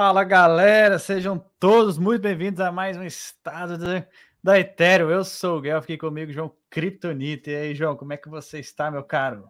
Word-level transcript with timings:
Fala 0.00 0.22
galera, 0.22 0.96
sejam 0.96 1.44
todos 1.58 1.98
muito 1.98 2.22
bem-vindos 2.22 2.60
a 2.60 2.70
mais 2.70 2.96
um 2.96 3.02
estado 3.02 3.76
de, 3.76 4.06
da 4.40 4.56
Ethereum. 4.56 5.10
Eu 5.10 5.24
sou 5.24 5.58
o 5.58 5.60
Guel, 5.60 5.80
fiquei 5.80 5.98
comigo, 5.98 6.30
João 6.30 6.54
Kryptonite. 6.70 7.50
E 7.50 7.56
aí, 7.56 7.74
João, 7.74 7.96
como 7.96 8.12
é 8.12 8.16
que 8.16 8.28
você 8.28 8.60
está, 8.60 8.92
meu 8.92 9.02
caro? 9.02 9.48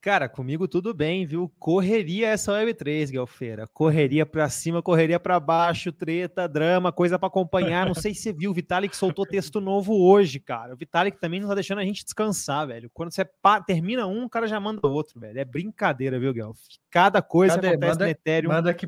Cara, 0.00 0.28
comigo 0.28 0.68
tudo 0.68 0.94
bem, 0.94 1.26
viu? 1.26 1.52
Correria 1.58 2.28
essa 2.28 2.52
Web3, 2.52 3.10
Guelfeira. 3.10 3.66
Correria 3.66 4.24
pra 4.24 4.48
cima, 4.48 4.80
correria 4.80 5.18
pra 5.18 5.40
baixo, 5.40 5.90
treta, 5.90 6.46
drama, 6.46 6.92
coisa 6.92 7.18
para 7.18 7.26
acompanhar. 7.26 7.86
Não 7.86 7.94
sei 7.94 8.14
se 8.14 8.22
você 8.22 8.32
viu, 8.32 8.52
o 8.52 8.54
Vitalik 8.54 8.96
soltou 8.96 9.26
texto 9.26 9.60
novo 9.60 10.00
hoje, 10.00 10.38
cara. 10.38 10.74
O 10.74 10.76
Vitalik 10.76 11.18
também 11.18 11.40
não 11.40 11.48
tá 11.48 11.56
deixando 11.56 11.80
a 11.80 11.84
gente 11.84 12.04
descansar, 12.04 12.68
velho. 12.68 12.88
Quando 12.94 13.12
você 13.12 13.28
termina 13.66 14.06
um, 14.06 14.26
o 14.26 14.30
cara 14.30 14.46
já 14.46 14.60
manda 14.60 14.86
outro, 14.86 15.18
velho. 15.18 15.40
É 15.40 15.44
brincadeira, 15.44 16.20
viu, 16.20 16.32
Guel? 16.32 16.52
Cada 16.88 17.20
coisa 17.20 17.56
Cadê? 17.56 17.70
acontece 17.70 17.92
manda, 17.92 18.04
no 18.04 18.10
Ethereum. 18.12 18.52
Manda 18.52 18.70
aqui, 18.70 18.86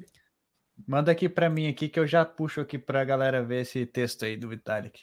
manda 0.86 1.12
aqui 1.12 1.28
pra 1.28 1.48
mim 1.48 1.68
aqui 1.68 1.88
que 1.88 1.98
eu 1.98 2.06
já 2.06 2.24
puxo 2.24 2.60
aqui 2.60 2.78
pra 2.78 3.04
galera 3.04 3.42
ver 3.42 3.62
esse 3.62 3.86
texto 3.86 4.24
aí 4.24 4.36
do 4.36 4.48
Vitalik. 4.48 5.02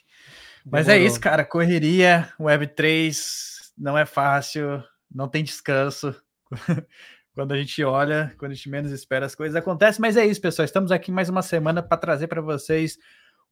Mas 0.64 0.88
é 0.88 0.92
Demorou. 0.92 1.04
é 1.04 1.06
isso, 1.06 1.20
cara. 1.20 1.44
Correria, 1.44 2.32
Web3 2.38 3.70
não 3.78 3.96
é 3.96 4.04
fácil 4.04 4.82
não 5.12 5.28
tem 5.28 5.42
descanso. 5.42 6.14
quando 7.34 7.52
a 7.52 7.56
gente 7.56 7.82
olha, 7.82 8.34
quando 8.38 8.52
a 8.52 8.54
gente 8.54 8.68
menos 8.68 8.92
espera, 8.92 9.26
as 9.26 9.34
coisas 9.34 9.56
acontecem. 9.56 10.00
Mas 10.00 10.16
é 10.16 10.24
isso, 10.24 10.40
pessoal. 10.40 10.64
Estamos 10.64 10.92
aqui 10.92 11.10
mais 11.10 11.28
uma 11.28 11.42
semana 11.42 11.82
para 11.82 11.96
trazer 11.96 12.28
para 12.28 12.40
vocês 12.40 12.96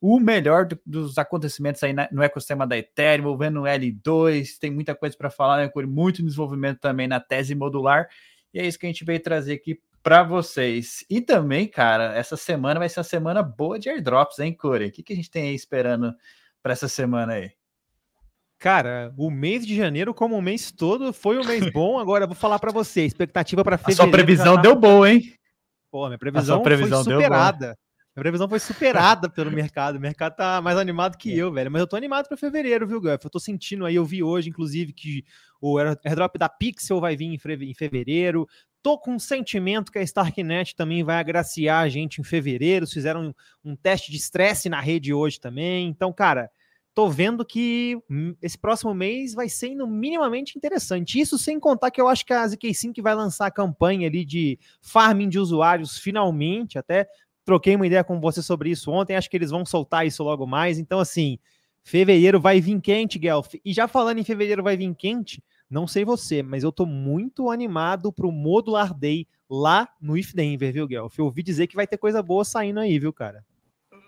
o 0.01 0.20
melhor 0.20 0.65
do, 0.65 0.79
dos 0.87 1.19
acontecimentos 1.19 1.83
aí 1.83 1.92
na, 1.92 2.09
no 2.13 2.23
ecossistema 2.23 2.67
da 2.67 2.79
Ethereum, 2.79 3.23
envolvendo 3.23 3.63
o 3.63 3.65
L2. 3.65 4.59
Tem 4.61 4.70
muita 4.70 4.95
coisa 4.95 5.17
para 5.17 5.31
falar, 5.31 5.65
né, 5.65 5.70
Muito 5.87 6.23
desenvolvimento 6.23 6.79
também 6.79 7.09
na 7.09 7.20
tese 7.20 7.55
modular. 7.55 8.09
E 8.55 8.61
é 8.61 8.67
isso 8.67 8.79
que 8.79 8.87
a 8.87 8.89
gente 8.89 9.05
veio 9.05 9.20
trazer 9.20 9.55
aqui 9.55 9.81
para 10.03 10.23
vocês. 10.23 11.05
E 11.09 11.21
também, 11.21 11.67
cara, 11.67 12.17
essa 12.17 12.37
semana 12.37 12.81
vai 12.81 12.89
ser 12.89 13.01
uma 13.01 13.05
semana 13.05 13.43
boa 13.43 13.79
de 13.79 13.89
airdrops, 13.89 14.39
hein, 14.39 14.55
Corey? 14.55 14.89
O 14.89 14.93
que, 14.93 15.03
que 15.03 15.13
a 15.13 15.17
gente 15.17 15.31
tem 15.31 15.49
aí 15.49 15.55
esperando 15.55 16.15
para 16.63 16.73
essa 16.73 16.89
semana 16.89 17.35
aí? 17.35 17.53
Cara, 18.59 19.13
o 19.17 19.31
mês 19.31 19.65
de 19.65 19.77
janeiro, 19.77 20.13
como 20.13 20.37
o 20.37 20.43
mês 20.43 20.73
todo, 20.73 21.13
foi 21.13 21.39
um 21.39 21.45
mês 21.45 21.71
bom. 21.71 21.99
Agora 21.99 22.25
eu 22.25 22.29
vou 22.29 22.37
falar 22.37 22.59
para 22.59 22.73
você, 22.73 23.05
expectativa 23.05 23.63
para 23.63 23.79
fevereiro. 23.79 24.03
A 24.03 24.05
sua 24.05 24.13
previsão 24.13 24.57
tá... 24.57 24.63
deu 24.63 24.75
boa, 24.75 25.11
hein? 25.11 25.33
Pô, 25.91 26.07
minha 26.07 26.19
previsão, 26.19 26.61
previsão 26.63 27.05
foi 27.05 27.15
superada. 27.15 27.79
Minha 28.17 28.23
previsão 28.23 28.49
foi 28.49 28.59
superada 28.59 29.31
pelo 29.31 29.53
mercado. 29.53 29.97
O 29.97 30.01
mercado 30.01 30.35
tá 30.35 30.61
mais 30.61 30.77
animado 30.77 31.17
que 31.17 31.33
é. 31.33 31.37
eu, 31.37 31.53
velho. 31.53 31.71
Mas 31.71 31.81
eu 31.81 31.87
tô 31.87 31.95
animado 31.95 32.27
para 32.27 32.37
fevereiro, 32.37 32.85
viu, 32.85 33.01
Guff? 33.01 33.25
Eu 33.25 33.31
tô 33.31 33.39
sentindo 33.39 33.87
aí, 33.87 33.95
eu 33.95 34.05
vi 34.05 34.25
hoje, 34.25 34.49
inclusive, 34.49 34.93
que 34.93 35.25
o 35.61 35.79
airdrop 35.79 36.37
da 36.37 36.49
Pixel 36.49 37.01
vai 37.01 37.17
vir 37.17 37.27
em 37.33 37.75
fevereiro. 37.75 38.49
Tô 38.83 38.97
com 38.97 39.15
um 39.15 39.19
sentimento 39.19 39.91
que 39.91 39.98
a 39.98 40.03
Starknet 40.03 40.75
também 40.75 41.03
vai 41.03 41.17
agraciar 41.17 41.83
a 41.83 41.89
gente 41.89 42.21
em 42.21 42.25
fevereiro. 42.25 42.87
Fizeram 42.87 43.35
um, 43.65 43.70
um 43.73 43.77
teste 43.77 44.11
de 44.11 44.17
estresse 44.17 44.69
na 44.69 44.81
rede 44.81 45.12
hoje 45.12 45.41
também. 45.41 45.89
Então, 45.89 46.12
cara, 46.12 46.51
tô 46.95 47.09
vendo 47.09 47.45
que 47.45 47.97
esse 48.43 48.59
próximo 48.59 48.93
mês 48.93 49.33
vai 49.33 49.48
sendo 49.48 49.87
minimamente 49.87 50.57
interessante. 50.57 51.20
Isso 51.20 51.39
sem 51.39 51.61
contar 51.61 51.91
que 51.91 52.01
eu 52.01 52.09
acho 52.09 52.27
que 52.27 52.33
a 52.33 52.47
ZK 52.47 52.75
Sync 52.75 53.01
vai 53.01 53.15
lançar 53.15 53.47
a 53.47 53.53
campanha 53.53 54.09
ali 54.09 54.25
de 54.25 54.59
farming 54.81 55.29
de 55.29 55.39
usuários 55.39 55.98
finalmente. 55.98 56.79
Até 56.79 57.07
troquei 57.45 57.77
uma 57.77 57.86
ideia 57.86 58.02
com 58.02 58.20
você 58.20 58.42
sobre 58.42 58.70
isso 58.70 58.91
ontem. 58.91 59.17
Acho 59.17 59.31
que 59.31 59.36
eles 59.36 59.51
vão 59.51 59.64
soltar 59.64 60.07
isso 60.07 60.25
logo 60.25 60.47
mais. 60.47 60.79
Então, 60.79 60.98
assim, 60.98 61.39
fevereiro 61.85 62.41
vai 62.41 62.61
vir 62.61 62.81
quente, 62.81 63.19
Guelph. 63.19 63.55
E 63.64 63.73
já 63.73 63.89
falando 63.89 64.19
em 64.19 64.25
fevereiro 64.25 64.63
vai 64.63 64.77
vir 64.77 64.92
quente, 64.95 65.42
não 65.70 65.86
sei 65.86 66.05
você, 66.05 66.42
mas 66.42 66.62
eu 66.62 66.73
tô 66.73 66.86
muito 66.86 67.51
animado 67.51 68.12
pro 68.12 68.33
Modular 68.33 68.95
Day 68.95 69.27
lá 69.48 69.89
no 70.01 70.17
If 70.17 70.33
Denver, 70.33 70.73
viu, 70.73 70.86
Guelph? 70.86 71.18
Eu 71.18 71.27
ouvi 71.27 71.42
dizer 71.42 71.67
que 71.67 71.77
vai 71.77 71.86
ter 71.86 71.98
coisa 71.98 72.23
boa 72.23 72.45
saindo 72.45 72.80
aí, 72.80 72.98
viu, 72.98 73.12
cara? 73.12 73.45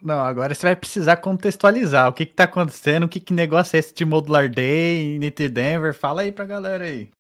Não, 0.03 0.21
agora 0.21 0.55
você 0.55 0.67
vai 0.67 0.77
precisar 0.77 1.19
contextualizar 1.19 2.09
o 2.09 2.13
que 2.13 2.23
está 2.23 2.45
acontecendo, 2.45 3.05
o 3.05 3.09
que, 3.09 3.21
que 3.21 3.35
negócio 3.35 3.77
é 3.77 3.81
esse 3.81 3.95
de 3.95 4.05
Modular 4.05 4.49
Day, 4.49 5.19
Nitty 5.19 5.49
Denver. 5.49 5.95
Fala 5.95 6.23
aí 6.23 6.33
para 6.33 6.45
a 6.45 6.49
galera 6.49 6.85
aí. 6.85 7.11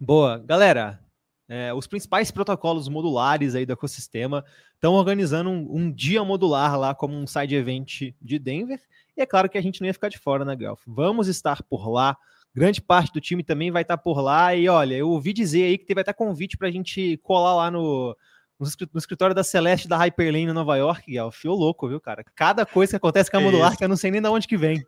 Boa. 0.00 0.38
Galera, 0.38 1.00
é, 1.48 1.72
os 1.72 1.86
principais 1.86 2.30
protocolos 2.32 2.88
modulares 2.88 3.54
aí 3.54 3.64
do 3.64 3.72
ecossistema 3.72 4.44
estão 4.74 4.94
organizando 4.94 5.48
um, 5.48 5.76
um, 5.76 5.92
dia 5.92 6.24
modular 6.24 6.76
lá 6.78 6.94
como 6.94 7.14
um 7.14 7.26
side 7.26 7.54
event 7.54 8.12
de 8.20 8.38
Denver. 8.38 8.80
E 9.16 9.22
é 9.22 9.26
claro 9.26 9.48
que 9.48 9.56
a 9.56 9.62
gente 9.62 9.80
não 9.80 9.86
ia 9.86 9.94
ficar 9.94 10.08
de 10.08 10.18
fora, 10.18 10.44
né, 10.44 10.56
Guelph? 10.56 10.82
Vamos 10.86 11.28
estar 11.28 11.62
por 11.62 11.88
lá. 11.88 12.16
Grande 12.56 12.80
parte 12.80 13.12
do 13.12 13.20
time 13.20 13.44
também 13.44 13.70
vai 13.70 13.82
estar 13.82 13.98
por 13.98 14.18
lá. 14.18 14.54
E 14.54 14.66
olha, 14.66 14.94
eu 14.94 15.10
ouvi 15.10 15.34
dizer 15.34 15.64
aí 15.64 15.76
que 15.76 15.92
vai 15.92 16.00
estar 16.00 16.14
convite 16.14 16.56
para 16.56 16.68
a 16.68 16.70
gente 16.70 17.18
colar 17.22 17.54
lá 17.54 17.70
no, 17.70 18.16
no 18.58 18.98
escritório 18.98 19.34
da 19.34 19.44
Celeste 19.44 19.86
da 19.86 19.98
Hyperlane 19.98 20.44
em 20.44 20.52
Nova 20.54 20.74
York, 20.74 21.12
Gal, 21.12 21.30
fio 21.30 21.52
louco, 21.52 21.86
viu, 21.86 22.00
cara? 22.00 22.24
Cada 22.34 22.64
coisa 22.64 22.92
que 22.92 22.96
acontece 22.96 23.30
com 23.30 23.36
a 23.36 23.40
modular 23.42 23.76
que 23.76 23.84
eu 23.84 23.88
não 23.88 23.96
sei 23.96 24.10
nem 24.10 24.22
de 24.22 24.28
onde 24.28 24.48
que 24.48 24.56
vem. 24.56 24.82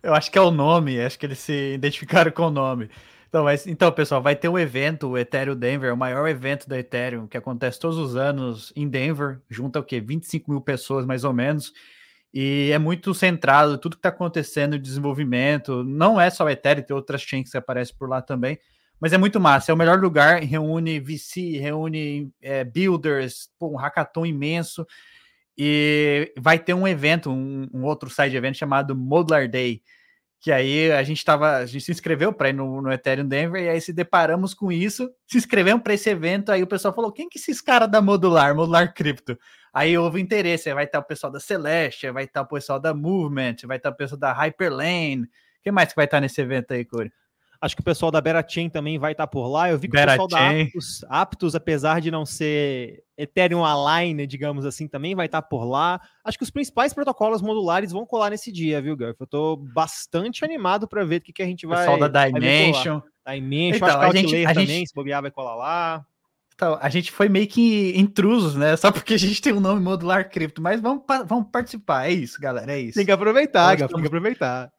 Eu 0.00 0.14
acho 0.14 0.30
que 0.30 0.38
é 0.38 0.40
o 0.40 0.52
nome, 0.52 1.00
acho 1.00 1.18
que 1.18 1.26
eles 1.26 1.40
se 1.40 1.74
identificaram 1.74 2.30
com 2.30 2.44
o 2.44 2.50
nome. 2.50 2.88
Então, 3.28 3.42
mas, 3.42 3.66
então, 3.66 3.90
pessoal, 3.90 4.22
vai 4.22 4.36
ter 4.36 4.48
um 4.48 4.58
evento, 4.58 5.08
o 5.08 5.18
Ethereum 5.18 5.56
Denver, 5.56 5.92
o 5.92 5.96
maior 5.96 6.28
evento 6.28 6.68
da 6.68 6.78
Ethereum, 6.78 7.26
que 7.26 7.36
acontece 7.36 7.80
todos 7.80 7.98
os 7.98 8.14
anos 8.14 8.72
em 8.76 8.88
Denver, 8.88 9.40
junta 9.48 9.80
o 9.80 9.84
quê? 9.84 10.00
25 10.00 10.52
mil 10.52 10.60
pessoas, 10.60 11.04
mais 11.04 11.24
ou 11.24 11.32
menos. 11.32 11.72
E 12.32 12.70
é 12.72 12.78
muito 12.78 13.12
centrado, 13.12 13.76
tudo 13.78 13.96
que 13.96 13.98
está 13.98 14.10
acontecendo, 14.10 14.78
desenvolvimento. 14.78 15.82
Não 15.84 16.20
é 16.20 16.30
só 16.30 16.44
o 16.44 16.48
Ethereum, 16.48 16.84
tem 16.84 16.94
outras 16.94 17.22
chains 17.22 17.50
que 17.50 17.56
aparecem 17.58 17.94
por 17.96 18.08
lá 18.08 18.22
também. 18.22 18.58
Mas 19.00 19.12
é 19.12 19.18
muito 19.18 19.40
massa, 19.40 19.72
é 19.72 19.74
o 19.74 19.78
melhor 19.78 19.98
lugar, 19.98 20.42
reúne 20.42 21.00
VC, 21.00 21.58
reúne 21.58 22.30
é, 22.40 22.62
builders, 22.62 23.48
pô, 23.58 23.68
um 23.72 23.76
hackathon 23.76 24.26
imenso. 24.26 24.86
E 25.56 26.32
vai 26.38 26.58
ter 26.58 26.74
um 26.74 26.86
evento, 26.86 27.30
um, 27.30 27.66
um, 27.72 27.84
outro 27.84 28.10
side 28.10 28.36
event 28.36 28.54
chamado 28.54 28.94
Modular 28.94 29.48
Day, 29.48 29.82
que 30.40 30.52
aí 30.52 30.92
a 30.92 31.02
gente 31.02 31.24
tava, 31.24 31.56
a 31.56 31.66
gente 31.66 31.84
se 31.84 31.92
inscreveu 31.92 32.32
para 32.32 32.50
ir 32.50 32.52
no, 32.52 32.80
no, 32.80 32.92
Ethereum 32.92 33.26
Denver, 33.26 33.62
e 33.62 33.68
aí 33.68 33.80
se 33.80 33.92
deparamos 33.92 34.54
com 34.54 34.70
isso, 34.70 35.10
se 35.26 35.38
inscrevemos 35.38 35.82
para 35.82 35.94
esse 35.94 36.08
evento, 36.08 36.50
aí 36.50 36.62
o 36.62 36.66
pessoal 36.66 36.94
falou, 36.94 37.12
quem 37.12 37.28
que 37.28 37.38
é 37.38 37.40
esses 37.40 37.60
caras 37.60 37.90
da 37.90 38.00
Modular, 38.00 38.54
Modular 38.54 38.94
Crypto? 38.94 39.38
Aí 39.72 39.96
houve 39.96 40.20
interesse, 40.20 40.72
vai 40.74 40.84
estar 40.84 40.98
o 40.98 41.04
pessoal 41.04 41.32
da 41.32 41.40
Celeste, 41.40 42.10
vai 42.10 42.24
estar 42.24 42.42
o 42.42 42.46
pessoal 42.46 42.80
da 42.80 42.92
Movement, 42.92 43.56
vai 43.64 43.76
estar 43.76 43.90
o 43.90 43.96
pessoal 43.96 44.18
da 44.18 44.32
Hyperlane, 44.32 45.28
quem 45.62 45.72
mais 45.72 45.90
que 45.90 45.96
vai 45.96 46.06
estar 46.06 46.20
nesse 46.20 46.40
evento 46.40 46.72
aí, 46.72 46.84
Corey? 46.84 47.10
Acho 47.62 47.76
que 47.76 47.82
o 47.82 47.84
pessoal 47.84 48.10
da 48.10 48.22
Berachain 48.22 48.70
também 48.70 48.98
vai 48.98 49.12
estar 49.12 49.26
por 49.26 49.46
lá. 49.46 49.68
Eu 49.68 49.78
vi 49.78 49.86
que 49.86 49.92
Bera 49.92 50.12
o 50.12 50.26
pessoal 50.26 50.28
da 50.28 50.62
Aptos, 50.62 51.04
Aptos, 51.10 51.54
apesar 51.54 52.00
de 52.00 52.10
não 52.10 52.24
ser 52.24 53.04
Ethereum 53.18 53.62
Align, 53.62 54.26
digamos 54.26 54.64
assim, 54.64 54.88
também 54.88 55.14
vai 55.14 55.26
estar 55.26 55.42
por 55.42 55.64
lá. 55.64 56.00
Acho 56.24 56.38
que 56.38 56.44
os 56.44 56.50
principais 56.50 56.94
protocolos 56.94 57.42
modulares 57.42 57.92
vão 57.92 58.06
colar 58.06 58.30
nesse 58.30 58.50
dia, 58.50 58.80
viu, 58.80 58.96
Gurf? 58.96 59.20
Eu 59.20 59.26
tô 59.26 59.56
bastante 59.56 60.42
animado 60.42 60.88
para 60.88 61.04
ver 61.04 61.16
o 61.16 61.20
que, 61.20 61.34
que 61.34 61.42
a 61.42 61.46
gente 61.46 61.66
vai. 61.66 61.86
O 61.86 61.90
pessoal 61.90 62.08
da 62.08 62.26
Dimension. 62.28 63.02
Dimension, 63.26 63.76
então, 63.76 64.00
acho 64.00 64.12
que 64.12 64.16
a 64.16 64.20
gente, 64.22 64.46
a 64.46 64.54
também, 64.54 64.66
gente... 64.66 64.88
se 64.88 64.94
bobear, 64.94 65.20
vai 65.20 65.30
colar 65.30 65.54
lá. 65.54 66.06
Então, 66.60 66.78
a 66.78 66.90
gente 66.90 67.10
foi 67.10 67.26
meio 67.26 67.48
que 67.48 67.98
intrusos, 67.98 68.54
né? 68.54 68.76
Só 68.76 68.92
porque 68.92 69.14
a 69.14 69.18
gente 69.18 69.40
tem 69.40 69.50
o 69.50 69.56
um 69.56 69.60
nome 69.60 69.80
modular 69.80 70.28
cripto, 70.28 70.60
mas 70.60 70.78
vamos, 70.78 71.02
vamos 71.26 71.48
participar. 71.50 72.06
É 72.06 72.10
isso, 72.10 72.38
galera. 72.38 72.70
É 72.70 72.78
isso. 72.78 72.96
Tem 72.96 73.06
que 73.06 73.10
aproveitar, 73.10 73.74
Gaf, 73.76 73.90
tem 73.90 74.02
que 74.02 74.06
aproveitar. 74.06 74.70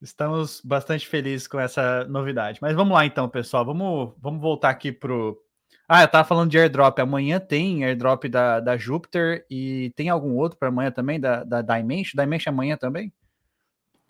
Estamos 0.00 0.62
bastante 0.64 1.06
felizes 1.06 1.46
com 1.46 1.60
essa 1.60 2.06
novidade. 2.06 2.58
Mas 2.62 2.74
vamos 2.74 2.94
lá 2.94 3.04
então, 3.04 3.28
pessoal. 3.28 3.66
Vamos, 3.66 4.14
vamos 4.18 4.40
voltar 4.40 4.70
aqui 4.70 4.90
pro. 4.90 5.36
Ah, 5.86 6.00
eu 6.04 6.08
tava 6.08 6.26
falando 6.26 6.50
de 6.50 6.58
airdrop. 6.58 6.98
Amanhã 7.00 7.38
tem 7.38 7.84
airdrop 7.84 8.24
da, 8.24 8.58
da 8.58 8.78
Jupiter 8.78 9.44
e 9.50 9.92
tem 9.94 10.08
algum 10.08 10.34
outro 10.36 10.58
para 10.58 10.68
amanhã 10.68 10.90
também, 10.90 11.20
da, 11.20 11.44
da 11.44 11.60
Dimension? 11.60 12.18
Dimension 12.18 12.50
amanhã 12.50 12.78
também? 12.78 13.12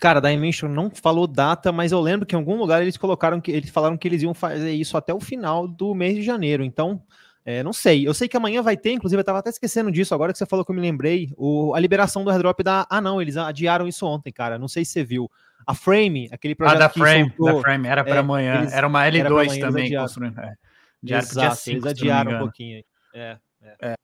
Cara, 0.01 0.19
da 0.19 0.31
Dimension 0.31 0.69
não 0.69 0.91
falou 0.91 1.27
data, 1.27 1.71
mas 1.71 1.93
eu 1.93 2.01
lembro 2.01 2.25
que 2.27 2.35
em 2.35 2.39
algum 2.39 2.57
lugar 2.57 2.81
eles 2.81 2.97
colocaram 2.97 3.39
que 3.39 3.51
eles 3.51 3.69
falaram 3.69 3.99
que 3.99 4.09
eles 4.09 4.23
iam 4.23 4.33
fazer 4.33 4.73
isso 4.73 4.97
até 4.97 5.13
o 5.13 5.21
final 5.21 5.69
do 5.69 5.95
mês 5.95 6.17
de 6.17 6.23
janeiro. 6.23 6.65
Então, 6.65 7.03
é, 7.45 7.63
não 7.63 7.73
sei. 7.73 8.09
Eu 8.09 8.15
sei 8.15 8.27
que 8.27 8.37
amanhã 8.37 8.63
vai 8.63 8.79
ter, 8.79 8.93
inclusive 8.93 9.21
eu 9.21 9.25
tava 9.25 9.41
até 9.41 9.51
esquecendo 9.51 9.93
disso, 9.93 10.15
agora 10.15 10.33
que 10.33 10.39
você 10.39 10.47
falou 10.47 10.65
que 10.65 10.71
eu 10.71 10.75
me 10.75 10.81
lembrei, 10.81 11.31
o, 11.37 11.75
a 11.75 11.81
liberação 11.81 12.25
do 12.25 12.31
airdrop 12.31 12.61
da. 12.63 12.87
Ah, 12.89 13.01
não, 13.01 13.21
eles 13.21 13.37
adiaram 13.37 13.87
isso 13.87 14.07
ontem, 14.07 14.33
cara. 14.33 14.59
Não 14.59 14.69
sei 14.69 14.87
se 14.87 14.93
você 14.93 15.05
viu. 15.05 15.31
A 15.67 15.75
Frame, 15.75 16.31
aquele 16.33 16.55
projeto 16.55 16.77
ah, 16.77 16.81
da 16.81 16.89
Frame, 16.89 17.29
soltou, 17.37 17.57
da 17.57 17.61
Frame, 17.61 17.87
era 17.87 18.03
para 18.03 18.17
é, 18.17 18.19
amanhã. 18.19 18.61
Eles, 18.61 18.73
era 18.73 18.89
uma 18.89 19.05
L2 19.05 19.51
era 19.51 19.61
também 19.61 19.95
construindo. 19.95 20.41
É. 20.41 20.55
Exato, 21.03 21.57
5, 21.57 21.77
eles 21.77 21.87
adiaram 21.87 22.37
um 22.37 22.39
pouquinho. 22.39 22.83
É, 23.15 23.37
é. 23.63 23.91
é. 23.91 23.95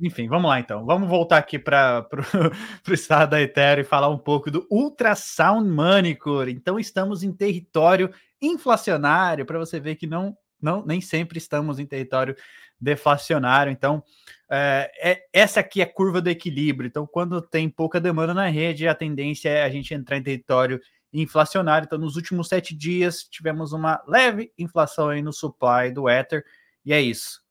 Enfim, 0.00 0.28
vamos 0.28 0.48
lá 0.48 0.60
então. 0.60 0.84
Vamos 0.84 1.08
voltar 1.08 1.38
aqui 1.38 1.58
para 1.58 2.06
o 2.88 2.92
estado 2.92 3.30
da 3.30 3.42
Ethereum 3.42 3.82
e 3.82 3.84
falar 3.84 4.08
um 4.08 4.18
pouco 4.18 4.50
do 4.50 4.66
Ultrasound 4.70 5.68
Manicure. 5.68 6.52
Então, 6.52 6.78
estamos 6.78 7.22
em 7.22 7.32
território 7.32 8.12
inflacionário, 8.40 9.46
para 9.46 9.58
você 9.58 9.80
ver 9.80 9.96
que 9.96 10.06
não, 10.06 10.36
não 10.60 10.84
nem 10.84 11.00
sempre 11.00 11.38
estamos 11.38 11.78
em 11.78 11.86
território 11.86 12.36
deflacionário. 12.80 13.70
Então, 13.72 14.02
é, 14.50 14.90
é, 15.00 15.26
essa 15.32 15.60
aqui 15.60 15.80
é 15.80 15.84
a 15.84 15.92
curva 15.92 16.20
do 16.20 16.28
equilíbrio. 16.28 16.88
Então, 16.88 17.06
quando 17.06 17.40
tem 17.40 17.68
pouca 17.68 18.00
demanda 18.00 18.34
na 18.34 18.48
rede, 18.48 18.86
a 18.86 18.94
tendência 18.94 19.48
é 19.48 19.64
a 19.64 19.70
gente 19.70 19.94
entrar 19.94 20.16
em 20.16 20.22
território 20.22 20.80
inflacionário. 21.12 21.86
Então, 21.86 21.98
nos 21.98 22.16
últimos 22.16 22.48
sete 22.48 22.76
dias, 22.76 23.22
tivemos 23.24 23.72
uma 23.72 24.02
leve 24.06 24.52
inflação 24.58 25.08
aí 25.08 25.22
no 25.22 25.32
supply 25.32 25.90
do 25.92 26.08
Ether, 26.08 26.44
e 26.84 26.92
é 26.92 27.00
isso. 27.00 27.43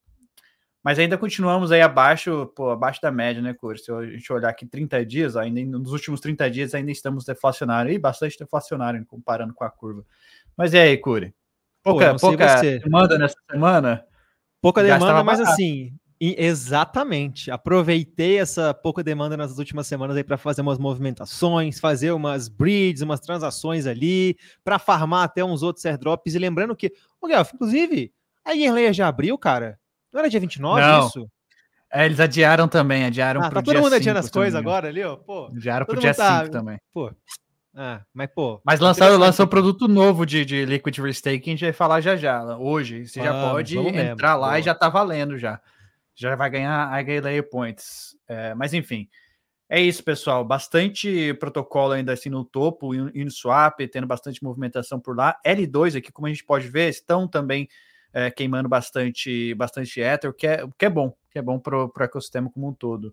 Mas 0.84 0.98
ainda 0.98 1.16
continuamos 1.16 1.72
aí 1.72 1.80
abaixo, 1.80 2.52
pô, 2.54 2.68
abaixo 2.68 3.00
da 3.00 3.10
média, 3.10 3.40
né, 3.40 3.54
Curi? 3.54 3.78
Se 3.78 3.90
a 3.90 4.04
gente 4.04 4.30
olhar 4.30 4.50
aqui 4.50 4.66
30 4.66 5.06
dias, 5.06 5.34
ainda 5.34 5.64
nos 5.64 5.92
últimos 5.92 6.20
30 6.20 6.50
dias 6.50 6.74
ainda 6.74 6.90
estamos 6.90 7.24
deflacionário, 7.24 7.90
e 7.90 7.98
bastante 7.98 8.38
deflacionário 8.38 9.02
comparando 9.06 9.54
com 9.54 9.64
a 9.64 9.70
curva. 9.70 10.04
Mas 10.54 10.74
e 10.74 10.78
aí, 10.78 10.98
Curi? 10.98 11.34
Pouca, 11.82 12.12
pô, 12.12 12.28
pouca 12.28 12.60
demanda 12.60 13.18
nessa 13.18 13.36
semana? 13.50 14.04
Pouca 14.60 14.82
demanda, 14.82 15.24
mas 15.24 15.40
assim, 15.40 15.94
exatamente. 16.20 17.50
Aproveitei 17.50 18.38
essa 18.38 18.74
pouca 18.74 19.02
demanda 19.02 19.38
nas 19.38 19.56
últimas 19.58 19.86
semanas 19.86 20.16
aí 20.16 20.24
para 20.24 20.36
fazer 20.36 20.60
umas 20.60 20.78
movimentações, 20.78 21.80
fazer 21.80 22.12
umas 22.12 22.46
breeds, 22.46 23.00
umas 23.00 23.20
transações 23.20 23.86
ali, 23.86 24.36
para 24.62 24.78
farmar 24.78 25.24
até 25.24 25.42
uns 25.42 25.62
outros 25.62 25.84
airdrops. 25.86 26.34
E 26.34 26.38
lembrando 26.38 26.76
que, 26.76 26.92
o 27.20 27.26
Guelph, 27.26 27.54
inclusive, 27.54 28.12
a 28.44 28.52
Yearlayer 28.52 28.92
já 28.92 29.08
abriu, 29.08 29.38
cara. 29.38 29.78
Não 30.14 30.20
era 30.20 30.30
dia 30.30 30.38
29 30.38 30.80
Não. 30.80 31.08
isso? 31.08 31.28
É, 31.92 32.06
eles 32.06 32.20
adiaram 32.20 32.68
também, 32.68 33.04
adiaram 33.04 33.42
ah, 33.42 33.50
pro 33.50 33.56
tá 33.56 33.62
todo 33.62 33.82
mundo 33.82 33.94
adiando 33.94 34.20
as 34.20 34.30
coisas 34.30 34.54
agora 34.54 34.88
ali, 34.88 35.02
ó. 35.02 35.16
Pô, 35.16 35.46
adiaram 35.46 35.84
pro 35.84 35.98
dia 35.98 36.14
5 36.14 36.26
tá... 36.26 36.48
também. 36.48 36.78
Pô. 36.92 37.12
Ah, 37.74 38.02
mas, 38.14 38.30
pô. 38.32 38.60
Mas 38.64 38.78
lançaram, 38.78 39.18
lançou 39.18 39.48
produto 39.48 39.88
novo 39.88 40.24
de, 40.24 40.44
de 40.44 40.64
Liquid 40.64 40.96
Restaking, 40.98 41.50
a 41.50 41.54
gente 41.54 41.64
vai 41.64 41.72
falar 41.72 42.00
já 42.00 42.14
já. 42.14 42.56
Hoje. 42.56 43.08
Você 43.08 43.20
já 43.20 43.50
pode 43.50 43.76
entrar 43.76 44.36
lá 44.36 44.58
e 44.58 44.62
já 44.62 44.72
tá 44.72 44.88
valendo 44.88 45.36
já. 45.36 45.60
Já 46.14 46.36
vai 46.36 46.48
ganhar 46.48 46.88
a 46.88 47.00
Layer 47.00 47.50
Points. 47.50 48.16
É, 48.28 48.54
mas 48.54 48.72
enfim. 48.72 49.08
É 49.68 49.80
isso, 49.80 50.04
pessoal. 50.04 50.44
Bastante 50.44 51.34
protocolo 51.34 51.94
ainda 51.94 52.12
assim 52.12 52.28
no 52.28 52.44
topo, 52.44 52.90
Uniswap, 52.90 53.80
tendo 53.88 54.06
bastante 54.06 54.44
movimentação 54.44 55.00
por 55.00 55.16
lá. 55.16 55.36
L2 55.44 55.98
aqui, 55.98 56.12
como 56.12 56.28
a 56.28 56.30
gente 56.30 56.44
pode 56.44 56.68
ver, 56.68 56.90
estão 56.90 57.26
também 57.26 57.68
é, 58.14 58.30
queimando 58.30 58.68
bastante, 58.68 59.52
bastante 59.54 60.00
Ether, 60.00 60.30
o 60.30 60.32
que 60.32 60.46
é, 60.46 60.64
que 60.78 60.86
é 60.86 60.88
bom, 60.88 61.12
que 61.28 61.38
é 61.38 61.42
bom 61.42 61.58
para 61.58 61.84
o 61.84 61.92
ecossistema 62.00 62.48
como 62.48 62.68
um 62.68 62.72
todo. 62.72 63.12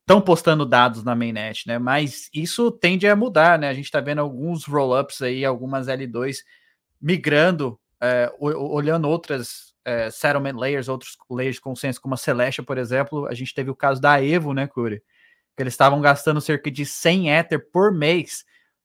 Estão 0.00 0.18
é, 0.18 0.20
postando 0.22 0.64
dados 0.64 1.04
na 1.04 1.14
mainnet, 1.14 1.68
né? 1.68 1.78
Mas 1.78 2.30
isso 2.32 2.70
tende 2.70 3.06
a 3.06 3.14
mudar, 3.14 3.58
né? 3.58 3.68
A 3.68 3.74
gente 3.74 3.84
está 3.84 4.00
vendo 4.00 4.20
alguns 4.20 4.64
roll-ups 4.64 5.20
aí, 5.20 5.44
algumas 5.44 5.88
L2 5.88 6.38
migrando, 6.98 7.78
é, 8.00 8.32
olhando 8.40 9.08
outras 9.08 9.74
é, 9.84 10.10
settlement 10.10 10.56
layers, 10.58 10.88
outros 10.88 11.18
layers 11.30 11.56
de 11.56 11.60
consenso, 11.60 12.00
como 12.00 12.14
a 12.14 12.18
Celestia, 12.18 12.64
por 12.64 12.78
exemplo. 12.78 13.26
A 13.26 13.34
gente 13.34 13.54
teve 13.54 13.70
o 13.70 13.76
caso 13.76 14.00
da 14.00 14.24
Evo, 14.24 14.54
né, 14.54 14.66
Curi? 14.66 15.02
Que 15.54 15.62
eles 15.62 15.74
estavam 15.74 16.00
gastando 16.00 16.40
cerca 16.40 16.70
de 16.70 16.86
100 16.86 17.30
Ether 17.30 17.70
por 17.70 17.92
mês 17.92 18.42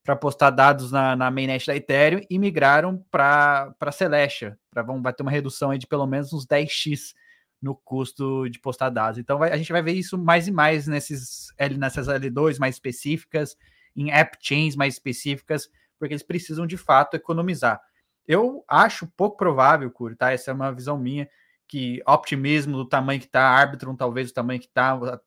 para 0.08 0.16
postar 0.16 0.52
dados 0.52 0.90
na, 0.90 1.18
na 1.18 1.30
mainnet 1.30 1.68
da 1.68 1.76
Ethereum 1.76 2.22
e 2.30 2.40
migraram 2.40 3.04
para 3.12 3.92
Celestia. 3.92 4.58
Pra, 4.72 4.82
vão, 4.82 5.02
vai 5.02 5.12
ter 5.12 5.22
uma 5.22 5.30
redução 5.30 5.70
aí 5.70 5.78
de 5.78 5.86
pelo 5.86 6.08
menos 6.08 6.32
uns 6.32 6.48
10x 6.48 7.14
no 7.62 7.76
custo 7.76 8.48
de 8.50 8.58
postar 8.58 8.90
dados. 8.90 9.20
Então 9.20 9.38
vai, 9.38 9.52
a 9.52 9.58
gente 9.58 9.70
vai 9.70 9.82
ver 9.82 9.92
isso 9.92 10.18
mais 10.18 10.48
e 10.48 10.52
mais 10.52 10.88
nesses, 10.88 11.50
nessas 11.78 12.08
L2 12.08 12.58
mais 12.58 12.76
específicas, 12.76 13.58
em 13.94 14.10
app 14.10 14.38
chains 14.40 14.78
mais 14.78 14.94
específicas, 14.94 15.70
porque 16.00 16.14
eles 16.14 16.24
precisam 16.24 16.66
de 16.66 16.78
fato 16.78 17.16
economizar. 17.18 17.82
Eu 18.26 18.64
acho 18.66 19.12
pouco 19.18 19.36
provável, 19.36 19.92
Curi, 19.92 20.16
tá? 20.16 20.32
Essa 20.32 20.52
é 20.52 20.54
uma 20.54 20.72
visão 20.72 20.98
minha, 20.98 21.28
que 21.68 22.02
optimismo 22.08 22.78
do 22.78 22.86
tamanho 22.86 23.20
que 23.20 23.26
está, 23.26 23.42
Arbitrum 23.42 23.96
talvez 23.96 24.30
o 24.30 24.34
tamanho 24.34 24.60
que 24.60 24.68
está, 24.68 24.94
a, 24.94 25.20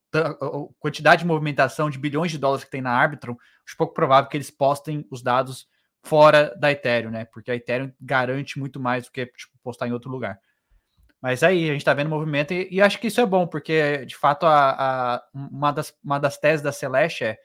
quantidade 0.78 1.22
de 1.22 1.28
movimentação 1.28 1.90
de 1.90 1.98
bilhões 1.98 2.30
de 2.30 2.38
dólares 2.38 2.64
que 2.64 2.70
tem 2.70 2.80
na 2.80 2.92
Arbitrum, 2.92 3.36
acho 3.66 3.76
pouco 3.76 3.92
provável 3.92 4.28
que 4.28 4.36
eles 4.36 4.50
postem 4.50 5.06
os 5.10 5.22
dados 5.22 5.68
fora 6.02 6.54
da 6.56 6.72
Ethereum, 6.72 7.10
né? 7.10 7.26
Porque 7.26 7.50
a 7.50 7.54
Ethereum 7.54 7.92
garante 8.00 8.58
muito 8.58 8.80
mais 8.80 9.04
do 9.04 9.12
que 9.12 9.26
tipo, 9.26 9.58
postar 9.62 9.86
em 9.86 9.92
outro 9.92 10.10
lugar. 10.10 10.40
Mas 11.20 11.42
aí 11.42 11.64
a 11.64 11.72
gente 11.72 11.82
está 11.82 11.92
vendo 11.92 12.08
movimento 12.08 12.54
e, 12.54 12.68
e, 12.70 12.80
acho 12.80 12.98
que 12.98 13.08
isso 13.08 13.20
é 13.20 13.26
bom, 13.26 13.46
porque 13.46 14.06
de 14.06 14.16
fato 14.16 14.46
a, 14.46 15.16
a, 15.16 15.22
uma, 15.34 15.70
das, 15.70 15.94
uma 16.02 16.18
das 16.18 16.38
teses 16.38 16.62
da 16.62 16.72
Celeste 16.72 17.24
é 17.24 17.38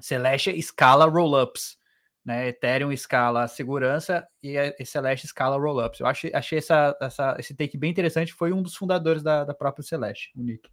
Celeste 0.00 0.50
escala 0.50 1.06
rollups 1.06 1.76
né? 2.24 2.48
Ethereum 2.48 2.92
escala 2.92 3.48
segurança 3.48 4.26
e 4.42 4.84
Celeste 4.84 5.26
escala 5.26 5.58
rollups. 5.58 6.00
Eu 6.00 6.06
achei, 6.06 6.30
achei 6.34 6.58
essa, 6.58 6.96
essa, 7.00 7.36
esse 7.38 7.54
take 7.54 7.78
bem 7.78 7.90
interessante. 7.90 8.32
Foi 8.32 8.52
um 8.52 8.62
dos 8.62 8.76
fundadores 8.76 9.22
da, 9.22 9.44
da 9.44 9.54
própria 9.54 9.82
Celeste, 9.82 10.30
o 10.36 10.42
Nick. 10.42 10.68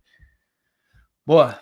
Boa. 1.25 1.59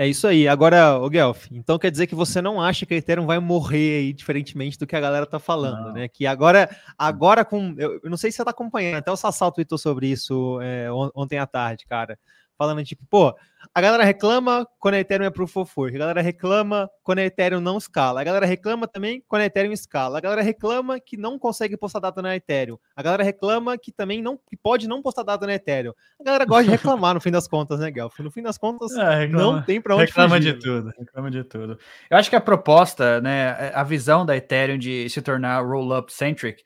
É 0.00 0.06
isso 0.06 0.28
aí. 0.28 0.46
Agora, 0.46 0.96
o 0.96 1.10
Guelph, 1.10 1.48
então 1.50 1.76
quer 1.76 1.90
dizer 1.90 2.06
que 2.06 2.14
você 2.14 2.40
não 2.40 2.62
acha 2.62 2.86
que 2.86 2.94
a 2.94 2.96
Ethereum 2.96 3.26
vai 3.26 3.40
morrer 3.40 3.98
aí, 3.98 4.12
diferentemente 4.12 4.78
do 4.78 4.86
que 4.86 4.94
a 4.94 5.00
galera 5.00 5.26
tá 5.26 5.40
falando, 5.40 5.88
não. 5.88 5.92
né? 5.92 6.06
Que 6.06 6.24
agora, 6.24 6.70
agora 6.96 7.44
com. 7.44 7.74
Eu, 7.76 7.98
eu, 8.04 8.08
não 8.08 8.16
sei 8.16 8.30
se 8.30 8.36
você 8.36 8.44
tá 8.44 8.52
acompanhando, 8.52 8.98
até 8.98 9.10
o 9.10 9.16
Sassal 9.16 9.50
tweetou 9.50 9.76
sobre 9.76 10.06
isso 10.06 10.60
é, 10.62 10.88
ontem 10.92 11.38
à 11.38 11.46
tarde, 11.46 11.84
cara 11.84 12.16
falando 12.58 12.84
tipo, 12.84 13.06
pô, 13.08 13.32
a 13.72 13.80
galera 13.80 14.02
reclama 14.02 14.66
quando 14.80 14.94
a 14.94 14.98
Ethereum 14.98 15.26
é 15.26 15.30
Proof 15.30 15.56
of 15.56 15.72
Work, 15.76 15.94
a 15.94 15.98
galera 15.98 16.20
reclama 16.20 16.90
quando 17.04 17.20
a 17.20 17.24
Ethereum 17.24 17.60
não 17.60 17.78
escala, 17.78 18.20
a 18.20 18.24
galera 18.24 18.44
reclama 18.44 18.88
também 18.88 19.22
quando 19.28 19.42
a 19.42 19.44
Ethereum 19.46 19.72
escala, 19.72 20.18
a 20.18 20.20
galera 20.20 20.42
reclama 20.42 20.98
que 20.98 21.16
não 21.16 21.38
consegue 21.38 21.76
postar 21.76 22.00
data 22.00 22.20
na 22.20 22.34
Ethereum, 22.34 22.76
a 22.96 23.02
galera 23.02 23.22
reclama 23.22 23.78
que 23.78 23.92
também 23.92 24.20
não 24.20 24.36
que 24.36 24.56
pode 24.56 24.88
não 24.88 25.00
postar 25.00 25.22
data 25.22 25.46
na 25.46 25.54
Ethereum. 25.54 25.92
A 26.20 26.24
galera 26.24 26.44
gosta 26.44 26.64
de 26.64 26.70
reclamar 26.70 27.14
no 27.14 27.20
fim 27.20 27.30
das 27.30 27.46
contas, 27.46 27.78
né, 27.78 27.90
Guelph? 27.90 28.18
No 28.18 28.30
fim 28.30 28.42
das 28.42 28.58
contas, 28.58 28.92
é, 28.96 29.28
não 29.28 29.62
tem 29.62 29.80
para 29.80 29.94
onde 29.94 30.06
reclama 30.06 30.36
fugir. 30.36 30.54
de 30.54 30.60
tudo, 30.60 30.92
reclama 30.98 31.30
de 31.30 31.44
tudo. 31.44 31.78
Eu 32.10 32.16
acho 32.18 32.28
que 32.28 32.36
a 32.36 32.40
proposta, 32.40 33.20
né, 33.20 33.70
a 33.72 33.84
visão 33.84 34.26
da 34.26 34.36
Ethereum 34.36 34.78
de 34.78 35.08
se 35.08 35.22
tornar 35.22 35.64
roll-up 35.64 36.12
centric, 36.12 36.64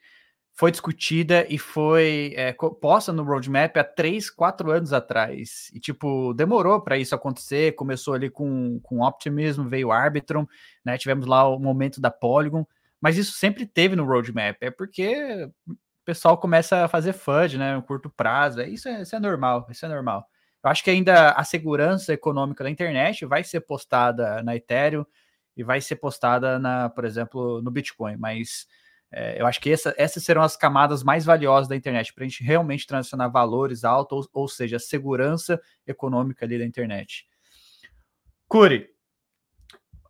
foi 0.55 0.69
discutida 0.69 1.45
e 1.49 1.57
foi 1.57 2.33
é, 2.37 2.53
posta 2.53 3.11
no 3.11 3.23
roadmap 3.23 3.75
há 3.75 3.83
três, 3.83 4.29
quatro 4.29 4.71
anos 4.71 4.93
atrás. 4.93 5.71
E, 5.73 5.79
tipo, 5.79 6.31
demorou 6.33 6.79
para 6.79 6.97
isso 6.97 7.15
acontecer. 7.15 7.73
Começou 7.73 8.13
ali 8.13 8.29
com, 8.29 8.79
com 8.83 9.01
Optimism, 9.01 9.67
veio 9.67 9.91
Arbitrum, 9.91 10.45
né? 10.85 10.95
Tivemos 10.97 11.25
lá 11.25 11.47
o 11.47 11.59
momento 11.59 11.99
da 11.99 12.11
Polygon, 12.11 12.65
mas 13.01 13.17
isso 13.17 13.31
sempre 13.33 13.65
teve 13.65 13.95
no 13.95 14.05
roadmap. 14.05 14.55
É 14.61 14.69
porque 14.69 15.49
o 15.67 15.75
pessoal 16.05 16.37
começa 16.37 16.85
a 16.85 16.87
fazer 16.87 17.13
FUD, 17.13 17.57
né? 17.57 17.75
No 17.75 17.81
curto 17.81 18.09
prazo. 18.09 18.61
É, 18.61 18.69
isso, 18.69 18.87
é, 18.87 19.01
isso 19.01 19.15
é 19.15 19.19
normal, 19.19 19.65
isso 19.71 19.85
é 19.85 19.89
normal. 19.89 20.23
Eu 20.63 20.69
acho 20.69 20.83
que 20.83 20.91
ainda 20.91 21.31
a 21.31 21.43
segurança 21.43 22.13
econômica 22.13 22.63
da 22.63 22.69
internet 22.69 23.25
vai 23.25 23.43
ser 23.43 23.61
postada 23.61 24.43
na 24.43 24.55
Ethereum 24.55 25.03
e 25.57 25.63
vai 25.63 25.81
ser 25.81 25.95
postada, 25.95 26.59
na, 26.59 26.89
por 26.89 27.05
exemplo, 27.05 27.61
no 27.61 27.71
Bitcoin, 27.71 28.17
mas 28.17 28.67
é, 29.15 29.39
eu 29.39 29.45
acho 29.45 29.61
que 29.61 29.71
essa, 29.71 29.93
essas 29.95 30.23
serão 30.23 30.41
as 30.41 30.57
camadas 30.57 31.03
mais 31.03 31.23
valiosas 31.23 31.67
da 31.67 31.75
internet, 31.75 32.11
para 32.13 32.23
a 32.23 32.27
gente 32.27 32.43
realmente 32.43 32.87
transicionar 32.87 33.31
valores 33.31 33.83
altos, 33.83 34.27
ou, 34.33 34.41
ou 34.41 34.47
seja, 34.47 34.79
segurança 34.79 35.61
econômica 35.85 36.45
ali 36.45 36.57
da 36.57 36.65
internet. 36.65 37.27
Curi, 38.47 38.89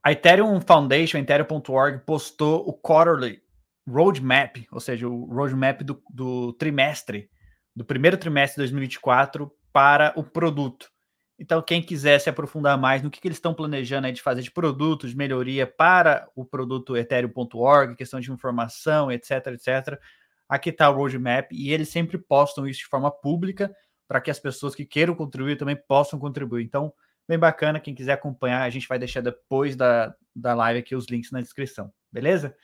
a 0.02 0.12
Ethereum 0.12 0.60
Foundation, 0.62 1.18
Ethereum.org, 1.18 2.06
postou 2.06 2.68
o 2.68 2.74
quarterly 2.74 3.42
roadmap, 3.88 4.66
ou 4.72 4.80
seja, 4.80 5.08
o 5.08 5.26
roadmap 5.26 5.82
do, 5.82 6.02
do 6.10 6.54
trimestre, 6.54 7.30
do 7.76 7.84
primeiro 7.84 8.18
trimestre 8.18 8.56
de 8.56 8.70
2024 8.70 9.52
para 9.74 10.14
o 10.16 10.24
produto. 10.24 10.93
Então, 11.38 11.62
quem 11.62 11.82
quiser 11.82 12.20
se 12.20 12.30
aprofundar 12.30 12.78
mais 12.78 13.02
no 13.02 13.10
que, 13.10 13.20
que 13.20 13.28
eles 13.28 13.38
estão 13.38 13.54
planejando 13.54 14.12
de 14.12 14.22
fazer 14.22 14.42
de 14.42 14.52
produtos, 14.52 15.12
de 15.12 15.18
melhoria 15.18 15.66
para 15.66 16.30
o 16.36 16.46
produto 16.46 16.96
ethereum.org, 16.96 17.96
questão 17.96 18.20
de 18.20 18.32
informação, 18.32 19.12
etc, 19.12 19.48
etc, 19.48 20.00
aqui 20.48 20.70
está 20.70 20.90
o 20.90 20.96
roadmap 20.96 21.52
e 21.52 21.74
eles 21.74 21.90
sempre 21.90 22.18
postam 22.18 22.68
isso 22.68 22.80
de 22.80 22.86
forma 22.86 23.10
pública 23.12 23.74
para 24.08 24.22
que 24.22 24.30
as 24.30 24.40
pessoas 24.40 24.76
que 24.76 24.86
queiram 24.86 25.16
contribuir 25.16 25.58
também 25.58 25.76
possam 25.76 26.20
contribuir. 26.20 26.64
Então, 26.64 26.94
bem 27.28 27.40
bacana, 27.40 27.80
quem 27.80 27.96
quiser 27.96 28.14
acompanhar, 28.14 28.62
a 28.62 28.70
gente 28.70 28.88
vai 28.88 29.00
deixar 29.00 29.22
depois 29.22 29.76
da, 29.76 30.14
da 30.36 30.54
live 30.54 30.80
aqui 30.80 30.96
os 30.96 31.08
links 31.08 31.32
na 31.32 31.42
descrição, 31.42 31.92
beleza? 32.12 32.56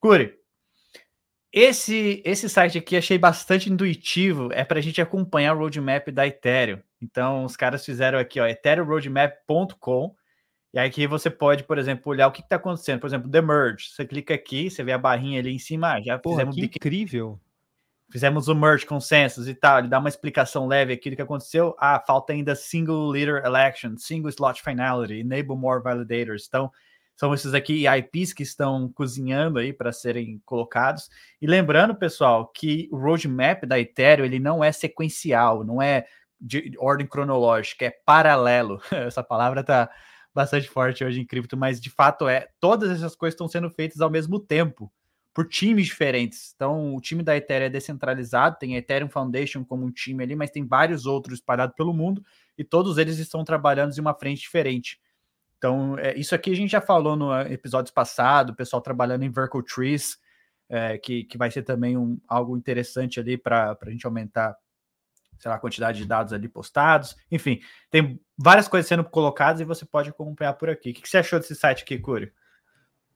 Curi, 0.00 0.34
esse, 1.56 2.20
esse 2.24 2.48
site 2.48 2.76
aqui 2.76 2.96
achei 2.96 3.16
bastante 3.16 3.70
intuitivo, 3.72 4.48
é 4.52 4.64
para 4.64 4.80
a 4.80 4.82
gente 4.82 5.00
acompanhar 5.00 5.54
o 5.54 5.58
roadmap 5.60 6.08
da 6.08 6.26
Ethereum. 6.26 6.80
Então, 7.00 7.44
os 7.44 7.56
caras 7.56 7.84
fizeram 7.84 8.18
aqui, 8.18 8.40
ó, 8.40 8.46
ethereumroadmap.com, 8.46 10.16
e 10.72 10.78
aí 10.80 10.88
aqui 10.88 11.06
você 11.06 11.30
pode, 11.30 11.62
por 11.62 11.78
exemplo, 11.78 12.10
olhar 12.10 12.26
o 12.26 12.32
que 12.32 12.40
está 12.40 12.56
acontecendo. 12.56 12.98
Por 12.98 13.06
exemplo, 13.06 13.30
The 13.30 13.40
Merge. 13.40 13.90
Você 13.90 14.04
clica 14.04 14.34
aqui, 14.34 14.68
você 14.68 14.82
vê 14.82 14.90
a 14.90 14.98
barrinha 14.98 15.38
ali 15.38 15.54
em 15.54 15.58
cima, 15.58 15.92
ah, 15.92 16.02
já 16.02 16.18
Porra, 16.18 16.38
fizemos... 16.38 16.56
Que 16.56 16.64
incrível! 16.64 17.40
Fizemos 18.10 18.48
o 18.48 18.54
merge 18.54 18.84
consensus 18.84 19.46
e 19.48 19.54
tal. 19.54 19.78
Ele 19.78 19.88
dá 19.88 19.98
uma 19.98 20.08
explicação 20.08 20.66
leve 20.66 20.92
aqui 20.92 21.10
do 21.10 21.16
que 21.16 21.22
aconteceu. 21.22 21.74
Ah, 21.78 22.02
falta 22.04 22.32
ainda 22.32 22.54
single 22.54 23.08
leader 23.08 23.44
election, 23.44 23.96
single 23.96 24.28
slot 24.30 24.62
finality, 24.62 25.20
enable 25.20 25.56
more 25.56 25.82
validators. 25.82 26.46
Então, 26.48 26.70
são 27.16 27.32
esses 27.32 27.54
aqui 27.54 27.86
IPs 27.86 28.32
que 28.32 28.42
estão 28.42 28.90
cozinhando 28.92 29.58
aí 29.58 29.72
para 29.72 29.92
serem 29.92 30.40
colocados. 30.44 31.08
E 31.40 31.46
lembrando, 31.46 31.94
pessoal, 31.94 32.48
que 32.48 32.88
o 32.90 32.96
roadmap 32.96 33.64
da 33.64 33.78
Ethereum 33.78 34.24
ele 34.24 34.40
não 34.40 34.62
é 34.62 34.72
sequencial, 34.72 35.64
não 35.64 35.80
é 35.80 36.06
de 36.40 36.72
ordem 36.78 37.06
cronológica, 37.06 37.86
é 37.86 37.90
paralelo. 37.90 38.80
Essa 38.90 39.22
palavra 39.22 39.60
está 39.60 39.88
bastante 40.34 40.68
forte 40.68 41.04
hoje 41.04 41.20
em 41.20 41.26
cripto, 41.26 41.56
mas 41.56 41.80
de 41.80 41.88
fato 41.88 42.28
é. 42.28 42.48
Todas 42.58 42.90
essas 42.90 43.14
coisas 43.14 43.34
estão 43.34 43.46
sendo 43.46 43.70
feitas 43.70 44.00
ao 44.00 44.10
mesmo 44.10 44.40
tempo, 44.40 44.92
por 45.32 45.48
times 45.48 45.86
diferentes. 45.86 46.52
Então, 46.54 46.94
o 46.96 47.00
time 47.00 47.22
da 47.22 47.36
Ethereum 47.36 47.66
é 47.66 47.70
descentralizado, 47.70 48.56
tem 48.58 48.74
a 48.74 48.78
Ethereum 48.78 49.08
Foundation 49.08 49.64
como 49.64 49.84
um 49.84 49.92
time 49.92 50.24
ali, 50.24 50.34
mas 50.34 50.50
tem 50.50 50.66
vários 50.66 51.06
outros 51.06 51.38
espalhados 51.38 51.76
pelo 51.76 51.94
mundo 51.94 52.22
e 52.58 52.64
todos 52.64 52.98
eles 52.98 53.18
estão 53.18 53.44
trabalhando 53.44 53.96
em 53.96 54.00
uma 54.00 54.14
frente 54.14 54.40
diferente. 54.40 55.00
Então, 55.64 55.98
é, 55.98 56.14
isso 56.14 56.34
aqui 56.34 56.52
a 56.52 56.54
gente 56.54 56.72
já 56.72 56.80
falou 56.82 57.16
no 57.16 57.40
episódio 57.40 57.90
passado, 57.94 58.50
o 58.50 58.54
pessoal 58.54 58.82
trabalhando 58.82 59.22
em 59.22 59.30
Vertical 59.30 59.62
Trees, 59.62 60.18
é, 60.68 60.98
que, 60.98 61.24
que 61.24 61.38
vai 61.38 61.50
ser 61.50 61.62
também 61.62 61.96
um, 61.96 62.20
algo 62.28 62.54
interessante 62.54 63.18
ali 63.18 63.38
para 63.38 63.74
a 63.80 63.90
gente 63.90 64.04
aumentar 64.04 64.54
sei 65.38 65.48
lá, 65.48 65.54
a 65.54 65.58
quantidade 65.58 65.96
de 65.96 66.04
dados 66.04 66.34
ali 66.34 66.50
postados. 66.50 67.16
Enfim, 67.32 67.62
tem 67.90 68.20
várias 68.36 68.68
coisas 68.68 68.86
sendo 68.86 69.04
colocadas 69.04 69.62
e 69.62 69.64
você 69.64 69.86
pode 69.86 70.10
acompanhar 70.10 70.52
por 70.52 70.68
aqui. 70.68 70.90
O 70.90 70.92
que 70.92 71.08
você 71.08 71.16
achou 71.16 71.40
desse 71.40 71.54
site 71.54 71.82
aqui, 71.82 71.98
Curi? 71.98 72.30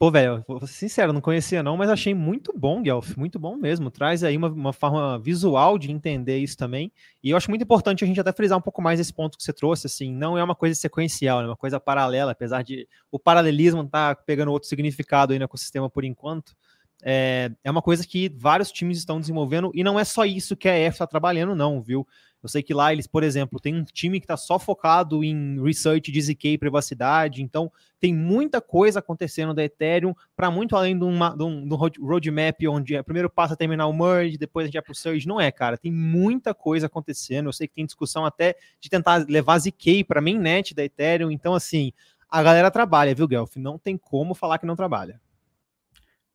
Pô, 0.01 0.13
velho, 0.13 0.45
sincero, 0.65 1.13
não 1.13 1.21
conhecia 1.21 1.61
não, 1.61 1.77
mas 1.77 1.91
achei 1.91 2.15
muito 2.15 2.57
bom, 2.57 2.81
Guelph, 2.81 3.17
muito 3.17 3.37
bom 3.37 3.57
mesmo. 3.57 3.91
Traz 3.91 4.23
aí 4.23 4.37
uma, 4.37 4.47
uma, 4.47 4.73
forma 4.73 5.19
visual 5.19 5.77
de 5.77 5.91
entender 5.91 6.39
isso 6.39 6.57
também. 6.57 6.93
E 7.21 7.31
eu 7.31 7.37
acho 7.37 7.51
muito 7.51 7.63
importante 7.63 8.05
a 8.05 8.07
gente 8.07 8.21
até 8.21 8.33
frisar 8.33 8.57
um 8.57 8.61
pouco 8.61 8.81
mais 8.81 9.01
esse 9.01 9.13
ponto 9.13 9.37
que 9.37 9.43
você 9.43 9.53
trouxe, 9.53 9.89
assim, 9.89 10.15
não 10.15 10.39
é 10.39 10.45
uma 10.45 10.55
coisa 10.55 10.77
sequencial, 10.77 11.41
é 11.43 11.47
uma 11.47 11.57
coisa 11.57 11.81
paralela, 11.81 12.31
apesar 12.31 12.63
de 12.63 12.87
o 13.11 13.19
paralelismo 13.19 13.85
tá 13.89 14.15
pegando 14.15 14.53
outro 14.53 14.69
significado 14.69 15.33
aí 15.33 15.39
no 15.39 15.47
ecossistema 15.47 15.91
por 15.91 16.05
enquanto. 16.05 16.55
É, 17.03 17.51
é 17.63 17.71
uma 17.71 17.83
coisa 17.83 18.07
que 18.07 18.29
vários 18.37 18.73
times 18.73 18.99
estão 18.99 19.21
desenvolvendo 19.21 19.71
e 19.73 19.85
não 19.85 19.99
é 19.99 20.05
só 20.05 20.25
isso 20.25 20.57
que 20.57 20.69
a 20.69 20.77
EF 20.77 20.95
está 20.95 21.07
trabalhando, 21.07 21.55
não, 21.55 21.81
viu? 21.81 22.07
Eu 22.43 22.49
sei 22.49 22.63
que 22.63 22.73
lá 22.73 22.93
eles, 22.93 23.07
por 23.07 23.25
exemplo, 23.25 23.59
tem 23.59 23.75
um 23.75 23.85
time 23.85 24.21
que 24.21 24.25
está 24.25 24.37
só 24.37 24.61
focado 24.61 25.25
em 25.25 25.61
research 25.61 26.13
de 26.13 26.21
ZK 26.21 26.53
e 26.53 26.59
privacidade, 26.59 27.43
então 27.43 27.71
tem 27.99 28.15
muita 28.15 28.61
coisa 28.61 29.01
acontecendo 29.01 29.53
da 29.53 29.65
Ethereum 29.65 30.15
para 30.37 30.49
muito 30.49 30.77
além 30.77 30.97
de, 30.97 31.05
uma, 31.05 31.37
de, 31.37 31.43
um, 31.43 31.67
de 31.67 31.75
um 31.75 32.07
roadmap 32.07 32.57
onde 32.69 32.95
é 32.95 33.03
primeiro 33.03 33.29
passa 33.29 33.55
a 33.55 33.57
terminar 33.57 33.89
o 33.89 33.93
merge, 33.93 34.39
depois 34.39 34.65
a 34.65 34.67
gente 34.67 34.75
vai 34.75 34.83
para 34.83 34.93
o 34.93 34.95
surge. 34.95 35.27
Não 35.27 35.41
é, 35.41 35.51
cara, 35.51 35.77
tem 35.77 35.91
muita 35.91 36.55
coisa 36.55 36.87
acontecendo. 36.87 37.49
Eu 37.49 37.53
sei 37.53 37.67
que 37.67 37.75
tem 37.75 37.85
discussão 37.85 38.25
até 38.25 38.55
de 38.81 38.89
tentar 38.89 39.27
levar 39.29 39.59
ZK 39.59 40.05
para 40.05 40.21
mainnet 40.21 40.75
da 40.75 40.85
Ethereum, 40.85 41.33
então 41.33 41.55
assim, 41.55 41.93
a 42.31 42.41
galera 42.41 42.71
trabalha, 42.71 43.15
viu, 43.17 43.27
Guelph? 43.27 43.57
Não 43.57 43.79
tem 43.79 43.97
como 43.97 44.33
falar 44.33 44.59
que 44.59 44.67
não 44.67 44.77
trabalha. 44.77 45.21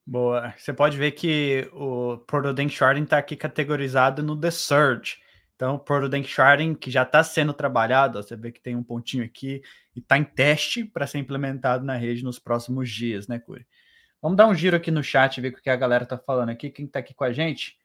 Boa. 0.05 0.53
Você 0.57 0.73
pode 0.73 0.97
ver 0.97 1.11
que 1.11 1.69
o 1.71 2.17
Proto 2.27 2.69
Sharding 2.69 3.03
está 3.03 3.17
aqui 3.17 3.37
categorizado 3.37 4.21
no 4.21 4.39
The 4.39 4.51
Surge. 4.51 5.17
Então, 5.55 5.79
Proto 5.79 6.09
Sharding, 6.23 6.75
que 6.75 6.91
já 6.91 7.03
está 7.03 7.23
sendo 7.23 7.53
trabalhado, 7.53 8.19
ó, 8.19 8.21
você 8.21 8.35
vê 8.35 8.51
que 8.51 8.59
tem 8.59 8.75
um 8.75 8.83
pontinho 8.83 9.23
aqui 9.23 9.61
e 9.95 9.99
está 9.99 10.17
em 10.17 10.23
teste 10.23 10.83
para 10.83 11.07
ser 11.07 11.19
implementado 11.19 11.85
na 11.85 11.95
rede 11.95 12.23
nos 12.23 12.37
próximos 12.37 12.89
dias, 12.89 13.27
né, 13.27 13.39
Curi? 13.39 13.65
Vamos 14.21 14.37
dar 14.37 14.47
um 14.47 14.55
giro 14.55 14.75
aqui 14.75 14.91
no 14.91 15.03
chat, 15.03 15.39
ver 15.39 15.49
o 15.49 15.61
que 15.61 15.69
a 15.69 15.75
galera 15.75 16.03
está 16.03 16.17
falando 16.17 16.49
aqui. 16.49 16.69
Quem 16.69 16.85
está 16.85 16.99
aqui 16.99 17.13
com 17.13 17.23
a 17.23 17.31
gente? 17.31 17.77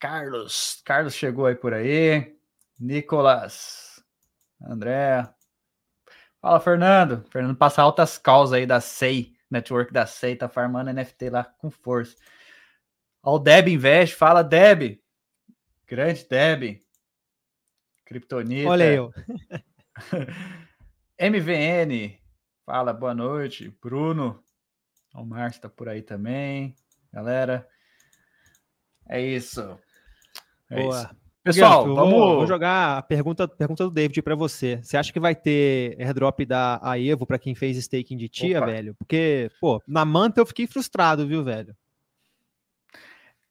Carlos. 0.00 0.82
Carlos 0.84 1.14
chegou 1.14 1.46
aí 1.46 1.54
por 1.54 1.74
aí. 1.74 2.36
Nicolas. 2.78 4.02
André. 4.60 5.28
Fala, 6.40 6.60
Fernando. 6.60 7.24
Fernando 7.30 7.56
passa 7.56 7.82
altas 7.82 8.18
causas 8.18 8.54
aí 8.54 8.66
da 8.66 8.80
SEI 8.80 9.33
network 9.50 9.92
da 9.92 10.06
SEI, 10.06 10.36
tá 10.36 10.48
farmando 10.48 10.92
NFT 10.92 11.30
lá 11.30 11.44
com 11.44 11.70
força. 11.70 12.16
Ó, 13.22 13.36
o 13.36 13.38
Deb 13.38 13.68
Invest, 13.68 14.14
fala 14.16 14.42
Deb. 14.42 15.00
Grande 15.86 16.26
Deb. 16.28 16.80
Kryptonita. 18.04 18.68
Olha 18.68 18.92
eu. 18.92 19.12
MVN, 21.18 22.18
fala 22.66 22.92
boa 22.92 23.14
noite. 23.14 23.70
Bruno. 23.80 24.42
O 25.14 25.24
Márcio 25.24 25.62
tá 25.62 25.68
por 25.68 25.88
aí 25.88 26.02
também. 26.02 26.74
Galera. 27.12 27.66
É 29.08 29.20
isso. 29.20 29.78
É 30.68 30.82
boa. 30.82 31.02
Isso. 31.02 31.23
Pessoal, 31.44 31.94
vamos... 31.94 32.10
Vou, 32.10 32.46
jogar 32.46 32.96
a 32.96 33.02
pergunta, 33.02 33.46
pergunta 33.46 33.84
do 33.84 33.90
David 33.90 34.22
para 34.22 34.34
você. 34.34 34.80
Você 34.82 34.96
acha 34.96 35.12
que 35.12 35.20
vai 35.20 35.34
ter 35.34 35.94
airdrop 36.00 36.40
da 36.46 36.80
Evo 36.98 37.26
para 37.26 37.38
quem 37.38 37.54
fez 37.54 37.76
staking 37.76 38.16
de 38.16 38.30
tia, 38.30 38.56
Opa. 38.58 38.66
velho? 38.66 38.94
Porque, 38.94 39.50
pô, 39.60 39.82
na 39.86 40.06
Manta 40.06 40.40
eu 40.40 40.46
fiquei 40.46 40.66
frustrado, 40.66 41.26
viu, 41.26 41.44
velho? 41.44 41.76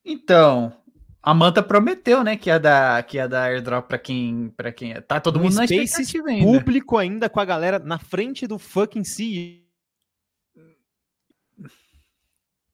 Então, 0.04 0.74
a 1.22 1.36
Manta 1.36 1.62
prometeu, 1.62 2.24
né, 2.24 2.36
que 2.36 2.50
ia 2.50 2.60
dar, 2.60 3.04
que 3.04 3.18
ia 3.18 3.30
dar 3.30 3.44
airdrop 3.44 3.88
para 3.88 4.00
quem, 4.00 4.50
para 4.58 4.72
quem 4.72 5.00
tá 5.04 5.20
todo 5.20 5.40
mundo 5.40 5.54
na 5.54 5.66
expectativa 5.66 6.30
ainda. 6.30 6.46
público 6.46 6.98
ainda 6.98 7.30
com 7.30 7.40
a 7.40 7.46
galera 7.46 7.78
na 7.78 8.00
frente 8.00 8.48
do 8.48 8.58
fucking 8.58 9.04
CEO. 9.04 9.62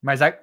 Mas 0.01 0.21
a, 0.21 0.33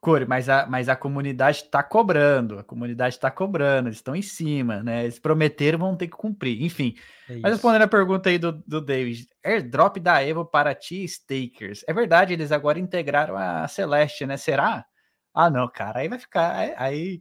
Core, 0.00 0.24
mas 0.26 0.48
a, 0.48 0.66
mas 0.66 0.88
a 0.88 0.96
comunidade 0.96 1.58
está 1.58 1.82
cobrando, 1.82 2.58
a 2.58 2.64
comunidade 2.64 3.16
está 3.16 3.30
cobrando, 3.30 3.88
eles 3.88 3.98
estão 3.98 4.16
em 4.16 4.22
cima, 4.22 4.82
né? 4.82 5.02
Eles 5.02 5.18
prometeram, 5.18 5.78
vão 5.78 5.94
ter 5.94 6.06
que 6.06 6.16
cumprir. 6.16 6.62
Enfim, 6.62 6.94
é 7.28 7.36
mas 7.36 7.52
respondendo 7.52 7.82
a 7.82 7.88
pergunta 7.88 8.30
aí 8.30 8.38
do, 8.38 8.52
do 8.66 8.80
David, 8.80 9.28
airdrop 9.44 9.98
da 9.98 10.22
Evo 10.24 10.46
para 10.46 10.74
ti, 10.74 11.06
stakers. 11.06 11.84
É 11.86 11.92
verdade, 11.92 12.32
eles 12.32 12.50
agora 12.50 12.78
integraram 12.78 13.36
a 13.36 13.68
Celeste, 13.68 14.24
né? 14.24 14.38
Será? 14.38 14.86
Ah, 15.34 15.50
não, 15.50 15.68
cara, 15.68 16.00
aí 16.00 16.08
vai 16.08 16.18
ficar, 16.18 16.74
aí, 16.78 17.20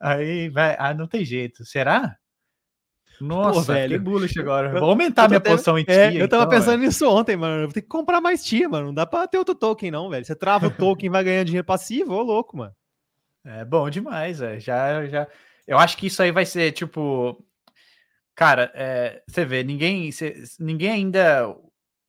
aí 0.00 0.48
vai, 0.48 0.76
ah, 0.78 0.94
não 0.94 1.08
tem 1.08 1.24
jeito. 1.24 1.64
Será? 1.64 2.16
Nossa, 3.20 3.60
Pô, 3.60 3.60
velho. 3.72 3.98
que 3.98 4.04
bullish 4.04 4.38
agora. 4.38 4.78
Vou 4.78 4.90
aumentar 4.90 5.28
minha 5.28 5.38
até, 5.38 5.50
posição 5.50 5.78
em 5.78 5.84
tia. 5.84 5.94
É, 5.94 6.16
eu 6.16 6.28
tava 6.28 6.44
então, 6.44 6.58
pensando 6.58 6.78
véio. 6.78 6.88
nisso 6.88 7.08
ontem, 7.08 7.36
mano. 7.36 7.64
Vou 7.64 7.72
ter 7.72 7.82
que 7.82 7.88
comprar 7.88 8.20
mais 8.20 8.44
tia, 8.44 8.68
mano. 8.68 8.86
Não 8.86 8.94
dá 8.94 9.06
pra 9.06 9.26
ter 9.26 9.38
outro 9.38 9.54
token, 9.54 9.90
não, 9.90 10.10
velho. 10.10 10.24
Você 10.24 10.34
trava 10.34 10.66
o 10.66 10.70
token 10.70 11.06
e 11.06 11.10
vai 11.10 11.22
ganhar 11.22 11.44
dinheiro 11.44 11.66
passivo, 11.66 12.14
ô 12.14 12.22
louco, 12.22 12.56
mano. 12.56 12.72
É 13.44 13.64
bom 13.64 13.90
demais, 13.90 14.38
velho. 14.38 14.60
Já, 14.60 15.04
já. 15.06 15.26
Eu 15.66 15.76
acho 15.76 15.96
que 15.96 16.06
isso 16.06 16.22
aí 16.22 16.30
vai 16.30 16.46
ser 16.46 16.70
tipo. 16.70 17.44
Cara, 18.36 18.70
é, 18.72 19.20
você 19.26 19.44
vê, 19.44 19.64
ninguém, 19.64 20.12
cê, 20.12 20.44
ninguém 20.60 20.90
ainda. 20.90 21.48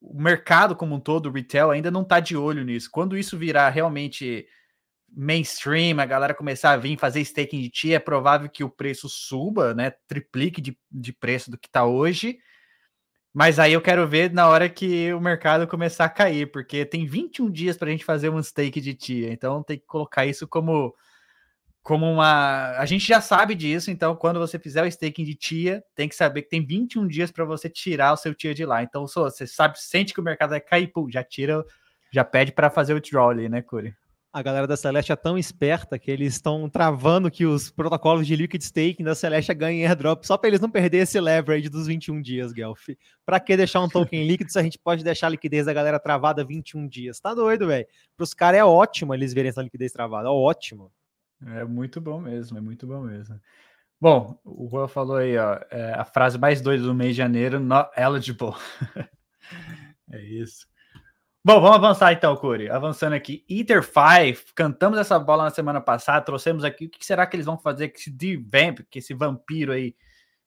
O 0.00 0.22
mercado 0.22 0.76
como 0.76 0.94
um 0.94 1.00
todo, 1.00 1.28
o 1.28 1.32
retail, 1.32 1.70
ainda 1.70 1.90
não 1.90 2.04
tá 2.04 2.20
de 2.20 2.36
olho 2.36 2.62
nisso. 2.62 2.88
Quando 2.88 3.16
isso 3.16 3.36
virar 3.36 3.70
realmente 3.70 4.46
mainstream, 5.16 6.00
a 6.00 6.06
galera 6.06 6.34
começar 6.34 6.72
a 6.72 6.76
vir 6.76 6.98
fazer 6.98 7.20
staking 7.20 7.60
de 7.60 7.70
TIA, 7.70 7.96
é 7.96 7.98
provável 7.98 8.48
que 8.48 8.64
o 8.64 8.70
preço 8.70 9.08
suba, 9.08 9.74
né? 9.74 9.92
Triplique 10.06 10.60
de, 10.60 10.76
de 10.90 11.12
preço 11.12 11.50
do 11.50 11.58
que 11.58 11.68
está 11.68 11.84
hoje. 11.84 12.38
Mas 13.32 13.58
aí 13.58 13.72
eu 13.72 13.80
quero 13.80 14.06
ver 14.06 14.32
na 14.32 14.48
hora 14.48 14.68
que 14.68 15.12
o 15.12 15.20
mercado 15.20 15.66
começar 15.66 16.04
a 16.04 16.08
cair, 16.08 16.50
porque 16.52 16.84
tem 16.84 17.04
21 17.04 17.50
dias 17.50 17.76
para 17.76 17.88
a 17.88 17.90
gente 17.90 18.04
fazer 18.04 18.30
um 18.30 18.42
stake 18.42 18.80
de 18.80 18.94
TIA. 18.94 19.32
Então 19.32 19.62
tem 19.62 19.78
que 19.78 19.86
colocar 19.86 20.24
isso 20.24 20.46
como, 20.46 20.94
como 21.82 22.06
uma. 22.06 22.76
A 22.78 22.86
gente 22.86 23.06
já 23.06 23.20
sabe 23.20 23.56
disso, 23.56 23.90
então 23.90 24.14
quando 24.14 24.38
você 24.38 24.58
fizer 24.58 24.84
o 24.84 24.86
staking 24.86 25.24
de 25.24 25.34
TIA, 25.34 25.82
tem 25.96 26.08
que 26.08 26.14
saber 26.14 26.42
que 26.42 26.48
tem 26.48 26.64
21 26.64 27.08
dias 27.08 27.32
para 27.32 27.44
você 27.44 27.68
tirar 27.68 28.12
o 28.12 28.16
seu 28.16 28.34
TIA 28.34 28.54
de 28.54 28.64
lá. 28.64 28.82
Então, 28.82 29.06
se 29.06 29.16
você 29.16 29.46
sabe, 29.46 29.80
sente 29.80 30.14
que 30.14 30.20
o 30.20 30.24
mercado 30.24 30.50
vai 30.50 30.60
cair, 30.60 30.88
pô, 30.88 31.08
já 31.10 31.24
tira, 31.24 31.64
já 32.12 32.24
pede 32.24 32.52
para 32.52 32.70
fazer 32.70 32.92
o 32.92 32.96
withdrawal 32.96 33.30
ali, 33.30 33.48
né, 33.48 33.62
Curi? 33.62 33.94
A 34.34 34.42
galera 34.42 34.66
da 34.66 34.76
Celeste 34.76 35.12
é 35.12 35.16
tão 35.16 35.38
esperta 35.38 35.96
que 35.96 36.10
eles 36.10 36.34
estão 36.34 36.68
travando 36.68 37.30
que 37.30 37.46
os 37.46 37.70
protocolos 37.70 38.26
de 38.26 38.34
liquid 38.34 38.60
staking 38.60 39.04
da 39.04 39.14
Celeste 39.14 39.54
ganhem 39.54 39.86
airdrop 39.86 40.24
só 40.24 40.36
para 40.36 40.48
eles 40.48 40.60
não 40.60 40.68
perderem 40.68 41.04
esse 41.04 41.20
leverage 41.20 41.68
dos 41.68 41.86
21 41.86 42.20
dias, 42.20 42.52
Guelph. 42.52 42.88
Para 43.24 43.38
que 43.38 43.56
deixar 43.56 43.80
um 43.80 43.88
token 43.88 44.26
líquido 44.26 44.50
se 44.50 44.58
a 44.58 44.62
gente 44.64 44.76
pode 44.76 45.04
deixar 45.04 45.28
a 45.28 45.30
liquidez 45.30 45.66
da 45.66 45.72
galera 45.72 46.00
travada 46.00 46.44
21 46.44 46.88
dias? 46.88 47.20
Tá 47.20 47.32
doido, 47.32 47.68
velho. 47.68 47.86
Para 48.16 48.24
os 48.24 48.34
caras 48.34 48.58
é 48.58 48.64
ótimo 48.64 49.14
eles 49.14 49.32
verem 49.32 49.50
essa 49.50 49.62
liquidez 49.62 49.92
travada, 49.92 50.26
é 50.26 50.32
ótimo. 50.32 50.90
É 51.46 51.64
muito 51.64 52.00
bom 52.00 52.20
mesmo, 52.20 52.58
é 52.58 52.60
muito 52.60 52.88
bom 52.88 53.02
mesmo. 53.02 53.40
Bom, 54.00 54.36
o 54.44 54.68
Juan 54.68 54.88
falou 54.88 55.18
aí, 55.18 55.38
ó, 55.38 55.60
é 55.70 55.92
a 55.94 56.04
frase 56.04 56.38
mais 56.38 56.60
doida 56.60 56.82
do 56.82 56.92
mês 56.92 57.12
de 57.12 57.18
janeiro, 57.18 57.60
not 57.60 57.88
eligible. 57.96 58.54
é 60.10 60.20
isso. 60.20 60.66
Bom, 61.46 61.60
vamos 61.60 61.76
avançar 61.76 62.10
então, 62.10 62.34
Curi. 62.36 62.70
Avançando 62.70 63.12
aqui. 63.12 63.44
Ether 63.46 63.82
5, 63.82 64.54
cantamos 64.54 64.98
essa 64.98 65.18
bola 65.18 65.44
na 65.44 65.50
semana 65.50 65.78
passada, 65.78 66.24
trouxemos 66.24 66.64
aqui 66.64 66.86
o 66.86 66.88
que 66.88 67.04
será 67.04 67.26
que 67.26 67.36
eles 67.36 67.44
vão 67.44 67.58
fazer 67.58 67.90
com 67.90 67.98
esse 67.98 68.10
D-Vamp, 68.10 68.78
que 68.90 68.98
esse 68.98 69.12
vampiro 69.12 69.70
aí. 69.70 69.94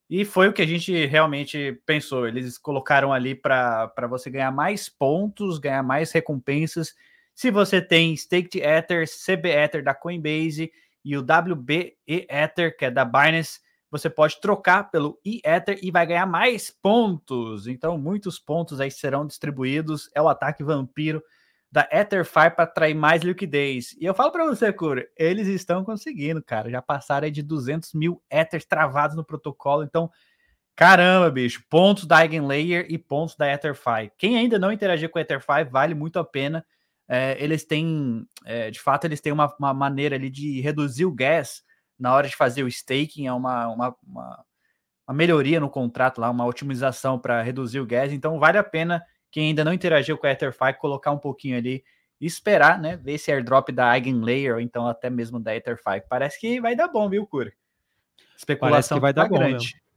E 0.09 0.25
foi 0.25 0.47
o 0.47 0.53
que 0.53 0.61
a 0.63 0.65
gente 0.65 1.05
realmente 1.05 1.79
pensou. 1.85 2.27
Eles 2.27 2.57
colocaram 2.57 3.13
ali 3.13 3.35
para 3.35 3.91
você 4.09 4.31
ganhar 4.31 4.51
mais 4.51 4.89
pontos, 4.89 5.59
ganhar 5.59 5.83
mais 5.83 6.11
recompensas. 6.11 6.95
Se 7.35 7.51
você 7.51 7.79
tem 7.79 8.15
Staked 8.15 8.59
Ether, 8.59 9.05
CB 9.07 9.49
Ether 9.49 9.83
da 9.83 9.93
Coinbase 9.93 10.71
e 11.05 11.15
o 11.15 11.21
WB 11.21 11.95
Ether, 12.07 12.75
que 12.75 12.85
é 12.85 12.89
da 12.89 13.05
Binance, 13.05 13.59
você 13.89 14.09
pode 14.09 14.39
trocar 14.41 14.91
pelo 14.91 15.19
e-Ether 15.23 15.79
e 15.81 15.91
vai 15.91 16.05
ganhar 16.05 16.25
mais 16.25 16.69
pontos. 16.69 17.67
Então, 17.67 17.97
muitos 17.97 18.37
pontos 18.37 18.79
aí 18.81 18.91
serão 18.91 19.25
distribuídos. 19.25 20.09
É 20.13 20.21
o 20.21 20.27
ataque 20.27 20.63
vampiro 20.63 21.23
da 21.71 21.87
EtherFi 21.91 22.49
para 22.55 22.63
atrair 22.63 22.93
mais 22.93 23.21
liquidez. 23.21 23.95
E 23.99 24.05
eu 24.05 24.13
falo 24.13 24.31
para 24.31 24.45
você, 24.45 24.71
Cura, 24.71 25.07
eles 25.15 25.47
estão 25.47 25.83
conseguindo, 25.83 26.43
cara. 26.43 26.69
Já 26.69 26.81
passaram 26.81 27.29
de 27.29 27.41
200 27.41 27.93
mil 27.93 28.21
Ethers 28.29 28.65
travados 28.65 29.15
no 29.15 29.23
protocolo. 29.23 29.83
Então, 29.83 30.09
caramba, 30.75 31.29
bicho. 31.29 31.63
Pontos 31.69 32.05
da 32.05 32.21
Eigenlayer 32.21 32.85
e 32.89 32.97
pontos 32.97 33.35
da 33.35 33.47
EtherFi. 33.47 34.11
Quem 34.17 34.37
ainda 34.37 34.59
não 34.59 34.71
interagiu 34.71 35.09
com 35.09 35.17
a 35.17 35.21
EtherFi, 35.21 35.63
vale 35.69 35.93
muito 35.93 36.19
a 36.19 36.25
pena. 36.25 36.65
é, 37.09 37.41
eles 37.41 37.63
têm, 37.63 38.25
é, 38.45 38.69
de 38.69 38.81
fato, 38.81 39.05
eles 39.05 39.21
têm 39.21 39.31
uma, 39.31 39.53
uma, 39.57 39.73
maneira 39.73 40.15
ali 40.17 40.29
de 40.29 40.59
reduzir 40.59 41.05
o 41.05 41.11
gas 41.11 41.63
na 41.99 42.13
hora 42.13 42.27
de 42.27 42.35
fazer 42.35 42.63
o 42.63 42.67
staking, 42.67 43.27
é 43.27 43.33
uma, 43.33 43.67
uma, 43.67 43.95
uma, 44.05 44.45
uma 45.07 45.15
melhoria 45.15 45.59
no 45.59 45.69
contrato 45.69 46.19
lá, 46.19 46.29
uma 46.29 46.45
otimização 46.45 47.17
para 47.17 47.41
reduzir 47.41 47.79
o 47.79 47.85
gas. 47.85 48.11
Então, 48.11 48.39
vale 48.39 48.57
a 48.57 48.63
pena 48.63 49.03
quem 49.31 49.47
ainda 49.47 49.63
não 49.63 49.73
interagiu 49.73 50.17
com 50.17 50.27
a 50.27 50.31
Etherfi 50.31 50.73
colocar 50.79 51.11
um 51.11 51.17
pouquinho 51.17 51.57
ali 51.57 51.83
e 52.19 52.25
esperar, 52.25 52.79
né? 52.79 52.97
Ver 52.97 53.13
esse 53.13 53.31
airdrop 53.31 53.69
da 53.69 53.93
Eigenlayer 53.95 54.55
ou 54.55 54.59
então 54.59 54.87
até 54.87 55.09
mesmo 55.09 55.39
da 55.39 55.55
Etherfi. 55.55 56.01
Parece 56.09 56.39
que 56.39 56.59
vai 56.59 56.75
dar 56.75 56.87
bom, 56.87 57.09
viu, 57.09 57.25
Cura? 57.25 57.51
Especulação 58.37 58.71
Parece 58.71 58.93
que 58.93 58.99
vai 58.99 59.13
tá 59.13 59.23
dar 59.23 59.29
bom, 59.29 59.37
grande. 59.37 59.65
Mesmo. 59.65 59.87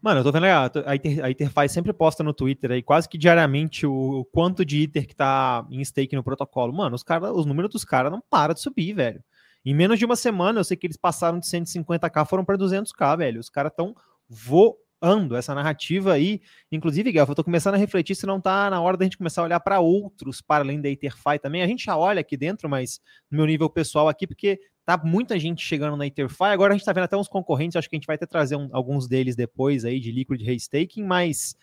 Mano, 0.00 0.20
eu 0.20 0.24
tô 0.24 0.30
vendo 0.30 0.44
a, 0.44 0.94
Ether, 0.94 1.24
a 1.24 1.30
Etherfi 1.30 1.68
sempre 1.68 1.92
posta 1.92 2.22
no 2.22 2.32
Twitter 2.32 2.70
aí 2.70 2.82
quase 2.82 3.08
que 3.08 3.18
diariamente 3.18 3.84
o, 3.84 4.20
o, 4.20 4.24
quanto 4.24 4.64
de 4.64 4.84
Ether 4.84 5.06
que 5.06 5.14
tá 5.14 5.66
em 5.70 5.84
stake 5.84 6.14
no 6.14 6.22
protocolo. 6.22 6.72
Mano, 6.72 6.94
os, 6.94 7.02
cara, 7.02 7.32
os 7.32 7.44
números 7.44 7.72
dos 7.72 7.84
caras 7.84 8.12
não 8.12 8.22
param 8.30 8.54
de 8.54 8.60
subir, 8.60 8.92
velho. 8.92 9.22
Em 9.64 9.74
menos 9.74 9.98
de 9.98 10.04
uma 10.04 10.16
semana, 10.16 10.60
eu 10.60 10.64
sei 10.64 10.76
que 10.76 10.86
eles 10.86 10.96
passaram 10.96 11.38
de 11.38 11.46
150k, 11.46 12.26
foram 12.26 12.44
para 12.44 12.56
200k, 12.56 13.18
velho. 13.18 13.40
Os 13.40 13.50
caras 13.50 13.72
estão 13.72 13.94
voando 14.28 14.76
ando 15.00 15.36
essa 15.36 15.54
narrativa 15.54 16.12
aí. 16.12 16.40
Inclusive, 16.70 17.12
Guelph, 17.12 17.28
eu 17.28 17.34
tô 17.34 17.44
começando 17.44 17.74
a 17.74 17.78
refletir 17.78 18.14
se 18.14 18.26
não 18.26 18.40
tá 18.40 18.68
na 18.68 18.80
hora 18.80 18.96
da 18.96 19.04
gente 19.04 19.16
começar 19.16 19.42
a 19.42 19.44
olhar 19.44 19.60
para 19.60 19.80
outros 19.80 20.40
para 20.40 20.64
além 20.64 20.80
da 20.80 20.88
Etherfi 20.88 21.38
também. 21.40 21.62
A 21.62 21.66
gente 21.66 21.84
já 21.84 21.96
olha 21.96 22.20
aqui 22.20 22.36
dentro, 22.36 22.68
mas 22.68 23.00
no 23.30 23.38
meu 23.38 23.46
nível 23.46 23.70
pessoal 23.70 24.08
aqui, 24.08 24.26
porque 24.26 24.60
tá 24.84 25.00
muita 25.02 25.38
gente 25.38 25.64
chegando 25.64 25.96
na 25.96 26.06
Etherfi. 26.06 26.44
Agora 26.44 26.74
a 26.74 26.76
gente 26.76 26.84
tá 26.84 26.92
vendo 26.92 27.04
até 27.04 27.16
uns 27.16 27.28
concorrentes, 27.28 27.76
acho 27.76 27.88
que 27.88 27.96
a 27.96 27.98
gente 27.98 28.06
vai 28.06 28.16
até 28.16 28.26
trazer 28.26 28.56
um, 28.56 28.68
alguns 28.72 29.06
deles 29.06 29.36
depois 29.36 29.84
aí 29.84 30.00
de 30.00 30.10
Liquid 30.10 30.42
Restaking, 30.42 31.04
mas 31.04 31.56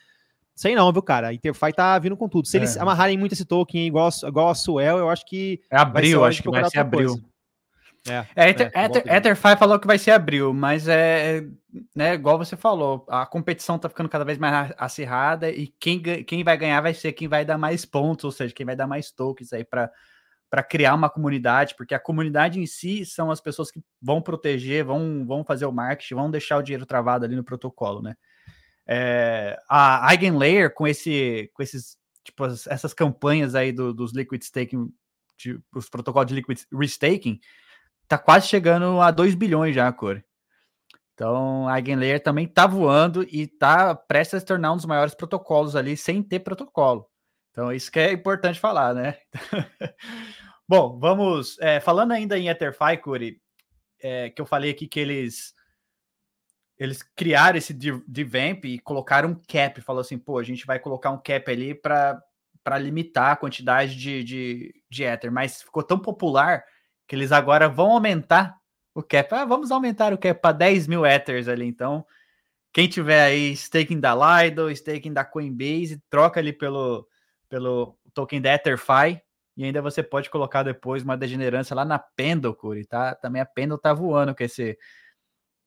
Sei 0.57 0.73
não, 0.73 0.89
viu, 0.93 1.03
cara? 1.03 1.27
A 1.27 1.33
Etherfi 1.33 1.73
tá 1.73 1.99
vindo 1.99 2.15
com 2.15 2.29
tudo. 2.29 2.47
Se 2.47 2.55
é. 2.55 2.59
eles 2.61 2.77
amarrarem 2.77 3.17
muito 3.17 3.33
esse 3.33 3.43
token 3.43 3.87
igual, 3.87 4.09
igual 4.25 4.47
a 4.47 4.55
Suel, 4.55 4.99
eu 4.99 5.09
acho 5.09 5.25
que. 5.25 5.59
É 5.69 5.75
abril, 5.75 6.23
acho 6.23 6.41
que 6.41 6.49
vai 6.49 6.63
ser 6.69 6.79
abril. 6.79 7.09
Coisa. 7.09 7.34
É, 8.07 8.25
é, 8.35 8.49
Ether, 8.49 8.71
é, 8.73 8.85
Ether, 8.85 9.03
Etherfi 9.07 9.57
falou 9.57 9.79
que 9.79 9.87
vai 9.87 9.97
ser 9.97 10.11
abril, 10.11 10.53
mas 10.53 10.87
é, 10.87 11.43
né, 11.95 12.13
igual 12.13 12.37
você 12.37 12.55
falou, 12.55 13.03
a 13.09 13.25
competição 13.25 13.79
tá 13.79 13.89
ficando 13.89 14.09
cada 14.09 14.23
vez 14.23 14.37
mais 14.37 14.71
acirrada 14.77 15.49
e 15.49 15.67
quem, 15.79 16.01
quem 16.23 16.43
vai 16.43 16.55
ganhar 16.55 16.81
vai 16.81 16.93
ser 16.93 17.13
quem 17.13 17.27
vai 17.27 17.43
dar 17.43 17.57
mais 17.57 17.83
pontos, 17.83 18.25
ou 18.25 18.31
seja, 18.31 18.53
quem 18.53 18.65
vai 18.65 18.75
dar 18.75 18.85
mais 18.85 19.11
tokens 19.11 19.51
aí 19.53 19.63
para 19.63 19.91
para 20.47 20.63
criar 20.63 20.93
uma 20.93 21.09
comunidade, 21.09 21.75
porque 21.75 21.93
a 21.93 21.99
comunidade 21.99 22.61
em 22.61 22.65
si 22.65 23.03
são 23.05 23.29
as 23.31 23.41
pessoas 23.41 23.71
que 23.71 23.81
vão 24.01 24.21
proteger, 24.21 24.85
vão, 24.85 25.25
vão 25.25 25.43
fazer 25.43 25.65
o 25.65 25.71
marketing, 25.71 26.15
vão 26.15 26.31
deixar 26.31 26.57
o 26.57 26.61
dinheiro 26.61 26.85
travado 26.85 27.25
ali 27.25 27.35
no 27.35 27.43
protocolo, 27.43 28.01
né? 28.01 28.15
É, 28.87 29.59
a 29.67 30.07
Eigenlayer 30.11 30.71
com 30.73 30.87
esse 30.87 31.49
com 31.53 31.63
esses 31.63 31.97
tipo 32.23 32.45
essas 32.45 32.93
campanhas 32.93 33.55
aí 33.55 33.71
do, 33.71 33.93
dos 33.93 34.13
liquid 34.13 34.41
staking, 34.43 34.93
de, 35.37 35.59
os 35.73 35.89
protocolos 35.89 36.27
de 36.27 36.35
liquid 36.35 36.59
restaking, 36.71 37.39
tá 38.07 38.17
quase 38.17 38.47
chegando 38.47 39.01
a 39.01 39.11
2 39.11 39.35
bilhões 39.35 39.75
já, 39.75 39.91
Core. 39.91 40.23
Então, 41.13 41.67
a 41.67 41.77
Eigenlayer 41.77 42.21
também 42.21 42.45
tá 42.45 42.67
voando 42.67 43.23
e 43.23 43.47
tá 43.47 43.95
prestes 43.95 44.35
a 44.35 44.39
se 44.41 44.45
tornar 44.45 44.73
um 44.73 44.75
dos 44.75 44.85
maiores 44.85 45.15
protocolos 45.15 45.75
ali 45.75 45.95
sem 45.95 46.21
ter 46.21 46.39
protocolo. 46.39 47.09
Então, 47.51 47.71
isso 47.71 47.89
que 47.89 47.99
é 47.99 48.11
importante 48.11 48.59
falar, 48.59 48.93
né? 48.93 49.17
Bom, 50.67 50.99
vamos. 50.99 51.57
É, 51.59 51.79
falando 51.79 52.11
ainda 52.11 52.37
em 52.37 52.49
Etherfi, 52.49 52.97
Curi, 53.01 53.41
é, 54.01 54.29
que 54.29 54.41
eu 54.41 54.45
falei 54.45 54.71
aqui 54.71 54.87
que 54.87 54.99
eles 54.99 55.53
eles 56.77 57.01
criaram 57.01 57.57
esse 57.57 57.73
devamp 57.73 58.65
e 58.65 58.79
colocaram 58.79 59.29
um 59.29 59.41
cap. 59.47 59.79
Falou 59.79 60.01
assim, 60.01 60.17
pô, 60.17 60.37
a 60.37 60.43
gente 60.43 60.65
vai 60.65 60.79
colocar 60.79 61.11
um 61.11 61.21
cap 61.21 61.49
ali 61.49 61.73
para 61.73 62.21
limitar 62.77 63.31
a 63.31 63.35
quantidade 63.37 63.95
de, 63.95 64.23
de, 64.23 64.83
de 64.89 65.03
Ether. 65.03 65.31
Mas 65.31 65.61
ficou 65.61 65.81
tão 65.81 65.97
popular 65.97 66.65
que 67.07 67.15
eles 67.15 67.31
agora 67.31 67.69
vão 67.69 67.91
aumentar 67.91 68.57
o 68.93 69.03
cap. 69.03 69.33
Ah, 69.33 69.45
vamos 69.45 69.71
aumentar 69.71 70.13
o 70.13 70.17
cap 70.17 70.39
para 70.41 70.51
10 70.51 70.87
mil 70.87 71.05
Ethers 71.05 71.47
ali. 71.47 71.65
Então, 71.65 72.05
quem 72.73 72.87
tiver 72.87 73.23
aí 73.23 73.51
staking 73.53 73.99
da 73.99 74.13
Lido, 74.15 74.69
staking 74.71 75.13
da 75.13 75.25
Coinbase, 75.25 76.01
troca 76.09 76.39
ali 76.39 76.53
pelo, 76.53 77.07
pelo 77.49 77.97
token 78.13 78.41
da 78.41 78.53
EtherFi. 78.53 79.21
E 79.57 79.63
ainda 79.63 79.81
você 79.81 80.03
pode 80.03 80.29
colocar 80.29 80.63
depois 80.63 81.03
uma 81.03 81.15
degenerância 81.15 81.75
lá 81.75 81.85
na 81.85 81.97
Pendle, 81.97 82.55
Curi, 82.55 82.85
tá? 82.85 83.15
Também 83.15 83.41
a 83.41 83.45
Pendle 83.45 83.77
tá 83.77 83.93
voando 83.93 84.35
com 84.35 84.43
esse, 84.43 84.77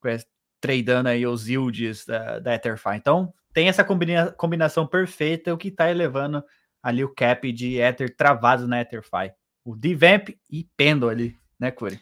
com 0.01 0.09
esse 0.09 0.27
tradando 0.61 1.09
aí 1.09 1.27
os 1.27 1.49
yields 1.49 2.05
da, 2.05 2.39
da 2.39 2.55
EtherFi. 2.55 2.97
Então, 2.97 3.33
tem 3.55 3.69
essa 3.69 3.85
combina, 3.85 4.31
combinação 4.33 4.87
perfeita, 4.87 5.55
o 5.55 5.59
que 5.59 5.71
tá 5.71 5.91
elevando 5.91 6.45
ali 6.83 7.03
o 7.03 7.15
cap 7.15 7.51
de 7.53 7.79
Ether 7.81 8.15
travado 8.15 8.69
na 8.69 8.81
EtherFi 8.81 9.33
o 9.65 9.77
Devamp 9.77 10.31
e 10.51 10.65
Pendle 10.77 11.11
ali, 11.11 11.37
né, 11.59 11.71
Curi? 11.71 12.01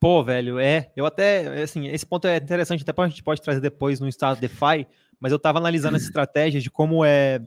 Pô, 0.00 0.22
velho, 0.22 0.58
é. 0.58 0.92
Eu 0.94 1.06
até, 1.06 1.62
assim, 1.62 1.88
esse 1.88 2.06
ponto 2.06 2.26
é 2.26 2.36
interessante, 2.36 2.84
até 2.86 3.02
a 3.02 3.08
gente 3.08 3.22
pode 3.22 3.42
trazer 3.42 3.60
depois 3.60 3.98
no 3.98 4.08
estado 4.08 4.40
DeFi, 4.40 4.86
mas 5.18 5.32
eu 5.32 5.38
tava 5.38 5.58
analisando 5.58 5.96
essa 5.96 6.06
estratégia 6.06 6.60
de 6.60 6.70
como 6.70 7.04
é. 7.04 7.40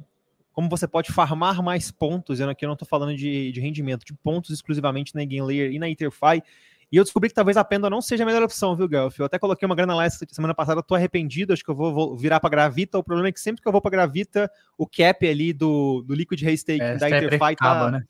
Como 0.51 0.67
você 0.67 0.85
pode 0.85 1.13
farmar 1.13 1.63
mais 1.63 1.91
pontos, 1.91 2.41
eu 2.41 2.49
aqui 2.49 2.65
eu 2.65 2.69
não 2.69 2.75
tô 2.75 2.83
falando 2.83 3.15
de, 3.15 3.53
de 3.53 3.61
rendimento, 3.61 4.05
de 4.05 4.13
pontos 4.13 4.49
exclusivamente 4.49 5.15
na 5.15 5.23
Game 5.23 5.47
Layer 5.47 5.71
e 5.71 5.79
na 5.79 5.89
EtherFi. 5.89 6.43
E 6.91 6.97
eu 6.97 7.05
descobri 7.05 7.29
que 7.29 7.35
talvez 7.35 7.55
a 7.55 7.63
Pendle 7.63 7.89
não 7.89 8.01
seja 8.01 8.23
a 8.23 8.25
melhor 8.25 8.43
opção, 8.43 8.75
viu, 8.75 8.89
Gelf? 8.89 9.17
Eu 9.17 9.25
até 9.25 9.39
coloquei 9.39 9.65
uma 9.65 9.75
grana 9.75 9.95
lá 9.95 10.03
essa 10.03 10.25
semana 10.29 10.53
passada, 10.53 10.79
eu 10.79 10.83
tô 10.83 10.93
arrependido, 10.93 11.53
acho 11.53 11.63
que 11.63 11.71
eu 11.71 11.75
vou, 11.75 11.93
vou 11.93 12.17
virar 12.17 12.41
para 12.41 12.49
Gravita. 12.49 12.97
O 12.97 13.03
problema 13.03 13.29
é 13.29 13.31
que 13.31 13.39
sempre 13.39 13.61
que 13.61 13.67
eu 13.67 13.71
vou 13.71 13.81
para 13.81 13.91
Gravita, 13.91 14.51
o 14.77 14.85
cap 14.85 15.25
ali 15.25 15.53
do, 15.53 16.01
do 16.01 16.13
Liquid 16.13 16.41
Restake 16.41 16.81
é, 16.81 16.97
da 16.97 17.09
EtherFi 17.09 17.55
tá, 17.55 17.91
né? 17.91 18.03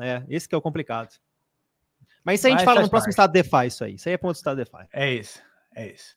É, 0.00 0.22
esse 0.28 0.48
que 0.48 0.54
é 0.54 0.58
o 0.58 0.62
complicado. 0.62 1.10
Mas 2.24 2.40
isso 2.40 2.46
a 2.46 2.50
gente 2.50 2.60
Mas 2.60 2.64
fala 2.64 2.82
no 2.82 2.90
próximo 2.90 3.10
estado 3.10 3.32
DeFi, 3.32 3.66
isso 3.66 3.84
aí. 3.84 3.94
Isso 3.94 4.08
aí 4.08 4.14
é 4.14 4.18
ponto 4.18 4.32
do 4.32 4.36
estado 4.36 4.56
DeFi. 4.56 4.86
É 4.92 5.12
isso, 5.12 5.40
é 5.74 5.88
isso. 5.92 6.16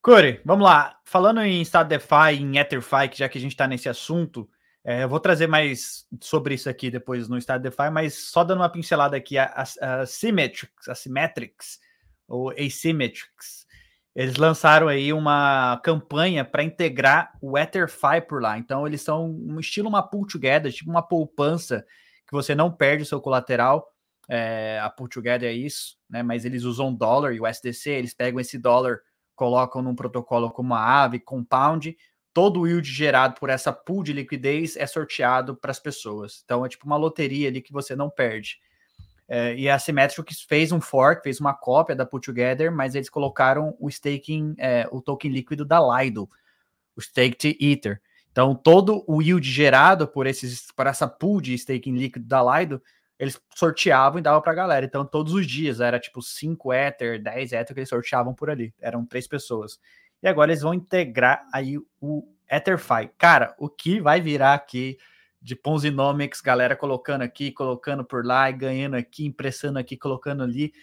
Corey, 0.00 0.40
vamos 0.44 0.64
lá. 0.64 0.98
Falando 1.04 1.40
em 1.42 1.60
estado 1.60 1.88
DeFi, 1.88 2.40
em 2.40 2.58
EtherFi, 2.58 3.08
que 3.10 3.18
já 3.18 3.28
que 3.28 3.38
a 3.38 3.40
gente 3.40 3.52
está 3.52 3.66
nesse 3.66 3.88
assunto, 3.88 4.48
é, 4.84 5.02
eu 5.02 5.08
vou 5.08 5.20
trazer 5.20 5.46
mais 5.46 6.06
sobre 6.20 6.54
isso 6.54 6.70
aqui 6.70 6.90
depois 6.90 7.28
no 7.28 7.36
estado 7.36 7.62
DeFi, 7.62 7.90
mas 7.90 8.14
só 8.14 8.44
dando 8.44 8.60
uma 8.60 8.68
pincelada 8.68 9.16
aqui, 9.16 9.36
a, 9.36 9.46
a, 9.46 10.00
a 10.00 10.06
Symmetrics, 10.06 10.88
a 10.88 10.94
Symmetrics, 10.94 11.80
ou 12.28 12.50
Asymmetrics, 12.50 13.66
eles 14.14 14.36
lançaram 14.36 14.88
aí 14.88 15.12
uma 15.12 15.78
campanha 15.84 16.44
para 16.44 16.62
integrar 16.62 17.32
o 17.42 17.58
EtherFi 17.58 18.22
por 18.26 18.40
lá. 18.40 18.56
Então, 18.56 18.86
eles 18.86 19.02
são 19.02 19.28
um 19.28 19.60
estilo 19.60 19.88
uma 19.88 20.02
pull 20.02 20.26
together, 20.26 20.72
tipo 20.72 20.88
uma 20.88 21.02
poupança 21.02 21.84
que 22.26 22.32
você 22.32 22.54
não 22.54 22.70
perde 22.70 23.02
o 23.02 23.06
seu 23.06 23.20
colateral. 23.20 23.90
É, 24.28 24.80
a 24.82 24.90
Pull 24.90 25.08
Together 25.08 25.48
é 25.48 25.52
isso, 25.52 25.96
né? 26.10 26.22
Mas 26.22 26.44
eles 26.44 26.64
usam 26.64 26.92
dólar 26.92 27.32
e 27.32 27.40
o 27.40 27.46
SDC, 27.46 27.90
eles 27.90 28.12
pegam 28.12 28.40
esse 28.40 28.58
dólar, 28.58 29.00
colocam 29.34 29.82
num 29.82 29.94
protocolo 29.94 30.50
como 30.50 30.74
a 30.74 30.80
Aave, 30.80 31.20
Compound, 31.20 31.96
todo 32.32 32.60
o 32.60 32.66
yield 32.66 32.90
gerado 32.90 33.34
por 33.38 33.48
essa 33.48 33.72
pool 33.72 34.02
de 34.02 34.12
liquidez 34.12 34.76
é 34.76 34.86
sorteado 34.86 35.56
para 35.56 35.70
as 35.70 35.78
pessoas. 35.78 36.42
Então 36.44 36.66
é 36.66 36.68
tipo 36.68 36.86
uma 36.86 36.96
loteria 36.96 37.48
ali 37.48 37.62
que 37.62 37.72
você 37.72 37.94
não 37.94 38.10
perde. 38.10 38.58
É, 39.28 39.54
e 39.56 39.68
a 39.68 39.78
Symmetrics 39.78 40.42
fez 40.42 40.70
um 40.70 40.80
fork, 40.80 41.22
fez 41.22 41.40
uma 41.40 41.54
cópia 41.54 41.96
da 41.96 42.06
Put 42.06 42.24
Together, 42.26 42.70
mas 42.70 42.94
eles 42.94 43.10
colocaram 43.10 43.76
o 43.78 43.88
staking, 43.88 44.54
é, 44.58 44.86
o 44.92 45.00
token 45.00 45.30
líquido 45.30 45.64
da 45.64 45.80
Lido, 45.80 46.28
o 46.94 47.00
Staked 47.00 47.56
Ether. 47.60 48.00
Então, 48.36 48.54
todo 48.54 49.02
o 49.06 49.22
yield 49.22 49.50
gerado 49.50 50.06
por, 50.06 50.26
esses, 50.26 50.70
por 50.76 50.86
essa 50.86 51.08
pool 51.08 51.40
de 51.40 51.54
staking 51.54 51.96
líquido 51.96 52.26
da 52.26 52.42
Lido, 52.42 52.82
eles 53.18 53.40
sorteavam 53.54 54.18
e 54.18 54.22
davam 54.22 54.42
para 54.42 54.52
a 54.52 54.54
galera. 54.54 54.84
Então, 54.84 55.06
todos 55.06 55.32
os 55.32 55.46
dias 55.46 55.80
era 55.80 55.98
tipo 55.98 56.20
5 56.20 56.70
Ether, 56.70 57.22
10 57.22 57.52
Ether 57.54 57.72
que 57.72 57.80
eles 57.80 57.88
sorteavam 57.88 58.34
por 58.34 58.50
ali. 58.50 58.74
Eram 58.78 59.06
três 59.06 59.26
pessoas. 59.26 59.80
E 60.22 60.28
agora 60.28 60.50
eles 60.52 60.60
vão 60.60 60.74
integrar 60.74 61.46
aí 61.50 61.78
o 61.98 62.28
EtherFi. 62.46 63.08
Cara, 63.16 63.54
o 63.58 63.70
que 63.70 64.02
vai 64.02 64.20
virar 64.20 64.52
aqui 64.52 64.98
de 65.40 65.56
Ponzinomics, 65.56 66.42
galera 66.42 66.76
colocando 66.76 67.22
aqui, 67.22 67.50
colocando 67.50 68.04
por 68.04 68.22
lá 68.22 68.50
e 68.50 68.52
ganhando 68.52 68.96
aqui, 68.96 69.24
impressando 69.24 69.78
aqui, 69.78 69.96
colocando 69.96 70.42
ali. 70.42 70.74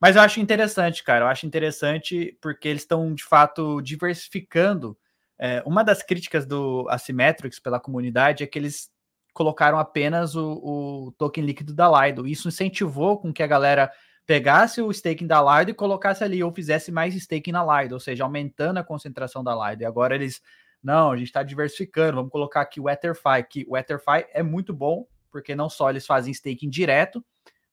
Mas 0.00 0.14
eu 0.14 0.22
acho 0.22 0.38
interessante, 0.38 1.02
cara. 1.02 1.24
Eu 1.24 1.28
acho 1.28 1.44
interessante 1.44 2.38
porque 2.40 2.68
eles 2.68 2.82
estão 2.82 3.12
de 3.12 3.24
fato 3.24 3.82
diversificando 3.82 4.96
é, 5.44 5.62
uma 5.66 5.84
das 5.84 6.02
críticas 6.02 6.46
do 6.46 6.86
Asymmetrics 6.88 7.60
pela 7.60 7.78
comunidade 7.78 8.42
é 8.42 8.46
que 8.46 8.58
eles 8.58 8.90
colocaram 9.34 9.78
apenas 9.78 10.34
o, 10.34 10.52
o 10.54 11.12
token 11.18 11.44
líquido 11.44 11.74
da 11.74 11.86
Lido. 11.86 12.26
Isso 12.26 12.48
incentivou 12.48 13.18
com 13.18 13.30
que 13.30 13.42
a 13.42 13.46
galera 13.46 13.92
pegasse 14.24 14.80
o 14.80 14.90
staking 14.90 15.26
da 15.26 15.42
Lido 15.42 15.70
e 15.70 15.74
colocasse 15.74 16.24
ali, 16.24 16.42
ou 16.42 16.50
fizesse 16.50 16.90
mais 16.90 17.14
staking 17.14 17.52
na 17.52 17.82
Lido, 17.82 17.92
ou 17.92 18.00
seja, 18.00 18.24
aumentando 18.24 18.78
a 18.78 18.82
concentração 18.82 19.44
da 19.44 19.54
Lido. 19.68 19.82
E 19.82 19.84
agora 19.84 20.14
eles, 20.14 20.40
não, 20.82 21.10
a 21.10 21.16
gente 21.18 21.26
está 21.26 21.42
diversificando, 21.42 22.16
vamos 22.16 22.32
colocar 22.32 22.62
aqui 22.62 22.80
o 22.80 22.88
EtherFi, 22.88 23.44
que 23.50 23.66
o 23.68 23.76
EtherFi 23.76 24.24
é 24.32 24.42
muito 24.42 24.72
bom, 24.72 25.06
porque 25.30 25.54
não 25.54 25.68
só 25.68 25.90
eles 25.90 26.06
fazem 26.06 26.32
staking 26.32 26.70
direto, 26.70 27.22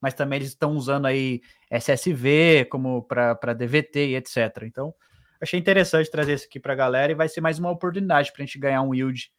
mas 0.01 0.13
também 0.13 0.39
eles 0.39 0.49
estão 0.49 0.73
usando 0.75 1.05
aí 1.05 1.41
SSV 1.71 2.65
como 2.69 3.01
para 3.03 3.53
DVT 3.53 4.09
e 4.09 4.15
etc. 4.17 4.63
Então, 4.63 4.93
Achei 5.41 5.59
interessante 5.59 6.11
trazer 6.11 6.35
isso 6.35 6.45
aqui 6.45 6.59
para 6.59 6.73
a 6.73 6.75
galera 6.75 7.11
e 7.11 7.15
vai 7.15 7.27
ser 7.27 7.41
mais 7.41 7.57
uma 7.57 7.71
oportunidade 7.71 8.31
para 8.31 8.43
a 8.43 8.45
gente 8.45 8.59
ganhar 8.59 8.81
um 8.83 8.93
yield. 8.93 9.31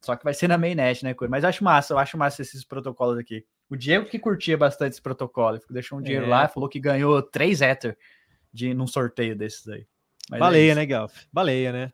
Só 0.00 0.16
que 0.16 0.24
vai 0.24 0.34
ser 0.34 0.48
na 0.48 0.56
mainnet, 0.56 1.04
né, 1.04 1.14
Curi? 1.14 1.30
Mas 1.30 1.44
acho 1.44 1.62
massa, 1.62 1.92
eu 1.94 1.98
acho 1.98 2.16
massa 2.16 2.42
esses 2.42 2.64
protocolos 2.64 3.18
aqui. 3.18 3.44
O 3.68 3.76
Diego 3.76 4.08
que 4.08 4.18
curtia 4.18 4.56
bastante 4.56 4.92
esse 4.92 5.02
protocolo, 5.02 5.60
deixou 5.70 5.98
um 5.98 6.02
dinheiro 6.02 6.26
é. 6.26 6.28
lá, 6.28 6.48
falou 6.48 6.68
que 6.68 6.80
ganhou 6.80 7.22
3 7.22 7.60
Ether 7.62 7.98
de, 8.52 8.74
num 8.74 8.86
sorteio 8.86 9.36
desses 9.36 9.66
aí. 9.68 9.86
Mas 10.30 10.38
é 10.38 10.40
Baleia, 10.40 10.72
é 10.72 10.74
né, 10.74 10.86
Galf? 10.86 11.24
Baleia, 11.32 11.72
né? 11.72 11.92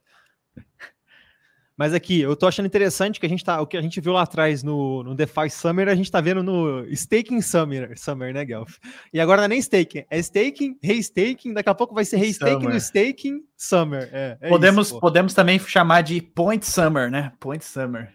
Mas 1.78 1.94
aqui, 1.94 2.20
eu 2.20 2.34
tô 2.34 2.48
achando 2.48 2.66
interessante 2.66 3.20
que 3.20 3.26
a 3.26 3.28
gente 3.28 3.44
tá. 3.44 3.60
O 3.60 3.66
que 3.66 3.76
a 3.76 3.80
gente 3.80 4.00
viu 4.00 4.12
lá 4.12 4.22
atrás 4.22 4.64
no, 4.64 5.04
no 5.04 5.14
DeFi 5.14 5.48
Summer, 5.48 5.88
a 5.88 5.94
gente 5.94 6.10
tá 6.10 6.20
vendo 6.20 6.42
no 6.42 6.84
Staking 6.88 7.40
Summer, 7.40 7.96
Summer, 7.96 8.34
né, 8.34 8.44
Guelph? 8.44 8.78
E 9.12 9.20
agora 9.20 9.42
não 9.42 9.44
é 9.44 9.48
nem 9.48 9.60
staking, 9.60 10.04
é 10.10 10.18
staking, 10.18 10.76
restaking, 10.82 11.54
daqui 11.54 11.68
a 11.68 11.74
pouco 11.74 11.94
vai 11.94 12.04
ser 12.04 12.16
restaking 12.16 12.66
no 12.66 12.74
staking 12.74 13.44
Summer. 13.56 14.10
É, 14.12 14.36
é 14.40 14.48
podemos, 14.48 14.88
isso, 14.88 14.98
podemos 14.98 15.34
também 15.34 15.56
chamar 15.60 16.00
de 16.00 16.20
Point 16.20 16.66
Summer, 16.66 17.08
né? 17.12 17.32
Point 17.38 17.64
Summer. 17.64 18.12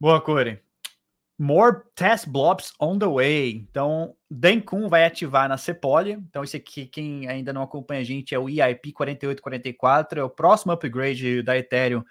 Boa, 0.00 0.18
Corey. 0.18 0.58
More 1.38 1.82
test 1.94 2.26
blobs 2.26 2.72
on 2.80 2.98
the 2.98 3.06
way. 3.06 3.50
Então, 3.50 4.14
Denkun 4.30 4.88
vai 4.88 5.04
ativar 5.04 5.50
na 5.50 5.58
Cepoli. 5.58 6.12
Então, 6.12 6.42
esse 6.42 6.56
aqui, 6.56 6.86
quem 6.86 7.28
ainda 7.28 7.52
não 7.52 7.62
acompanha 7.62 8.00
a 8.00 8.04
gente, 8.04 8.34
é 8.34 8.38
o 8.38 8.48
EIP 8.48 8.92
4844, 8.92 10.20
é 10.20 10.24
o 10.24 10.30
próximo 10.30 10.72
upgrade 10.72 11.42
da 11.42 11.58
Ethereum 11.58 12.02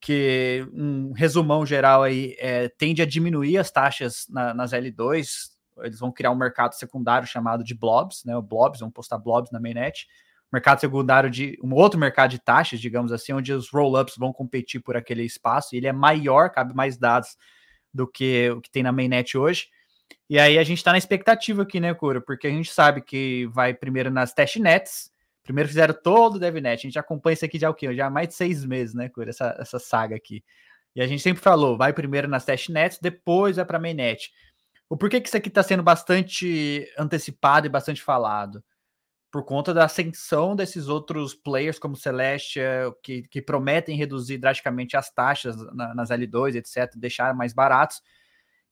que 0.00 0.66
um 0.72 1.12
resumão 1.12 1.64
geral 1.64 2.02
aí 2.02 2.36
é, 2.38 2.68
tende 2.68 3.02
a 3.02 3.06
diminuir 3.06 3.58
as 3.58 3.70
taxas 3.70 4.26
na, 4.28 4.54
nas 4.54 4.72
L2. 4.72 5.50
Eles 5.78 5.98
vão 5.98 6.12
criar 6.12 6.30
um 6.30 6.36
mercado 6.36 6.74
secundário 6.74 7.26
chamado 7.26 7.64
de 7.64 7.74
blobs, 7.74 8.24
né? 8.24 8.36
O 8.36 8.42
blobs, 8.42 8.80
vão 8.80 8.90
postar 8.90 9.18
blobs 9.18 9.50
na 9.50 9.60
mainnet. 9.60 10.06
Mercado 10.52 10.80
secundário 10.80 11.28
de 11.28 11.58
um 11.62 11.74
outro 11.74 11.98
mercado 11.98 12.30
de 12.30 12.38
taxas, 12.38 12.80
digamos 12.80 13.12
assim, 13.12 13.32
onde 13.32 13.52
os 13.52 13.68
roll-ups 13.68 14.16
vão 14.16 14.32
competir 14.32 14.80
por 14.80 14.96
aquele 14.96 15.24
espaço. 15.24 15.74
E 15.74 15.78
ele 15.78 15.86
é 15.86 15.92
maior, 15.92 16.50
cabe 16.50 16.74
mais 16.74 16.96
dados 16.96 17.36
do 17.92 18.06
que 18.06 18.50
o 18.50 18.60
que 18.60 18.70
tem 18.70 18.82
na 18.82 18.92
mainnet 18.92 19.36
hoje. 19.36 19.68
E 20.28 20.38
aí 20.38 20.58
a 20.58 20.64
gente 20.64 20.78
está 20.78 20.92
na 20.92 20.98
expectativa 20.98 21.62
aqui, 21.62 21.80
né, 21.80 21.94
Cura? 21.94 22.20
Porque 22.20 22.46
a 22.46 22.50
gente 22.50 22.70
sabe 22.70 23.00
que 23.00 23.46
vai 23.46 23.74
primeiro 23.74 24.10
nas 24.10 24.32
testnets, 24.32 25.10
Primeiro 25.46 25.68
fizeram 25.68 25.94
todo 25.94 26.34
o 26.34 26.38
DevNet. 26.40 26.80
A 26.80 26.88
gente 26.88 26.98
acompanha 26.98 27.34
isso 27.34 27.44
aqui 27.44 27.56
já 27.56 27.70
o 27.70 27.74
quê? 27.74 27.94
Já 27.94 28.08
há 28.08 28.10
mais 28.10 28.28
de 28.28 28.34
seis 28.34 28.64
meses, 28.64 28.94
né, 28.94 29.08
com 29.08 29.22
essa, 29.22 29.56
essa 29.60 29.78
saga 29.78 30.16
aqui. 30.16 30.42
E 30.94 31.00
a 31.00 31.06
gente 31.06 31.22
sempre 31.22 31.40
falou, 31.40 31.78
vai 31.78 31.92
primeiro 31.92 32.26
nas 32.26 32.44
testnets, 32.44 32.98
depois 33.00 33.54
vai 33.54 33.64
para 33.64 33.78
a 33.78 33.80
mainnet. 33.80 34.32
O 34.88 34.96
porquê 34.96 35.20
que 35.20 35.28
isso 35.28 35.36
aqui 35.36 35.48
está 35.48 35.62
sendo 35.62 35.84
bastante 35.84 36.92
antecipado 36.98 37.64
e 37.66 37.70
bastante 37.70 38.02
falado? 38.02 38.62
Por 39.30 39.44
conta 39.44 39.72
da 39.72 39.84
ascensão 39.84 40.56
desses 40.56 40.88
outros 40.88 41.32
players 41.32 41.78
como 41.78 41.94
Celestia, 41.94 42.92
que, 43.02 43.22
que 43.28 43.40
prometem 43.40 43.96
reduzir 43.96 44.38
drasticamente 44.38 44.96
as 44.96 45.12
taxas 45.12 45.56
na, 45.74 45.94
nas 45.94 46.10
L2, 46.10 46.56
etc., 46.56 46.92
deixar 46.96 47.34
mais 47.34 47.52
baratos. 47.52 48.02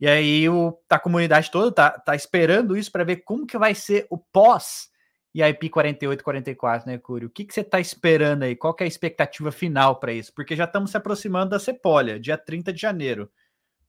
E 0.01 0.09
aí 0.09 0.49
o, 0.49 0.77
a 0.91 0.99
comunidade 0.99 1.53
toda 1.53 1.71
tá, 1.71 1.91
tá 1.91 2.17
esperando 2.17 2.77
isso 2.77 2.91
para 2.91 3.05
ver 3.05 3.19
como 3.19 3.47
que 3.47 3.57
vai 3.57 3.77
ser 3.77 4.09
o 4.11 4.19
pós 4.19 4.93
e 5.35 5.43
a 5.43 5.49
IP 5.49 5.69
4844, 5.69 6.89
né, 6.89 6.97
Cúrio? 6.97 7.27
O 7.27 7.31
que, 7.31 7.45
que 7.45 7.53
você 7.53 7.63
está 7.63 7.81
esperando 7.81 8.45
aí? 8.45 8.55
Qual 8.55 8.75
é 8.79 8.85
a 8.85 8.87
expectativa 8.87 9.51
final 9.51 9.97
para 9.97 10.13
isso? 10.13 10.33
Porque 10.33 10.55
já 10.55 10.65
estamos 10.65 10.93
se 10.93 10.97
aproximando 10.97 11.51
da 11.51 11.59
Cepolha, 11.59 12.21
dia 12.21 12.39
30 12.39 12.73
de 12.73 12.81
janeiro, 12.81 13.29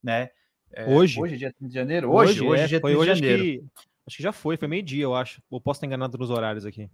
né? 0.01 0.29
É, 0.73 0.85
hoje? 0.87 1.21
Hoje, 1.21 1.37
dia 1.37 1.53
30 1.53 1.69
de 1.69 1.75
janeiro? 1.75 2.11
Hoje, 2.11 2.41
hoje, 2.41 2.43
hoje 2.43 2.63
é, 2.63 2.67
dia 2.67 2.81
30 2.81 2.97
hoje, 2.97 3.13
de 3.13 3.19
janeiro. 3.19 3.43
Acho 3.43 3.51
que, 3.51 3.65
acho 4.07 4.17
que 4.17 4.23
já 4.23 4.31
foi, 4.31 4.57
foi 4.57 4.67
meio-dia, 4.67 5.03
eu 5.03 5.13
acho. 5.13 5.39
Ou 5.49 5.61
posso 5.61 5.77
estar 5.77 5.85
enganado 5.85 6.17
nos 6.17 6.31
horários 6.31 6.65
aqui. 6.65 6.89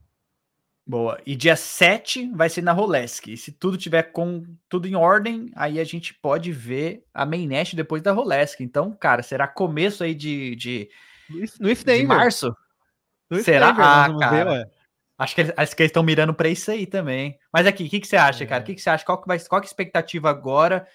Boa. 0.85 1.21
E 1.25 1.35
dia 1.35 1.55
7 1.55 2.29
vai 2.33 2.49
ser 2.49 2.61
na 2.61 2.73
Rolesk. 2.73 3.27
E 3.27 3.37
se 3.37 3.53
tudo 3.53 3.77
tiver 3.77 4.03
com 4.11 4.43
tudo 4.67 4.85
em 4.85 4.95
ordem, 4.95 5.49
aí 5.55 5.79
a 5.79 5.83
gente 5.85 6.13
pode 6.13 6.51
ver 6.51 7.05
a 7.13 7.25
mainnet 7.25 7.75
depois 7.75 8.01
da 8.01 8.11
Rolesk. 8.11 8.59
Então, 8.59 8.91
cara, 8.91 9.23
será 9.23 9.47
começo 9.47 10.03
aí 10.03 10.13
de, 10.13 10.55
de, 10.57 10.89
no 11.59 11.69
if 11.69 11.85
de 11.85 12.03
março? 12.03 12.53
Será? 13.43 13.69
Ah, 13.69 14.17
cara. 14.19 14.53
Ver, 14.53 14.69
acho 15.17 15.35
que, 15.35 15.41
eles, 15.41 15.53
acho 15.55 15.75
que 15.75 15.81
eles 15.83 15.89
estão 15.89 16.03
mirando 16.03 16.33
para 16.33 16.49
isso 16.49 16.71
aí 16.71 16.85
também. 16.85 17.37
Mas 17.53 17.65
aqui, 17.65 17.85
o 17.85 17.89
que, 17.89 17.99
que 17.99 18.07
você 18.07 18.17
acha, 18.17 18.43
é. 18.43 18.47
cara? 18.47 18.61
O 18.61 18.65
que, 18.65 18.75
que 18.75 18.81
você 18.81 18.89
acha? 18.89 19.05
Qual 19.05 19.21
que, 19.21 19.27
vai, 19.27 19.39
qual 19.39 19.61
que 19.61 19.65
é 19.65 19.69
a 19.69 19.71
expectativa 19.71 20.29
agora? 20.29 20.87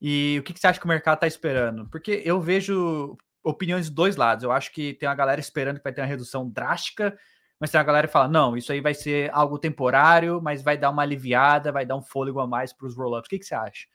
E 0.00 0.38
o 0.40 0.42
que, 0.42 0.54
que 0.54 0.60
você 0.60 0.66
acha 0.66 0.78
que 0.78 0.84
o 0.84 0.88
mercado 0.88 1.16
está 1.16 1.26
esperando? 1.26 1.88
Porque 1.90 2.22
eu 2.24 2.40
vejo 2.40 3.16
opiniões 3.42 3.86
dos 3.86 3.94
dois 3.94 4.16
lados. 4.16 4.44
Eu 4.44 4.52
acho 4.52 4.72
que 4.72 4.94
tem 4.94 5.08
uma 5.08 5.14
galera 5.14 5.40
esperando 5.40 5.78
que 5.78 5.84
vai 5.84 5.92
ter 5.92 6.00
uma 6.00 6.06
redução 6.06 6.48
drástica, 6.48 7.16
mas 7.58 7.70
tem 7.70 7.78
uma 7.78 7.84
galera 7.84 8.06
que 8.06 8.12
fala: 8.12 8.28
não, 8.28 8.56
isso 8.56 8.72
aí 8.72 8.80
vai 8.80 8.94
ser 8.94 9.30
algo 9.32 9.58
temporário, 9.58 10.40
mas 10.42 10.62
vai 10.62 10.78
dar 10.78 10.90
uma 10.90 11.02
aliviada, 11.02 11.72
vai 11.72 11.84
dar 11.84 11.96
um 11.96 12.02
fôlego 12.02 12.40
a 12.40 12.46
mais 12.46 12.72
para 12.72 12.86
os 12.86 12.96
roll-ups. 12.96 13.26
O 13.26 13.30
que, 13.30 13.38
que 13.38 13.44
você 13.44 13.54
acha? 13.54 13.86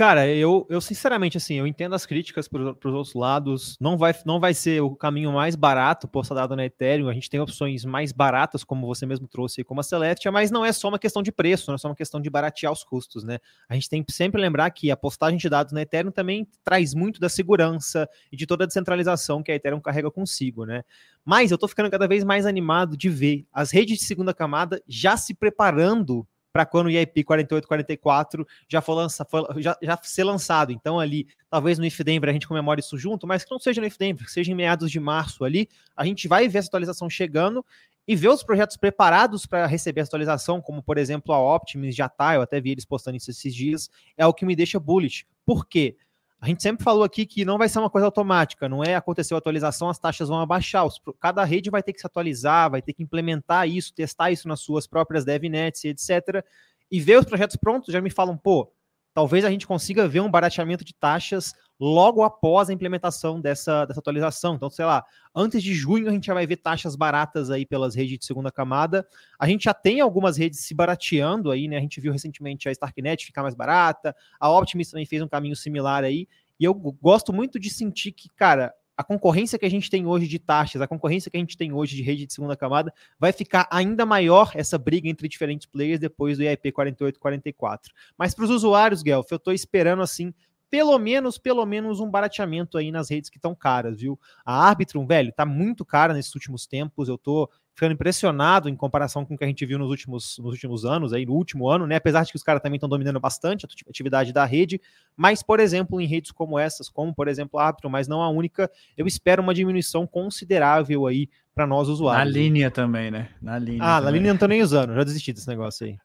Cara, 0.00 0.26
eu, 0.26 0.66
eu 0.70 0.80
sinceramente, 0.80 1.36
assim, 1.36 1.56
eu 1.56 1.66
entendo 1.66 1.94
as 1.94 2.06
críticas 2.06 2.48
para 2.48 2.62
os 2.62 2.84
outros 2.94 3.12
lados. 3.12 3.76
Não 3.78 3.98
vai, 3.98 4.14
não 4.24 4.40
vai 4.40 4.54
ser 4.54 4.80
o 4.80 4.96
caminho 4.96 5.30
mais 5.30 5.54
barato 5.54 6.08
postado 6.08 6.56
na 6.56 6.64
Ethereum. 6.64 7.10
A 7.10 7.12
gente 7.12 7.28
tem 7.28 7.38
opções 7.38 7.84
mais 7.84 8.10
baratas, 8.10 8.64
como 8.64 8.86
você 8.86 9.04
mesmo 9.04 9.28
trouxe, 9.28 9.62
como 9.62 9.80
a 9.80 9.82
Celestia, 9.82 10.32
mas 10.32 10.50
não 10.50 10.64
é 10.64 10.72
só 10.72 10.88
uma 10.88 10.98
questão 10.98 11.22
de 11.22 11.30
preço, 11.30 11.66
não 11.68 11.74
é 11.74 11.78
só 11.78 11.86
uma 11.86 11.94
questão 11.94 12.18
de 12.18 12.30
baratear 12.30 12.72
os 12.72 12.82
custos, 12.82 13.24
né? 13.24 13.40
A 13.68 13.74
gente 13.74 13.90
tem 13.90 14.02
que 14.02 14.10
sempre 14.10 14.40
lembrar 14.40 14.70
que 14.70 14.90
a 14.90 14.96
postagem 14.96 15.36
de 15.36 15.50
dados 15.50 15.70
na 15.70 15.82
Ethereum 15.82 16.10
também 16.10 16.48
traz 16.64 16.94
muito 16.94 17.20
da 17.20 17.28
segurança 17.28 18.08
e 18.32 18.38
de 18.38 18.46
toda 18.46 18.64
a 18.64 18.66
descentralização 18.66 19.42
que 19.42 19.52
a 19.52 19.54
Ethereum 19.54 19.82
carrega 19.82 20.10
consigo, 20.10 20.64
né? 20.64 20.82
Mas 21.22 21.50
eu 21.50 21.58
tô 21.58 21.68
ficando 21.68 21.90
cada 21.90 22.08
vez 22.08 22.24
mais 22.24 22.46
animado 22.46 22.96
de 22.96 23.10
ver 23.10 23.46
as 23.52 23.70
redes 23.70 23.98
de 23.98 24.04
segunda 24.06 24.32
camada 24.32 24.82
já 24.88 25.18
se 25.18 25.34
preparando 25.34 26.26
para 26.52 26.66
quando 26.66 26.86
o 26.86 26.90
IP 26.90 27.24
4844 27.24 28.46
já 28.68 28.80
for 28.80 28.94
lança, 28.94 29.26
já, 29.58 29.76
já 29.80 29.98
ser 30.02 30.24
lançado. 30.24 30.72
Então, 30.72 30.98
ali, 30.98 31.26
talvez 31.48 31.78
no 31.78 31.84
If 31.84 32.00
Denver 32.00 32.28
a 32.30 32.32
gente 32.32 32.48
comemore 32.48 32.80
isso 32.80 32.98
junto, 32.98 33.26
mas 33.26 33.44
que 33.44 33.50
não 33.50 33.58
seja 33.58 33.80
no 33.80 33.86
If 33.86 33.96
Denver, 33.96 34.24
que 34.24 34.32
seja 34.32 34.52
em 34.52 34.54
meados 34.54 34.90
de 34.90 34.98
março 34.98 35.44
ali, 35.44 35.68
a 35.96 36.04
gente 36.04 36.26
vai 36.26 36.48
ver 36.48 36.58
essa 36.58 36.68
atualização 36.68 37.08
chegando 37.08 37.64
e 38.06 38.16
ver 38.16 38.28
os 38.28 38.42
projetos 38.42 38.76
preparados 38.76 39.46
para 39.46 39.66
receber 39.66 40.00
a 40.00 40.04
atualização, 40.04 40.60
como 40.60 40.82
por 40.82 40.98
exemplo 40.98 41.32
a 41.32 41.54
Optimus 41.54 41.94
já 41.94 42.08
tá, 42.08 42.34
eu 42.34 42.42
até 42.42 42.60
vi 42.60 42.72
eles 42.72 42.84
postando 42.84 43.16
isso 43.16 43.30
esses 43.30 43.54
dias, 43.54 43.88
é 44.16 44.26
o 44.26 44.34
que 44.34 44.44
me 44.44 44.56
deixa 44.56 44.80
bullish. 44.80 45.24
Por 45.46 45.66
quê? 45.66 45.96
A 46.40 46.46
gente 46.46 46.62
sempre 46.62 46.82
falou 46.82 47.04
aqui 47.04 47.26
que 47.26 47.44
não 47.44 47.58
vai 47.58 47.68
ser 47.68 47.80
uma 47.80 47.90
coisa 47.90 48.06
automática, 48.06 48.66
não 48.66 48.82
é 48.82 48.94
aconteceu 48.94 49.36
a 49.36 49.38
atualização, 49.38 49.90
as 49.90 49.98
taxas 49.98 50.30
vão 50.30 50.40
abaixar. 50.40 50.86
Cada 51.20 51.44
rede 51.44 51.68
vai 51.68 51.82
ter 51.82 51.92
que 51.92 52.00
se 52.00 52.06
atualizar, 52.06 52.70
vai 52.70 52.80
ter 52.80 52.94
que 52.94 53.02
implementar 53.02 53.68
isso, 53.68 53.92
testar 53.92 54.30
isso 54.30 54.48
nas 54.48 54.60
suas 54.60 54.86
próprias 54.86 55.22
DevNets, 55.22 55.84
etc. 55.84 56.42
E 56.90 56.98
ver 56.98 57.18
os 57.18 57.26
projetos 57.26 57.56
prontos 57.56 57.92
já 57.92 58.00
me 58.00 58.08
falam, 58.08 58.38
pô, 58.38 58.72
talvez 59.12 59.44
a 59.44 59.50
gente 59.50 59.66
consiga 59.66 60.08
ver 60.08 60.20
um 60.20 60.30
barateamento 60.30 60.82
de 60.82 60.94
taxas 60.94 61.52
logo 61.80 62.22
após 62.22 62.68
a 62.68 62.74
implementação 62.74 63.40
dessa, 63.40 63.86
dessa 63.86 64.00
atualização. 64.00 64.54
Então, 64.54 64.68
sei 64.68 64.84
lá, 64.84 65.02
antes 65.34 65.62
de 65.62 65.72
junho 65.72 66.08
a 66.08 66.12
gente 66.12 66.26
já 66.26 66.34
vai 66.34 66.46
ver 66.46 66.56
taxas 66.56 66.94
baratas 66.94 67.50
aí 67.50 67.64
pelas 67.64 67.94
redes 67.94 68.18
de 68.18 68.24
segunda 68.26 68.52
camada. 68.52 69.06
A 69.38 69.48
gente 69.48 69.64
já 69.64 69.72
tem 69.72 70.00
algumas 70.00 70.36
redes 70.36 70.60
se 70.60 70.74
barateando 70.74 71.50
aí, 71.50 71.66
né? 71.66 71.78
A 71.78 71.80
gente 71.80 71.98
viu 71.98 72.12
recentemente 72.12 72.68
a 72.68 72.72
Starknet 72.72 73.24
ficar 73.24 73.42
mais 73.42 73.54
barata, 73.54 74.14
a 74.38 74.50
Optimus 74.50 74.90
também 74.90 75.06
fez 75.06 75.22
um 75.22 75.28
caminho 75.28 75.56
similar 75.56 76.04
aí. 76.04 76.28
E 76.58 76.64
eu 76.64 76.74
gosto 76.74 77.32
muito 77.32 77.58
de 77.58 77.70
sentir 77.70 78.12
que, 78.12 78.28
cara, 78.28 78.74
a 79.00 79.02
concorrência 79.02 79.58
que 79.58 79.64
a 79.64 79.70
gente 79.70 79.88
tem 79.88 80.06
hoje 80.06 80.28
de 80.28 80.38
taxas, 80.38 80.82
a 80.82 80.86
concorrência 80.86 81.30
que 81.30 81.36
a 81.38 81.40
gente 81.40 81.56
tem 81.56 81.72
hoje 81.72 81.96
de 81.96 82.02
rede 82.02 82.26
de 82.26 82.34
segunda 82.34 82.54
camada, 82.54 82.92
vai 83.18 83.32
ficar 83.32 83.66
ainda 83.70 84.04
maior 84.04 84.52
essa 84.54 84.76
briga 84.76 85.08
entre 85.08 85.26
diferentes 85.26 85.66
players 85.66 85.98
depois 85.98 86.36
do 86.36 86.44
IP 86.44 86.70
4844. 86.70 87.94
Mas 88.18 88.34
para 88.34 88.44
os 88.44 88.50
usuários, 88.50 89.02
Guelph, 89.02 89.30
eu 89.30 89.38
estou 89.38 89.54
esperando 89.54 90.02
assim 90.02 90.34
pelo 90.70 90.96
menos, 90.98 91.36
pelo 91.36 91.66
menos 91.66 91.98
um 91.98 92.08
barateamento 92.08 92.78
aí 92.78 92.92
nas 92.92 93.10
redes 93.10 93.28
que 93.28 93.38
estão 93.38 93.54
caras, 93.54 94.00
viu? 94.00 94.18
A 94.44 94.68
Arbitrum, 94.68 95.04
velho, 95.04 95.32
tá 95.32 95.44
muito 95.44 95.84
cara 95.84 96.14
nesses 96.14 96.32
últimos 96.34 96.66
tempos. 96.66 97.08
Eu 97.08 97.18
tô 97.18 97.50
ficando 97.74 97.92
impressionado 97.92 98.68
em 98.68 98.76
comparação 98.76 99.24
com 99.24 99.34
o 99.34 99.38
que 99.38 99.42
a 99.42 99.46
gente 99.46 99.66
viu 99.66 99.78
nos 99.78 99.90
últimos, 99.90 100.38
nos 100.38 100.52
últimos 100.52 100.84
anos, 100.84 101.12
aí 101.12 101.26
no 101.26 101.32
último 101.32 101.68
ano, 101.68 101.86
né? 101.86 101.96
Apesar 101.96 102.24
de 102.24 102.30
que 102.30 102.36
os 102.36 102.42
caras 102.42 102.62
também 102.62 102.76
estão 102.76 102.88
dominando 102.88 103.18
bastante 103.18 103.66
a 103.66 103.90
atividade 103.90 104.32
da 104.32 104.44
rede, 104.44 104.80
mas, 105.16 105.42
por 105.42 105.58
exemplo, 105.58 106.00
em 106.00 106.06
redes 106.06 106.30
como 106.30 106.58
essas, 106.58 106.88
como 106.88 107.12
por 107.12 107.26
exemplo 107.26 107.58
a 107.58 107.66
Arbitrum, 107.66 107.90
mas 107.90 108.06
não 108.06 108.22
a 108.22 108.28
única, 108.28 108.70
eu 108.96 109.06
espero 109.06 109.42
uma 109.42 109.54
diminuição 109.54 110.06
considerável 110.06 111.06
aí 111.06 111.28
para 111.52 111.66
nós 111.66 111.88
usuários. 111.88 112.32
Na 112.32 112.40
linha 112.40 112.70
também, 112.70 113.10
né? 113.10 113.30
Na 113.42 113.58
linha. 113.58 113.82
Ah, 113.82 113.96
também. 113.96 114.04
na 114.04 114.10
linha 114.10 114.28
eu 114.28 114.34
não 114.34 114.38
tô 114.38 114.46
nem 114.46 114.62
usando, 114.62 114.94
já 114.94 115.02
desisti 115.02 115.32
desse 115.32 115.48
negócio 115.48 115.86
aí. 115.86 115.96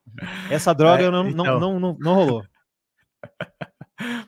Essa 0.50 0.74
droga 0.74 1.04
é, 1.06 1.12
não, 1.12 1.28
então... 1.28 1.46
não, 1.46 1.60
não, 1.60 1.80
não, 1.80 1.98
não 2.00 2.16
rolou. 2.16 2.44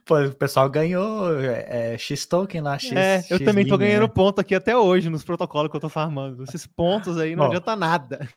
Pô, 0.06 0.22
o 0.22 0.34
pessoal 0.34 0.70
ganhou 0.70 1.38
é, 1.40 1.94
é, 1.94 1.98
X 1.98 2.26
token 2.26 2.62
lá, 2.62 2.80
X. 2.80 2.94
É, 2.94 3.18
eu 3.30 3.38
X 3.38 3.46
também 3.46 3.68
tô 3.68 3.78
ganhando 3.78 4.04
né? 4.04 4.08
ponto 4.08 4.40
aqui 4.40 4.56
até 4.56 4.78
hoje 4.78 5.10
nos 5.10 5.24
protocolos 5.24 5.70
que 5.70 5.76
eu 5.76 5.82
tô 5.82 5.90
farmando. 5.90 6.44
Esses 6.44 6.66
pontos 6.66 7.18
aí 7.18 7.36
não 7.36 7.44
Bom, 7.44 7.50
adianta 7.50 7.76
nada. 7.76 8.30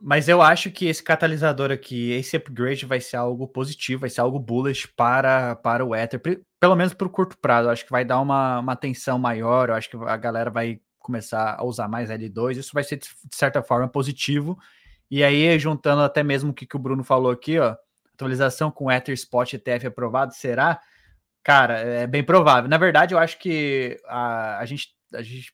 Mas 0.00 0.28
eu 0.28 0.40
acho 0.40 0.70
que 0.70 0.86
esse 0.86 1.02
catalisador 1.02 1.72
aqui, 1.72 2.12
esse 2.12 2.36
upgrade 2.36 2.86
vai 2.86 3.00
ser 3.00 3.16
algo 3.16 3.48
positivo, 3.48 4.02
vai 4.02 4.10
ser 4.10 4.20
algo 4.20 4.38
bullish 4.38 4.86
para, 4.86 5.56
para 5.56 5.84
o 5.84 5.94
Ether, 5.94 6.20
pelo 6.60 6.76
menos 6.76 6.94
para 6.94 7.06
o 7.06 7.10
curto 7.10 7.36
prazo. 7.38 7.68
Eu 7.68 7.72
acho 7.72 7.84
que 7.84 7.90
vai 7.90 8.04
dar 8.04 8.20
uma, 8.20 8.60
uma 8.60 8.72
atenção 8.72 9.18
maior, 9.18 9.68
eu 9.68 9.74
acho 9.74 9.90
que 9.90 9.96
a 9.96 10.16
galera 10.16 10.50
vai 10.50 10.78
começar 10.98 11.56
a 11.58 11.64
usar 11.64 11.88
mais 11.88 12.10
L2. 12.10 12.58
Isso 12.58 12.70
vai 12.72 12.84
ser, 12.84 12.98
de 12.98 13.08
certa 13.32 13.62
forma, 13.62 13.88
positivo. 13.88 14.58
E 15.10 15.24
aí, 15.24 15.58
juntando 15.58 16.02
até 16.02 16.22
mesmo 16.22 16.50
o 16.50 16.54
que, 16.54 16.66
que 16.66 16.76
o 16.76 16.78
Bruno 16.78 17.02
falou 17.02 17.32
aqui, 17.32 17.58
ó 17.58 17.76
atualização 18.14 18.70
com 18.70 18.90
Ether 18.90 19.14
Spot 19.14 19.52
ETF 19.52 19.86
aprovado, 19.88 20.34
será? 20.34 20.80
Cara, 21.42 21.78
é 21.78 22.06
bem 22.06 22.24
provável. 22.24 22.70
Na 22.70 22.78
verdade, 22.78 23.14
eu 23.14 23.18
acho 23.18 23.38
que 23.38 24.00
a, 24.06 24.58
a 24.58 24.64
gente 24.64 24.94
a 25.12 25.22
gente 25.22 25.52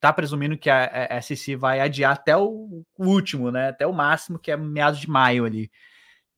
tá 0.00 0.12
presumindo 0.12 0.58
que 0.58 0.70
a, 0.70 1.08
a 1.10 1.22
SEC 1.22 1.56
vai 1.56 1.80
adiar 1.80 2.12
até 2.12 2.36
o, 2.36 2.84
o, 2.96 3.06
último, 3.06 3.50
né? 3.50 3.68
Até 3.68 3.86
o 3.86 3.92
máximo, 3.92 4.38
que 4.38 4.50
é 4.50 4.56
meados 4.56 5.00
de 5.00 5.08
maio 5.08 5.44
ali. 5.44 5.70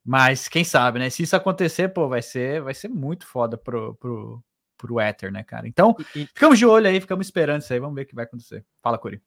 Mas 0.04 0.48
quem 0.48 0.64
sabe, 0.64 0.98
né? 0.98 1.10
Se 1.10 1.22
isso 1.22 1.36
acontecer, 1.36 1.88
pô, 1.88 2.08
vai 2.08 2.22
ser, 2.22 2.62
vai 2.62 2.72
ser 2.72 2.88
muito 2.88 3.26
foda 3.26 3.58
pro, 3.58 3.94
pro, 3.96 4.42
pro 4.76 5.00
Ether, 5.00 5.30
né, 5.32 5.42
cara? 5.42 5.68
Então, 5.68 5.94
ficamos 6.34 6.58
de 6.58 6.64
olho 6.64 6.86
aí, 6.86 7.00
ficamos 7.00 7.26
esperando 7.26 7.62
isso 7.62 7.72
aí, 7.72 7.80
vamos 7.80 7.96
ver 7.96 8.02
o 8.02 8.06
que 8.06 8.14
vai 8.14 8.24
acontecer. 8.24 8.64
Fala, 8.82 8.96
Curi. 8.96 9.20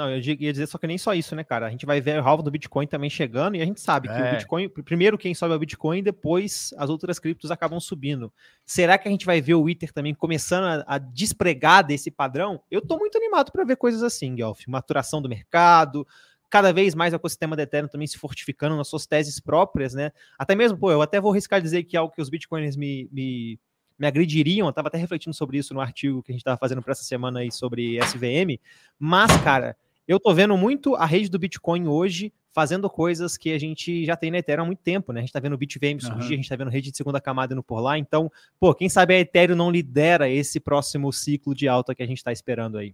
Não, 0.00 0.08
eu 0.08 0.18
ia 0.18 0.50
dizer 0.50 0.66
só 0.66 0.78
que 0.78 0.86
nem 0.86 0.96
só 0.96 1.12
isso, 1.12 1.36
né, 1.36 1.44
cara? 1.44 1.66
A 1.66 1.70
gente 1.70 1.84
vai 1.84 2.00
ver 2.00 2.18
o 2.18 2.26
halvo 2.26 2.42
do 2.42 2.50
Bitcoin 2.50 2.86
também 2.86 3.10
chegando 3.10 3.54
e 3.54 3.60
a 3.60 3.66
gente 3.66 3.82
sabe 3.82 4.08
é. 4.08 4.14
que 4.14 4.18
o 4.18 4.24
é. 4.24 4.32
Bitcoin, 4.32 4.68
primeiro 4.70 5.18
quem 5.18 5.34
sobe 5.34 5.52
é 5.52 5.56
o 5.56 5.58
Bitcoin, 5.58 6.02
depois 6.02 6.72
as 6.78 6.88
outras 6.88 7.18
criptos 7.18 7.50
acabam 7.50 7.78
subindo. 7.78 8.32
Será 8.64 8.96
que 8.96 9.06
a 9.06 9.10
gente 9.10 9.26
vai 9.26 9.42
ver 9.42 9.56
o 9.56 9.68
Ether 9.68 9.92
também 9.92 10.14
começando 10.14 10.64
a, 10.64 10.94
a 10.94 10.96
despregar 10.96 11.84
desse 11.84 12.10
padrão? 12.10 12.62
Eu 12.70 12.80
tô 12.80 12.96
muito 12.96 13.18
animado 13.18 13.52
para 13.52 13.62
ver 13.62 13.76
coisas 13.76 14.02
assim, 14.02 14.34
Guelph. 14.34 14.66
Maturação 14.66 15.20
do 15.20 15.28
mercado, 15.28 16.08
cada 16.48 16.72
vez 16.72 16.94
mais 16.94 17.12
o 17.12 17.16
ecossistema 17.16 17.54
da 17.54 17.64
Ethereum 17.64 17.88
também 17.88 18.06
se 18.06 18.16
fortificando 18.16 18.74
nas 18.78 18.88
suas 18.88 19.06
teses 19.06 19.38
próprias, 19.38 19.92
né? 19.92 20.12
Até 20.38 20.54
mesmo, 20.54 20.78
pô, 20.78 20.90
eu 20.90 21.02
até 21.02 21.20
vou 21.20 21.30
arriscar 21.30 21.60
dizer 21.60 21.82
que 21.84 21.94
é 21.94 22.00
algo 22.00 22.14
que 22.14 22.22
os 22.22 22.30
Bitcoiners 22.30 22.74
me, 22.74 23.06
me 23.12 23.60
me 24.00 24.06
agrediriam. 24.06 24.66
Eu 24.66 24.70
estava 24.70 24.88
até 24.88 24.96
refletindo 24.96 25.36
sobre 25.36 25.58
isso 25.58 25.74
no 25.74 25.80
artigo 25.80 26.22
que 26.22 26.32
a 26.32 26.34
gente 26.34 26.40
estava 26.40 26.56
fazendo 26.56 26.80
para 26.80 26.92
essa 26.92 27.04
semana 27.04 27.40
aí 27.40 27.52
sobre 27.52 27.98
SVM. 27.98 28.58
Mas, 28.98 29.30
cara, 29.42 29.76
eu 30.10 30.18
tô 30.18 30.34
vendo 30.34 30.56
muito 30.56 30.96
a 30.96 31.06
rede 31.06 31.30
do 31.30 31.38
Bitcoin 31.38 31.86
hoje 31.86 32.32
fazendo 32.52 32.90
coisas 32.90 33.36
que 33.36 33.52
a 33.52 33.58
gente 33.60 34.04
já 34.04 34.16
tem 34.16 34.28
na 34.28 34.38
Ethereum 34.38 34.64
há 34.64 34.66
muito 34.66 34.82
tempo, 34.82 35.12
né? 35.12 35.20
A 35.20 35.22
gente 35.22 35.32
tá 35.32 35.38
vendo 35.38 35.52
o 35.52 35.56
BitVM 35.56 36.00
surgir, 36.00 36.10
uhum. 36.10 36.32
a 36.32 36.36
gente 36.36 36.48
tá 36.48 36.56
vendo 36.56 36.68
rede 36.68 36.90
de 36.90 36.96
segunda 36.96 37.20
camada 37.20 37.54
indo 37.54 37.62
por 37.62 37.78
lá. 37.78 37.96
Então, 37.96 38.28
pô, 38.58 38.74
quem 38.74 38.88
sabe 38.88 39.14
a 39.14 39.20
Ethereum 39.20 39.54
não 39.54 39.70
lidera 39.70 40.28
esse 40.28 40.58
próximo 40.58 41.12
ciclo 41.12 41.54
de 41.54 41.68
alta 41.68 41.94
que 41.94 42.02
a 42.02 42.06
gente 42.06 42.24
tá 42.24 42.32
esperando 42.32 42.76
aí. 42.76 42.92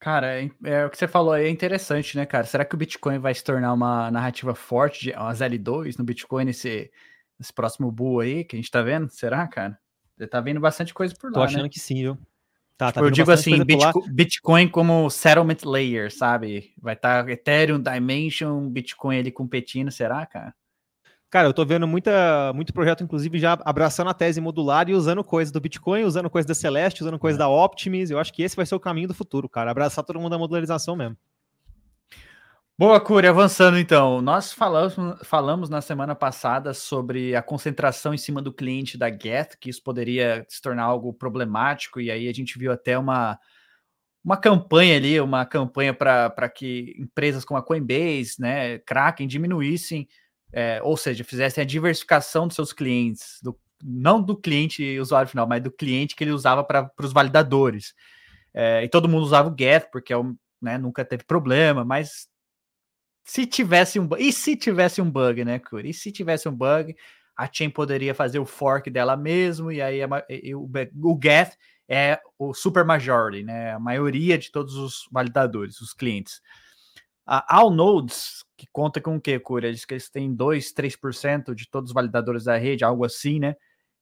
Cara, 0.00 0.42
é, 0.42 0.50
é, 0.64 0.86
o 0.86 0.90
que 0.90 0.96
você 0.96 1.06
falou 1.06 1.34
aí 1.34 1.44
é 1.44 1.50
interessante, 1.50 2.16
né, 2.16 2.24
cara? 2.24 2.46
Será 2.46 2.64
que 2.64 2.74
o 2.74 2.78
Bitcoin 2.78 3.18
vai 3.18 3.34
se 3.34 3.44
tornar 3.44 3.74
uma 3.74 4.10
narrativa 4.10 4.54
forte, 4.54 5.02
de, 5.02 5.10
umas 5.12 5.40
L2 5.40 5.98
no 5.98 6.04
Bitcoin 6.04 6.46
nesse 6.46 6.90
esse 7.38 7.52
próximo 7.52 7.92
bull 7.92 8.20
aí 8.20 8.42
que 8.42 8.56
a 8.56 8.58
gente 8.58 8.70
tá 8.70 8.80
vendo? 8.80 9.10
Será, 9.10 9.46
cara? 9.46 9.78
Você 10.16 10.26
tá 10.26 10.40
vendo 10.40 10.60
bastante 10.60 10.94
coisa 10.94 11.14
por 11.14 11.30
lá, 11.30 11.34
Tô 11.34 11.42
achando 11.42 11.64
né? 11.64 11.68
que 11.68 11.78
sim, 11.78 11.96
viu? 11.96 12.18
Tá, 12.82 12.88
tipo, 12.88 13.00
tá 13.00 13.06
eu 13.06 13.10
digo 13.12 13.30
assim, 13.30 13.64
Bitcoin, 13.64 14.12
Bitcoin, 14.12 14.68
como 14.68 15.08
settlement 15.08 15.58
layer, 15.64 16.12
sabe? 16.12 16.72
Vai 16.80 16.94
estar 16.94 17.24
tá 17.24 17.30
Ethereum, 17.30 17.80
Dimension, 17.80 18.68
Bitcoin 18.68 19.18
ali 19.18 19.30
competindo, 19.30 19.88
será, 19.90 20.26
cara? 20.26 20.52
Cara, 21.30 21.46
eu 21.46 21.54
tô 21.54 21.64
vendo 21.64 21.86
muita, 21.86 22.52
muito 22.52 22.74
projeto, 22.74 23.04
inclusive, 23.04 23.38
já 23.38 23.56
abraçando 23.64 24.10
a 24.10 24.14
tese 24.14 24.40
modular 24.40 24.88
e 24.90 24.94
usando 24.94 25.22
coisas 25.22 25.52
do 25.52 25.60
Bitcoin, 25.60 26.02
usando 26.02 26.28
coisas 26.28 26.46
da 26.46 26.54
Celeste, 26.54 27.02
usando 27.02 27.18
coisas 27.20 27.38
é. 27.38 27.42
da 27.44 27.48
Optimus. 27.48 28.10
Eu 28.10 28.18
acho 28.18 28.32
que 28.32 28.42
esse 28.42 28.56
vai 28.56 28.66
ser 28.66 28.74
o 28.74 28.80
caminho 28.80 29.08
do 29.08 29.14
futuro, 29.14 29.48
cara. 29.48 29.70
Abraçar 29.70 30.04
todo 30.04 30.20
mundo 30.20 30.34
a 30.34 30.38
modularização 30.38 30.96
mesmo. 30.96 31.16
Boa, 32.82 33.00
Curi, 33.00 33.28
avançando 33.28 33.78
então. 33.78 34.20
Nós 34.20 34.52
falamos, 34.52 34.96
falamos 35.22 35.70
na 35.70 35.80
semana 35.80 36.16
passada 36.16 36.74
sobre 36.74 37.36
a 37.36 37.40
concentração 37.40 38.12
em 38.12 38.18
cima 38.18 38.42
do 38.42 38.52
cliente 38.52 38.98
da 38.98 39.08
Get, 39.08 39.54
que 39.60 39.70
isso 39.70 39.80
poderia 39.80 40.44
se 40.48 40.60
tornar 40.60 40.82
algo 40.82 41.14
problemático, 41.14 42.00
e 42.00 42.10
aí 42.10 42.28
a 42.28 42.32
gente 42.32 42.58
viu 42.58 42.72
até 42.72 42.98
uma, 42.98 43.38
uma 44.24 44.36
campanha 44.36 44.96
ali, 44.96 45.20
uma 45.20 45.46
campanha 45.46 45.94
para 45.94 46.48
que 46.48 46.96
empresas 46.98 47.44
como 47.44 47.56
a 47.56 47.62
Coinbase, 47.62 48.34
né, 48.40 48.80
Kraken, 48.80 49.28
diminuíssem, 49.28 50.08
é, 50.52 50.80
ou 50.82 50.96
seja, 50.96 51.22
fizessem 51.22 51.62
a 51.62 51.64
diversificação 51.64 52.48
dos 52.48 52.56
seus 52.56 52.72
clientes, 52.72 53.38
do, 53.44 53.56
não 53.80 54.20
do 54.20 54.36
cliente 54.36 54.98
usuário 54.98 55.30
final, 55.30 55.46
mas 55.46 55.62
do 55.62 55.70
cliente 55.70 56.16
que 56.16 56.24
ele 56.24 56.32
usava 56.32 56.64
para 56.64 56.90
os 56.98 57.12
validadores. 57.12 57.94
É, 58.52 58.82
e 58.82 58.88
todo 58.88 59.08
mundo 59.08 59.22
usava 59.22 59.48
o 59.48 59.56
Get, 59.56 59.88
porque 59.92 60.12
é 60.12 60.18
um, 60.18 60.36
né, 60.60 60.78
nunca 60.78 61.04
teve 61.04 61.22
problema, 61.22 61.84
mas 61.84 62.31
se 63.24 63.46
tivesse 63.46 63.98
um 64.00 64.08
e 64.18 64.32
se 64.32 64.56
tivesse 64.56 65.00
um 65.00 65.10
bug, 65.10 65.44
né, 65.44 65.58
Curi? 65.58 65.90
E 65.90 65.94
se 65.94 66.10
tivesse 66.10 66.48
um 66.48 66.54
bug, 66.54 66.94
a 67.36 67.48
chain 67.50 67.70
poderia 67.70 68.14
fazer 68.14 68.38
o 68.38 68.46
fork 68.46 68.90
dela 68.90 69.16
mesmo 69.16 69.70
e 69.70 69.80
aí 69.80 70.02
a, 70.02 70.08
e, 70.28 70.54
o, 70.54 70.68
o 71.02 71.20
Geth 71.22 71.56
é 71.88 72.20
o 72.38 72.54
super 72.54 72.84
majority, 72.84 73.44
né? 73.44 73.72
A 73.72 73.78
maioria 73.78 74.38
de 74.38 74.50
todos 74.50 74.74
os 74.76 75.08
validadores, 75.10 75.80
os 75.80 75.92
clientes. 75.92 76.40
A 77.26 77.56
All 77.56 77.70
Nodes, 77.70 78.44
que 78.56 78.66
conta 78.72 79.00
com 79.00 79.16
o 79.16 79.20
que, 79.20 79.38
Curi? 79.38 79.70
Diz 79.72 79.84
que 79.84 79.94
eles 79.94 80.10
têm 80.10 80.34
2, 80.34 80.72
3% 80.72 81.54
de 81.54 81.68
todos 81.70 81.90
os 81.90 81.94
validadores 81.94 82.44
da 82.44 82.56
rede, 82.56 82.84
algo 82.84 83.04
assim, 83.04 83.38
né? 83.38 83.54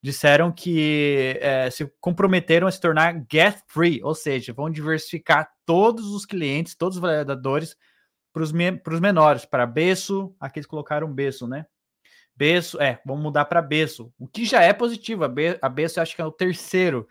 Disseram 0.02 0.50
que 0.50 1.38
é, 1.40 1.68
se 1.70 1.86
comprometeram 2.00 2.66
a 2.66 2.70
se 2.70 2.80
tornar 2.80 3.22
get 3.30 3.58
free, 3.66 4.00
ou 4.02 4.14
seja, 4.14 4.52
vão 4.52 4.70
diversificar 4.70 5.50
todos 5.66 6.06
os 6.06 6.24
clientes, 6.24 6.74
todos 6.74 6.96
os 6.96 7.02
validadores 7.02 7.76
para 8.32 8.42
os 8.42 8.52
me 8.52 8.80
menores, 9.00 9.44
para 9.44 9.66
Beço, 9.66 10.34
aqui 10.38 10.58
eles 10.58 10.66
colocaram 10.66 11.12
Beço, 11.12 11.46
né? 11.46 11.66
Beço, 12.34 12.80
é, 12.80 13.00
vamos 13.04 13.22
mudar 13.22 13.44
para 13.44 13.60
Beço, 13.60 14.12
o 14.18 14.26
que 14.26 14.44
já 14.44 14.62
é 14.62 14.72
positivo. 14.72 15.24
A, 15.24 15.28
Be 15.28 15.58
a 15.60 15.68
Beço 15.68 16.00
acho 16.00 16.14
que 16.14 16.22
é 16.22 16.24
o 16.24 16.32
terceiro 16.32 17.06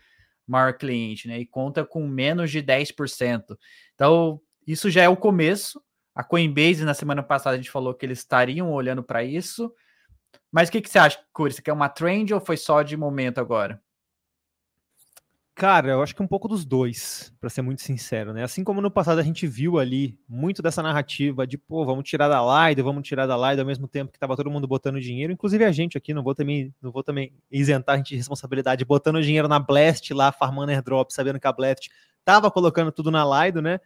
maior 0.48 0.74
cliente, 0.74 1.28
né? 1.28 1.40
E 1.40 1.46
conta 1.46 1.86
com 1.86 2.08
menos 2.08 2.50
de 2.50 2.64
10%. 2.64 3.58
Então, 3.94 4.42
isso 4.66 4.90
já 4.90 5.04
é 5.04 5.10
o 5.10 5.18
começo. 5.18 5.82
A 6.16 6.24
Coinbase, 6.24 6.84
na 6.84 6.94
semana 6.94 7.22
passada, 7.22 7.56
a 7.56 7.58
gente 7.58 7.70
falou 7.70 7.94
que 7.94 8.06
eles 8.06 8.20
estariam 8.20 8.72
olhando 8.72 9.04
para 9.04 9.24
isso. 9.24 9.72
Mas 10.52 10.70
o 10.70 10.72
que, 10.72 10.82
que 10.82 10.90
você 10.90 10.98
acha, 10.98 11.20
Curi? 11.32 11.54
Você 11.54 11.62
quer 11.62 11.74
uma 11.74 11.90
trend 11.90 12.34
ou 12.34 12.42
foi 12.42 12.58
só 12.58 12.82
de 12.82 12.98
momento 12.98 13.40
agora? 13.40 13.82
Cara, 15.60 15.90
eu 15.90 16.02
acho 16.02 16.16
que 16.16 16.24
um 16.24 16.28
pouco 16.28 16.48
dos 16.48 16.64
dois, 16.64 17.34
para 17.38 17.50
ser 17.50 17.62
muito 17.62 17.82
sincero, 17.82 18.32
né? 18.32 18.44
Assim 18.44 18.64
como 18.64 18.80
no 18.80 18.90
passado 18.90 19.20
a 19.20 19.24
gente 19.24 19.46
viu 19.46 19.78
ali 19.78 20.18
muito 20.26 20.62
dessa 20.62 20.82
narrativa 20.82 21.46
de, 21.46 21.58
pô, 21.58 21.86
vamos 21.86 22.06
tirar 22.10 22.30
da 22.30 22.70
Lido, 22.70 22.82
vamos 22.82 23.06
tirar 23.06 23.28
da 23.28 23.36
Lido 23.36 23.60
ao 23.60 23.68
mesmo 23.68 23.86
tempo 23.86 24.10
que 24.10 24.18
tava 24.18 24.38
todo 24.38 24.50
mundo 24.50 24.66
botando 24.66 25.02
dinheiro, 25.02 25.34
inclusive 25.34 25.66
a 25.66 25.72
gente 25.74 25.98
aqui, 25.98 26.14
não 26.14 26.24
vou 26.24 26.34
também, 26.34 26.74
não 26.82 26.94
vou 26.94 27.04
também 27.04 27.34
isentar 27.52 27.96
a 27.96 27.98
gente 27.98 28.12
de 28.12 28.16
responsabilidade, 28.16 28.86
botando 28.86 29.22
dinheiro 29.22 29.50
na 29.50 29.60
Blast 29.60 30.14
lá, 30.14 30.32
farmando 30.32 30.72
airdrop, 30.72 31.12
sabendo 31.12 31.42
que 31.42 31.48
a 31.48 31.52
Blast 31.52 31.90
tava 32.24 32.50
colocando 32.50 32.90
tudo 32.90 33.12
na 33.12 33.26
Lido, 33.46 33.62
né? 33.62 33.82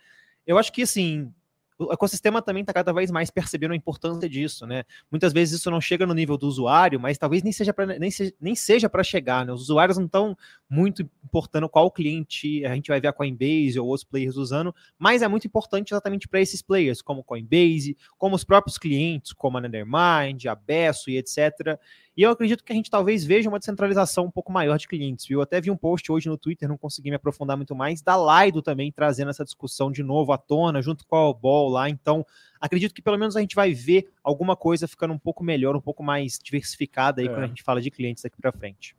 Eu 0.45 0.59
acho 0.59 0.71
que 0.71 0.83
assim, 0.83 1.33
o 1.77 1.91
ecossistema 1.91 2.41
também 2.41 2.61
está 2.61 2.73
cada 2.73 2.93
vez 2.93 3.11
mais 3.11 3.29
percebendo 3.29 3.71
a 3.71 3.75
importância 3.75 4.29
disso, 4.29 4.65
né? 4.65 4.83
Muitas 5.11 5.33
vezes 5.33 5.59
isso 5.59 5.71
não 5.71 5.81
chega 5.81 6.05
no 6.05 6.13
nível 6.13 6.37
do 6.37 6.47
usuário, 6.47 6.99
mas 6.99 7.17
talvez 7.17 7.43
nem 7.43 7.51
seja 7.51 7.73
para 7.73 7.85
nem, 7.85 8.09
nem 8.39 8.55
seja 8.55 8.89
para 8.89 9.03
chegar, 9.03 9.45
né? 9.45 9.51
Os 9.51 9.61
usuários 9.63 9.97
não 9.97 10.05
estão 10.05 10.37
muito 10.69 11.01
importando 11.23 11.69
qual 11.69 11.91
cliente 11.91 12.65
a 12.65 12.75
gente 12.75 12.87
vai 12.87 12.99
ver 12.99 13.07
a 13.07 13.13
Coinbase 13.13 13.79
ou 13.79 13.87
outros 13.87 14.03
players 14.03 14.35
usando, 14.35 14.73
mas 14.97 15.21
é 15.21 15.27
muito 15.27 15.47
importante 15.47 15.93
exatamente 15.93 16.27
para 16.27 16.41
esses 16.41 16.61
players, 16.61 17.01
como 17.01 17.23
Coinbase, 17.23 17.97
como 18.17 18.35
os 18.35 18.43
próprios 18.43 18.77
clientes, 18.77 19.33
como 19.33 19.57
a 19.57 19.61
Nethermind, 19.61 20.45
a 20.47 20.55
Besso 20.55 21.09
e 21.09 21.17
etc. 21.17 21.79
E 22.15 22.21
eu 22.21 22.29
acredito 22.29 22.63
que 22.63 22.71
a 22.71 22.75
gente 22.75 22.91
talvez 22.91 23.25
veja 23.25 23.49
uma 23.49 23.57
descentralização 23.57 24.25
um 24.25 24.31
pouco 24.31 24.51
maior 24.51 24.77
de 24.77 24.87
clientes, 24.87 25.25
viu? 25.25 25.39
Eu 25.39 25.43
até 25.43 25.59
vi 25.59 25.71
um 25.71 25.77
post 25.77 26.11
hoje 26.11 26.29
no 26.29 26.37
Twitter, 26.37 26.69
não 26.69 26.77
consegui 26.77 27.09
me 27.09 27.15
aprofundar 27.15 27.57
muito 27.57 27.75
mais, 27.75 28.03
da 28.03 28.15
Laido 28.15 28.61
também 28.61 28.91
trazendo 28.91 29.31
essa 29.31 29.43
discussão 29.43 29.91
de 29.91 30.03
novo 30.03 30.31
à 30.31 30.37
tona, 30.37 30.81
junto 30.81 31.07
com 31.07 31.15
a 31.15 31.33
Ball 31.33 31.69
lá. 31.69 31.89
Então, 31.89 32.23
acredito 32.61 32.93
que 32.93 33.01
pelo 33.01 33.17
menos 33.17 33.35
a 33.35 33.41
gente 33.41 33.55
vai 33.55 33.73
ver 33.73 34.11
alguma 34.23 34.55
coisa 34.55 34.87
ficando 34.87 35.13
um 35.13 35.19
pouco 35.19 35.43
melhor, 35.43 35.75
um 35.75 35.81
pouco 35.81 36.03
mais 36.03 36.37
diversificada 36.41 37.19
aí 37.19 37.27
é. 37.27 37.29
quando 37.29 37.43
a 37.45 37.47
gente 37.47 37.63
fala 37.63 37.81
de 37.81 37.89
clientes 37.89 38.21
daqui 38.21 38.39
para 38.39 38.51
frente. 38.51 38.95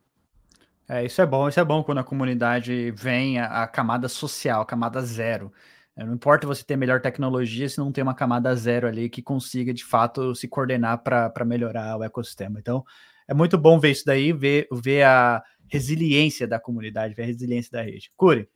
É, 0.89 1.05
isso 1.05 1.23
é 1.23 1.27
bom, 1.27 1.49
isso 1.49 1.59
é 1.59 1.65
bom 1.65 1.83
quando 1.83 1.99
a 1.99 2.05
comunidade 2.05 2.91
vem 2.91 3.39
a, 3.39 3.63
a 3.63 3.67
camada 3.67 4.09
social, 4.09 4.61
a 4.61 4.67
camada 4.67 5.01
zero. 5.01 5.53
É, 5.97 6.05
não 6.05 6.15
importa 6.15 6.47
você 6.47 6.65
ter 6.65 6.77
melhor 6.77 7.01
tecnologia 7.01 7.69
se 7.69 7.79
não 7.79 7.93
tem 7.93 8.03
uma 8.03 8.15
camada 8.15 8.55
zero 8.57 8.89
ali 8.89 9.09
que 9.09 9.23
consiga 9.23 9.73
de 9.73 9.85
fato 9.85 10.35
se 10.35 10.49
coordenar 10.49 11.03
para 11.03 11.45
melhorar 11.45 11.97
o 11.97 12.03
ecossistema. 12.03 12.59
Então, 12.59 12.85
é 13.29 13.35
muito 13.35 13.57
bom 13.57 13.79
ver 13.79 13.93
isso 13.93 14.05
daí, 14.05 14.33
ver, 14.33 14.67
ver 14.73 15.03
a 15.05 15.43
resiliência 15.69 16.47
da 16.47 16.59
comunidade, 16.59 17.15
ver 17.15 17.23
a 17.23 17.27
resiliência 17.27 17.71
da 17.71 17.83
rede. 17.83 18.11
Cure. 18.17 18.49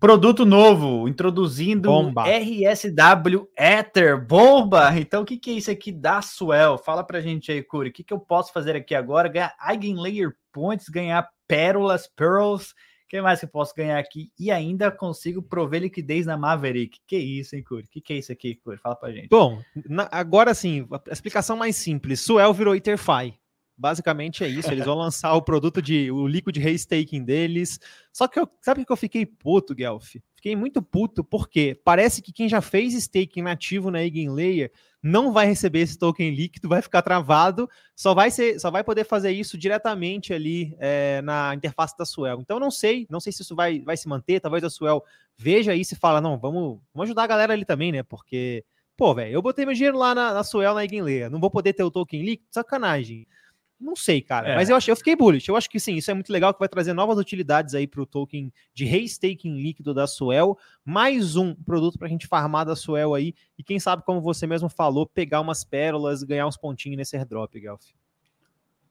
Produto 0.00 0.46
novo, 0.46 1.08
introduzindo 1.08 1.88
bomba. 1.90 2.24
RSW 2.28 3.48
Ether, 3.58 4.24
bomba! 4.24 4.96
Então, 4.96 5.22
o 5.22 5.24
que, 5.24 5.36
que 5.36 5.50
é 5.50 5.54
isso 5.54 5.72
aqui 5.72 5.90
da 5.90 6.22
Swell? 6.22 6.78
Fala 6.78 7.02
pra 7.02 7.20
gente 7.20 7.50
aí, 7.50 7.64
Curi, 7.64 7.90
o 7.90 7.92
que, 7.92 8.04
que 8.04 8.14
eu 8.14 8.20
posso 8.20 8.52
fazer 8.52 8.76
aqui 8.76 8.94
agora? 8.94 9.28
Ganhar 9.28 9.56
Eigenlayer 9.68 10.30
Points, 10.52 10.88
ganhar 10.88 11.28
pérolas, 11.48 12.06
pearls, 12.06 12.74
que 13.08 13.20
mais 13.22 13.40
que 13.40 13.46
eu 13.46 13.50
posso 13.50 13.74
ganhar 13.74 13.98
aqui? 13.98 14.30
E 14.38 14.50
ainda 14.50 14.90
consigo 14.90 15.42
prover 15.42 15.82
liquidez 15.82 16.26
na 16.26 16.36
Maverick. 16.36 17.00
Que 17.06 17.16
isso, 17.16 17.56
hein, 17.56 17.62
Curi? 17.62 17.86
Que 17.88 18.00
que 18.00 18.12
é 18.12 18.16
isso 18.16 18.30
aqui, 18.30 18.54
Curi? 18.56 18.76
Fala 18.78 18.94
pra 18.94 19.10
gente. 19.10 19.28
Bom, 19.28 19.60
na, 19.88 20.08
agora 20.12 20.52
sim, 20.54 20.86
a 20.90 21.12
explicação 21.12 21.56
mais 21.56 21.76
simples. 21.76 22.20
Suel 22.20 22.52
virou 22.52 22.76
Etherfi. 22.76 23.38
Basicamente 23.78 24.42
é 24.42 24.48
isso. 24.48 24.68
Eles 24.72 24.84
vão 24.84 24.96
lançar 24.96 25.32
o 25.34 25.42
produto 25.42 25.80
de 25.80 26.10
o 26.10 26.26
liquid 26.26 26.56
restaking 26.56 27.22
deles. 27.22 27.78
Só 28.12 28.26
que 28.26 28.40
eu, 28.40 28.48
sabe 28.60 28.84
que 28.84 28.90
eu 28.90 28.96
fiquei 28.96 29.24
puto, 29.24 29.72
Guelph? 29.72 30.16
Fiquei 30.34 30.56
muito 30.56 30.82
puto 30.82 31.22
porque 31.22 31.80
parece 31.84 32.20
que 32.20 32.32
quem 32.32 32.48
já 32.48 32.60
fez 32.60 32.92
staking 32.94 33.42
nativo 33.42 33.88
na 33.90 34.02
Eigenlayer 34.02 34.72
não 35.00 35.32
vai 35.32 35.46
receber 35.46 35.80
esse 35.80 35.96
token 35.96 36.34
líquido, 36.34 36.68
vai 36.68 36.82
ficar 36.82 37.02
travado, 37.02 37.70
só 37.94 38.14
vai 38.14 38.32
ser, 38.32 38.58
só 38.58 38.68
vai 38.68 38.82
poder 38.82 39.04
fazer 39.04 39.30
isso 39.30 39.56
diretamente 39.56 40.32
ali 40.32 40.76
é, 40.80 41.22
na 41.22 41.54
interface 41.54 41.96
da 41.96 42.04
Swell. 42.04 42.40
Então 42.40 42.58
não 42.58 42.72
sei, 42.72 43.06
não 43.08 43.20
sei 43.20 43.32
se 43.32 43.42
isso 43.42 43.54
vai, 43.54 43.80
vai 43.80 43.96
se 43.96 44.08
manter, 44.08 44.40
talvez 44.40 44.64
a 44.64 44.70
Swell 44.70 45.04
veja 45.36 45.72
isso 45.74 45.94
e 45.94 45.96
fala, 45.96 46.20
não, 46.20 46.36
vamos, 46.36 46.80
vamos 46.92 47.06
ajudar 47.06 47.22
a 47.22 47.28
galera 47.28 47.52
ali 47.52 47.64
também, 47.64 47.92
né? 47.92 48.02
Porque, 48.02 48.64
pô, 48.96 49.14
velho, 49.14 49.32
eu 49.32 49.42
botei 49.42 49.64
meu 49.64 49.74
dinheiro 49.74 49.96
lá 49.96 50.16
na, 50.16 50.34
na 50.34 50.42
Swell, 50.42 50.74
na 50.74 50.82
Eigenlayer, 50.82 51.30
não 51.30 51.38
vou 51.38 51.50
poder 51.50 51.74
ter 51.74 51.84
o 51.84 51.92
token 51.92 52.24
líquido, 52.24 52.48
sacanagem. 52.50 53.26
Não 53.80 53.94
sei, 53.94 54.20
cara. 54.20 54.48
É. 54.48 54.54
Mas 54.56 54.68
eu, 54.68 54.76
achei, 54.76 54.90
eu 54.90 54.96
fiquei 54.96 55.14
bullish. 55.14 55.48
Eu 55.48 55.56
acho 55.56 55.70
que 55.70 55.78
sim, 55.78 55.94
isso 55.94 56.10
é 56.10 56.14
muito 56.14 56.32
legal, 56.32 56.52
que 56.52 56.58
vai 56.58 56.68
trazer 56.68 56.92
novas 56.92 57.16
utilidades 57.16 57.74
aí 57.74 57.86
para 57.86 58.02
o 58.02 58.06
token 58.06 58.52
de 58.74 58.84
restaking 58.84 59.56
líquido 59.56 59.94
da 59.94 60.06
Suel. 60.06 60.58
Mais 60.84 61.36
um 61.36 61.54
produto 61.54 61.96
para 61.96 62.08
a 62.08 62.10
gente 62.10 62.26
farmar 62.26 62.66
da 62.66 62.74
Suel 62.74 63.14
aí. 63.14 63.34
E 63.56 63.62
quem 63.62 63.78
sabe, 63.78 64.02
como 64.04 64.20
você 64.20 64.46
mesmo 64.46 64.68
falou, 64.68 65.06
pegar 65.06 65.40
umas 65.40 65.62
pérolas, 65.62 66.24
ganhar 66.24 66.46
uns 66.46 66.56
pontinhos 66.56 66.96
nesse 66.96 67.16
airdrop, 67.16 67.54
Gelf. 67.54 67.82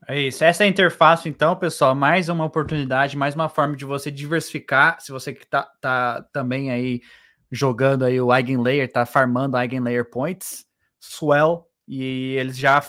É 0.07 0.21
isso. 0.21 0.41
Essa 0.41 0.63
é 0.63 0.67
a 0.67 0.69
interface, 0.69 1.27
então, 1.27 1.53
pessoal. 1.53 1.93
Mais 1.93 2.29
uma 2.29 2.45
oportunidade, 2.45 3.17
mais 3.17 3.35
uma 3.35 3.49
forma 3.49 3.75
de 3.75 3.83
você 3.83 4.09
diversificar. 4.09 5.01
Se 5.01 5.11
você 5.11 5.33
que 5.33 5.45
tá, 5.45 5.63
tá 5.81 6.25
também 6.31 6.71
aí 6.71 7.01
jogando 7.51 8.05
aí 8.05 8.19
o 8.21 8.33
Eigenlayer, 8.33 8.89
tá 8.89 9.05
farmando 9.05 9.57
Eigenlayer 9.57 10.09
Points, 10.09 10.65
Swell, 10.99 11.67
e 11.85 12.35
eles 12.37 12.57
já 12.57 12.81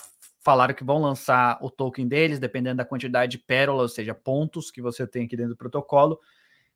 falaram 0.48 0.72
que 0.72 0.82
vão 0.82 0.98
lançar 0.98 1.58
o 1.60 1.70
token 1.70 2.08
deles, 2.08 2.38
dependendo 2.38 2.78
da 2.78 2.84
quantidade 2.86 3.32
de 3.32 3.38
pérolas, 3.38 3.82
ou 3.82 3.88
seja, 3.94 4.14
pontos 4.14 4.70
que 4.70 4.80
você 4.80 5.06
tem 5.06 5.26
aqui 5.26 5.36
dentro 5.36 5.52
do 5.52 5.58
protocolo. 5.58 6.18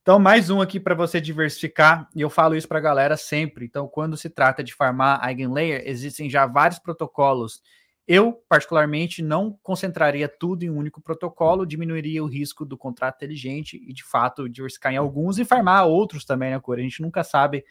Então, 0.03 0.19
mais 0.19 0.51
um 0.51 0.61
aqui 0.61 0.79
para 0.79 0.95
você 0.95 1.23
diversificar, 1.23 2.07
e 2.15 2.21
eu 2.21 2.29
falo 2.29 2.55
isso 2.55 2.69
para 2.69 2.77
a 2.77 2.83
galera 2.83 3.17
sempre. 3.17 3.65
Então, 3.65 3.89
quando 3.89 4.15
se 4.15 4.29
trata 4.29 4.63
de 4.63 4.75
farmar 4.75 5.27
Eigenlayer, 5.27 5.85
existem 5.87 6.29
já 6.29 6.45
vários 6.45 6.79
protocolos. 6.79 7.63
Eu, 8.07 8.35
particularmente, 8.47 9.23
não 9.23 9.59
concentraria 9.63 10.29
tudo 10.29 10.65
em 10.65 10.71
um 10.71 10.77
único 10.77 11.01
protocolo, 11.01 11.65
diminuiria 11.65 12.23
o 12.23 12.27
risco 12.27 12.67
do 12.67 12.77
contrato 12.77 13.17
inteligente 13.17 13.83
e, 13.83 13.95
de 13.95 14.05
fato, 14.05 14.51
diversificar 14.51 14.93
em 14.93 14.99
alguns 14.99 15.39
e 15.39 15.47
farmar 15.47 15.87
outros 15.87 16.27
também, 16.27 16.51
né, 16.51 16.61
Cor? 16.61 16.79
A 16.79 16.83
gente 16.83 17.01
nunca 17.01 17.25
sabe 17.25 17.65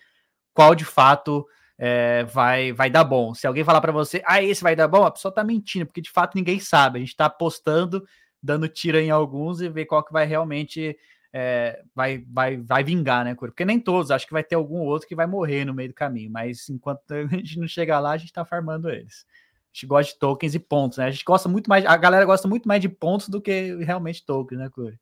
qual, 0.52 0.74
de 0.74 0.84
fato, 0.84 1.46
é, 1.84 2.24
vai, 2.26 2.72
vai 2.72 2.92
dar 2.92 3.04
bom. 3.04 3.34
Se 3.34 3.48
alguém 3.48 3.64
falar 3.64 3.82
para 3.82 3.92
você, 3.92 4.22
ah, 4.28 4.40
esse 4.40 4.62
vai 4.62 4.76
dar 4.76 4.88
bom, 4.88 5.04
a 5.04 5.10
pessoa 5.10 5.34
tá 5.34 5.44
mentindo, 5.44 5.88
porque 5.88 6.00
de 6.00 6.12
fato 6.12 6.36
ninguém 6.36 6.60
sabe. 6.60 7.00
A 7.00 7.00
gente 7.00 7.16
tá 7.16 7.26
apostando, 7.26 8.06
dando 8.42 8.68
tira 8.68 9.02
em 9.02 9.10
alguns 9.10 9.62
e 9.62 9.68
ver 9.68 9.86
qual 9.86 10.04
que 10.04 10.14
vai 10.14 10.28
realmente 10.28 10.96
é, 11.34 11.82
vai, 11.96 12.24
vai, 12.30 12.58
vai 12.58 12.84
vingar, 12.84 13.26
né, 13.26 13.34
Porque 13.34 13.66
nem 13.66 13.80
todos, 13.80 14.12
acho 14.12 14.28
que 14.28 14.34
vai 14.34 14.44
ter 14.44 14.54
algum 14.54 14.82
outro 14.82 15.08
que 15.08 15.16
vai 15.16 15.26
morrer 15.26 15.66
no 15.66 15.74
meio 15.74 15.90
do 15.90 15.96
caminho, 15.96 16.30
mas 16.30 16.70
enquanto 16.70 17.02
a 17.12 17.26
gente 17.26 17.60
não 17.60 17.68
chegar 17.68 18.00
lá, 18.00 18.12
a 18.12 18.18
gente 18.18 18.32
tá 18.32 18.46
farmando 18.46 18.88
eles. 18.88 19.26
A 19.26 19.74
gente 19.74 19.88
gosta 19.88 20.14
de 20.14 20.20
tokens 20.20 20.54
e 20.54 20.60
pontos, 20.60 21.00
né? 21.00 21.06
A 21.06 21.12
gente 21.12 21.24
gosta 21.24 21.50
muito 21.50 21.68
mais, 21.68 21.84
a 21.84 21.98
galera 21.98 22.26
gosta 22.26 22.48
muito 22.48 22.68
mais 22.68 22.80
de 22.80 22.90
pontos 22.90 23.28
do 23.28 23.42
que 23.42 23.84
realmente 23.84 24.24
tokens, 24.24 24.60
né, 24.60 24.70
Curi? 24.70 25.00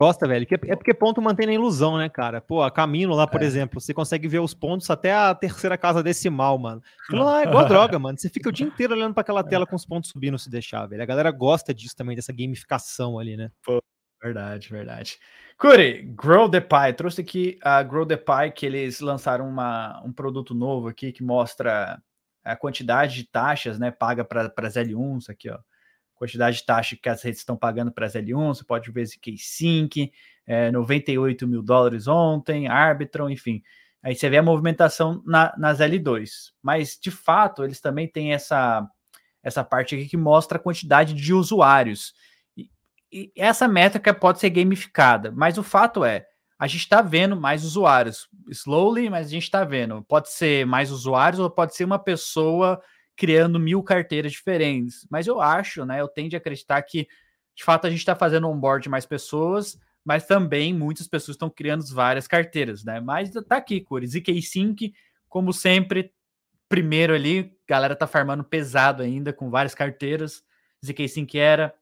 Gosta, 0.00 0.28
velho. 0.28 0.46
É 0.68 0.76
porque 0.76 0.94
ponto 0.94 1.20
mantém 1.20 1.48
a 1.48 1.52
ilusão, 1.52 1.98
né, 1.98 2.08
cara? 2.08 2.40
Pô, 2.40 2.62
a 2.62 2.70
Camino 2.70 3.14
lá, 3.14 3.26
por 3.26 3.42
é. 3.42 3.44
exemplo, 3.44 3.80
você 3.80 3.92
consegue 3.92 4.28
ver 4.28 4.38
os 4.38 4.54
pontos 4.54 4.88
até 4.88 5.12
a 5.12 5.34
terceira 5.34 5.76
casa 5.76 6.04
decimal, 6.04 6.56
mano. 6.56 6.80
Aquilo 7.04 7.24
lá 7.24 7.40
é 7.40 7.44
igual 7.44 7.66
droga, 7.66 7.98
mano. 7.98 8.16
Você 8.16 8.28
fica 8.28 8.48
o 8.48 8.52
dia 8.52 8.64
inteiro 8.64 8.94
olhando 8.94 9.12
para 9.12 9.22
aquela 9.22 9.42
tela 9.42 9.66
com 9.66 9.74
os 9.74 9.84
pontos 9.84 10.10
subindo 10.10 10.38
se 10.38 10.48
deixar, 10.48 10.86
velho. 10.86 11.02
A 11.02 11.06
galera 11.06 11.32
gosta 11.32 11.74
disso 11.74 11.96
também, 11.96 12.14
dessa 12.14 12.32
gamificação 12.32 13.18
ali, 13.18 13.36
né? 13.36 13.50
Pô, 13.64 13.82
verdade, 14.22 14.68
verdade. 14.70 15.18
Curi, 15.58 16.02
Grow 16.16 16.48
the 16.48 16.60
Pie. 16.60 16.92
Trouxe 16.96 17.22
aqui 17.22 17.58
a 17.60 17.82
Grow 17.82 18.06
the 18.06 18.16
Pie, 18.16 18.52
que 18.54 18.66
eles 18.66 19.00
lançaram 19.00 19.48
uma, 19.48 20.00
um 20.04 20.12
produto 20.12 20.54
novo 20.54 20.86
aqui 20.86 21.10
que 21.10 21.24
mostra 21.24 22.00
a 22.44 22.54
quantidade 22.54 23.16
de 23.16 23.24
taxas, 23.24 23.80
né, 23.80 23.90
paga 23.90 24.24
para 24.24 24.52
as 24.58 24.74
L1s 24.74 25.28
aqui, 25.28 25.50
ó 25.50 25.58
quantidade 26.18 26.56
de 26.56 26.66
taxa 26.66 26.96
que 27.00 27.08
as 27.08 27.22
redes 27.22 27.40
estão 27.40 27.56
pagando 27.56 27.92
para 27.92 28.06
as 28.06 28.14
L1, 28.14 28.48
você 28.48 28.64
pode 28.64 28.90
ver 28.90 29.06
ZK 29.06 29.38
Sync, 29.38 30.12
é, 30.46 30.70
98 30.70 31.46
mil 31.46 31.62
dólares 31.62 32.06
ontem, 32.08 32.66
Arbitron, 32.66 33.30
enfim. 33.30 33.62
Aí 34.02 34.14
você 34.14 34.28
vê 34.28 34.38
a 34.38 34.42
movimentação 34.42 35.22
na, 35.24 35.54
nas 35.56 35.78
L2. 35.78 36.52
Mas, 36.62 36.98
de 37.00 37.10
fato, 37.10 37.64
eles 37.64 37.80
também 37.80 38.08
têm 38.08 38.32
essa, 38.32 38.86
essa 39.42 39.64
parte 39.64 39.94
aqui 39.94 40.08
que 40.08 40.16
mostra 40.16 40.58
a 40.58 40.60
quantidade 40.60 41.14
de 41.14 41.34
usuários. 41.34 42.14
E, 42.56 42.70
e 43.12 43.32
essa 43.36 43.68
métrica 43.68 44.12
pode 44.12 44.40
ser 44.40 44.50
gamificada, 44.50 45.30
mas 45.30 45.58
o 45.58 45.62
fato 45.62 46.04
é, 46.04 46.26
a 46.58 46.66
gente 46.66 46.80
está 46.80 47.00
vendo 47.00 47.36
mais 47.36 47.64
usuários. 47.64 48.28
Slowly, 48.48 49.08
mas 49.08 49.28
a 49.28 49.30
gente 49.30 49.44
está 49.44 49.64
vendo. 49.64 50.02
Pode 50.02 50.30
ser 50.30 50.66
mais 50.66 50.90
usuários 50.90 51.38
ou 51.38 51.50
pode 51.50 51.76
ser 51.76 51.84
uma 51.84 51.98
pessoa 51.98 52.80
criando 53.18 53.58
mil 53.58 53.82
carteiras 53.82 54.30
diferentes. 54.30 55.04
Mas 55.10 55.26
eu 55.26 55.40
acho, 55.40 55.84
né? 55.84 56.00
Eu 56.00 56.06
tendo 56.06 56.34
a 56.34 56.36
acreditar 56.36 56.80
que, 56.82 57.08
de 57.54 57.64
fato, 57.64 57.86
a 57.86 57.90
gente 57.90 57.98
está 57.98 58.14
fazendo 58.14 58.48
onboard 58.48 58.88
mais 58.88 59.04
pessoas, 59.04 59.76
mas 60.04 60.24
também 60.24 60.72
muitas 60.72 61.08
pessoas 61.08 61.34
estão 61.34 61.50
criando 61.50 61.84
várias 61.92 62.28
carteiras, 62.28 62.84
né? 62.84 63.00
Mas 63.00 63.30
tá 63.48 63.56
aqui, 63.56 63.80
Cores. 63.80 64.12
ZK 64.12 64.40
Sync, 64.40 64.94
como 65.28 65.52
sempre, 65.52 66.12
primeiro 66.68 67.12
ali, 67.12 67.52
galera 67.66 67.96
tá 67.96 68.06
farmando 68.06 68.44
pesado 68.44 69.02
ainda, 69.02 69.32
com 69.32 69.50
várias 69.50 69.74
carteiras. 69.74 70.44
ZK 70.86 71.08
Sync 71.08 71.36
era 71.36 71.74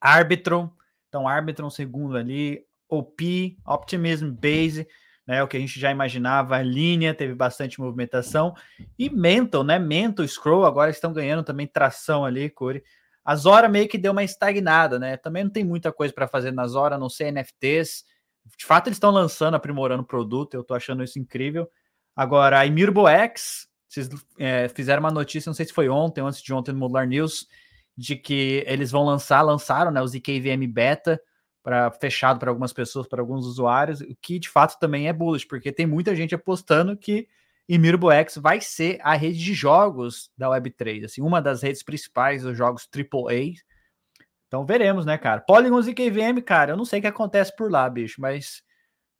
Arbitron, 0.00 0.70
então 1.08 1.28
Arbitron 1.28 1.68
segundo 1.68 2.16
ali, 2.16 2.64
OP, 2.88 3.58
Optimism, 3.66 4.30
Base 4.30 4.88
né? 5.26 5.42
O 5.42 5.48
que 5.48 5.56
a 5.56 5.60
gente 5.60 5.78
já 5.78 5.90
imaginava, 5.90 6.60
linha 6.62 7.14
teve 7.14 7.34
bastante 7.34 7.80
movimentação. 7.80 8.54
E 8.98 9.08
Mental, 9.08 9.64
né? 9.64 9.78
Mental, 9.78 10.26
Scroll 10.26 10.64
agora 10.64 10.90
estão 10.90 11.12
ganhando 11.12 11.42
também 11.42 11.66
tração 11.66 12.24
ali, 12.24 12.50
Corey. 12.50 12.82
A 13.24 13.34
Zora 13.36 13.68
meio 13.68 13.88
que 13.88 13.96
deu 13.96 14.12
uma 14.12 14.22
estagnada, 14.22 14.98
né? 14.98 15.16
Também 15.16 15.44
não 15.44 15.50
tem 15.50 15.64
muita 15.64 15.90
coisa 15.90 16.12
para 16.12 16.28
fazer 16.28 16.52
na 16.52 16.66
Zora, 16.66 16.96
a 16.96 16.98
não 16.98 17.08
ser 17.08 17.32
NFTs. 17.32 18.04
De 18.58 18.66
fato, 18.66 18.88
eles 18.88 18.96
estão 18.96 19.10
lançando, 19.10 19.54
aprimorando 19.54 20.02
o 20.02 20.06
produto, 20.06 20.54
eu 20.54 20.60
estou 20.60 20.76
achando 20.76 21.02
isso 21.02 21.18
incrível. 21.18 21.66
Agora, 22.14 22.58
a 22.58 22.66
Imirbo 22.66 23.08
X, 23.08 23.66
vocês 23.88 24.08
é, 24.38 24.68
fizeram 24.68 25.00
uma 25.00 25.10
notícia, 25.10 25.48
não 25.48 25.54
sei 25.54 25.64
se 25.64 25.72
foi 25.72 25.88
ontem 25.88 26.20
ou 26.20 26.28
antes 26.28 26.42
de 26.42 26.52
ontem 26.52 26.72
no 26.72 26.78
Modular 26.78 27.06
News, 27.06 27.46
de 27.96 28.14
que 28.16 28.62
eles 28.66 28.90
vão 28.90 29.04
lançar, 29.04 29.40
lançaram 29.40 29.90
né, 29.90 30.02
os 30.02 30.14
IKVM 30.14 30.66
Beta, 30.70 31.18
para 31.64 31.90
fechado 31.90 32.38
para 32.38 32.50
algumas 32.50 32.74
pessoas, 32.74 33.08
para 33.08 33.22
alguns 33.22 33.46
usuários, 33.46 34.02
o 34.02 34.16
que 34.20 34.38
de 34.38 34.50
fato 34.50 34.78
também 34.78 35.08
é 35.08 35.12
bullish, 35.14 35.46
porque 35.46 35.72
tem 35.72 35.86
muita 35.86 36.14
gente 36.14 36.34
apostando 36.34 36.94
que 36.94 37.26
Imirbo 37.66 38.12
X 38.12 38.36
vai 38.36 38.60
ser 38.60 39.00
a 39.02 39.14
rede 39.14 39.38
de 39.38 39.54
jogos 39.54 40.30
da 40.36 40.48
Web3, 40.48 41.06
assim, 41.06 41.22
uma 41.22 41.40
das 41.40 41.62
redes 41.62 41.82
principais 41.82 42.42
dos 42.42 42.56
jogos 42.56 42.86
AAA. 42.94 43.54
Então 44.46 44.66
veremos, 44.66 45.06
né, 45.06 45.16
cara? 45.16 45.40
Polygons 45.40 45.88
e 45.88 45.94
KVM, 45.94 46.42
cara, 46.44 46.72
eu 46.72 46.76
não 46.76 46.84
sei 46.84 46.98
o 46.98 47.02
que 47.02 47.08
acontece 47.08 47.56
por 47.56 47.72
lá, 47.72 47.88
bicho, 47.88 48.20
mas 48.20 48.62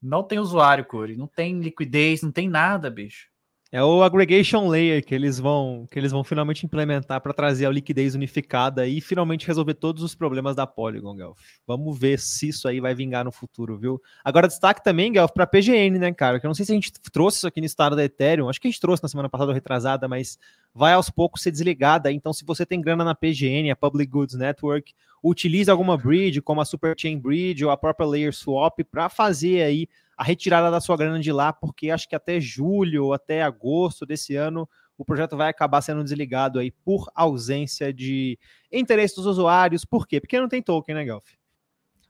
não 0.01 0.23
tem 0.23 0.39
usuário, 0.39 0.85
Corey, 0.85 1.17
não 1.17 1.27
tem 1.27 1.59
liquidez, 1.61 2.21
não 2.21 2.31
tem 2.31 2.47
nada, 2.47 2.91
bicho. 2.91 3.31
É 3.75 3.83
o 3.83 4.05
aggregation 4.05 4.69
layer 4.69 5.05
que 5.05 5.13
eles 5.13 5.41
vão 5.41 5.85
que 5.91 5.99
eles 5.99 6.13
vão 6.13 6.23
finalmente 6.23 6.65
implementar 6.65 7.21
para 7.21 7.35
trazer 7.35 7.67
a 7.67 7.71
liquidez 7.71 8.15
unificada 8.15 8.87
e 8.87 9.01
finalmente 9.01 9.49
resolver 9.49 9.75
todos 9.75 10.01
os 10.05 10.15
problemas 10.15 10.55
da 10.55 10.65
Polygon, 10.65 11.17
Gelf. 11.17 11.41
Vamos 11.67 11.99
ver 11.99 12.21
se 12.21 12.51
isso 12.51 12.69
aí 12.69 12.79
vai 12.79 12.95
vingar 12.95 13.25
no 13.25 13.33
futuro, 13.33 13.77
viu? 13.77 14.01
Agora 14.23 14.47
destaque 14.47 14.81
também, 14.81 15.13
Gelf, 15.13 15.33
para 15.33 15.45
PGN, 15.45 15.99
né, 15.99 16.13
cara? 16.13 16.39
Que 16.39 16.47
eu 16.47 16.49
não 16.49 16.55
sei 16.55 16.65
se 16.65 16.71
a 16.71 16.75
gente 16.77 16.93
trouxe 17.11 17.39
isso 17.39 17.49
aqui 17.49 17.59
no 17.61 17.67
estado 17.67 17.97
da 17.97 18.05
Ethereum, 18.05 18.49
acho 18.49 18.61
que 18.61 18.69
a 18.69 18.71
gente 18.71 18.81
trouxe 18.81 19.03
na 19.03 19.09
semana 19.09 19.29
passada 19.29 19.53
retrasada, 19.53 20.07
mas 20.07 20.39
vai 20.73 20.93
aos 20.93 21.11
poucos 21.11 21.43
ser 21.43 21.51
desligada. 21.51 22.13
Então, 22.13 22.33
se 22.33 22.45
você 22.45 22.65
tem 22.65 22.81
grana 22.81 23.03
na 23.03 23.13
PGN, 23.13 23.73
a 23.73 23.77
Public 23.77 24.09
Goods 24.09 24.37
Network, 24.37 24.95
utilize 25.21 25.69
alguma 25.69 25.97
bridge, 25.97 26.41
como 26.41 26.61
a 26.61 26.65
Superchain 26.65 27.19
Bridge 27.19 27.65
ou 27.65 27.73
a 27.73 27.77
própria 27.77 28.07
Layer 28.07 28.33
Swap, 28.33 28.79
para 28.89 29.09
fazer 29.09 29.63
aí 29.63 29.89
a 30.17 30.25
retirada 30.25 30.71
da 30.71 30.81
sua 30.81 30.97
grana 30.97 31.21
de 31.21 31.33
lá, 31.33 31.53
porque 31.53 31.91
acho 31.91 32.09
que 32.09 32.15
até 32.15 32.41
julho 32.41 33.07
ou 33.07 33.15
até 33.15 33.43
agosto 33.43 34.07
desse 34.07 34.37
ano 34.37 34.69
o 34.97 35.05
projeto 35.05 35.37
vai 35.37 35.49
acabar 35.49 35.81
sendo 35.83 36.05
desligado 36.05 36.59
aí 36.59 36.71
por 36.71 37.11
ausência 37.15 37.93
de 37.93 38.39
interesse 38.71 39.17
dos 39.17 39.27
usuários. 39.27 39.85
Por 39.85 40.07
quê? 40.07 40.21
Porque 40.21 40.39
não 40.39 40.49
tem 40.49 40.63
token, 40.63 40.95
né, 40.95 41.05
Gelf? 41.05 41.25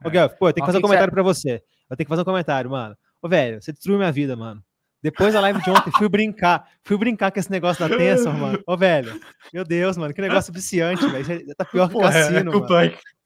É. 0.02 0.08
Ô, 0.08 0.10
Gelf, 0.10 0.34
pô, 0.34 0.48
eu 0.48 0.52
tenho 0.52 0.64
que 0.64 0.68
fazer 0.68 0.78
um 0.78 0.82
comentário 0.82 1.12
para 1.12 1.22
você. 1.22 1.62
Eu 1.88 1.96
tenho 1.96 2.06
que 2.06 2.10
fazer 2.10 2.22
um 2.22 2.26
comentário, 2.26 2.70
mano. 2.70 2.96
Ô, 3.22 3.28
velho, 3.28 3.62
você 3.62 3.72
destruiu 3.72 3.98
minha 3.98 4.12
vida, 4.12 4.36
mano. 4.36 4.62
Depois 5.02 5.34
da 5.34 5.40
live 5.40 5.62
de 5.62 5.70
ontem, 5.70 5.90
fui 5.92 6.08
brincar. 6.08 6.66
Fui 6.82 6.96
brincar 6.96 7.30
com 7.30 7.38
esse 7.38 7.50
negócio 7.50 7.86
da 7.86 7.94
Tensor, 7.94 8.32
mano. 8.34 8.62
Ô, 8.66 8.76
velho, 8.76 9.20
meu 9.52 9.64
Deus, 9.64 9.96
mano, 9.96 10.14
que 10.14 10.20
negócio 10.20 10.52
viciante, 10.52 11.06
velho. 11.06 11.54
Tá 11.54 11.64
pior 11.64 11.88
que 11.88 11.96
o 11.96 12.00
cassino, 12.00 12.38
é, 12.38 12.42
mano. 12.44 12.66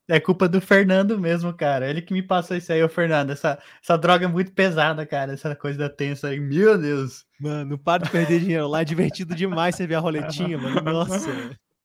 É 0.08 0.18
culpa 0.18 0.48
do 0.48 0.58
Fernando 0.58 1.18
mesmo, 1.18 1.52
cara. 1.52 1.88
Ele 1.88 2.00
que 2.00 2.14
me 2.14 2.22
passou 2.22 2.56
isso 2.56 2.72
aí, 2.72 2.82
ô 2.82 2.88
Fernando. 2.88 3.30
Essa, 3.30 3.58
essa 3.82 3.98
droga 3.98 4.24
é 4.24 4.28
muito 4.28 4.52
pesada, 4.52 5.04
cara. 5.04 5.34
Essa 5.34 5.54
coisa 5.54 5.78
da 5.78 5.90
tensa 5.90 6.28
aí. 6.28 6.40
Meu 6.40 6.78
Deus. 6.78 7.26
Mano, 7.38 7.72
não 7.72 7.78
para 7.78 8.04
de 8.04 8.10
perder 8.10 8.40
dinheiro 8.40 8.66
lá. 8.66 8.80
É 8.80 8.84
divertido 8.84 9.34
demais 9.34 9.74
você 9.74 9.86
ver 9.86 9.96
a 9.96 10.00
roletinha, 10.00 10.56
mano. 10.56 10.80
Nossa. 10.80 11.30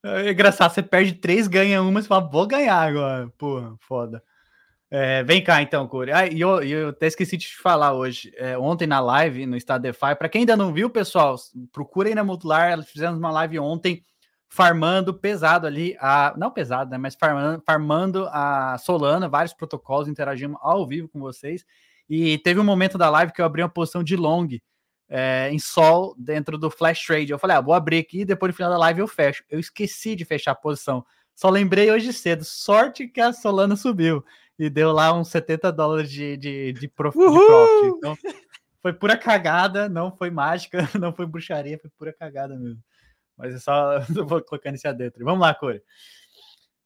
É 0.05 0.32
engraçado, 0.32 0.74
você 0.74 0.84
perde 0.84 1.13
três, 1.13 1.47
ganha 1.47 1.82
uma, 1.82 2.01
você 2.01 2.07
fala, 2.09 2.30
vou 2.30 2.45
ganhar 2.45 2.76
agora. 2.76 3.30
Porra, 3.38 3.76
foda. 3.80 4.21
É, 4.91 5.24
vem 5.24 5.43
cá 5.43 5.61
então, 5.61 5.88
Curi. 5.88 6.11
Ah, 6.11 6.28
e 6.28 6.39
eu, 6.39 6.61
eu, 6.61 6.89
até 6.89 7.07
esqueci 7.07 7.36
de 7.36 7.47
te 7.47 7.57
falar 7.57 7.93
hoje. 7.93 8.32
É, 8.38 8.57
ontem 8.57 8.86
na 8.86 8.99
live 8.99 9.45
no 9.45 9.57
Estado 9.57 9.82
DeFi, 9.82 10.15
para 10.15 10.30
quem 10.30 10.41
ainda 10.41 10.55
não 10.55 10.71
viu, 10.71 10.89
pessoal, 10.89 11.36
procurem 11.71 12.13
na 12.13 12.24
Modular. 12.24 12.84
Fizemos 12.84 13.17
uma 13.17 13.32
live 13.32 13.57
ontem 13.59 14.03
farmando 14.54 15.16
pesado 15.16 15.66
ali, 15.66 15.97
a, 15.99 16.32
não 16.38 16.51
pesado, 16.51 16.91
né? 16.91 16.97
Mas 16.99 17.16
farmando, 17.16 17.64
farmando 17.66 18.28
a 18.32 18.78
Solana, 18.78 19.28
vários 19.28 19.51
protocolos, 19.51 20.08
interagindo 20.08 20.56
ao 20.62 20.88
vivo 20.88 21.10
com 21.10 21.20
vocês. 21.20 21.66
E 22.08 22.38
teve 22.38 22.60
um 22.60 22.64
momento 22.64 22.95
da 22.95 23.10
live 23.10 23.34
que 23.34 23.41
eu 23.41 23.45
abri 23.45 23.64
uma 23.64 23.70
posição 23.70 24.04
de 24.04 24.16
long 24.16 24.47
é, 25.10 25.49
em 25.51 25.58
sol 25.58 26.14
dentro 26.20 26.56
do 26.56 26.70
Flash 26.70 27.04
Trade. 27.04 27.32
Eu 27.32 27.39
falei, 27.39 27.58
ah, 27.58 27.62
vou 27.62 27.74
abrir 27.74 27.97
aqui 27.97 28.22
e 28.22 28.26
depois 28.26 28.51
no 28.51 28.56
final 28.56 28.70
da 28.70 28.78
live 28.78 28.99
eu 28.99 29.08
fecho. 29.08 29.43
Eu 29.49 29.60
esqueci 29.60 30.16
de 30.16 30.24
fechar 30.24 30.51
a 30.51 30.56
posição. 30.56 31.04
Só 31.34 31.49
lembrei 31.49 31.89
hoje 31.89 32.14
cedo. 32.14 32.43
Sorte 32.43 33.08
que 33.08 33.20
a 33.20 33.34
Solana 33.34 33.76
subiu 33.76 34.24
e 34.60 34.70
deu 34.70 34.91
lá 34.91 35.12
uns 35.18 35.30
70 35.30 35.72
dólares 35.72 36.12
de, 36.12 36.38
de, 36.38 36.74
de, 36.74 36.88
prof, 36.88 37.18
de 37.18 37.26
profit. 37.26 37.97
Então, 37.97 38.16
foi 38.84 38.93
pura 38.93 39.18
cagada, 39.18 39.89
não 39.89 40.16
foi 40.16 40.30
mágica, 40.30 40.88
não 41.01 41.12
foi 41.12 41.26
bruxaria, 41.26 41.80
foi 41.80 41.89
pura 41.97 42.14
cagada 42.14 42.56
mesmo. 42.56 42.80
Mas 43.38 43.55
é 43.55 43.59
só 43.59 43.99
vou 44.25 44.41
colocando 44.43 44.75
isso 44.75 44.88
adentro. 44.88 45.23
Vamos 45.25 45.41
lá, 45.41 45.53
Core. 45.53 45.81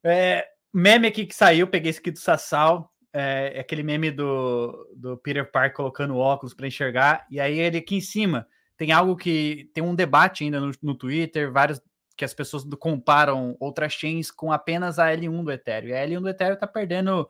É, 0.03 0.47
meme 0.73 1.07
aqui 1.07 1.25
que 1.25 1.35
saiu, 1.35 1.67
peguei 1.67 1.89
esse 1.89 1.99
aqui 1.99 2.11
do 2.11 2.19
Sassal. 2.19 2.91
É, 3.13 3.53
é 3.55 3.59
aquele 3.59 3.83
meme 3.83 4.11
do, 4.11 4.93
do 4.95 5.17
Peter 5.17 5.49
Parker 5.49 5.75
colocando 5.75 6.17
óculos 6.17 6.53
para 6.53 6.67
enxergar. 6.67 7.25
E 7.29 7.39
aí 7.39 7.59
ele 7.59 7.77
aqui 7.77 7.95
em 7.95 8.01
cima 8.01 8.47
tem 8.77 8.91
algo 8.91 9.15
que 9.15 9.69
tem 9.73 9.83
um 9.83 9.95
debate 9.95 10.43
ainda 10.43 10.59
no, 10.59 10.71
no 10.81 10.95
Twitter, 10.95 11.51
vários 11.51 11.81
que 12.15 12.25
as 12.25 12.33
pessoas 12.33 12.63
comparam 12.79 13.55
outras 13.59 13.93
chains 13.93 14.31
com 14.31 14.51
apenas 14.51 14.97
a 14.97 15.07
L1 15.07 15.43
do 15.43 15.51
Ethereum. 15.51 15.89
E 15.89 15.93
a 15.93 16.07
L1 16.07 16.21
do 16.21 16.29
Ethereum 16.29 16.53
está 16.53 16.67
perdendo 16.67 17.29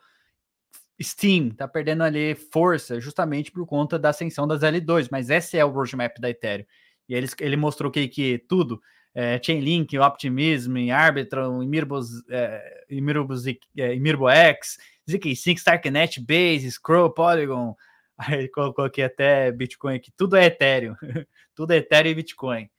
Steam 1.02 1.52
tá 1.52 1.68
perdendo 1.68 2.04
ali 2.04 2.34
força 2.34 3.00
justamente 3.00 3.52
por 3.52 3.66
conta 3.68 4.00
da 4.00 4.10
ascensão 4.10 4.48
das 4.48 4.62
L2, 4.62 5.10
mas 5.12 5.30
esse 5.30 5.58
é 5.58 5.64
o 5.64 5.70
roadmap 5.70 6.18
da 6.20 6.30
Ethereum. 6.30 6.66
E 7.08 7.14
ele, 7.14 7.28
ele 7.40 7.56
mostrou 7.56 7.92
que, 7.92 8.08
que 8.08 8.40
tudo, 8.50 8.82
é, 9.18 9.42
Chainlink, 9.42 9.98
Optimism, 9.98 10.76
Arbitrum, 10.94 11.64
Imirbos, 11.64 12.24
é, 12.30 12.86
Imirbos, 12.88 13.48
é, 13.48 13.96
Imirbo 13.96 14.30
X, 14.30 14.78
ZK5, 15.10 15.58
Starknet, 15.58 16.22
Base, 16.22 16.70
Scroll, 16.70 17.10
Polygon, 17.10 17.76
aí 18.16 18.48
colocou 18.48 18.86
aqui 18.86 19.02
até 19.02 19.52
Bitcoin 19.52 19.96
aqui, 19.96 20.12
tudo 20.16 20.36
é 20.36 20.46
Ethereum, 20.46 20.94
tudo 21.56 21.72
é 21.72 21.78
Ethereum 21.78 22.12
e 22.12 22.16
Bitcoin. 22.16 22.70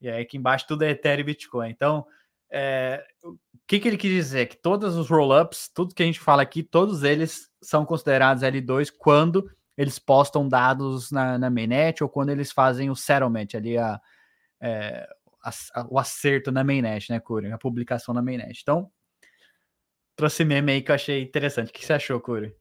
E 0.00 0.08
aí 0.08 0.22
aqui 0.22 0.36
embaixo 0.36 0.64
tudo 0.68 0.84
é 0.84 0.90
Ethereum 0.90 1.22
e 1.22 1.24
Bitcoin. 1.24 1.70
Então, 1.70 2.06
é, 2.52 3.04
o 3.24 3.36
que, 3.66 3.80
que 3.80 3.88
ele 3.88 3.96
quis 3.96 4.12
dizer? 4.12 4.46
Que 4.46 4.56
todos 4.56 4.94
os 4.94 5.10
roll-ups, 5.10 5.72
tudo 5.74 5.92
que 5.92 6.04
a 6.04 6.06
gente 6.06 6.20
fala 6.20 6.40
aqui, 6.40 6.62
todos 6.62 7.02
eles 7.02 7.50
são 7.60 7.84
considerados 7.84 8.44
L2 8.44 8.92
quando 8.96 9.50
eles 9.76 9.98
postam 9.98 10.48
dados 10.48 11.10
na, 11.10 11.36
na 11.36 11.50
mainnet 11.50 12.00
ou 12.00 12.08
quando 12.08 12.30
eles 12.30 12.52
fazem 12.52 12.90
o 12.90 12.94
settlement 12.94 13.48
ali, 13.54 13.76
a, 13.76 14.00
é, 14.60 15.08
a, 15.42 15.50
a, 15.74 15.86
o 15.88 15.98
acerto 15.98 16.50
na 16.52 16.64
mainnet, 16.64 17.10
né, 17.10 17.20
Curi? 17.20 17.50
A 17.52 17.58
publicação 17.58 18.14
na 18.14 18.22
mainnet. 18.22 18.60
Então, 18.62 18.90
trouxe 20.16 20.44
meme 20.44 20.72
aí 20.72 20.82
que 20.82 20.90
eu 20.90 20.94
achei 20.94 21.22
interessante. 21.22 21.70
O 21.70 21.72
que 21.72 21.84
você 21.84 21.92
achou, 21.94 22.20
Curi? 22.20 22.54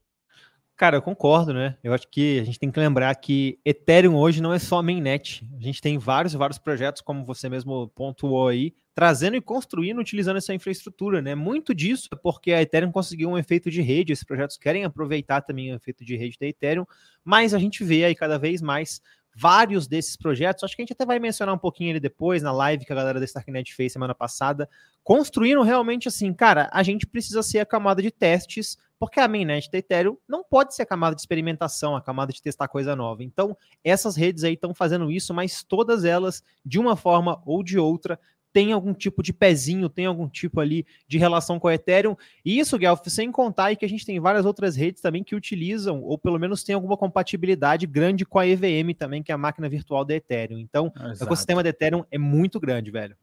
Cara, 0.79 0.95
eu 0.95 1.01
concordo, 1.01 1.53
né? 1.53 1.75
Eu 1.83 1.93
acho 1.93 2.07
que 2.07 2.39
a 2.39 2.45
gente 2.45 2.57
tem 2.57 2.71
que 2.71 2.79
lembrar 2.79 3.13
que 3.15 3.59
Ethereum 3.65 4.15
hoje 4.15 4.41
não 4.41 4.53
é 4.53 4.59
só 4.59 4.81
mainnet. 4.81 5.45
A 5.57 5.61
gente 5.61 5.81
tem 5.81 5.97
vários 5.97 6.33
e 6.33 6.37
vários 6.37 6.57
projetos, 6.57 7.01
como 7.01 7.25
você 7.25 7.49
mesmo 7.49 7.89
pontuou 7.89 8.47
aí, 8.47 8.73
trazendo 8.95 9.35
e 9.35 9.41
construindo, 9.41 9.99
utilizando 9.99 10.37
essa 10.37 10.53
infraestrutura, 10.53 11.21
né? 11.21 11.35
Muito 11.35 11.75
disso 11.75 12.07
é 12.13 12.15
porque 12.15 12.53
a 12.53 12.61
Ethereum 12.61 12.93
conseguiu 12.93 13.29
um 13.29 13.37
efeito 13.37 13.69
de 13.69 13.81
rede, 13.81 14.13
esses 14.13 14.23
projetos 14.23 14.55
querem 14.55 14.85
aproveitar 14.85 15.41
também 15.41 15.73
o 15.73 15.75
efeito 15.75 16.05
de 16.05 16.15
rede 16.15 16.37
da 16.39 16.47
Ethereum, 16.47 16.85
mas 17.25 17.53
a 17.53 17.59
gente 17.59 17.83
vê 17.83 18.05
aí 18.05 18.15
cada 18.15 18.39
vez 18.39 18.61
mais 18.61 19.01
vários 19.35 19.87
desses 19.87 20.15
projetos, 20.17 20.63
acho 20.63 20.75
que 20.75 20.81
a 20.81 20.83
gente 20.83 20.93
até 20.93 21.05
vai 21.05 21.19
mencionar 21.19 21.55
um 21.55 21.59
pouquinho 21.59 21.91
ele 21.91 21.99
depois, 21.99 22.41
na 22.41 22.51
live 22.51 22.85
que 22.85 22.91
a 22.91 22.95
galera 22.95 23.19
da 23.19 23.25
Starknet 23.25 23.73
fez 23.73 23.93
semana 23.93 24.13
passada, 24.13 24.69
construindo 25.03 25.61
realmente 25.61 26.07
assim, 26.07 26.33
cara, 26.33 26.69
a 26.73 26.83
gente 26.83 27.07
precisa 27.07 27.41
ser 27.41 27.59
a 27.59 27.65
camada 27.65 28.01
de 28.01 28.11
testes 28.11 28.77
porque 28.99 29.19
a 29.19 29.27
mainnet 29.29 29.71
da 29.71 29.77
Ethereum 29.77 30.17
não 30.27 30.43
pode 30.43 30.75
ser 30.75 30.81
a 30.81 30.85
camada 30.85 31.15
de 31.15 31.21
experimentação, 31.21 31.95
a 31.95 32.01
camada 32.01 32.33
de 32.33 32.41
testar 32.41 32.67
coisa 32.67 32.95
nova. 32.97 33.23
Então, 33.23 33.55
essas 33.81 34.17
redes 34.17 34.43
aí 34.43 34.55
estão 34.55 34.73
fazendo 34.73 35.09
isso, 35.09 35.33
mas 35.33 35.63
todas 35.63 36.03
elas, 36.03 36.43
de 36.65 36.77
uma 36.77 36.97
forma 36.97 37.41
ou 37.45 37.63
de 37.63 37.79
outra, 37.79 38.19
tem 38.51 38.71
algum 38.71 38.93
tipo 38.93 39.21
de 39.21 39.31
pezinho, 39.31 39.89
tem 39.89 40.05
algum 40.05 40.27
tipo 40.27 40.59
ali 40.59 40.85
de 41.07 41.17
relação 41.17 41.59
com 41.59 41.67
a 41.67 41.73
Ethereum. 41.73 42.15
E 42.43 42.59
isso, 42.59 42.77
Guelph, 42.77 43.05
sem 43.07 43.31
contar 43.31 43.65
aí 43.65 43.75
que 43.75 43.85
a 43.85 43.89
gente 43.89 44.05
tem 44.05 44.19
várias 44.19 44.45
outras 44.45 44.75
redes 44.75 45.01
também 45.01 45.23
que 45.23 45.35
utilizam, 45.35 46.01
ou 46.01 46.17
pelo 46.17 46.39
menos 46.39 46.63
tem 46.63 46.75
alguma 46.75 46.97
compatibilidade 46.97 47.85
grande 47.85 48.25
com 48.25 48.39
a 48.39 48.47
EVM 48.47 48.93
também, 48.97 49.21
que 49.21 49.31
é 49.31 49.35
a 49.35 49.37
máquina 49.37 49.69
virtual 49.69 50.03
da 50.03 50.15
Ethereum. 50.15 50.57
Então, 50.57 50.91
Exato. 50.95 51.21
o 51.21 51.23
ecossistema 51.23 51.63
da 51.63 51.69
Ethereum 51.69 52.03
é 52.11 52.17
muito 52.17 52.59
grande, 52.59 52.91
velho. 52.91 53.15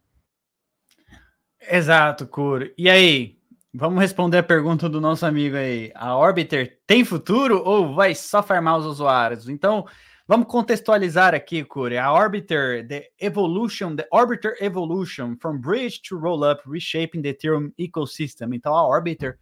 Exato, 1.69 2.27
Curo. 2.27 2.71
E 2.79 2.89
aí, 2.89 3.37
Vamos 3.79 4.01
responder 4.01 4.39
a 4.39 4.43
pergunta 4.43 4.89
do 4.89 5.03
nosso 5.03 5.27
amigo 5.27 5.55
aí. 5.55 5.93
A 5.95 6.17
Orbiter 6.17 6.79
tem 6.87 7.05
futuro 7.05 7.63
ou 7.63 7.95
vai 7.95 8.15
só 8.15 8.43
farmar 8.43 8.79
os 8.79 8.87
usuários? 8.87 9.51
Então, 9.51 9.85
vamos 10.27 10.47
contextualizar 10.49 11.35
aqui, 11.35 11.65
Curi. 11.65 11.99
A 11.99 12.13
Orbiter, 12.13 12.87
the 12.87 13.11
evolution, 13.21 13.95
the 13.97 14.07
Orbiter 14.13 14.55
evolution 14.61 15.37
from 15.41 15.59
bridge 15.59 16.03
to 16.03 16.19
roll-up, 16.19 16.63
reshaping 16.67 17.23
the 17.23 17.31
Ethereum 17.31 17.73
ecosystem. 17.79 18.55
Então, 18.55 18.75
a 18.75 18.87
Orbiter, 18.87 19.39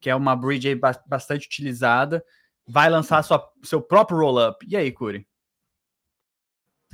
que 0.00 0.08
é 0.10 0.14
uma 0.14 0.36
bridge 0.36 0.74
bastante 1.06 1.46
utilizada, 1.46 2.24
vai 2.66 2.88
lançar 2.88 3.22
sua, 3.22 3.42
seu 3.62 3.80
próprio 3.80 4.18
roll-up. 4.18 4.64
E 4.68 4.76
aí, 4.76 4.92
Curi? 4.92 5.26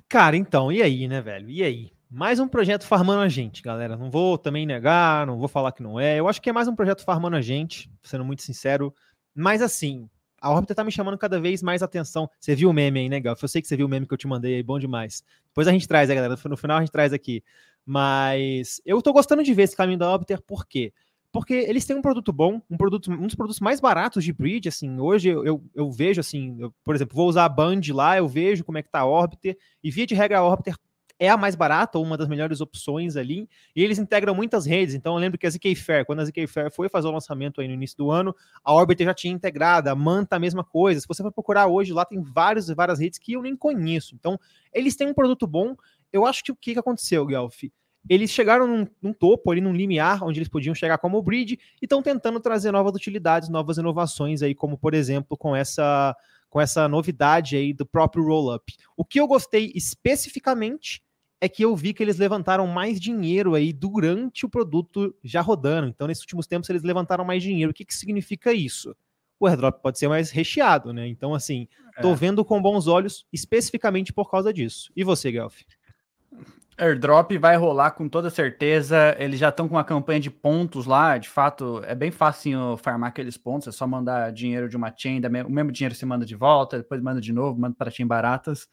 Cara, 0.08 0.36
então, 0.36 0.70
e 0.70 0.82
aí, 0.82 1.08
né, 1.08 1.20
velho? 1.20 1.50
E 1.50 1.62
aí? 1.62 1.92
Mais 2.10 2.38
um 2.38 2.46
projeto 2.46 2.86
farmando 2.86 3.22
a 3.22 3.28
gente, 3.28 3.60
galera. 3.60 3.96
Não 3.96 4.08
vou 4.08 4.38
também 4.38 4.64
negar, 4.64 5.26
não 5.26 5.36
vou 5.36 5.48
falar 5.48 5.72
que 5.72 5.82
não 5.82 5.98
é. 5.98 6.20
Eu 6.20 6.28
acho 6.28 6.40
que 6.40 6.48
é 6.48 6.52
mais 6.52 6.68
um 6.68 6.76
projeto 6.76 7.04
farmando 7.04 7.34
a 7.34 7.40
gente, 7.40 7.90
sendo 8.04 8.24
muito 8.24 8.42
sincero. 8.42 8.94
Mas 9.34 9.60
assim, 9.60 10.08
a 10.44 10.50
órbita 10.50 10.74
tá 10.74 10.84
me 10.84 10.92
chamando 10.92 11.16
cada 11.16 11.40
vez 11.40 11.62
mais 11.62 11.82
atenção. 11.82 12.28
Você 12.38 12.54
viu 12.54 12.68
o 12.68 12.72
meme 12.72 13.00
aí, 13.00 13.08
né, 13.08 13.18
Gal? 13.18 13.34
Eu 13.40 13.48
sei 13.48 13.62
que 13.62 13.66
você 13.66 13.78
viu 13.78 13.86
o 13.86 13.88
meme 13.88 14.06
que 14.06 14.12
eu 14.12 14.18
te 14.18 14.26
mandei 14.28 14.56
aí, 14.56 14.62
bom 14.62 14.78
demais. 14.78 15.24
Depois 15.46 15.66
a 15.66 15.72
gente 15.72 15.88
traz, 15.88 16.10
né, 16.10 16.14
galera? 16.14 16.38
No 16.44 16.56
final 16.56 16.76
a 16.76 16.80
gente 16.80 16.92
traz 16.92 17.14
aqui. 17.14 17.42
Mas 17.86 18.78
eu 18.84 19.00
tô 19.00 19.10
gostando 19.10 19.42
de 19.42 19.54
ver 19.54 19.62
esse 19.62 19.74
caminho 19.74 19.98
da 19.98 20.12
Orbiter, 20.12 20.42
por 20.42 20.66
quê? 20.66 20.92
Porque 21.32 21.54
eles 21.54 21.86
têm 21.86 21.96
um 21.96 22.02
produto 22.02 22.30
bom, 22.30 22.60
um 22.70 22.76
produto, 22.76 23.10
um 23.10 23.26
dos 23.26 23.34
produtos 23.34 23.58
mais 23.58 23.80
baratos 23.80 24.22
de 24.22 24.34
bridge, 24.34 24.68
assim, 24.68 25.00
hoje 25.00 25.30
eu, 25.30 25.44
eu, 25.46 25.64
eu 25.74 25.90
vejo, 25.90 26.20
assim, 26.20 26.56
eu, 26.60 26.72
por 26.84 26.94
exemplo, 26.94 27.16
vou 27.16 27.26
usar 27.26 27.46
a 27.46 27.48
Band 27.48 27.80
lá, 27.92 28.18
eu 28.18 28.28
vejo 28.28 28.64
como 28.64 28.76
é 28.76 28.82
que 28.82 28.90
tá 28.90 29.00
a 29.00 29.06
Orbiter, 29.06 29.56
e 29.82 29.90
via 29.90 30.06
de 30.06 30.14
regra 30.14 30.38
a 30.38 30.44
Orbiter 30.44 30.76
é 31.18 31.28
a 31.28 31.36
mais 31.36 31.54
barata 31.54 31.98
ou 31.98 32.04
uma 32.04 32.16
das 32.16 32.28
melhores 32.28 32.60
opções 32.60 33.16
ali, 33.16 33.48
e 33.74 33.82
eles 33.82 33.98
integram 33.98 34.34
muitas 34.34 34.66
redes, 34.66 34.94
então 34.94 35.14
eu 35.14 35.20
lembro 35.20 35.38
que 35.38 35.46
a 35.46 35.50
ZK 35.50 35.74
Fair, 35.74 36.04
quando 36.04 36.20
a 36.20 36.24
ZK 36.24 36.46
Fair 36.46 36.72
foi 36.72 36.88
fazer 36.88 37.06
o 37.06 37.12
lançamento 37.12 37.60
aí 37.60 37.68
no 37.68 37.74
início 37.74 37.96
do 37.96 38.10
ano, 38.10 38.34
a 38.64 38.72
Orbiter 38.72 39.06
já 39.06 39.14
tinha 39.14 39.32
integrado, 39.32 39.88
a 39.88 39.94
Manta 39.94 40.36
a 40.36 40.38
mesma 40.38 40.64
coisa, 40.64 41.00
se 41.00 41.06
você 41.06 41.22
for 41.22 41.32
procurar 41.32 41.66
hoje, 41.66 41.92
lá 41.92 42.04
tem 42.04 42.20
várias 42.20 42.68
várias 42.68 42.98
redes 42.98 43.18
que 43.18 43.32
eu 43.32 43.42
nem 43.42 43.56
conheço, 43.56 44.14
então 44.14 44.38
eles 44.72 44.96
têm 44.96 45.06
um 45.06 45.14
produto 45.14 45.46
bom, 45.46 45.76
eu 46.12 46.26
acho 46.26 46.42
que 46.42 46.52
o 46.52 46.56
que, 46.56 46.72
que 46.72 46.78
aconteceu, 46.78 47.24
Guelph? 47.26 47.64
Eles 48.08 48.30
chegaram 48.30 48.66
num, 48.66 48.86
num, 49.00 49.12
topo 49.14 49.50
ali, 49.50 49.62
num 49.62 49.72
limiar, 49.72 50.22
onde 50.22 50.38
eles 50.38 50.48
podiam 50.48 50.74
chegar 50.74 50.98
como 50.98 51.22
bridge, 51.22 51.58
e 51.80 51.86
estão 51.86 52.02
tentando 52.02 52.38
trazer 52.38 52.70
novas 52.70 52.94
utilidades, 52.94 53.48
novas 53.48 53.78
inovações 53.78 54.42
aí, 54.42 54.54
como 54.54 54.76
por 54.76 54.92
exemplo, 54.92 55.38
com 55.38 55.56
essa 55.56 56.14
com 56.54 56.60
essa 56.60 56.86
novidade 56.86 57.56
aí 57.56 57.72
do 57.72 57.84
próprio 57.84 58.24
roll-up. 58.24 58.76
O 58.96 59.04
que 59.04 59.18
eu 59.18 59.26
gostei 59.26 59.72
especificamente 59.74 61.02
é 61.40 61.48
que 61.48 61.64
eu 61.64 61.74
vi 61.74 61.92
que 61.92 62.00
eles 62.00 62.16
levantaram 62.16 62.64
mais 62.64 63.00
dinheiro 63.00 63.56
aí 63.56 63.72
durante 63.72 64.46
o 64.46 64.48
produto 64.48 65.12
já 65.24 65.40
rodando. 65.40 65.88
Então, 65.88 66.06
nesses 66.06 66.22
últimos 66.22 66.46
tempos, 66.46 66.70
eles 66.70 66.84
levantaram 66.84 67.24
mais 67.24 67.42
dinheiro. 67.42 67.72
O 67.72 67.74
que, 67.74 67.84
que 67.84 67.92
significa 67.92 68.52
isso? 68.52 68.94
O 69.40 69.48
airdrop 69.48 69.82
pode 69.82 69.98
ser 69.98 70.06
mais 70.06 70.30
recheado, 70.30 70.92
né? 70.92 71.08
Então, 71.08 71.34
assim, 71.34 71.66
tô 72.00 72.12
é. 72.12 72.14
vendo 72.14 72.44
com 72.44 72.62
bons 72.62 72.86
olhos 72.86 73.26
especificamente 73.32 74.12
por 74.12 74.30
causa 74.30 74.52
disso. 74.52 74.92
E 74.94 75.02
você, 75.02 75.32
Guelph? 75.32 75.60
Airdrop 76.76 77.32
vai 77.38 77.56
rolar 77.56 77.92
com 77.92 78.08
toda 78.08 78.30
certeza. 78.30 79.14
Eles 79.18 79.38
já 79.38 79.48
estão 79.48 79.68
com 79.68 79.74
uma 79.74 79.84
campanha 79.84 80.20
de 80.20 80.30
pontos 80.30 80.86
lá. 80.86 81.16
De 81.18 81.28
fato, 81.28 81.82
é 81.86 81.94
bem 81.94 82.10
fácil 82.10 82.76
farmar 82.78 83.10
aqueles 83.10 83.36
pontos. 83.36 83.68
É 83.68 83.72
só 83.72 83.86
mandar 83.86 84.32
dinheiro 84.32 84.68
de 84.68 84.76
uma 84.76 84.92
chain, 84.96 85.20
o 85.46 85.50
mesmo 85.50 85.70
dinheiro 85.70 85.94
você 85.94 86.04
manda 86.04 86.24
de 86.24 86.34
volta, 86.34 86.78
depois 86.78 87.00
manda 87.00 87.20
de 87.20 87.32
novo, 87.32 87.60
manda 87.60 87.74
para 87.76 87.90
chain 87.90 88.06
baratas. 88.06 88.68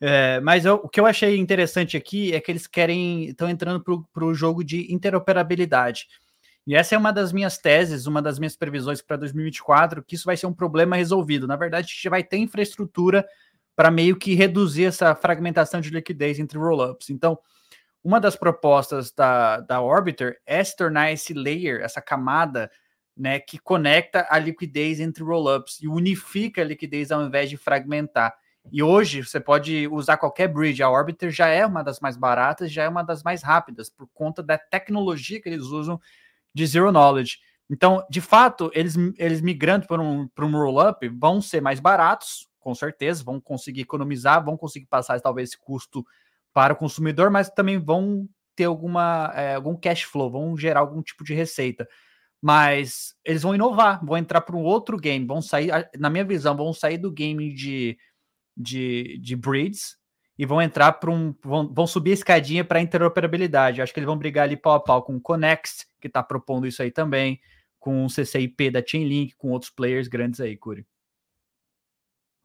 É, 0.00 0.40
mas 0.40 0.64
eu, 0.64 0.74
o 0.74 0.88
que 0.88 1.00
eu 1.00 1.06
achei 1.06 1.38
interessante 1.38 1.96
aqui 1.96 2.34
é 2.34 2.40
que 2.40 2.50
eles 2.50 2.66
querem, 2.66 3.26
estão 3.26 3.48
entrando 3.48 3.82
para 4.12 4.24
o 4.24 4.34
jogo 4.34 4.62
de 4.62 4.92
interoperabilidade. 4.92 6.06
E 6.66 6.74
essa 6.74 6.96
é 6.96 6.98
uma 6.98 7.12
das 7.12 7.32
minhas 7.32 7.58
teses, 7.58 8.06
uma 8.06 8.20
das 8.20 8.38
minhas 8.40 8.56
previsões 8.56 9.00
para 9.00 9.16
2024, 9.16 10.02
que 10.02 10.16
isso 10.16 10.24
vai 10.24 10.36
ser 10.36 10.46
um 10.46 10.52
problema 10.52 10.96
resolvido. 10.96 11.46
Na 11.46 11.54
verdade, 11.54 11.86
a 11.86 11.94
gente 11.94 12.08
vai 12.08 12.24
ter 12.24 12.38
infraestrutura 12.38 13.24
para 13.76 13.90
meio 13.90 14.16
que 14.16 14.34
reduzir 14.34 14.86
essa 14.86 15.14
fragmentação 15.14 15.80
de 15.80 15.90
liquidez 15.90 16.38
entre 16.38 16.58
rollups. 16.58 17.10
Então, 17.10 17.38
uma 18.02 18.18
das 18.18 18.34
propostas 18.34 19.12
da, 19.12 19.60
da 19.60 19.82
Orbiter 19.82 20.40
é 20.46 20.64
se 20.64 20.74
tornar 20.74 21.12
esse 21.12 21.34
layer, 21.34 21.82
essa 21.82 22.00
camada, 22.00 22.70
né, 23.16 23.38
que 23.38 23.58
conecta 23.58 24.26
a 24.30 24.38
liquidez 24.38 24.98
entre 24.98 25.22
rollups 25.22 25.78
e 25.82 25.88
unifica 25.88 26.62
a 26.62 26.64
liquidez 26.64 27.12
ao 27.12 27.22
invés 27.22 27.50
de 27.50 27.56
fragmentar. 27.56 28.34
E 28.72 28.82
hoje 28.82 29.22
você 29.22 29.38
pode 29.38 29.86
usar 29.88 30.16
qualquer 30.16 30.48
bridge. 30.48 30.82
A 30.82 30.90
Orbiter 30.90 31.30
já 31.30 31.48
é 31.48 31.64
uma 31.64 31.82
das 31.82 32.00
mais 32.00 32.16
baratas, 32.16 32.72
já 32.72 32.84
é 32.84 32.88
uma 32.88 33.02
das 33.02 33.22
mais 33.22 33.42
rápidas, 33.42 33.88
por 33.88 34.08
conta 34.12 34.42
da 34.42 34.58
tecnologia 34.58 35.40
que 35.40 35.48
eles 35.48 35.66
usam 35.66 36.00
de 36.52 36.66
Zero 36.66 36.90
Knowledge. 36.90 37.38
Então, 37.68 38.04
de 38.08 38.20
fato, 38.20 38.70
eles, 38.74 38.94
eles 39.18 39.40
migrando 39.40 39.86
para 39.86 40.00
um, 40.00 40.28
um 40.38 40.52
roll-up 40.52 41.08
vão 41.08 41.40
ser 41.40 41.60
mais 41.60 41.80
baratos, 41.80 42.48
com 42.66 42.74
certeza, 42.74 43.22
vão 43.22 43.40
conseguir 43.40 43.82
economizar, 43.82 44.44
vão 44.44 44.56
conseguir 44.56 44.86
passar 44.86 45.20
talvez 45.20 45.50
esse 45.50 45.56
custo 45.56 46.04
para 46.52 46.74
o 46.74 46.76
consumidor, 46.76 47.30
mas 47.30 47.48
também 47.48 47.78
vão 47.78 48.28
ter 48.56 48.64
alguma, 48.64 49.32
é, 49.36 49.54
algum 49.54 49.76
cash 49.76 50.02
flow, 50.02 50.28
vão 50.28 50.56
gerar 50.56 50.80
algum 50.80 51.00
tipo 51.00 51.22
de 51.22 51.32
receita. 51.32 51.86
Mas 52.42 53.14
eles 53.24 53.42
vão 53.42 53.54
inovar, 53.54 54.04
vão 54.04 54.18
entrar 54.18 54.40
para 54.40 54.56
um 54.56 54.64
outro 54.64 54.96
game, 54.96 55.24
vão 55.24 55.40
sair, 55.40 55.70
na 55.96 56.10
minha 56.10 56.24
visão, 56.24 56.56
vão 56.56 56.72
sair 56.72 56.98
do 56.98 57.12
game 57.12 57.54
de, 57.54 57.96
de, 58.56 59.16
de 59.22 59.36
breeds 59.36 59.96
e 60.36 60.44
vão 60.44 60.60
entrar 60.60 60.90
para 60.94 61.12
um. 61.12 61.32
Vão, 61.44 61.72
vão 61.72 61.86
subir 61.86 62.10
a 62.10 62.14
escadinha 62.14 62.64
para 62.64 62.80
interoperabilidade. 62.80 63.80
Acho 63.80 63.94
que 63.94 64.00
eles 64.00 64.08
vão 64.08 64.18
brigar 64.18 64.42
ali 64.42 64.56
pau 64.56 64.74
a 64.74 64.80
pau 64.80 65.04
com 65.04 65.14
o 65.14 65.20
Conext, 65.20 65.84
que 66.00 66.08
está 66.08 66.20
propondo 66.20 66.66
isso 66.66 66.82
aí 66.82 66.90
também, 66.90 67.40
com 67.78 68.04
o 68.04 68.10
CCIP 68.10 68.70
da 68.72 68.84
Chainlink, 68.84 69.36
com 69.36 69.52
outros 69.52 69.70
players 69.70 70.08
grandes 70.08 70.40
aí, 70.40 70.56
Curi. 70.56 70.84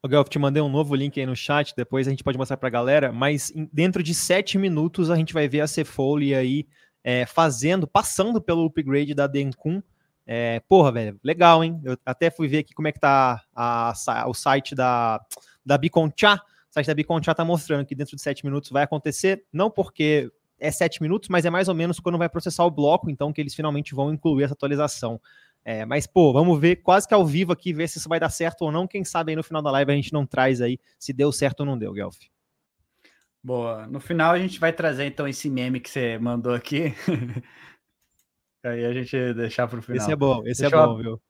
O 0.04 0.10
Gelf, 0.10 0.30
te 0.30 0.40
mandei 0.40 0.64
um 0.64 0.70
novo 0.70 0.96
link 0.96 1.20
aí 1.20 1.28
no 1.28 1.36
chat, 1.36 1.76
depois 1.76 2.08
a 2.08 2.10
gente 2.10 2.24
pode 2.24 2.36
mostrar 2.36 2.58
para 2.58 2.68
a 2.68 2.72
galera, 2.72 3.12
mas 3.12 3.54
dentro 3.72 4.02
de 4.02 4.16
sete 4.16 4.58
minutos 4.58 5.12
a 5.12 5.16
gente 5.16 5.32
vai 5.32 5.48
ver 5.48 5.62
a 5.62 5.68
Cefolia 5.68 6.40
aí 6.40 6.66
é, 7.04 7.28
fazendo, 7.28 7.86
passando 7.86 8.42
pelo 8.42 8.66
upgrade 8.66 9.14
da 9.14 9.28
Dencun. 9.28 9.80
É, 10.26 10.60
porra, 10.62 10.92
velho, 10.92 11.20
legal, 11.24 11.64
hein? 11.64 11.80
Eu 11.84 11.96
até 12.04 12.32
fui 12.32 12.48
ver 12.48 12.60
aqui 12.60 12.74
como 12.74 12.88
é 12.88 12.92
que 12.92 13.00
tá 13.00 13.44
a, 13.56 13.94
a, 14.08 14.28
o 14.28 14.34
site 14.34 14.74
da, 14.74 15.24
da 15.64 15.78
Biconcha. 15.78 16.34
O 16.34 16.74
site 16.74 16.88
da 16.88 16.96
Biconcha 16.96 17.36
tá 17.36 17.46
mostrando 17.46 17.86
que 17.86 17.94
dentro 17.94 18.16
de 18.16 18.22
sete 18.24 18.44
minutos 18.44 18.72
vai 18.72 18.82
acontecer, 18.82 19.46
não 19.54 19.70
porque 19.70 20.32
é 20.60 20.72
sete 20.72 21.00
minutos, 21.00 21.30
mas 21.30 21.46
é 21.46 21.52
mais 21.52 21.68
ou 21.68 21.76
menos 21.76 22.00
quando 22.00 22.18
vai 22.18 22.30
processar 22.30 22.66
o 22.66 22.72
bloco, 22.72 23.08
então 23.08 23.32
que 23.32 23.40
eles 23.40 23.54
finalmente 23.54 23.94
vão 23.94 24.12
incluir 24.12 24.46
essa 24.46 24.54
atualização. 24.54 25.22
É, 25.64 25.86
mas, 25.86 26.08
pô, 26.08 26.34
vamos 26.34 26.60
ver 26.60 26.78
quase 26.78 27.08
que 27.08 27.14
ao 27.14 27.26
vivo 27.26 27.52
aqui, 27.52 27.72
ver 27.72 27.88
se 27.88 28.00
isso 28.00 28.10
vai 28.10 28.20
dar 28.20 28.30
certo 28.30 28.64
ou 28.64 28.72
não. 28.72 28.88
Quem 28.88 29.04
sabe 29.04 29.32
aí 29.32 29.36
no 29.36 29.44
final 29.44 29.62
da 29.62 29.72
live 29.72 29.92
a 29.92 29.96
gente 29.96 30.12
não 30.12 30.26
traz 30.26 30.60
aí 30.62 30.80
se 30.98 31.14
deu 31.14 31.32
certo 31.32 31.60
ou 31.62 31.66
não 31.66 31.78
deu, 31.78 31.94
Guelph. 31.94 32.18
Boa. 33.44 33.88
No 33.88 34.00
final 34.00 34.34
a 34.34 34.40
gente 34.40 34.60
vai 34.60 34.74
trazer 34.74 35.06
então 35.06 35.28
esse 35.28 35.50
meme 35.50 35.80
que 35.80 35.90
você 35.90 36.18
mandou 36.18 36.54
aqui. 36.54 36.94
aí 38.64 38.86
a 38.86 38.94
gente 38.94 39.34
deixar 39.34 39.68
para 39.68 39.80
o 39.80 39.82
final. 39.82 39.98
Esse 39.98 40.12
é 40.12 40.16
bom, 40.16 40.42
esse 40.46 40.66
é 40.66 40.70
deixa 40.70 40.76
é 40.76 40.86
bom, 40.86 40.94
eu, 40.94 40.98
viu? 40.98 41.22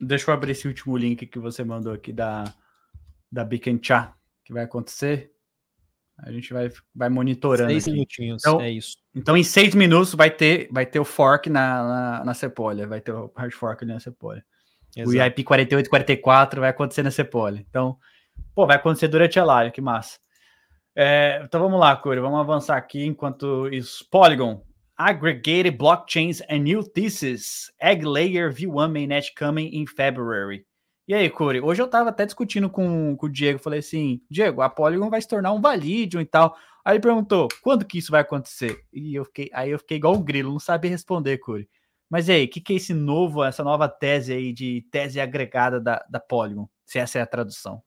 Deixa 0.00 0.30
eu 0.30 0.34
abrir 0.34 0.52
esse 0.52 0.68
último 0.68 0.96
link 0.96 1.26
que 1.26 1.38
você 1.38 1.64
mandou 1.64 1.92
aqui 1.92 2.12
da, 2.12 2.44
da 3.30 3.44
Beacon 3.44 3.78
Chat, 3.82 4.12
que 4.44 4.52
vai 4.52 4.64
acontecer. 4.64 5.32
A 6.22 6.30
gente 6.30 6.52
vai, 6.52 6.70
vai 6.94 7.08
monitorando. 7.08 7.70
Seis 7.70 7.84
aqui. 7.84 7.92
minutinhos, 7.92 8.42
então, 8.42 8.60
é 8.60 8.70
isso. 8.70 8.96
Então, 9.14 9.36
em 9.36 9.42
seis 9.42 9.74
minutos 9.74 10.14
vai 10.14 10.30
ter, 10.30 10.68
vai 10.70 10.86
ter 10.86 11.00
o 11.00 11.04
fork 11.04 11.50
na, 11.50 11.82
na, 11.82 12.24
na 12.24 12.34
Sepolha, 12.34 12.86
vai 12.86 13.00
ter 13.00 13.12
o 13.12 13.30
hard 13.36 13.52
fork 13.52 13.84
ali 13.84 13.92
na 13.92 14.00
Sepolha. 14.00 14.44
O 15.06 15.12
IP 15.14 15.42
48 15.42 15.88
44 15.88 16.60
vai 16.60 16.70
acontecer 16.70 17.02
na 17.02 17.10
Sepolha. 17.10 17.64
Então, 17.68 17.96
pô, 18.54 18.66
vai 18.66 18.76
acontecer 18.76 19.08
durante 19.08 19.38
a 19.40 19.44
live, 19.44 19.72
que 19.72 19.80
massa. 19.80 20.18
É, 20.94 21.40
então 21.42 21.60
vamos 21.60 21.80
lá, 21.80 21.96
Curi, 21.96 22.20
vamos 22.20 22.38
avançar 22.38 22.76
aqui 22.76 23.04
enquanto 23.04 23.68
isso. 23.68 24.06
Polygon, 24.10 24.62
Aggregated 24.98 25.76
Blockchains 25.76 26.42
and 26.50 26.60
New 26.60 26.84
Thesis, 26.84 27.72
Egg 27.80 28.04
Layer 28.04 28.52
V1 28.52 28.90
Mainnet 28.92 29.32
coming 29.34 29.70
in 29.72 29.86
February. 29.86 30.66
E 31.12 31.14
aí, 31.14 31.28
Curi, 31.28 31.60
hoje 31.60 31.82
eu 31.82 31.86
tava 31.86 32.08
até 32.08 32.24
discutindo 32.24 32.70
com, 32.70 33.14
com 33.18 33.26
o 33.26 33.28
Diego, 33.28 33.58
falei 33.58 33.80
assim, 33.80 34.22
Diego, 34.30 34.62
a 34.62 34.70
Polygon 34.70 35.10
vai 35.10 35.20
se 35.20 35.28
tornar 35.28 35.52
um 35.52 35.60
Validium 35.60 36.22
e 36.22 36.24
tal. 36.24 36.56
Aí 36.82 36.94
ele 36.94 37.02
perguntou, 37.02 37.48
quando 37.60 37.84
que 37.84 37.98
isso 37.98 38.10
vai 38.10 38.22
acontecer? 38.22 38.82
E 38.90 39.14
eu 39.14 39.26
fiquei, 39.26 39.50
aí 39.52 39.70
eu 39.70 39.78
fiquei 39.78 39.98
igual 39.98 40.14
um 40.14 40.22
grilo, 40.22 40.50
não 40.50 40.58
sabia 40.58 40.90
responder, 40.90 41.36
Curi. 41.36 41.68
Mas 42.08 42.28
e 42.28 42.32
aí, 42.32 42.44
o 42.46 42.48
que, 42.48 42.62
que 42.62 42.72
é 42.72 42.76
esse 42.76 42.94
novo, 42.94 43.44
essa 43.44 43.62
nova 43.62 43.90
tese 43.90 44.32
aí 44.32 44.54
de 44.54 44.86
tese 44.90 45.20
agregada 45.20 45.78
da, 45.78 46.02
da 46.08 46.18
Polygon? 46.18 46.66
Se 46.86 46.98
essa 46.98 47.18
é 47.18 47.20
a 47.20 47.26
tradução. 47.26 47.82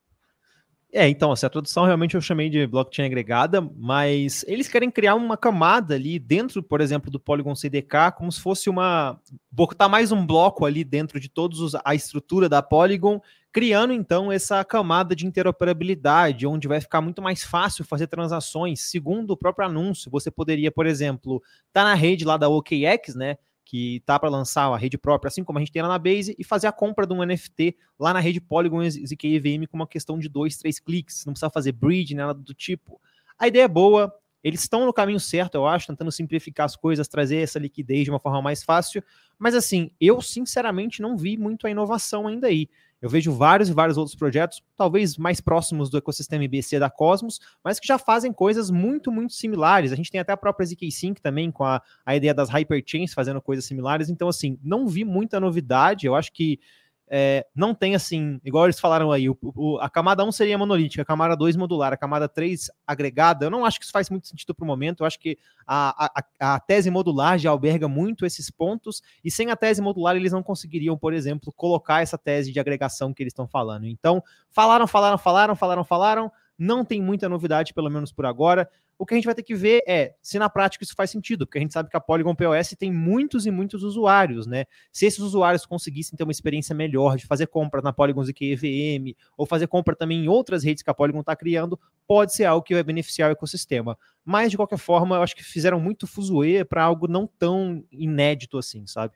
É, 0.97 1.09
então, 1.09 1.33
essa 1.33 1.49
tradução 1.49 1.83
realmente 1.83 2.15
eu 2.15 2.21
chamei 2.21 2.49
de 2.49 2.65
blockchain 2.65 3.05
agregada, 3.05 3.59
mas 3.75 4.45
eles 4.47 4.69
querem 4.69 4.89
criar 4.89 5.15
uma 5.15 5.35
camada 5.35 5.93
ali 5.93 6.17
dentro, 6.17 6.63
por 6.63 6.79
exemplo, 6.79 7.11
do 7.11 7.19
Polygon 7.19 7.53
CDK, 7.53 8.13
como 8.17 8.31
se 8.31 8.39
fosse 8.39 8.69
uma. 8.69 9.19
botar 9.51 9.89
mais 9.89 10.13
um 10.13 10.25
bloco 10.25 10.63
ali 10.63 10.85
dentro 10.85 11.19
de 11.19 11.27
todos 11.27 11.75
a 11.83 11.93
estrutura 11.93 12.47
da 12.47 12.61
Polygon, 12.61 13.19
criando 13.51 13.91
então 13.91 14.31
essa 14.31 14.63
camada 14.63 15.13
de 15.13 15.27
interoperabilidade, 15.27 16.47
onde 16.47 16.65
vai 16.65 16.79
ficar 16.79 17.01
muito 17.01 17.21
mais 17.21 17.43
fácil 17.43 17.83
fazer 17.83 18.07
transações. 18.07 18.79
Segundo 18.89 19.31
o 19.31 19.37
próprio 19.37 19.67
anúncio, 19.67 20.09
você 20.09 20.31
poderia, 20.31 20.71
por 20.71 20.85
exemplo, 20.85 21.43
estar 21.67 21.81
tá 21.81 21.83
na 21.83 21.93
rede 21.93 22.23
lá 22.23 22.37
da 22.37 22.47
OKX, 22.47 23.15
né? 23.15 23.35
Que 23.66 24.01
tá 24.05 24.20
para 24.20 24.30
lançar 24.30 24.72
a 24.72 24.78
rede 24.78 24.97
própria, 24.97 25.28
assim 25.28 25.43
como 25.43 25.57
a 25.57 25.61
gente 25.61 25.72
tem 25.72 25.82
lá 25.82 25.88
na 25.88 25.97
Base, 25.97 26.36
e 26.38 26.43
fazer 26.43 26.68
a 26.68 26.72
compra 26.72 27.07
de 27.07 27.13
um 27.13 27.26
NFT 27.26 27.76
lá 27.99 28.13
na 28.13 28.20
rede 28.20 28.39
Polygon 28.39 28.88
ZK 28.88 29.36
EVM 29.36 29.66
com 29.68 29.76
uma 29.76 29.88
questão 29.88 30.20
de 30.20 30.30
dois, 30.30 30.55
três 30.57 30.80
cliques, 30.80 31.26
não 31.26 31.34
precisa 31.34 31.49
fazer 31.49 31.72
bridge, 31.72 32.13
nada 32.13 32.36
do 32.36 32.53
tipo. 32.53 33.01
A 33.38 33.47
ideia 33.47 33.63
é 33.63 33.68
boa, 33.68 34.13
eles 34.43 34.61
estão 34.61 34.86
no 34.86 34.93
caminho 34.93 35.20
certo, 35.20 35.55
eu 35.55 35.66
acho, 35.66 35.88
tentando 35.88 36.11
simplificar 36.11 36.68
as 36.68 36.76
coisas, 36.76 37.07
trazer 37.07 37.38
essa 37.38 37.57
liquidez 37.57 38.03
de 38.03 38.11
uma 38.11 38.20
forma 38.20 38.39
mais 38.43 38.63
fácil, 38.63 39.03
mas 39.39 39.55
assim, 39.55 39.89
eu 39.99 40.22
sinceramente 40.22 41.01
não 41.01 41.18
vi 41.18 41.36
muito 41.36 41.66
a 41.66 41.72
inovação 41.72 42.28
ainda 42.28 42.45
aí. 42.45 42.70
Eu 43.05 43.09
vejo 43.09 43.31
vários 43.31 43.69
e 43.69 43.71
vários 43.71 43.99
outros 43.99 44.15
projetos, 44.15 44.63
talvez 44.75 45.15
mais 45.15 45.39
próximos 45.39 45.91
do 45.91 45.97
ecossistema 45.99 46.43
IBC 46.43 46.79
da 46.79 46.89
Cosmos, 46.89 47.39
mas 47.63 47.79
que 47.79 47.85
já 47.85 47.99
fazem 47.99 48.33
coisas 48.33 48.71
muito, 48.71 49.11
muito 49.11 49.31
similares. 49.33 49.91
A 49.91 49.95
gente 49.95 50.09
tem 50.09 50.19
até 50.19 50.33
a 50.33 50.37
própria 50.37 50.65
ZK 50.65 50.91
Sync 50.91 51.21
também, 51.21 51.51
com 51.51 51.63
a, 51.63 51.83
a 52.03 52.15
ideia 52.15 52.33
das 52.33 52.49
hyperchains 52.49 53.13
fazendo 53.13 53.39
coisas 53.39 53.63
similares. 53.63 54.09
Então, 54.09 54.27
assim, 54.27 54.57
não 54.63 54.87
vi 54.87 55.05
muita 55.05 55.39
novidade. 55.39 56.07
Eu 56.07 56.15
acho 56.15 56.33
que 56.33 56.59
é, 57.07 57.45
não 57.55 57.75
tem 57.75 57.93
assim, 57.93 58.39
igual 58.43 58.65
eles 58.65 58.79
falaram 58.79 59.11
aí, 59.11 59.29
o, 59.29 59.37
o, 59.41 59.77
a 59.79 59.89
camada 59.89 60.23
1 60.23 60.31
seria 60.31 60.57
monolítica, 60.57 61.03
a 61.03 61.05
camada 61.05 61.35
2 61.35 61.55
modular, 61.55 61.93
a 61.93 61.97
camada 61.97 62.27
3 62.27 62.71
agregada. 62.85 63.45
Eu 63.45 63.51
não 63.51 63.63
acho 63.63 63.79
que 63.79 63.85
isso 63.85 63.91
faz 63.91 64.09
muito 64.09 64.27
sentido 64.27 64.55
para 64.55 64.63
o 64.63 64.67
momento. 64.67 65.01
Eu 65.01 65.07
acho 65.07 65.19
que 65.19 65.37
a, 65.67 66.05
a, 66.39 66.55
a, 66.55 66.59
tese 66.59 66.89
modular 66.89 67.37
já 67.37 67.51
alberga 67.51 67.87
muito 67.87 68.25
esses 68.25 68.49
pontos, 68.49 69.03
e 69.23 69.29
sem 69.29 69.51
a 69.51 69.55
tese 69.55 69.81
modular 69.81 70.15
eles 70.15 70.31
não 70.31 70.41
conseguiriam, 70.41 70.97
por 70.97 71.13
exemplo, 71.13 71.53
colocar 71.53 72.01
essa 72.01 72.17
tese 72.17 72.51
de 72.51 72.59
agregação 72.59 73.13
que 73.13 73.21
eles 73.21 73.31
estão 73.31 73.47
falando. 73.47 73.85
Então, 73.85 74.23
falaram, 74.49 74.87
falaram, 74.87 75.17
falaram, 75.17 75.55
falaram, 75.55 75.83
falaram. 75.83 76.31
Não 76.57 76.85
tem 76.85 77.01
muita 77.01 77.27
novidade, 77.27 77.73
pelo 77.73 77.89
menos 77.89 78.11
por 78.11 78.25
agora. 78.25 78.69
O 78.97 79.05
que 79.05 79.13
a 79.13 79.17
gente 79.17 79.25
vai 79.25 79.35
ter 79.35 79.43
que 79.43 79.53
ver 79.53 79.83
é 79.85 80.15
se 80.21 80.39
na 80.39 80.49
prática 80.49 80.83
isso 80.83 80.95
faz 80.95 81.09
sentido, 81.09 81.45
porque 81.45 81.57
a 81.57 81.61
gente 81.61 81.73
sabe 81.73 81.89
que 81.89 81.97
a 81.97 81.99
Polygon 81.99 82.33
POS 82.33 82.75
tem 82.79 82.93
muitos 82.93 83.45
e 83.45 83.51
muitos 83.51 83.83
usuários, 83.83 84.47
né? 84.47 84.65
Se 84.89 85.05
esses 85.05 85.19
usuários 85.19 85.65
conseguissem 85.65 86.15
ter 86.15 86.23
uma 86.23 86.31
experiência 86.31 86.73
melhor 86.73 87.17
de 87.17 87.25
fazer 87.25 87.47
compras 87.47 87.83
na 87.83 87.91
Polygon 87.91 88.23
ZK 88.23 88.53
EVM, 88.53 89.13
ou 89.37 89.45
fazer 89.45 89.67
compra 89.67 89.95
também 89.95 90.23
em 90.23 90.27
outras 90.29 90.63
redes 90.63 90.81
que 90.81 90.89
a 90.89 90.93
Polygon 90.93 91.19
está 91.19 91.35
criando, 91.35 91.77
pode 92.07 92.33
ser 92.33 92.45
algo 92.45 92.63
que 92.63 92.73
vai 92.73 92.83
beneficiar 92.83 93.29
o 93.29 93.33
ecossistema. 93.33 93.97
Mas, 94.23 94.49
de 94.49 94.57
qualquer 94.57 94.79
forma, 94.79 95.17
eu 95.17 95.23
acho 95.23 95.35
que 95.35 95.43
fizeram 95.43 95.79
muito 95.79 96.07
fuzuê 96.07 96.63
para 96.63 96.83
algo 96.83 97.05
não 97.05 97.27
tão 97.27 97.83
inédito 97.91 98.57
assim, 98.57 98.87
sabe? 98.87 99.13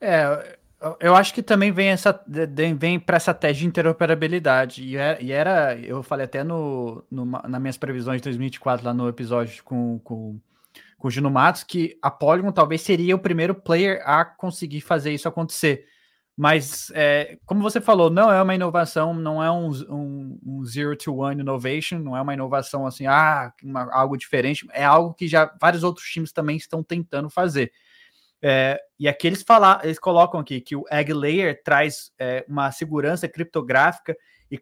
É, 0.00 0.58
eu 0.98 1.14
acho 1.14 1.34
que 1.34 1.42
também 1.42 1.70
vem 1.70 1.88
essa 1.88 2.18
vem 2.76 2.98
para 2.98 3.16
essa 3.16 3.34
tese 3.34 3.60
de 3.60 3.66
interoperabilidade. 3.66 4.82
E 4.82 4.96
era, 4.96 5.22
e 5.22 5.30
era, 5.30 5.78
eu 5.78 6.02
falei 6.02 6.24
até 6.24 6.42
no, 6.42 7.04
no, 7.10 7.24
nas 7.24 7.60
minhas 7.60 7.76
previsões 7.76 8.20
de 8.20 8.24
2024, 8.24 8.86
lá 8.86 8.94
no 8.94 9.08
episódio 9.08 9.62
com, 9.62 9.98
com, 9.98 10.40
com 10.96 11.08
o 11.08 11.10
Gino 11.10 11.30
Matos, 11.30 11.64
que 11.64 11.98
a 12.00 12.10
Polygon 12.10 12.50
talvez 12.50 12.80
seria 12.80 13.14
o 13.14 13.18
primeiro 13.18 13.54
player 13.54 14.02
a 14.06 14.24
conseguir 14.24 14.80
fazer 14.80 15.12
isso 15.12 15.28
acontecer. 15.28 15.84
Mas, 16.34 16.90
é, 16.94 17.36
como 17.44 17.60
você 17.60 17.82
falou, 17.82 18.08
não 18.08 18.32
é 18.32 18.42
uma 18.42 18.54
inovação, 18.54 19.12
não 19.12 19.44
é 19.44 19.50
um, 19.50 19.68
um, 19.90 20.38
um, 20.46 20.64
zero 20.64 20.96
to 20.96 21.14
one 21.14 21.42
innovation, 21.42 21.98
não 21.98 22.16
é 22.16 22.22
uma 22.22 22.32
inovação 22.32 22.86
assim, 22.86 23.06
ah, 23.06 23.52
uma, 23.62 23.92
algo 23.92 24.16
diferente, 24.16 24.66
é 24.72 24.82
algo 24.82 25.12
que 25.12 25.28
já 25.28 25.52
vários 25.60 25.84
outros 25.84 26.06
times 26.06 26.32
também 26.32 26.56
estão 26.56 26.82
tentando 26.82 27.28
fazer. 27.28 27.70
É, 28.42 28.80
e 28.98 29.06
aqui 29.06 29.26
eles, 29.26 29.42
falam, 29.42 29.78
eles 29.82 29.98
colocam 29.98 30.40
aqui 30.40 30.60
que 30.60 30.74
o 30.74 30.84
Egg 30.90 31.12
Layer 31.12 31.62
traz 31.62 32.10
é, 32.18 32.44
uma 32.48 32.70
segurança 32.72 33.28
criptográfica 33.28 34.16
e 34.50 34.58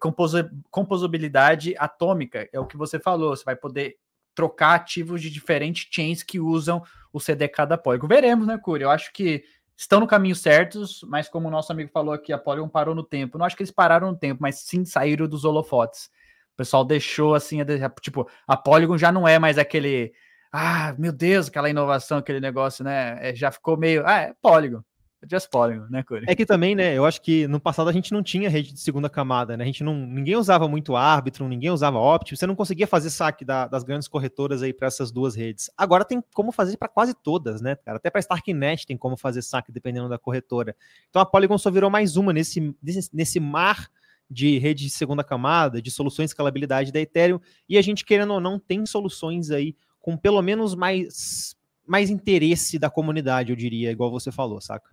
composabilidade 0.71 1.75
atômica. 1.79 2.49
É 2.53 2.61
o 2.61 2.67
que 2.67 2.77
você 2.77 2.99
falou, 2.99 3.35
você 3.35 3.45
vai 3.45 3.57
poder 3.57 3.97
trocar 4.35 4.75
ativos 4.75 5.23
de 5.23 5.31
diferentes 5.31 5.89
chains 5.91 6.23
que 6.23 6.39
usam 6.39 6.83
o 7.13 7.19
CDK 7.19 7.67
da 7.67 7.79
Polygon. 7.79 8.07
Veremos, 8.07 8.47
né, 8.47 8.59
Curi? 8.59 8.85
Eu 8.85 8.91
acho 8.91 9.13
que 9.13 9.43
estão 9.77 10.01
no 10.01 10.07
caminho 10.07 10.35
certos, 10.35 11.01
mas 11.09 11.29
como 11.29 11.49
o 11.49 11.51
nosso 11.51 11.73
amigo 11.73 11.91
falou 11.91 12.13
aqui, 12.13 12.33
a 12.33 12.39
Polygon 12.39 12.69
parou 12.69 12.95
no 12.95 13.03
tempo. 13.03 13.39
Não 13.39 13.47
acho 13.47 13.57
que 13.57 13.63
eles 13.63 13.73
pararam 13.73 14.11
no 14.11 14.17
tempo, 14.17 14.43
mas 14.43 14.61
sim 14.61 14.85
saíram 14.85 15.27
dos 15.27 15.45
holofotes. 15.45 16.11
O 16.55 16.57
pessoal 16.57 16.85
deixou 16.85 17.35
assim, 17.35 17.59
tipo, 18.01 18.29
a 18.47 18.57
Polygon 18.57 18.99
já 18.99 19.11
não 19.11 19.27
é 19.27 19.39
mais 19.39 19.59
aquele 19.59 20.13
ah, 20.53 20.95
meu 20.99 21.13
Deus, 21.13 21.49
aquela 21.49 21.71
inovação, 21.71 22.19
aquele 22.19 22.41
negócio, 22.41 22.85
né? 22.85 23.19
É, 23.21 23.35
já 23.35 23.51
ficou 23.51 23.77
meio. 23.77 24.07
Ah, 24.07 24.21
é 24.21 24.35
Polygon. 24.41 24.83
Just 25.29 25.51
Polygon, 25.51 25.87
né, 25.91 26.05
Curi? 26.05 26.27
É 26.29 26.35
que 26.35 26.47
também, 26.47 26.77
né, 26.77 26.97
eu 26.97 27.05
acho 27.05 27.21
que 27.21 27.49
no 27.49 27.59
passado 27.59 27.91
a 27.91 27.93
gente 27.93 28.13
não 28.13 28.23
tinha 28.23 28.49
rede 28.49 28.73
de 28.73 28.79
segunda 28.79 29.11
camada, 29.11 29.57
né? 29.57 29.65
A 29.65 29.67
gente 29.67 29.83
não. 29.83 29.95
Ninguém 29.95 30.37
usava 30.37 30.69
muito 30.69 30.95
árbitro, 30.95 31.49
ninguém 31.49 31.71
usava 31.71 31.99
Opti, 31.99 32.37
você 32.37 32.47
não 32.47 32.55
conseguia 32.55 32.87
fazer 32.87 33.11
saque 33.11 33.45
da, 33.45 33.67
das 33.67 33.83
grandes 33.83 34.07
corretoras 34.07 34.63
aí 34.63 34.73
para 34.73 34.87
essas 34.87 35.11
duas 35.11 35.35
redes. 35.35 35.69
Agora 35.77 36.05
tem 36.05 36.23
como 36.33 36.53
fazer 36.53 36.77
para 36.77 36.89
quase 36.89 37.15
todas, 37.15 37.61
né, 37.61 37.75
cara? 37.77 37.97
Até 37.97 38.11
para 38.11 38.21
Starknet 38.21 38.87
tem 38.87 38.97
como 38.97 39.17
fazer 39.17 39.43
saque 39.43 39.73
dependendo 39.73 40.09
da 40.09 40.19
corretora. 40.19 40.77
Então 41.11 41.21
a 41.21 41.27
Polygon 41.27 41.59
só 41.59 41.71
virou 41.71 41.91
mais 41.91 42.17
uma 42.17 42.33
nesse, 42.33 42.75
nesse, 42.81 43.11
nesse 43.13 43.41
mar 43.41 43.91
de 44.31 44.59
rede 44.59 44.85
de 44.85 44.91
segunda 44.91 45.25
camada, 45.25 45.81
de 45.81 45.91
soluções 45.91 46.27
de 46.27 46.31
escalabilidade 46.31 46.93
da 46.93 47.01
Ethereum, 47.01 47.41
e 47.69 47.79
a 47.79 47.83
gente, 47.83 48.05
querendo 48.05 48.35
ou 48.35 48.41
não, 48.41 48.59
tem 48.59 48.85
soluções 48.85 49.51
aí 49.51 49.75
com 50.01 50.17
pelo 50.17 50.43
menos 50.43 50.75
mais, 50.75 51.57
mais 51.87 52.11
interesse 52.11 52.79
da 52.79 52.91
comunidade, 52.91 53.51
eu 53.51 53.57
diria, 53.57 53.91
igual 53.91 54.11
você 54.11 54.31
falou, 54.33 54.61
saca? 54.61 54.89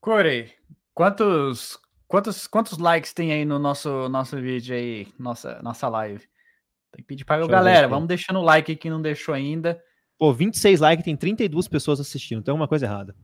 Corey, 0.00 0.52
quantos, 0.92 1.78
quantos, 2.06 2.46
quantos 2.46 2.78
likes 2.78 3.12
tem 3.12 3.32
aí 3.32 3.44
no 3.44 3.58
nosso, 3.58 4.08
nosso 4.08 4.40
vídeo 4.40 4.74
aí, 4.74 5.08
nossa, 5.18 5.60
nossa 5.62 5.88
live? 5.88 6.26
Tem 6.92 7.02
que 7.02 7.08
pedir 7.08 7.24
para 7.24 7.44
a 7.44 7.48
galera, 7.48 7.88
vamos 7.88 8.06
deixando 8.06 8.38
o 8.38 8.42
like 8.42 8.70
aí 8.70 8.76
que 8.76 8.90
não 8.90 9.02
deixou 9.02 9.34
ainda. 9.34 9.82
Pô, 10.16 10.32
26 10.32 10.80
likes, 10.80 11.04
tem 11.04 11.16
32 11.16 11.66
pessoas 11.66 11.98
assistindo, 11.98 12.42
tem 12.42 12.52
alguma 12.52 12.68
coisa 12.68 12.86
errada. 12.86 13.16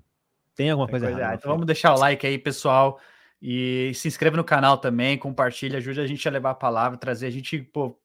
Tem 0.56 0.70
alguma 0.70 0.86
tem 0.86 0.92
coisa, 0.92 1.06
coisa, 1.06 1.20
errada. 1.20 1.36
Então 1.36 1.52
vamos 1.52 1.66
deixar 1.66 1.94
o 1.94 1.98
like 1.98 2.26
aí, 2.26 2.36
pessoal. 2.36 2.98
E 3.40 3.92
se 3.94 4.08
inscreva 4.08 4.36
no 4.36 4.44
canal 4.44 4.76
também, 4.76 5.16
compartilha, 5.16 5.78
ajude 5.78 6.00
a 6.00 6.06
gente 6.06 6.26
a 6.28 6.30
levar 6.30 6.50
a 6.50 6.54
palavra, 6.54 6.98
trazer 6.98 7.26
a 7.26 7.30
gente, 7.30 7.62
pô, 7.62 7.98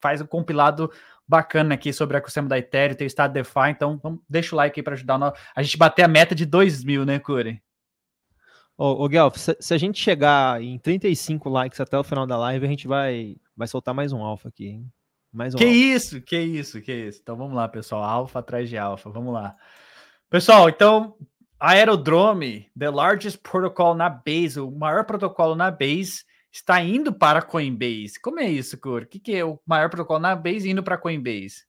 faz 0.00 0.20
um 0.20 0.26
compilado 0.26 0.90
bacana 1.28 1.74
aqui 1.74 1.92
sobre 1.92 2.16
o 2.16 2.18
ecossistema 2.18 2.48
da 2.48 2.58
Ethereum, 2.58 2.96
tem 2.96 3.06
o 3.06 3.06
estado 3.06 3.32
DeFi, 3.32 3.70
então 3.70 3.98
vamos, 4.02 4.20
deixa 4.28 4.54
o 4.54 4.56
like 4.56 4.80
aí 4.80 4.82
para 4.82 4.94
ajudar 4.94 5.34
a 5.54 5.62
gente 5.62 5.76
bater 5.76 6.02
a 6.02 6.08
meta 6.08 6.34
de 6.34 6.46
2 6.46 6.82
mil, 6.82 7.04
né, 7.04 7.18
Curi? 7.18 7.62
Ô, 8.76 9.04
ô 9.04 9.08
Guelph, 9.08 9.36
se, 9.36 9.56
se, 9.60 9.74
a 9.74 9.78
gente 9.78 10.00
chegar 10.00 10.62
em 10.62 10.78
35 10.78 11.48
likes 11.48 11.80
até 11.80 11.98
o 11.98 12.04
final 12.04 12.26
da 12.26 12.38
live, 12.38 12.64
a 12.64 12.68
gente 12.68 12.86
vai, 12.86 13.36
vai 13.56 13.66
soltar 13.66 13.92
mais 13.92 14.12
um 14.12 14.22
alfa 14.22 14.48
aqui, 14.48 14.68
hein? 14.68 14.92
Mais 15.32 15.54
um 15.54 15.58
que 15.58 15.64
alpha. 15.64 15.76
isso, 15.76 16.22
que 16.22 16.38
isso, 16.38 16.80
que 16.80 16.92
isso. 16.92 17.18
Então 17.20 17.36
vamos 17.36 17.54
lá, 17.54 17.68
pessoal. 17.68 18.02
Alfa 18.04 18.38
atrás 18.38 18.68
de 18.68 18.78
alfa, 18.78 19.10
vamos 19.10 19.34
lá. 19.34 19.54
Pessoal, 20.30 20.68
então, 20.68 21.16
Aerodrome, 21.58 22.70
the 22.78 22.88
largest 22.88 23.38
protocol 23.42 23.94
na 23.94 24.08
Base, 24.08 24.60
o 24.60 24.70
maior 24.70 25.04
protocolo 25.04 25.56
na 25.56 25.70
Base, 25.70 26.24
está 26.58 26.82
indo 26.82 27.12
para 27.12 27.40
Coinbase. 27.42 28.20
Como 28.20 28.40
é 28.40 28.50
isso, 28.50 28.78
Cor? 28.78 29.02
O 29.02 29.06
que, 29.06 29.18
que 29.20 29.34
é 29.34 29.44
o 29.44 29.60
maior 29.66 29.88
protocolo 29.88 30.18
na 30.18 30.34
Base 30.34 30.68
indo 30.68 30.82
para 30.82 30.98
Coinbase? 30.98 31.67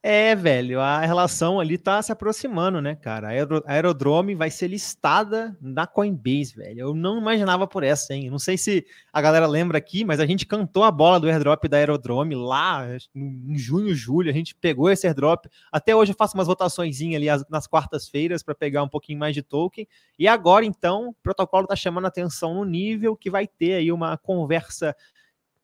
É, 0.00 0.32
velho, 0.36 0.80
a 0.80 1.00
relação 1.00 1.58
ali 1.58 1.76
tá 1.76 2.00
se 2.00 2.12
aproximando, 2.12 2.80
né, 2.80 2.94
cara? 2.94 3.30
A 3.66 3.72
Aerodrome 3.72 4.32
vai 4.36 4.48
ser 4.48 4.68
listada 4.68 5.58
na 5.60 5.88
Coinbase, 5.88 6.54
velho. 6.54 6.80
Eu 6.80 6.94
não 6.94 7.18
imaginava 7.18 7.66
por 7.66 7.82
essa, 7.82 8.14
hein? 8.14 8.30
Não 8.30 8.38
sei 8.38 8.56
se 8.56 8.86
a 9.12 9.20
galera 9.20 9.48
lembra 9.48 9.76
aqui, 9.76 10.04
mas 10.04 10.20
a 10.20 10.26
gente 10.26 10.46
cantou 10.46 10.84
a 10.84 10.92
bola 10.92 11.18
do 11.18 11.26
airdrop 11.26 11.64
da 11.66 11.78
Aerodrome 11.78 12.36
lá 12.36 12.86
em 13.12 13.58
junho, 13.58 13.92
julho. 13.92 14.30
A 14.30 14.32
gente 14.32 14.54
pegou 14.54 14.88
esse 14.88 15.04
airdrop. 15.04 15.46
Até 15.72 15.96
hoje 15.96 16.12
eu 16.12 16.16
faço 16.16 16.36
umas 16.36 16.46
votações 16.46 17.00
ali 17.00 17.26
nas 17.50 17.66
quartas-feiras 17.66 18.40
para 18.40 18.54
pegar 18.54 18.84
um 18.84 18.88
pouquinho 18.88 19.18
mais 19.18 19.34
de 19.34 19.42
token. 19.42 19.84
E 20.16 20.28
agora, 20.28 20.64
então, 20.64 21.08
o 21.08 21.14
protocolo 21.14 21.66
tá 21.66 21.74
chamando 21.74 22.06
atenção 22.06 22.54
no 22.54 22.64
nível 22.64 23.16
que 23.16 23.28
vai 23.28 23.48
ter 23.48 23.74
aí 23.74 23.90
uma 23.90 24.16
conversa, 24.16 24.94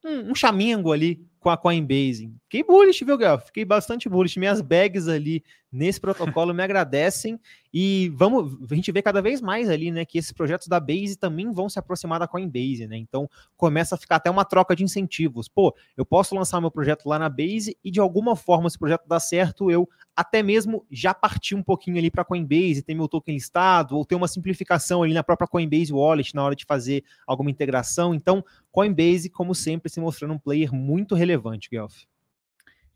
um, 0.04 0.32
um 0.32 0.34
chamingo 0.34 0.92
ali 0.92 1.24
com 1.44 1.50
a 1.50 1.58
Coinbase. 1.58 2.32
Fiquei 2.44 2.64
bullish, 2.64 3.04
viu, 3.04 3.18
Gal? 3.18 3.38
Fiquei 3.38 3.66
bastante 3.66 4.08
bullish. 4.08 4.38
Minhas 4.38 4.62
bags 4.62 5.06
ali 5.08 5.44
nesse 5.74 6.00
protocolo 6.00 6.54
me 6.54 6.62
agradecem 6.62 7.38
e 7.72 8.08
vamos, 8.14 8.56
a 8.70 8.74
gente 8.74 8.92
vê 8.92 9.02
cada 9.02 9.20
vez 9.20 9.40
mais 9.40 9.68
ali, 9.68 9.90
né, 9.90 10.04
que 10.04 10.16
esses 10.16 10.30
projetos 10.30 10.68
da 10.68 10.78
Base 10.78 11.16
também 11.18 11.52
vão 11.52 11.68
se 11.68 11.78
aproximar 11.78 12.20
da 12.20 12.28
Coinbase, 12.28 12.86
né? 12.86 12.96
Então 12.96 13.28
começa 13.56 13.96
a 13.96 13.98
ficar 13.98 14.16
até 14.16 14.30
uma 14.30 14.44
troca 14.44 14.76
de 14.76 14.84
incentivos. 14.84 15.48
Pô, 15.48 15.74
eu 15.96 16.06
posso 16.06 16.34
lançar 16.36 16.60
meu 16.60 16.70
projeto 16.70 17.08
lá 17.08 17.18
na 17.18 17.28
Base 17.28 17.76
e 17.84 17.90
de 17.90 17.98
alguma 17.98 18.36
forma 18.36 18.70
se 18.70 18.76
o 18.76 18.78
projeto 18.78 19.02
dá 19.08 19.18
certo, 19.18 19.70
eu 19.70 19.88
até 20.14 20.42
mesmo 20.42 20.86
já 20.88 21.12
partir 21.12 21.56
um 21.56 21.62
pouquinho 21.62 21.98
ali 21.98 22.10
para 22.10 22.24
Coinbase, 22.24 22.82
ter 22.82 22.94
meu 22.94 23.08
token 23.08 23.34
listado 23.34 23.96
ou 23.96 24.04
ter 24.04 24.14
uma 24.14 24.28
simplificação 24.28 25.02
ali 25.02 25.12
na 25.12 25.24
própria 25.24 25.48
Coinbase 25.48 25.92
Wallet 25.92 26.34
na 26.34 26.44
hora 26.44 26.54
de 26.54 26.64
fazer 26.64 27.02
alguma 27.26 27.50
integração. 27.50 28.14
Então, 28.14 28.44
Coinbase, 28.70 29.28
como 29.28 29.52
sempre, 29.52 29.90
se 29.90 29.98
mostrando 29.98 30.34
um 30.34 30.38
player 30.38 30.72
muito 30.72 31.16
relevante, 31.16 31.68
Guelph. 31.68 32.04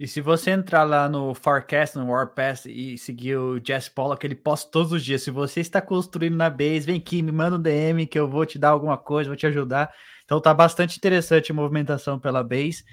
E 0.00 0.06
se 0.06 0.20
você 0.20 0.52
entrar 0.52 0.84
lá 0.84 1.08
no 1.08 1.34
Forecast, 1.34 1.98
no 1.98 2.06
Warpath 2.06 2.66
e 2.66 2.96
seguir 2.96 3.36
o 3.36 3.58
Jess 3.58 3.88
Pollock, 3.88 4.24
ele 4.24 4.36
posta 4.36 4.70
todos 4.70 4.92
os 4.92 5.04
dias. 5.04 5.22
Se 5.22 5.30
você 5.32 5.60
está 5.60 5.82
construindo 5.82 6.36
na 6.36 6.48
base, 6.48 6.86
vem 6.86 6.98
aqui, 6.98 7.20
me 7.20 7.32
manda 7.32 7.56
um 7.56 7.60
DM 7.60 8.06
que 8.06 8.16
eu 8.16 8.28
vou 8.28 8.46
te 8.46 8.60
dar 8.60 8.68
alguma 8.68 8.96
coisa, 8.96 9.28
vou 9.28 9.36
te 9.36 9.46
ajudar. 9.48 9.92
Então 10.24 10.40
tá 10.40 10.54
bastante 10.54 10.96
interessante 10.96 11.50
a 11.50 11.54
movimentação 11.54 12.16
pela 12.16 12.44
base. 12.44 12.84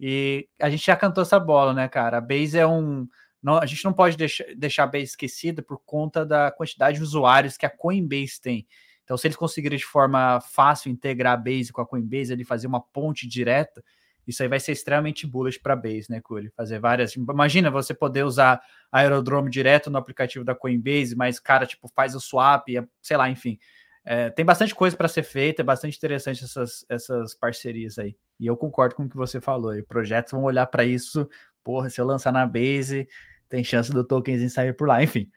E 0.00 0.48
a 0.58 0.70
gente 0.70 0.86
já 0.86 0.96
cantou 0.96 1.20
essa 1.22 1.38
bola, 1.38 1.74
né, 1.74 1.86
cara? 1.86 2.16
A 2.16 2.20
base 2.20 2.58
é 2.58 2.66
um. 2.66 3.06
Não, 3.42 3.58
a 3.58 3.66
gente 3.66 3.84
não 3.84 3.92
pode 3.92 4.16
deixar, 4.16 4.44
deixar 4.56 4.84
a 4.84 4.86
base 4.86 5.04
esquecida 5.04 5.62
por 5.62 5.78
conta 5.84 6.24
da 6.24 6.50
quantidade 6.50 6.96
de 6.96 7.02
usuários 7.02 7.58
que 7.58 7.66
a 7.66 7.70
Coinbase 7.70 8.40
tem. 8.40 8.66
Então, 9.04 9.18
se 9.18 9.26
eles 9.26 9.36
conseguirem 9.36 9.76
de 9.76 9.84
forma 9.84 10.40
fácil 10.40 10.90
integrar 10.90 11.34
a 11.34 11.36
base 11.36 11.70
com 11.70 11.82
a 11.82 11.86
Coinbase, 11.86 12.32
ele 12.32 12.42
fazer 12.42 12.66
uma 12.66 12.80
ponte 12.80 13.28
direta 13.28 13.84
isso 14.26 14.42
aí 14.42 14.48
vai 14.48 14.60
ser 14.60 14.72
extremamente 14.72 15.26
bullish 15.26 15.58
para 15.58 15.76
base, 15.76 16.06
né, 16.08 16.20
Curi? 16.20 16.50
Fazer 16.56 16.78
várias. 16.78 17.14
Imagina 17.14 17.70
você 17.70 17.92
poder 17.92 18.24
usar 18.24 18.60
Aerodrome 18.90 19.50
direto 19.50 19.90
no 19.90 19.98
aplicativo 19.98 20.44
da 20.44 20.54
Coinbase, 20.54 21.14
mas, 21.14 21.38
cara, 21.38 21.66
tipo, 21.66 21.88
faz 21.88 22.14
o 22.14 22.20
swap, 22.20 22.66
sei 23.02 23.16
lá, 23.16 23.28
enfim. 23.28 23.58
É, 24.04 24.28
tem 24.30 24.44
bastante 24.44 24.74
coisa 24.74 24.96
para 24.96 25.08
ser 25.08 25.22
feita, 25.22 25.62
é 25.62 25.64
bastante 25.64 25.96
interessante 25.96 26.44
essas, 26.44 26.84
essas 26.88 27.34
parcerias 27.34 27.98
aí. 27.98 28.16
E 28.38 28.46
eu 28.46 28.56
concordo 28.56 28.94
com 28.94 29.04
o 29.04 29.08
que 29.08 29.16
você 29.16 29.40
falou. 29.40 29.72
projetos 29.84 30.32
vão 30.32 30.42
olhar 30.42 30.66
para 30.66 30.84
isso. 30.84 31.28
Porra, 31.62 31.88
se 31.88 32.00
eu 32.00 32.04
lançar 32.04 32.32
na 32.32 32.46
base, 32.46 33.08
tem 33.48 33.64
chance 33.64 33.90
do 33.90 34.04
tokens 34.04 34.52
sair 34.52 34.74
por 34.74 34.88
lá. 34.88 35.02
Enfim. 35.02 35.30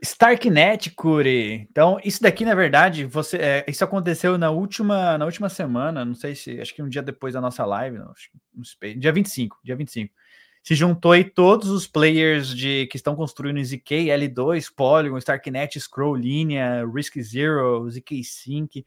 Starknet, 0.00 0.90
Curi. 0.90 1.66
Então, 1.70 1.98
isso 2.04 2.22
daqui, 2.22 2.44
na 2.44 2.54
verdade, 2.54 3.04
você, 3.04 3.36
é, 3.36 3.64
isso 3.68 3.82
aconteceu 3.82 4.38
na 4.38 4.50
última, 4.50 5.18
na 5.18 5.24
última 5.24 5.48
semana, 5.48 6.04
não 6.04 6.14
sei 6.14 6.34
se, 6.34 6.60
acho 6.60 6.74
que 6.74 6.82
um 6.82 6.88
dia 6.88 7.02
depois 7.02 7.34
da 7.34 7.40
nossa 7.40 7.64
live, 7.64 7.98
não, 7.98 8.12
não 8.54 8.64
sei, 8.64 8.94
dia 8.94 9.12
25, 9.12 9.58
dia 9.64 9.74
25. 9.74 10.14
Se 10.62 10.74
juntou 10.74 11.12
aí 11.12 11.24
todos 11.24 11.68
os 11.68 11.86
players 11.86 12.54
de 12.54 12.86
que 12.88 12.96
estão 12.96 13.16
construindo 13.16 13.62
ZK, 13.64 14.08
L2, 14.08 14.72
Polygon, 14.74 15.18
Starknet, 15.18 15.80
Scroll, 15.80 16.16
Linea, 16.16 16.84
Risk 16.86 17.18
Zero, 17.20 17.88
ZK 17.90 18.22
Sync. 18.22 18.84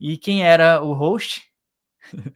E 0.00 0.16
quem 0.16 0.42
era 0.42 0.82
o 0.82 0.94
host? 0.94 1.42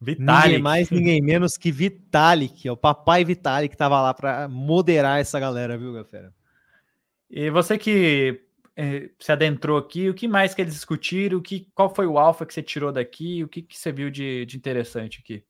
Vitalik. 0.00 0.46
Ninguém 0.46 0.62
mais, 0.62 0.90
ninguém 0.90 1.22
menos 1.22 1.56
que 1.56 1.72
Vitalik, 1.72 2.66
é 2.68 2.72
o 2.72 2.76
papai 2.76 3.24
Vitalik 3.24 3.68
que 3.68 3.74
estava 3.74 4.00
lá 4.02 4.12
para 4.12 4.48
moderar 4.48 5.20
essa 5.20 5.40
galera, 5.40 5.78
viu, 5.78 5.92
galera? 5.92 6.34
E 7.32 7.48
você 7.48 7.78
que 7.78 8.42
é, 8.76 9.08
se 9.18 9.32
adentrou 9.32 9.78
aqui, 9.78 10.10
o 10.10 10.14
que 10.14 10.28
mais 10.28 10.54
que 10.54 10.60
eles 10.60 10.74
discutiram? 10.74 11.38
O 11.38 11.42
que, 11.42 11.66
qual 11.74 11.92
foi 11.94 12.06
o 12.06 12.18
alfa 12.18 12.44
que 12.44 12.52
você 12.52 12.62
tirou 12.62 12.92
daqui? 12.92 13.42
O 13.42 13.48
que, 13.48 13.62
que 13.62 13.78
você 13.78 13.90
viu 13.90 14.10
de, 14.10 14.44
de 14.44 14.54
interessante 14.54 15.20
aqui? 15.20 15.42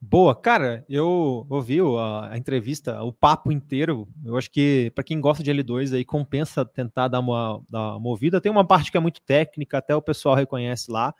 Boa, 0.00 0.34
cara, 0.34 0.84
eu 0.88 1.46
ouvi 1.48 1.78
a, 1.80 2.32
a, 2.32 2.36
entrevista, 2.36 3.00
o 3.02 3.12
papo 3.12 3.52
inteiro. 3.52 4.08
Eu 4.24 4.36
acho 4.36 4.50
que 4.50 4.90
para 4.92 5.04
quem 5.04 5.20
gosta 5.20 5.42
de 5.42 5.52
L2 5.52 5.94
aí 5.94 6.04
compensa 6.04 6.64
tentar 6.64 7.06
dar 7.06 7.20
uma, 7.20 7.62
dar 7.70 7.92
uma 7.92 8.00
movida. 8.00 8.40
Tem 8.40 8.50
uma 8.50 8.66
parte 8.66 8.90
que 8.90 8.96
é 8.96 9.00
muito 9.00 9.22
técnica, 9.22 9.78
até 9.78 9.94
o 9.94 10.02
pessoal 10.02 10.34
reconhece 10.34 10.90
lá. 10.90 11.14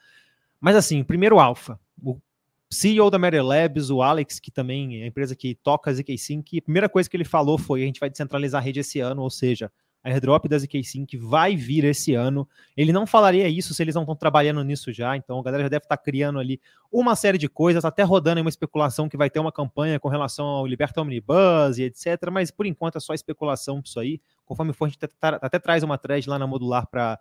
Mas 0.61 0.75
assim, 0.75 1.05
primeiro 1.05 1.39
alfa. 1.39 1.79
O 2.03 2.21
CEO 2.69 3.11
da 3.11 3.19
Matter 3.19 3.45
Labs, 3.45 3.91
o 3.91 4.03
Alex, 4.03 4.41
que 4.41 4.51
também 4.51 5.01
é 5.01 5.05
a 5.05 5.07
empresa 5.07 5.37
que 5.37 5.55
toca 5.55 5.91
a 5.91 5.95
ZK 5.95 6.19
Sync, 6.19 6.59
a 6.59 6.63
primeira 6.63 6.89
coisa 6.89 7.09
que 7.09 7.17
ele 7.17 7.25
falou 7.25 7.57
foi: 7.57 7.83
a 7.83 7.87
gente 7.87 8.01
vai 8.01 8.11
descentralizar 8.11 8.61
a 8.61 8.65
rede 8.65 8.81
esse 8.81 9.01
ano, 9.01 9.23
ou 9.23 9.31
seja, 9.31 9.71
airdrop 10.05 10.47
da 10.47 10.59
ZK 10.59 10.83
vai 11.19 11.57
vir 11.57 11.85
esse 11.85 12.15
ano. 12.15 12.47
Ele 12.77 12.93
não 12.93 13.07
falaria 13.07 13.49
isso 13.49 13.73
se 13.73 13.83
eles 13.83 13.95
não 13.95 14.03
estão 14.03 14.15
trabalhando 14.15 14.63
nisso 14.63 14.93
já, 14.93 15.17
então 15.17 15.39
a 15.39 15.43
galera 15.43 15.65
já 15.65 15.69
deve 15.71 15.85
estar 15.85 15.97
tá 15.97 16.03
criando 16.03 16.39
ali 16.39 16.61
uma 16.93 17.17
série 17.17 17.39
de 17.39 17.49
coisas, 17.49 17.83
tá 17.83 17.89
até 17.89 18.03
rodando 18.03 18.41
uma 18.41 18.51
especulação 18.51 19.09
que 19.09 19.17
vai 19.17 19.31
ter 19.31 19.41
uma 19.41 19.51
campanha 19.51 19.99
com 19.99 20.09
relação 20.09 20.45
ao 20.45 20.67
Liberta 20.67 21.01
Omnibus 21.01 21.79
e 21.79 21.85
etc, 21.85 22.31
mas 22.31 22.51
por 22.51 22.67
enquanto 22.67 22.99
é 22.99 23.01
só 23.01 23.15
especulação 23.15 23.81
isso 23.83 23.99
aí. 23.99 24.21
Conforme 24.45 24.75
for, 24.75 24.85
a 24.85 24.89
gente 24.89 24.99
até, 25.03 25.39
até 25.41 25.59
traz 25.59 25.83
uma 25.83 25.97
thread 25.97 26.29
lá 26.29 26.39
na 26.39 26.47
modular 26.47 26.87
para 26.87 27.19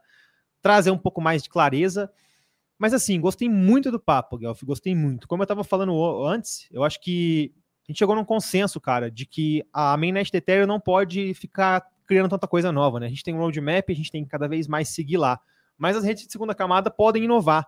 trazer 0.62 0.92
um 0.92 0.98
pouco 0.98 1.22
mais 1.22 1.42
de 1.42 1.50
clareza. 1.50 2.12
Mas 2.78 2.94
assim, 2.94 3.20
gostei 3.22 3.48
muito 3.48 3.90
do 3.90 4.00
papo, 4.00 4.38
Guelph, 4.38 4.62
gostei 4.64 4.94
muito. 4.94 5.26
Como 5.28 5.42
eu 5.42 5.46
estava 5.46 5.64
falando 5.64 6.26
antes, 6.26 6.68
eu 6.70 6.84
acho 6.84 7.00
que 7.00 7.54
a 7.88 7.92
gente 7.92 8.00
chegou 8.00 8.16
num 8.16 8.26
consenso, 8.26 8.80
cara, 8.80 9.12
de 9.12 9.26
que 9.26 9.66
a 9.72 9.96
mainnet 9.98 10.36
Ethereum 10.36 10.68
não 10.68 10.80
pode 10.80 11.34
ficar 11.34 11.86
criando 12.06 12.30
tanta 12.30 12.48
coisa 12.48 12.72
nova, 12.72 13.00
né? 13.00 13.08
A 13.08 13.10
gente 13.10 13.24
tem 13.24 13.34
um 13.34 13.40
roadmap, 13.40 13.90
a 13.90 13.94
gente 13.94 14.12
tem 14.12 14.24
que 14.24 14.30
cada 14.30 14.48
vez 14.48 14.68
mais 14.68 14.90
seguir 14.90 15.18
lá. 15.18 15.40
Mas 15.78 15.96
as 15.96 16.04
redes 16.04 16.26
de 16.26 16.32
segunda 16.32 16.54
camada 16.54 16.92
podem 16.92 17.24
inovar. 17.24 17.68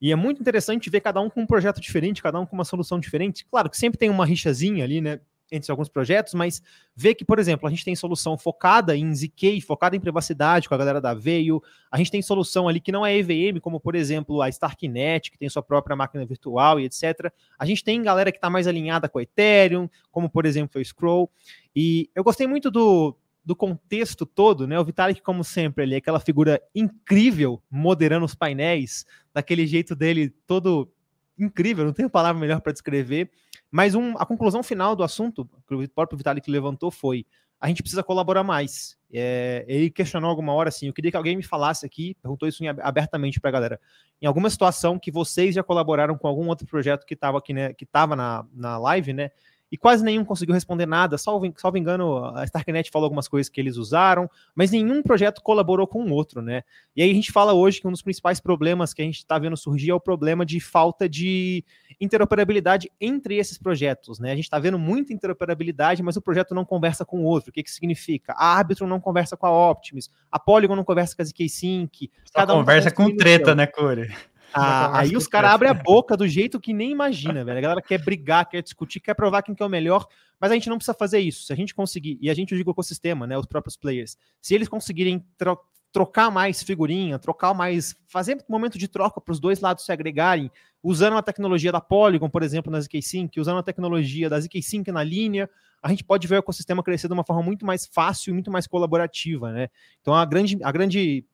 E 0.00 0.12
é 0.12 0.16
muito 0.16 0.40
interessante 0.40 0.90
ver 0.90 1.00
cada 1.00 1.20
um 1.20 1.30
com 1.30 1.42
um 1.42 1.46
projeto 1.46 1.80
diferente, 1.80 2.22
cada 2.22 2.38
um 2.38 2.46
com 2.46 2.54
uma 2.54 2.64
solução 2.64 2.98
diferente. 2.98 3.46
Claro 3.46 3.70
que 3.70 3.76
sempre 3.76 3.98
tem 3.98 4.10
uma 4.10 4.26
rixazinha 4.26 4.84
ali, 4.84 5.00
né? 5.00 5.20
entre 5.50 5.70
alguns 5.70 5.88
projetos, 5.88 6.34
mas 6.34 6.62
ver 6.96 7.14
que, 7.14 7.24
por 7.24 7.38
exemplo, 7.38 7.66
a 7.66 7.70
gente 7.70 7.84
tem 7.84 7.94
solução 7.94 8.36
focada 8.36 8.96
em 8.96 9.14
ZK, 9.14 9.60
focada 9.60 9.94
em 9.94 10.00
privacidade 10.00 10.68
com 10.68 10.74
a 10.74 10.78
galera 10.78 11.00
da 11.00 11.14
Veio, 11.14 11.62
a 11.90 11.98
gente 11.98 12.10
tem 12.10 12.22
solução 12.22 12.68
ali 12.68 12.80
que 12.80 12.90
não 12.90 13.04
é 13.04 13.16
EVM, 13.16 13.60
como 13.60 13.78
por 13.78 13.94
exemplo 13.94 14.42
a 14.42 14.48
Starknet, 14.48 15.30
que 15.30 15.38
tem 15.38 15.48
sua 15.48 15.62
própria 15.62 15.94
máquina 15.94 16.24
virtual 16.24 16.80
e 16.80 16.84
etc. 16.84 17.32
A 17.58 17.64
gente 17.66 17.84
tem 17.84 18.02
galera 18.02 18.32
que 18.32 18.38
está 18.38 18.50
mais 18.50 18.66
alinhada 18.66 19.08
com 19.08 19.18
a 19.18 19.22
Ethereum, 19.22 19.88
como 20.10 20.28
por 20.28 20.46
exemplo 20.46 20.80
o 20.80 20.84
Scroll, 20.84 21.30
e 21.74 22.10
eu 22.14 22.24
gostei 22.24 22.46
muito 22.46 22.70
do, 22.70 23.16
do 23.44 23.54
contexto 23.54 24.24
todo, 24.24 24.66
né? 24.66 24.78
O 24.78 24.84
Vitalik, 24.84 25.20
como 25.20 25.44
sempre, 25.44 25.84
ele 25.84 25.94
é 25.94 25.98
aquela 25.98 26.20
figura 26.20 26.60
incrível, 26.74 27.62
moderando 27.70 28.24
os 28.24 28.34
painéis, 28.34 29.04
daquele 29.32 29.66
jeito 29.66 29.94
dele 29.94 30.30
todo 30.46 30.90
incrível, 31.38 31.84
não 31.84 31.92
tenho 31.92 32.08
palavra 32.08 32.40
melhor 32.40 32.60
para 32.60 32.72
descrever. 32.72 33.30
Mas 33.70 33.94
um, 33.94 34.16
a 34.16 34.24
conclusão 34.24 34.62
final 34.62 34.94
do 34.94 35.02
assunto, 35.02 35.48
que 35.66 35.74
o 35.74 35.88
próprio 35.90 36.16
Vitalik 36.16 36.48
levantou, 36.50 36.90
foi: 36.90 37.26
a 37.60 37.68
gente 37.68 37.82
precisa 37.82 38.02
colaborar 38.02 38.44
mais. 38.44 38.96
É, 39.12 39.64
ele 39.66 39.90
questionou 39.90 40.30
alguma 40.30 40.52
hora 40.52 40.68
assim: 40.68 40.86
eu 40.86 40.92
queria 40.92 41.10
que 41.10 41.16
alguém 41.16 41.36
me 41.36 41.42
falasse 41.42 41.84
aqui, 41.84 42.14
perguntou 42.22 42.48
isso 42.48 42.62
abertamente 42.82 43.40
para 43.40 43.50
a 43.50 43.52
galera, 43.52 43.80
em 44.20 44.26
alguma 44.26 44.48
situação 44.48 44.98
que 44.98 45.10
vocês 45.10 45.54
já 45.54 45.62
colaboraram 45.62 46.16
com 46.16 46.28
algum 46.28 46.46
outro 46.48 46.66
projeto 46.66 47.04
que 47.04 47.14
estava 47.14 47.38
aqui, 47.38 47.52
né, 47.52 47.72
que 47.72 47.84
estava 47.84 48.14
na, 48.14 48.46
na 48.52 48.78
live, 48.78 49.12
né? 49.12 49.30
E 49.70 49.76
quase 49.76 50.04
nenhum 50.04 50.24
conseguiu 50.24 50.54
responder 50.54 50.86
nada. 50.86 51.18
Salvo, 51.18 51.52
salvo 51.56 51.76
engano, 51.76 52.24
a 52.36 52.44
Starknet 52.44 52.90
falou 52.90 53.06
algumas 53.06 53.26
coisas 53.26 53.50
que 53.50 53.60
eles 53.60 53.76
usaram, 53.76 54.30
mas 54.54 54.70
nenhum 54.70 55.02
projeto 55.02 55.42
colaborou 55.42 55.86
com 55.86 56.04
o 56.04 56.12
outro, 56.12 56.40
né? 56.40 56.62
E 56.94 57.02
aí 57.02 57.10
a 57.10 57.14
gente 57.14 57.32
fala 57.32 57.52
hoje 57.52 57.80
que 57.80 57.88
um 57.88 57.90
dos 57.90 58.02
principais 58.02 58.40
problemas 58.40 58.94
que 58.94 59.02
a 59.02 59.04
gente 59.04 59.18
está 59.18 59.38
vendo 59.38 59.56
surgir 59.56 59.90
é 59.90 59.94
o 59.94 60.00
problema 60.00 60.46
de 60.46 60.60
falta 60.60 61.08
de 61.08 61.64
interoperabilidade 62.00 62.90
entre 63.00 63.36
esses 63.36 63.58
projetos, 63.58 64.18
né? 64.18 64.32
A 64.32 64.36
gente 64.36 64.44
está 64.44 64.58
vendo 64.58 64.78
muita 64.78 65.12
interoperabilidade, 65.12 66.02
mas 66.02 66.16
o 66.16 66.22
projeto 66.22 66.54
não 66.54 66.64
conversa 66.64 67.04
com 67.04 67.20
o 67.20 67.24
outro. 67.24 67.50
O 67.50 67.52
que, 67.52 67.62
que 67.62 67.70
significa? 67.70 68.32
A 68.34 68.56
Arbitrum 68.56 68.86
não 68.86 69.00
conversa 69.00 69.36
com 69.36 69.46
a 69.46 69.70
Optimus, 69.70 70.10
a 70.30 70.38
Polygon 70.38 70.76
não 70.76 70.84
conversa 70.84 71.16
com 71.16 71.22
a 71.22 71.24
ZK-Sync. 71.24 72.10
Cada 72.32 72.54
um 72.54 72.58
conversa 72.58 72.90
com 72.90 73.16
treta, 73.16 73.54
né, 73.54 73.66
Core? 73.66 74.14
Ah, 74.54 75.00
aí 75.00 75.16
os 75.16 75.26
caras 75.26 75.50
abrem 75.50 75.70
a 75.70 75.74
boca 75.74 76.16
do 76.16 76.28
jeito 76.28 76.60
que 76.60 76.72
nem 76.72 76.92
imagina, 76.92 77.44
velho. 77.44 77.58
A 77.58 77.60
galera 77.60 77.82
quer 77.82 78.02
brigar, 78.02 78.48
quer 78.48 78.62
discutir, 78.62 79.00
quer 79.00 79.14
provar 79.14 79.42
quem 79.42 79.54
que 79.54 79.62
é 79.62 79.66
o 79.66 79.68
melhor, 79.68 80.06
mas 80.40 80.50
a 80.50 80.54
gente 80.54 80.68
não 80.68 80.76
precisa 80.76 80.94
fazer 80.94 81.18
isso. 81.18 81.44
Se 81.44 81.52
a 81.52 81.56
gente 81.56 81.74
conseguir, 81.74 82.18
e 82.20 82.30
a 82.30 82.34
gente 82.34 82.56
digo 82.56 82.70
o 82.70 82.72
ecossistema, 82.72 83.26
né, 83.26 83.36
os 83.36 83.46
próprios 83.46 83.76
players, 83.76 84.16
se 84.40 84.54
eles 84.54 84.68
conseguirem 84.68 85.24
tro 85.36 85.58
trocar 85.92 86.28
mais 86.28 86.60
figurinha, 86.60 87.20
trocar 87.20 87.54
mais, 87.54 87.94
fazer 88.08 88.34
um 88.34 88.52
momento 88.52 88.76
de 88.76 88.88
troca 88.88 89.20
para 89.20 89.30
os 89.30 89.38
dois 89.38 89.60
lados 89.60 89.84
se 89.84 89.92
agregarem, 89.92 90.50
usando 90.82 91.16
a 91.16 91.22
tecnologia 91.22 91.70
da 91.70 91.80
Polygon, 91.80 92.28
por 92.28 92.42
exemplo, 92.42 92.70
na 92.70 92.80
ZK-Sync, 92.80 93.38
usando 93.38 93.58
a 93.58 93.62
tecnologia 93.62 94.28
da 94.28 94.40
ZK-Sync 94.40 94.90
na 94.90 95.04
linha, 95.04 95.48
a 95.80 95.88
gente 95.90 96.02
pode 96.02 96.26
ver 96.26 96.34
o 96.34 96.38
ecossistema 96.38 96.82
crescer 96.82 97.06
de 97.06 97.14
uma 97.14 97.22
forma 97.22 97.44
muito 97.44 97.64
mais 97.64 97.86
fácil 97.86 98.30
e 98.30 98.34
muito 98.34 98.50
mais 98.50 98.66
colaborativa, 98.66 99.52
né? 99.52 99.68
Então 100.00 100.12
a 100.12 100.24
grande, 100.24 100.58
a 100.64 100.72
grande 100.72 101.24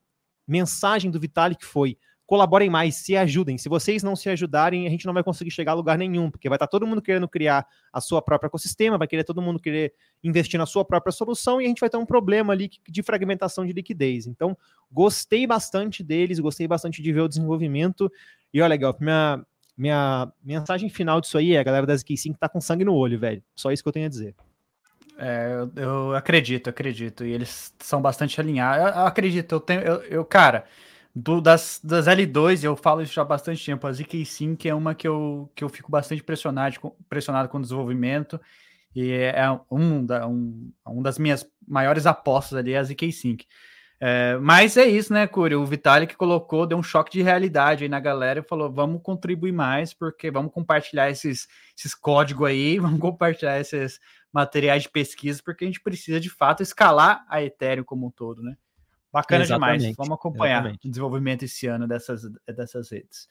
mensagem 0.47 1.11
do 1.11 1.19
Vitalik 1.19 1.65
foi 1.65 1.97
colaborem 2.31 2.71
mais, 2.71 2.95
se 2.95 3.17
ajudem. 3.17 3.59
Se 3.59 3.69
vocês 3.69 4.05
não 4.05 4.15
se 4.15 4.29
ajudarem, 4.29 4.87
a 4.87 4.91
gente 4.91 5.05
não 5.05 5.13
vai 5.13 5.21
conseguir 5.21 5.51
chegar 5.51 5.73
a 5.73 5.75
lugar 5.75 5.99
nenhum, 5.99 6.31
porque 6.31 6.49
vai 6.49 6.55
estar 6.55 6.69
todo 6.69 6.87
mundo 6.87 7.03
querendo 7.03 7.29
criar 7.29 7.67
a 7.93 8.01
sua 8.01 8.23
própria 8.23 8.47
ecossistema, 8.47 8.97
vai 8.97 9.09
querer 9.09 9.25
todo 9.25 9.43
mundo 9.43 9.59
querer 9.59 9.93
investir 10.23 10.57
na 10.57 10.65
sua 10.65 10.85
própria 10.85 11.11
solução 11.11 11.61
e 11.61 11.65
a 11.65 11.67
gente 11.67 11.81
vai 11.81 11.91
ter 11.91 11.97
um 11.97 12.07
problema 12.07 12.53
ali 12.53 12.71
de 12.89 13.03
fragmentação 13.03 13.67
de 13.67 13.73
liquidez. 13.73 14.29
Então, 14.29 14.57
gostei 14.93 15.45
bastante 15.45 16.05
deles, 16.05 16.39
gostei 16.39 16.69
bastante 16.69 17.03
de 17.03 17.13
ver 17.13 17.23
o 17.23 17.29
desenvolvimento. 17.29 18.09
E 18.55 18.63
olha, 18.63 18.69
legal, 18.69 18.97
minha, 19.01 19.45
minha 19.77 20.33
mensagem 20.41 20.89
final 20.89 21.21
disso 21.21 21.37
aí 21.37 21.55
é 21.55 21.59
a 21.59 21.65
galera 21.65 21.85
da 21.85 21.95
ZK5 21.95 22.37
tá 22.39 22.49
com 22.49 22.61
sangue 22.61 22.85
no 22.85 22.95
olho, 22.95 23.19
velho. 23.19 23.43
Só 23.57 23.73
isso 23.73 23.83
que 23.83 23.89
eu 23.89 23.93
tenho 23.93 24.07
a 24.07 24.09
dizer. 24.09 24.37
É, 25.19 25.67
eu, 25.75 25.83
eu 25.83 26.15
acredito, 26.15 26.71
acredito. 26.71 27.25
E 27.25 27.33
eles 27.33 27.75
são 27.81 28.01
bastante 28.01 28.41
alinhados. 28.41 28.87
Eu, 28.87 29.01
eu 29.01 29.07
acredito, 29.07 29.53
eu 29.53 29.61
tenho. 29.61 29.81
Eu, 29.81 30.03
eu 30.05 30.25
cara, 30.25 30.65
do, 31.15 31.41
das, 31.41 31.81
das 31.83 32.07
L2, 32.07 32.65
eu 32.65 32.77
falo 32.77 33.03
isso 33.03 33.13
já 33.13 33.23
há 33.23 33.25
bastante 33.25 33.65
tempo, 33.65 33.87
a 33.87 33.93
ZK 33.93 34.25
Sync 34.25 34.69
é 34.69 34.75
uma 34.75 34.95
que 34.95 35.09
eu, 35.09 35.51
que 35.55 35.65
eu 35.65 35.69
fico 35.69 35.91
bastante 35.91 36.23
pressionado, 36.23 36.77
pressionado 37.09 37.49
com 37.49 37.59
o 37.59 37.63
desenvolvimento, 37.63 38.41
e 38.95 39.11
é, 39.13 39.41
é 39.41 39.61
um, 39.71 40.05
da, 40.05 40.27
um, 40.27 40.73
um 40.87 41.03
das 41.03 41.19
minhas 41.19 41.49
maiores 41.67 42.07
apostas 42.07 42.59
ali, 42.59 42.73
é 42.73 42.79
a 42.79 42.85
ZK 42.85 43.13
Sync. 43.13 43.47
É, 44.03 44.39
mas 44.39 44.79
é 44.79 44.87
isso, 44.87 45.13
né, 45.13 45.27
Curi? 45.27 45.55
O 45.55 45.67
Vitalik 45.67 46.17
colocou, 46.17 46.67
deu 46.67 46.79
um 46.79 46.83
choque 46.83 47.13
de 47.13 47.23
realidade 47.23 47.85
aí 47.85 47.89
na 47.89 48.01
galera 48.01 48.41
e 48.41 48.43
falou: 48.43 48.73
vamos 48.73 49.03
contribuir 49.03 49.53
mais, 49.53 49.93
porque 49.93 50.31
vamos 50.31 50.53
compartilhar 50.53 51.11
esses, 51.11 51.47
esses 51.77 51.95
códigos 51.95 52.49
aí, 52.49 52.79
vamos 52.81 52.99
compartilhar 52.99 53.61
esses 53.61 54.01
materiais 54.33 54.85
de 54.85 54.89
pesquisa, 54.89 55.43
porque 55.45 55.65
a 55.65 55.67
gente 55.67 55.83
precisa 55.83 56.19
de 56.19 56.31
fato 56.31 56.63
escalar 56.63 57.27
a 57.29 57.43
Ethereum 57.43 57.85
como 57.85 58.07
um 58.07 58.11
todo, 58.11 58.43
né? 58.43 58.57
Bacana 59.13 59.43
Exatamente. 59.43 59.81
demais. 59.81 59.97
Vamos 59.97 60.13
acompanhar 60.13 60.61
Exatamente. 60.61 60.87
o 60.87 60.91
desenvolvimento 60.91 61.43
esse 61.43 61.67
ano 61.67 61.89
dessas, 61.89 62.23
dessas 62.47 62.91
redes. 62.91 63.27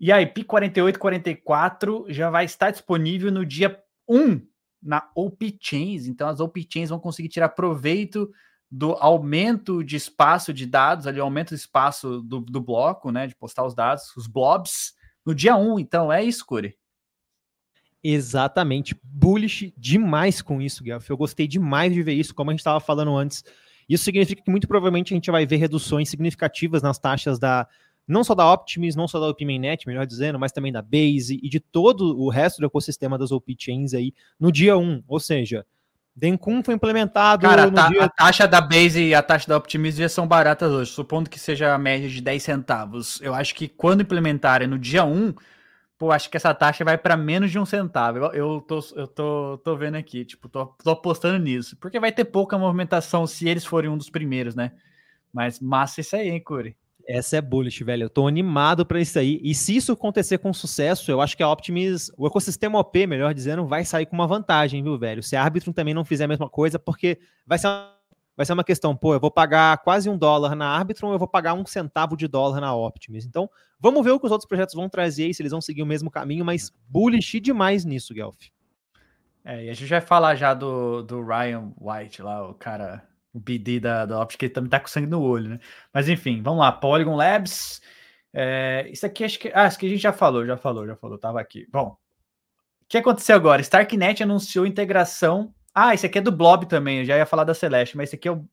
E 0.00 0.12
aí, 0.12 0.26
PI 0.26 0.44
4844 0.44 2.06
já 2.08 2.30
vai 2.30 2.44
estar 2.44 2.70
disponível 2.70 3.32
no 3.32 3.44
dia 3.44 3.80
1 4.08 4.40
na 4.82 5.10
OP 5.14 5.58
Chains. 5.60 6.06
Então, 6.06 6.28
as 6.28 6.40
OP 6.40 6.66
Chains 6.72 6.90
vão 6.90 7.00
conseguir 7.00 7.28
tirar 7.28 7.48
proveito 7.50 8.30
do 8.70 8.92
aumento 8.92 9.82
de 9.82 9.96
espaço 9.96 10.52
de 10.52 10.66
dados, 10.66 11.06
ali, 11.06 11.18
aumento 11.18 11.50
do 11.50 11.56
espaço 11.56 12.20
do, 12.20 12.40
do 12.40 12.60
bloco, 12.60 13.10
né? 13.10 13.26
De 13.26 13.34
postar 13.34 13.64
os 13.64 13.74
dados, 13.74 14.14
os 14.16 14.26
blobs, 14.26 14.92
no 15.24 15.34
dia 15.34 15.56
1. 15.56 15.78
Então, 15.78 16.12
é 16.12 16.22
isso, 16.22 16.44
Curi. 16.46 16.76
Exatamente. 18.02 18.98
Bullish 19.02 19.72
demais 19.76 20.40
com 20.40 20.62
isso, 20.62 20.84
Guelph. 20.84 21.08
Eu 21.10 21.16
gostei 21.16 21.48
demais 21.48 21.92
de 21.92 22.02
ver 22.02 22.14
isso, 22.14 22.34
como 22.34 22.50
a 22.50 22.52
gente 22.52 22.60
estava 22.60 22.78
falando 22.78 23.16
antes 23.16 23.42
isso 23.88 24.04
significa 24.04 24.42
que 24.42 24.50
muito 24.50 24.68
provavelmente 24.68 25.14
a 25.14 25.16
gente 25.16 25.30
vai 25.30 25.46
ver 25.46 25.56
reduções 25.56 26.08
significativas 26.08 26.82
nas 26.82 26.98
taxas 26.98 27.38
da 27.38 27.66
não 28.06 28.24
só 28.24 28.34
da 28.34 28.50
Optimus, 28.50 28.96
não 28.96 29.06
só 29.06 29.20
da 29.20 29.28
OpMainNet, 29.28 29.86
melhor 29.86 30.06
dizendo, 30.06 30.38
mas 30.38 30.50
também 30.50 30.72
da 30.72 30.80
Base 30.80 31.38
e 31.42 31.48
de 31.48 31.60
todo 31.60 32.18
o 32.18 32.30
resto 32.30 32.58
do 32.58 32.66
ecossistema 32.66 33.18
das 33.18 33.30
OP 33.30 33.54
Chains 33.58 33.92
aí 33.92 34.14
no 34.40 34.50
dia 34.50 34.78
1, 34.78 35.04
ou 35.06 35.20
seja, 35.20 35.66
Dencun 36.16 36.62
foi 36.64 36.74
implementado 36.74 37.42
Cara, 37.42 37.64
a, 37.64 37.88
dia... 37.88 38.04
a, 38.04 38.08
taxa 38.08 38.48
da 38.48 38.60
Base 38.60 39.00
e 39.00 39.14
a 39.14 39.22
taxa 39.22 39.46
da 39.46 39.56
Optimism 39.56 40.00
já 40.00 40.08
são 40.08 40.26
baratas 40.26 40.72
hoje, 40.72 40.90
supondo 40.90 41.30
que 41.30 41.38
seja 41.38 41.72
a 41.72 41.78
média 41.78 42.08
de 42.08 42.20
10 42.20 42.42
centavos. 42.42 43.20
Eu 43.20 43.34
acho 43.34 43.54
que 43.54 43.68
quando 43.68 44.00
implementarem 44.00 44.66
no 44.66 44.78
dia 44.78 45.04
1, 45.04 45.34
Pô, 45.98 46.12
acho 46.12 46.30
que 46.30 46.36
essa 46.36 46.54
taxa 46.54 46.84
vai 46.84 46.96
para 46.96 47.16
menos 47.16 47.50
de 47.50 47.58
um 47.58 47.66
centavo. 47.66 48.18
Eu, 48.18 48.32
eu, 48.32 48.60
tô, 48.60 48.78
eu 48.94 49.08
tô, 49.08 49.58
tô 49.58 49.76
vendo 49.76 49.96
aqui, 49.96 50.24
tipo, 50.24 50.48
tô, 50.48 50.66
tô 50.66 50.90
apostando 50.90 51.42
nisso. 51.42 51.76
Porque 51.76 51.98
vai 51.98 52.12
ter 52.12 52.24
pouca 52.24 52.56
movimentação 52.56 53.26
se 53.26 53.48
eles 53.48 53.64
forem 53.64 53.90
um 53.90 53.98
dos 53.98 54.08
primeiros, 54.08 54.54
né? 54.54 54.72
Mas 55.32 55.58
massa 55.58 56.00
isso 56.00 56.14
aí, 56.14 56.28
hein, 56.28 56.40
Curi? 56.40 56.76
Essa 57.08 57.38
é 57.38 57.40
bullish, 57.40 57.82
velho. 57.82 58.04
Eu 58.04 58.10
tô 58.10 58.28
animado 58.28 58.86
para 58.86 59.00
isso 59.00 59.18
aí. 59.18 59.40
E 59.42 59.54
se 59.54 59.74
isso 59.74 59.90
acontecer 59.90 60.38
com 60.38 60.52
sucesso, 60.52 61.10
eu 61.10 61.20
acho 61.20 61.36
que 61.36 61.42
a 61.42 61.50
Optimus, 61.50 62.12
o 62.16 62.26
ecossistema 62.26 62.78
OP, 62.78 63.06
melhor 63.06 63.34
dizendo, 63.34 63.66
vai 63.66 63.84
sair 63.84 64.06
com 64.06 64.14
uma 64.14 64.26
vantagem, 64.26 64.82
viu, 64.82 64.96
velho? 64.98 65.22
Se 65.22 65.34
a 65.34 65.42
árbitro 65.42 65.72
também 65.72 65.94
não 65.94 66.04
fizer 66.04 66.24
a 66.24 66.28
mesma 66.28 66.48
coisa, 66.48 66.78
porque 66.78 67.18
vai 67.46 67.58
ser 67.58 67.66
uma 67.66 67.97
vai 68.38 68.46
ser 68.46 68.52
uma 68.52 68.62
questão, 68.62 68.96
pô, 68.96 69.14
eu 69.14 69.18
vou 69.18 69.32
pagar 69.32 69.76
quase 69.78 70.08
um 70.08 70.16
dólar 70.16 70.54
na 70.54 70.68
Arbitrum, 70.68 71.10
eu 71.10 71.18
vou 71.18 71.26
pagar 71.26 71.54
um 71.54 71.66
centavo 71.66 72.16
de 72.16 72.28
dólar 72.28 72.60
na 72.60 72.72
Optimus. 72.72 73.26
Então, 73.26 73.50
vamos 73.80 74.04
ver 74.04 74.12
o 74.12 74.20
que 74.20 74.26
os 74.26 74.30
outros 74.30 74.46
projetos 74.46 74.76
vão 74.76 74.88
trazer, 74.88 75.34
se 75.34 75.42
eles 75.42 75.50
vão 75.50 75.60
seguir 75.60 75.82
o 75.82 75.86
mesmo 75.86 76.08
caminho, 76.08 76.44
mas 76.44 76.72
bullish 76.88 77.40
demais 77.40 77.84
nisso, 77.84 78.14
Guelph. 78.14 78.38
É, 79.44 79.64
e 79.64 79.70
a 79.70 79.74
gente 79.74 79.88
vai 79.88 80.00
falar 80.00 80.36
já 80.36 80.54
do, 80.54 81.02
do 81.02 81.20
Ryan 81.20 81.72
White 81.80 82.22
lá, 82.22 82.48
o 82.48 82.54
cara, 82.54 83.02
o 83.34 83.40
BD 83.40 83.80
da, 83.80 84.06
da 84.06 84.22
Optimus, 84.22 84.36
que 84.36 84.44
ele 84.44 84.54
também 84.54 84.70
tá 84.70 84.78
com 84.78 84.86
sangue 84.86 85.08
no 85.08 85.20
olho, 85.20 85.48
né? 85.48 85.60
Mas 85.92 86.08
enfim, 86.08 86.40
vamos 86.40 86.60
lá, 86.60 86.70
Polygon 86.70 87.16
Labs. 87.16 87.82
É, 88.32 88.88
isso 88.88 89.04
aqui 89.04 89.24
acho 89.24 89.40
que. 89.40 89.50
Ah, 89.52 89.66
isso 89.66 89.78
aqui 89.78 89.86
a 89.86 89.90
gente 89.90 90.02
já 90.02 90.12
falou, 90.12 90.46
já 90.46 90.56
falou, 90.56 90.86
já 90.86 90.94
falou, 90.94 91.18
tava 91.18 91.40
aqui. 91.40 91.66
Bom, 91.72 91.88
o 91.88 92.86
que 92.88 92.98
aconteceu 92.98 93.34
agora? 93.34 93.60
Starknet 93.62 94.22
anunciou 94.22 94.64
integração 94.64 95.52
ah, 95.74 95.94
esse 95.94 96.06
aqui 96.06 96.18
é 96.18 96.20
do 96.20 96.32
Blob 96.32 96.66
também. 96.66 97.00
Eu 97.00 97.04
já 97.04 97.16
ia 97.16 97.26
falar 97.26 97.44
da 97.44 97.54
Celeste, 97.54 97.96
mas 97.96 98.08
esse 98.08 98.16
aqui 98.16 98.28
é 98.28 98.32
o. 98.32 98.44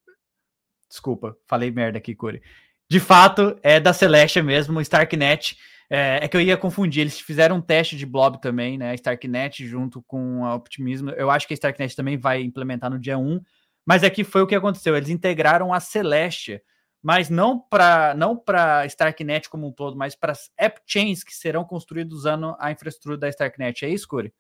Desculpa, 0.88 1.38
falei 1.48 1.72
merda 1.72 1.98
aqui, 1.98 2.14
Curi. 2.16 2.42
De 2.90 3.00
fato, 3.00 3.58
é 3.64 3.80
da 3.80 3.94
Celeste 3.94 4.42
mesmo, 4.42 4.80
Starknet. 4.82 5.58
É, 5.90 6.24
é, 6.24 6.28
que 6.28 6.36
eu 6.36 6.42
ia 6.42 6.58
confundir. 6.58 7.02
Eles 7.02 7.20
fizeram 7.20 7.58
um 7.58 7.62
teste 7.62 7.96
de 7.96 8.06
Blob 8.06 8.42
também, 8.42 8.78
né? 8.78 8.94
Starknet 8.96 9.66
junto 9.66 10.02
com 10.04 10.44
a 10.46 10.56
Optimismo. 10.56 11.12
Eu 11.12 11.30
acho 11.30 11.48
que 11.48 11.54
a 11.54 11.56
Starknet 11.56 11.96
também 11.96 12.18
vai 12.18 12.42
implementar 12.42 12.90
no 12.90 13.00
dia 13.00 13.18
1. 13.18 13.40
Mas 13.86 14.04
aqui 14.04 14.24
foi 14.24 14.42
o 14.42 14.48
que 14.48 14.56
aconteceu. 14.56 14.96
Eles 14.96 15.10
integraram 15.10 15.72
a 15.72 15.80
Celeste, 15.80 16.62
mas 17.04 17.30
não 17.30 17.60
para 17.60 18.16
não 18.16 18.36
para 18.36 18.86
Starknet 18.88 19.48
como 19.48 19.68
um 19.68 19.72
todo, 19.72 19.96
mas 19.96 20.16
para 20.16 20.32
as 20.32 20.50
app 20.58 20.82
chains 20.88 21.24
que 21.24 21.36
serão 21.36 21.64
construídas 21.64 22.14
usando 22.14 22.56
a 22.60 22.72
infraestrutura 22.72 23.18
da 23.18 23.30
Starknet. 23.30 23.86
É 23.86 23.90
isso, 23.90 24.08
Curi? 24.08 24.34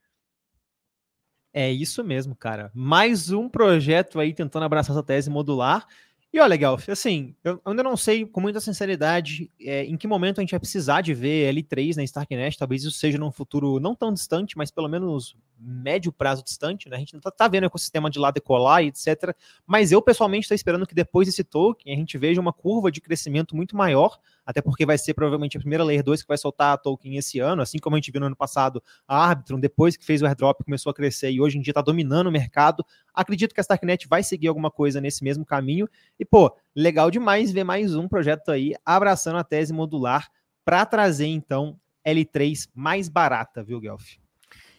É 1.57 1.71
isso 1.71 2.03
mesmo, 2.03 2.35
cara. 2.35 2.69
Mais 2.75 3.31
um 3.31 3.47
projeto 3.47 4.19
aí 4.19 4.33
tentando 4.33 4.65
abraçar 4.65 4.93
essa 4.93 5.01
tese 5.01 5.29
modular. 5.29 5.87
E 6.33 6.37
olha, 6.37 6.59
Gelf, 6.59 6.89
assim, 6.89 7.33
eu 7.45 7.61
ainda 7.63 7.81
não 7.81 7.95
sei 7.95 8.25
com 8.25 8.41
muita 8.41 8.59
sinceridade 8.59 9.49
é, 9.57 9.85
em 9.85 9.95
que 9.95 10.05
momento 10.05 10.39
a 10.39 10.41
gente 10.41 10.51
vai 10.51 10.59
precisar 10.59 10.99
de 10.99 11.13
ver 11.13 11.55
L3 11.55 11.95
na 11.95 12.03
Starknet, 12.03 12.57
talvez 12.57 12.83
isso 12.83 12.97
seja 12.97 13.17
num 13.17 13.31
futuro 13.31 13.79
não 13.79 13.95
tão 13.95 14.13
distante, 14.13 14.57
mas 14.57 14.69
pelo 14.69 14.89
menos 14.89 15.33
médio 15.57 16.11
prazo 16.11 16.43
distante, 16.43 16.89
né? 16.89 16.95
A 16.95 16.99
gente 16.99 17.13
não 17.13 17.21
tá, 17.21 17.31
tá 17.31 17.47
vendo 17.47 17.63
o 17.63 17.67
ecossistema 17.67 18.09
de 18.09 18.19
lá 18.19 18.31
decolar 18.31 18.83
e 18.83 18.87
etc. 18.87 19.35
Mas 19.65 19.91
eu 19.91 20.01
pessoalmente 20.01 20.43
estou 20.43 20.55
esperando 20.55 20.85
que 20.85 20.95
depois 20.95 21.27
desse 21.27 21.43
token 21.43 21.93
a 21.93 21.95
gente 21.95 22.17
veja 22.17 22.41
uma 22.41 22.53
curva 22.53 22.91
de 22.91 23.01
crescimento 23.01 23.55
muito 23.55 23.75
maior, 23.75 24.19
até 24.45 24.61
porque 24.61 24.85
vai 24.85 24.97
ser 24.97 25.13
provavelmente 25.13 25.57
a 25.57 25.59
primeira 25.59 25.83
Layer 25.83 26.03
2 26.03 26.21
que 26.21 26.27
vai 26.27 26.37
soltar 26.37 26.73
a 26.73 26.77
token 26.77 27.15
esse 27.17 27.39
ano, 27.39 27.61
assim 27.61 27.77
como 27.77 27.95
a 27.95 27.99
gente 27.99 28.11
viu 28.11 28.19
no 28.19 28.27
ano 28.27 28.35
passado 28.35 28.81
a 29.07 29.17
Arbitrum, 29.29 29.59
depois 29.59 29.97
que 29.97 30.05
fez 30.05 30.21
o 30.21 30.25
airdrop, 30.25 30.63
começou 30.63 30.89
a 30.89 30.93
crescer 30.93 31.31
e 31.31 31.41
hoje 31.41 31.57
em 31.57 31.61
dia 31.61 31.71
está 31.71 31.81
dominando 31.81 32.27
o 32.27 32.31
mercado. 32.31 32.85
Acredito 33.13 33.53
que 33.53 33.59
a 33.59 33.63
Starknet 33.63 34.07
vai 34.07 34.23
seguir 34.23 34.47
alguma 34.47 34.69
coisa 34.69 34.99
nesse 34.99 35.23
mesmo 35.23 35.45
caminho. 35.45 35.87
E, 36.19 36.25
pô, 36.25 36.55
legal 36.75 37.09
demais 37.09 37.51
ver 37.51 37.63
mais 37.63 37.95
um 37.95 38.07
projeto 38.07 38.51
aí 38.51 38.73
abraçando 38.85 39.37
a 39.37 39.43
tese 39.43 39.73
modular 39.73 40.29
para 40.63 40.85
trazer, 40.85 41.27
então, 41.27 41.79
L3 42.05 42.67
mais 42.73 43.07
barata, 43.07 43.63
viu, 43.63 43.79
Guelph? 43.79 44.24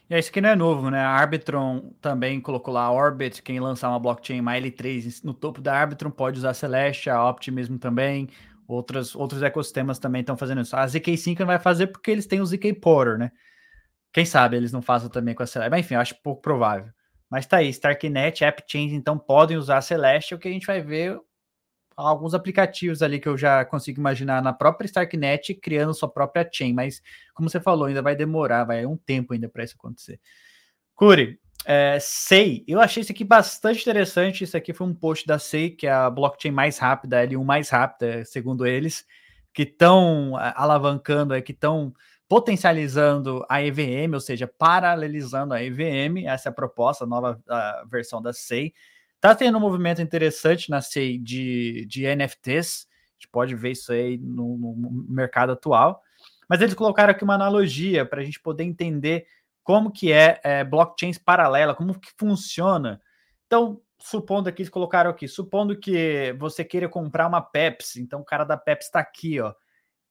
E 0.08 0.16
isso 0.18 0.30
aqui 0.30 0.40
não 0.40 0.50
é 0.50 0.56
novo, 0.56 0.88
né? 0.88 1.00
A 1.00 1.10
Arbitron 1.10 1.92
também 2.00 2.40
colocou 2.40 2.72
lá 2.72 2.82
a 2.82 2.92
Orbit, 2.92 3.42
quem 3.42 3.58
lançar 3.58 3.88
uma 3.88 3.98
blockchain 3.98 4.40
uma 4.40 4.52
L3 4.52 5.24
no 5.24 5.34
topo 5.34 5.60
da 5.60 5.76
Arbitron 5.76 6.10
pode 6.10 6.38
usar 6.38 6.50
a 6.50 6.54
Celeste, 6.54 7.10
a 7.10 7.28
Optimism 7.28 7.76
também, 7.76 8.28
outros, 8.68 9.16
outros 9.16 9.42
ecossistemas 9.42 9.98
também 9.98 10.20
estão 10.20 10.36
fazendo 10.36 10.60
isso. 10.60 10.76
A 10.76 10.86
ZK5 10.86 11.40
não 11.40 11.46
vai 11.46 11.58
fazer 11.58 11.88
porque 11.88 12.12
eles 12.12 12.26
têm 12.26 12.40
o 12.40 12.46
ZK 12.46 12.72
Porter, 12.74 13.18
né? 13.18 13.32
Quem 14.12 14.24
sabe 14.24 14.56
eles 14.56 14.72
não 14.72 14.80
façam 14.80 15.08
também 15.08 15.34
com 15.34 15.42
a 15.42 15.46
Celeste. 15.46 15.70
Mas 15.70 15.80
enfim, 15.80 15.94
eu 15.94 16.00
acho 16.00 16.22
pouco 16.22 16.40
provável. 16.40 16.92
Mas 17.28 17.44
tá 17.44 17.56
aí, 17.58 17.68
Starknet, 17.68 18.44
AppChains, 18.44 18.92
então 18.92 19.18
podem 19.18 19.56
usar 19.56 19.78
a 19.78 19.82
Celeste, 19.82 20.34
o 20.34 20.38
que 20.38 20.46
a 20.46 20.52
gente 20.52 20.66
vai 20.66 20.80
ver 20.80 21.18
alguns 21.96 22.34
aplicativos 22.34 23.02
ali 23.02 23.18
que 23.18 23.28
eu 23.28 23.36
já 23.36 23.64
consigo 23.64 23.98
imaginar 23.98 24.42
na 24.42 24.52
própria 24.52 24.86
Starknet 24.86 25.54
criando 25.54 25.94
sua 25.94 26.08
própria 26.08 26.48
chain, 26.52 26.74
mas 26.74 27.02
como 27.34 27.48
você 27.48 27.58
falou, 27.60 27.86
ainda 27.86 28.02
vai 28.02 28.14
demorar, 28.14 28.64
vai 28.64 28.84
um 28.84 28.96
tempo 28.96 29.32
ainda 29.32 29.48
para 29.48 29.64
isso 29.64 29.74
acontecer. 29.78 30.20
Curi, 30.94 31.38
é, 31.64 31.98
Sei, 32.00 32.64
eu 32.68 32.80
achei 32.80 33.00
isso 33.02 33.10
aqui 33.10 33.24
bastante 33.24 33.80
interessante. 33.80 34.44
Isso 34.44 34.56
aqui 34.56 34.72
foi 34.72 34.86
um 34.86 34.94
post 34.94 35.26
da 35.26 35.38
Sei, 35.38 35.70
que 35.70 35.86
é 35.86 35.90
a 35.90 36.08
blockchain 36.08 36.52
mais 36.52 36.78
rápida, 36.78 37.18
a 37.20 37.26
L1 37.26 37.44
mais 37.44 37.70
rápida, 37.70 38.24
segundo 38.24 38.64
eles, 38.64 39.04
que 39.52 39.62
estão 39.62 40.38
é, 40.40 40.52
alavancando, 40.56 41.40
que 41.42 41.52
estão 41.52 41.92
potencializando 42.28 43.44
a 43.48 43.62
EVM, 43.62 44.14
ou 44.14 44.20
seja, 44.20 44.46
paralelizando 44.46 45.54
a 45.54 45.62
EVM. 45.62 46.26
Essa 46.26 46.48
é 46.48 46.50
a 46.50 46.54
proposta, 46.54 47.04
a 47.04 47.06
nova 47.06 47.40
a 47.48 47.84
versão 47.90 48.22
da 48.22 48.32
Sei. 48.32 48.72
Tá 49.26 49.34
tendo 49.34 49.58
um 49.58 49.60
movimento 49.60 50.00
interessante 50.00 50.70
na 50.70 50.80
SEI 50.80 51.18
de, 51.18 51.84
de 51.86 52.06
NFTs, 52.06 52.86
a 52.86 53.14
gente 53.14 53.28
pode 53.32 53.56
ver 53.56 53.72
isso 53.72 53.90
aí 53.90 54.16
no, 54.18 54.56
no 54.56 55.04
mercado 55.08 55.50
atual, 55.50 56.00
mas 56.48 56.60
eles 56.60 56.74
colocaram 56.74 57.10
aqui 57.10 57.24
uma 57.24 57.34
analogia 57.34 58.06
para 58.06 58.20
a 58.20 58.24
gente 58.24 58.38
poder 58.38 58.62
entender 58.62 59.26
como 59.64 59.90
que 59.90 60.12
é, 60.12 60.40
é 60.44 60.62
blockchains 60.62 61.18
paralela, 61.18 61.74
como 61.74 61.98
que 61.98 62.12
funciona. 62.16 63.02
Então, 63.48 63.80
supondo 63.98 64.48
aqui, 64.48 64.62
eles 64.62 64.70
colocaram 64.70 65.10
aqui, 65.10 65.26
supondo 65.26 65.76
que 65.76 66.32
você 66.38 66.64
queira 66.64 66.88
comprar 66.88 67.26
uma 67.26 67.40
Pepsi, 67.40 68.00
então 68.00 68.20
o 68.20 68.24
cara 68.24 68.44
da 68.44 68.56
Pepsi 68.56 68.86
está 68.86 69.00
aqui, 69.00 69.40
ó. 69.40 69.52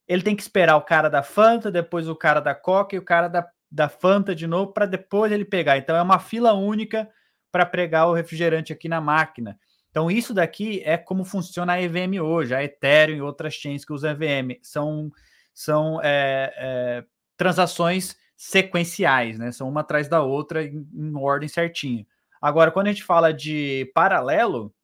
Ele 0.06 0.24
tem 0.24 0.36
que 0.36 0.42
esperar 0.42 0.76
o 0.76 0.82
cara 0.82 1.08
da 1.08 1.24
Fanta, 1.24 1.72
depois 1.72 2.10
o 2.10 2.18
cara 2.18 2.42
da 2.42 2.54
Coca 2.54 2.98
e 2.98 3.00
o 3.00 3.06
cara 3.06 3.30
da, 3.30 3.48
da 3.72 3.88
Fanta 3.88 4.36
de 4.36 4.46
novo, 4.46 4.74
para 4.74 4.86
depois 4.86 5.32
ele 5.32 5.46
pegar. 5.46 5.78
Então 5.78 5.96
é 5.96 6.02
uma 6.02 6.20
fila 6.20 6.52
única 6.52 7.10
para 7.56 7.66
pregar 7.66 8.10
o 8.10 8.14
refrigerante 8.14 8.74
aqui 8.74 8.90
na 8.90 9.00
máquina. 9.00 9.58
Então, 9.90 10.12
isso 10.12 10.34
daqui 10.34 10.82
é 10.84 10.98
como 10.98 11.24
funciona 11.24 11.72
a 11.72 11.82
EVM 11.82 12.20
hoje, 12.22 12.54
a 12.54 12.62
Ethereum 12.62 13.16
e 13.16 13.22
outras 13.22 13.54
chains 13.54 13.86
que 13.86 13.94
usam 13.94 14.12
EVM. 14.12 14.60
São, 14.62 15.10
são 15.54 16.02
é, 16.04 16.54
é, 16.58 17.06
transações 17.38 18.18
sequenciais, 18.36 19.40
né? 19.40 19.54
São 19.54 19.70
uma 19.70 19.80
atrás 19.80 20.10
da 20.10 20.22
outra 20.22 20.66
em, 20.66 20.86
em, 20.94 21.16
ordem 21.16 21.48
certinha. 21.48 22.06
Agora, 22.42 22.72
quando 22.72 22.88
a 22.88 22.92
gente 22.92 23.06
fala 23.06 23.34
de 23.34 23.90
paralelo, 23.96 24.76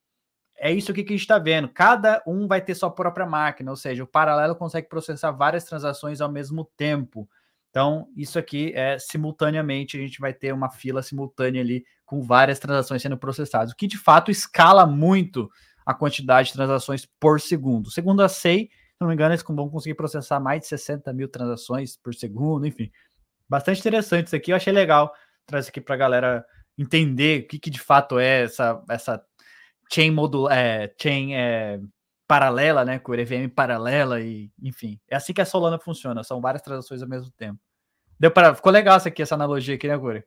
é 0.58 0.72
isso 0.72 0.94
aqui 0.94 1.04
que 1.04 1.12
a 1.12 1.18
gente 1.18 1.24
está 1.24 1.38
vendo. 1.38 1.68
Cada 1.68 2.24
um 2.26 2.48
vai 2.48 2.62
ter 2.62 2.74
sua 2.74 2.90
própria 2.90 3.26
máquina, 3.26 3.70
ou 3.70 3.76
seja, 3.76 4.02
o 4.02 4.08
paralelo 4.08 4.56
consegue 4.56 4.88
processar 4.88 5.32
várias 5.32 5.66
transações 5.66 6.22
ao 6.22 6.32
mesmo 6.32 6.64
tempo. 6.78 7.30
Então, 7.70 8.08
isso 8.16 8.40
aqui 8.40 8.72
é 8.74 8.98
simultaneamente, 8.98 9.98
a 9.98 10.00
gente 10.00 10.22
vai 10.22 10.34
ter 10.34 10.54
uma 10.54 10.70
fila 10.70 11.04
simultânea 11.04 11.62
ali 11.62 11.84
com 12.12 12.22
várias 12.22 12.60
transações 12.60 13.02
sendo 13.02 13.18
processadas, 13.18 13.72
o 13.72 13.76
que 13.76 13.88
de 13.88 13.98
fato 13.98 14.30
escala 14.30 14.86
muito 14.86 15.50
a 15.86 15.94
quantidade 15.94 16.50
de 16.50 16.56
transações 16.56 17.08
por 17.18 17.40
segundo. 17.40 17.90
Segundo 17.90 18.22
a 18.22 18.28
SEI, 18.28 18.66
se 18.66 18.98
não 19.00 19.08
me 19.08 19.14
engano, 19.14 19.34
eles 19.34 19.46
vão 19.48 19.70
conseguir 19.70 19.96
processar 19.96 20.38
mais 20.38 20.60
de 20.60 20.68
60 20.68 21.14
mil 21.14 21.30
transações 21.30 21.96
por 21.96 22.14
segundo, 22.14 22.68
enfim. 22.68 22.92
Bastante 23.48 23.80
interessante 23.80 24.28
isso 24.28 24.36
aqui, 24.36 24.52
eu 24.52 24.58
achei 24.58 24.74
legal 24.74 25.14
trazer 25.46 25.70
aqui 25.70 25.80
para 25.80 25.96
a 25.96 25.98
galera 25.98 26.46
entender 26.78 27.44
o 27.44 27.48
que, 27.48 27.58
que, 27.58 27.70
de 27.70 27.80
fato 27.80 28.20
é 28.20 28.44
essa, 28.44 28.84
essa 28.90 29.24
chain 29.90 30.12
modular, 30.12 30.58
é, 30.58 30.94
chain 31.02 31.34
é, 31.34 31.80
paralela, 32.28 32.84
né, 32.84 33.00
com 33.00 33.16
EVM 33.16 33.48
paralela 33.56 34.20
e, 34.20 34.52
enfim, 34.62 35.00
é 35.10 35.16
assim 35.16 35.32
que 35.32 35.40
a 35.40 35.46
Solana 35.46 35.80
funciona, 35.80 36.26
são 36.26 36.42
várias 36.42 36.62
transações 36.62 37.02
ao 37.02 37.08
mesmo 37.08 37.32
tempo. 37.38 37.58
Deu 38.20 38.32
para, 38.32 38.54
ficou 38.54 38.72
legal 38.72 38.98
essa 38.98 39.08
aqui, 39.08 39.22
essa 39.22 39.36
analogia 39.36 39.76
aqui, 39.76 39.88
né, 39.88 39.96
Guri? 39.96 40.26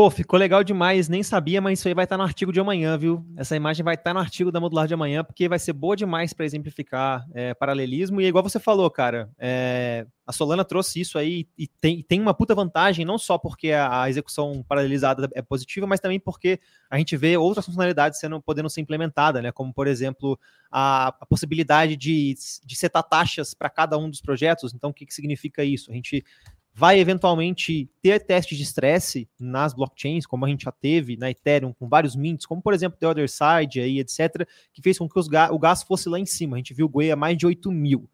Pô, 0.00 0.08
ficou 0.08 0.38
legal 0.38 0.64
demais, 0.64 1.10
nem 1.10 1.22
sabia, 1.22 1.60
mas 1.60 1.78
isso 1.78 1.86
aí 1.86 1.92
vai 1.92 2.04
estar 2.04 2.16
no 2.16 2.22
artigo 2.22 2.50
de 2.50 2.58
amanhã, 2.58 2.96
viu? 2.96 3.22
Essa 3.36 3.54
imagem 3.54 3.84
vai 3.84 3.96
estar 3.96 4.14
no 4.14 4.20
artigo 4.20 4.50
da 4.50 4.58
modular 4.58 4.88
de 4.88 4.94
amanhã, 4.94 5.22
porque 5.22 5.46
vai 5.46 5.58
ser 5.58 5.74
boa 5.74 5.94
demais 5.94 6.32
para 6.32 6.46
exemplificar 6.46 7.26
é, 7.34 7.52
paralelismo. 7.52 8.18
E 8.18 8.24
igual 8.24 8.42
você 8.42 8.58
falou, 8.58 8.90
cara, 8.90 9.28
é, 9.38 10.06
a 10.26 10.32
Solana 10.32 10.64
trouxe 10.64 11.02
isso 11.02 11.18
aí 11.18 11.46
e 11.58 11.66
tem, 11.66 12.02
tem 12.02 12.18
uma 12.18 12.32
puta 12.32 12.54
vantagem, 12.54 13.04
não 13.04 13.18
só 13.18 13.36
porque 13.36 13.72
a, 13.72 14.04
a, 14.04 14.08
execução 14.08 14.64
paralelizada 14.66 15.28
é 15.34 15.42
positiva, 15.42 15.86
mas 15.86 16.00
também 16.00 16.18
porque 16.18 16.60
a 16.88 16.96
gente 16.96 17.14
vê 17.14 17.36
outras 17.36 17.66
funcionalidades 17.66 18.18
sendo 18.18 18.40
podendo 18.40 18.70
ser 18.70 18.80
implementadas, 18.80 19.42
né? 19.42 19.52
Como, 19.52 19.70
por 19.70 19.86
exemplo, 19.86 20.40
a, 20.72 21.08
a 21.08 21.26
possibilidade 21.26 21.94
de, 21.94 22.34
de 22.64 22.74
setar 22.74 23.02
taxas 23.02 23.52
para 23.52 23.68
cada 23.68 23.98
um 23.98 24.08
dos 24.08 24.22
projetos. 24.22 24.72
Então, 24.72 24.88
o 24.88 24.94
que, 24.94 25.04
que 25.04 25.12
significa 25.12 25.62
isso? 25.62 25.90
A 25.90 25.94
gente 25.94 26.24
vai 26.72 26.98
eventualmente 26.98 27.90
ter 28.00 28.24
testes 28.24 28.56
de 28.56 28.64
estresse 28.64 29.28
nas 29.38 29.74
blockchains, 29.74 30.26
como 30.26 30.44
a 30.44 30.48
gente 30.48 30.64
já 30.64 30.72
teve 30.72 31.16
na 31.16 31.30
Ethereum 31.30 31.72
com 31.72 31.88
vários 31.88 32.16
mints, 32.16 32.46
como 32.46 32.62
por 32.62 32.72
exemplo 32.72 32.98
The 32.98 33.08
Other 33.08 33.28
Side 33.28 33.80
aí, 33.80 33.98
etc., 33.98 34.46
que 34.72 34.80
fez 34.82 34.98
com 34.98 35.08
que 35.08 35.28
ga 35.28 35.52
o 35.52 35.58
gás 35.58 35.82
fosse 35.82 36.08
lá 36.08 36.18
em 36.18 36.26
cima. 36.26 36.56
A 36.56 36.58
gente 36.58 36.74
viu 36.74 36.86
o 36.86 36.88
Goi 36.88 37.10
a 37.10 37.16
mais 37.16 37.36
de 37.36 37.46
8 37.46 37.70
mil. 37.70 38.08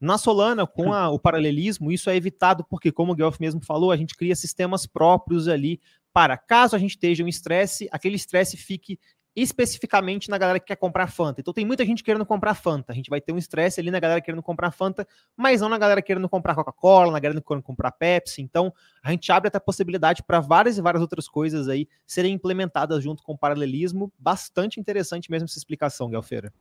Na 0.00 0.16
Solana, 0.16 0.66
com 0.66 0.94
a, 0.94 1.10
o 1.10 1.18
paralelismo, 1.18 1.92
isso 1.92 2.08
é 2.08 2.16
evitado 2.16 2.64
porque, 2.64 2.90
como 2.90 3.12
o 3.12 3.14
Guelph 3.14 3.38
mesmo 3.38 3.60
falou, 3.60 3.92
a 3.92 3.96
gente 3.96 4.16
cria 4.16 4.34
sistemas 4.34 4.86
próprios 4.86 5.46
ali 5.46 5.78
para, 6.12 6.36
caso 6.36 6.74
a 6.74 6.78
gente 6.78 6.92
esteja 6.92 7.22
um 7.22 7.28
estresse, 7.28 7.88
aquele 7.92 8.16
estresse 8.16 8.56
fique 8.56 8.98
especificamente 9.42 10.28
na 10.28 10.38
galera 10.38 10.58
que 10.58 10.66
quer 10.66 10.76
comprar 10.76 11.06
Fanta. 11.06 11.40
Então 11.40 11.54
tem 11.54 11.64
muita 11.64 11.84
gente 11.84 12.02
querendo 12.02 12.26
comprar 12.26 12.54
Fanta. 12.54 12.92
A 12.92 12.94
gente 12.94 13.08
vai 13.08 13.20
ter 13.20 13.32
um 13.32 13.38
estresse 13.38 13.80
ali 13.80 13.90
na 13.90 14.00
galera 14.00 14.20
querendo 14.20 14.42
comprar 14.42 14.70
Fanta, 14.70 15.06
mas 15.36 15.60
não 15.60 15.68
na 15.68 15.78
galera 15.78 16.02
querendo 16.02 16.28
comprar 16.28 16.54
Coca-Cola, 16.54 17.12
na 17.12 17.20
galera 17.20 17.40
querendo 17.40 17.62
comprar 17.62 17.92
Pepsi. 17.92 18.42
Então 18.42 18.72
a 19.02 19.10
gente 19.10 19.30
abre 19.30 19.48
até 19.48 19.58
a 19.58 19.60
possibilidade 19.60 20.22
para 20.22 20.40
várias 20.40 20.78
e 20.78 20.82
várias 20.82 21.00
outras 21.00 21.28
coisas 21.28 21.68
aí 21.68 21.88
serem 22.06 22.34
implementadas 22.34 23.02
junto 23.02 23.22
com 23.22 23.32
o 23.32 23.38
paralelismo. 23.38 24.12
Bastante 24.18 24.80
interessante 24.80 25.30
mesmo 25.30 25.46
essa 25.46 25.58
explicação, 25.58 26.10
Galfeira. 26.10 26.52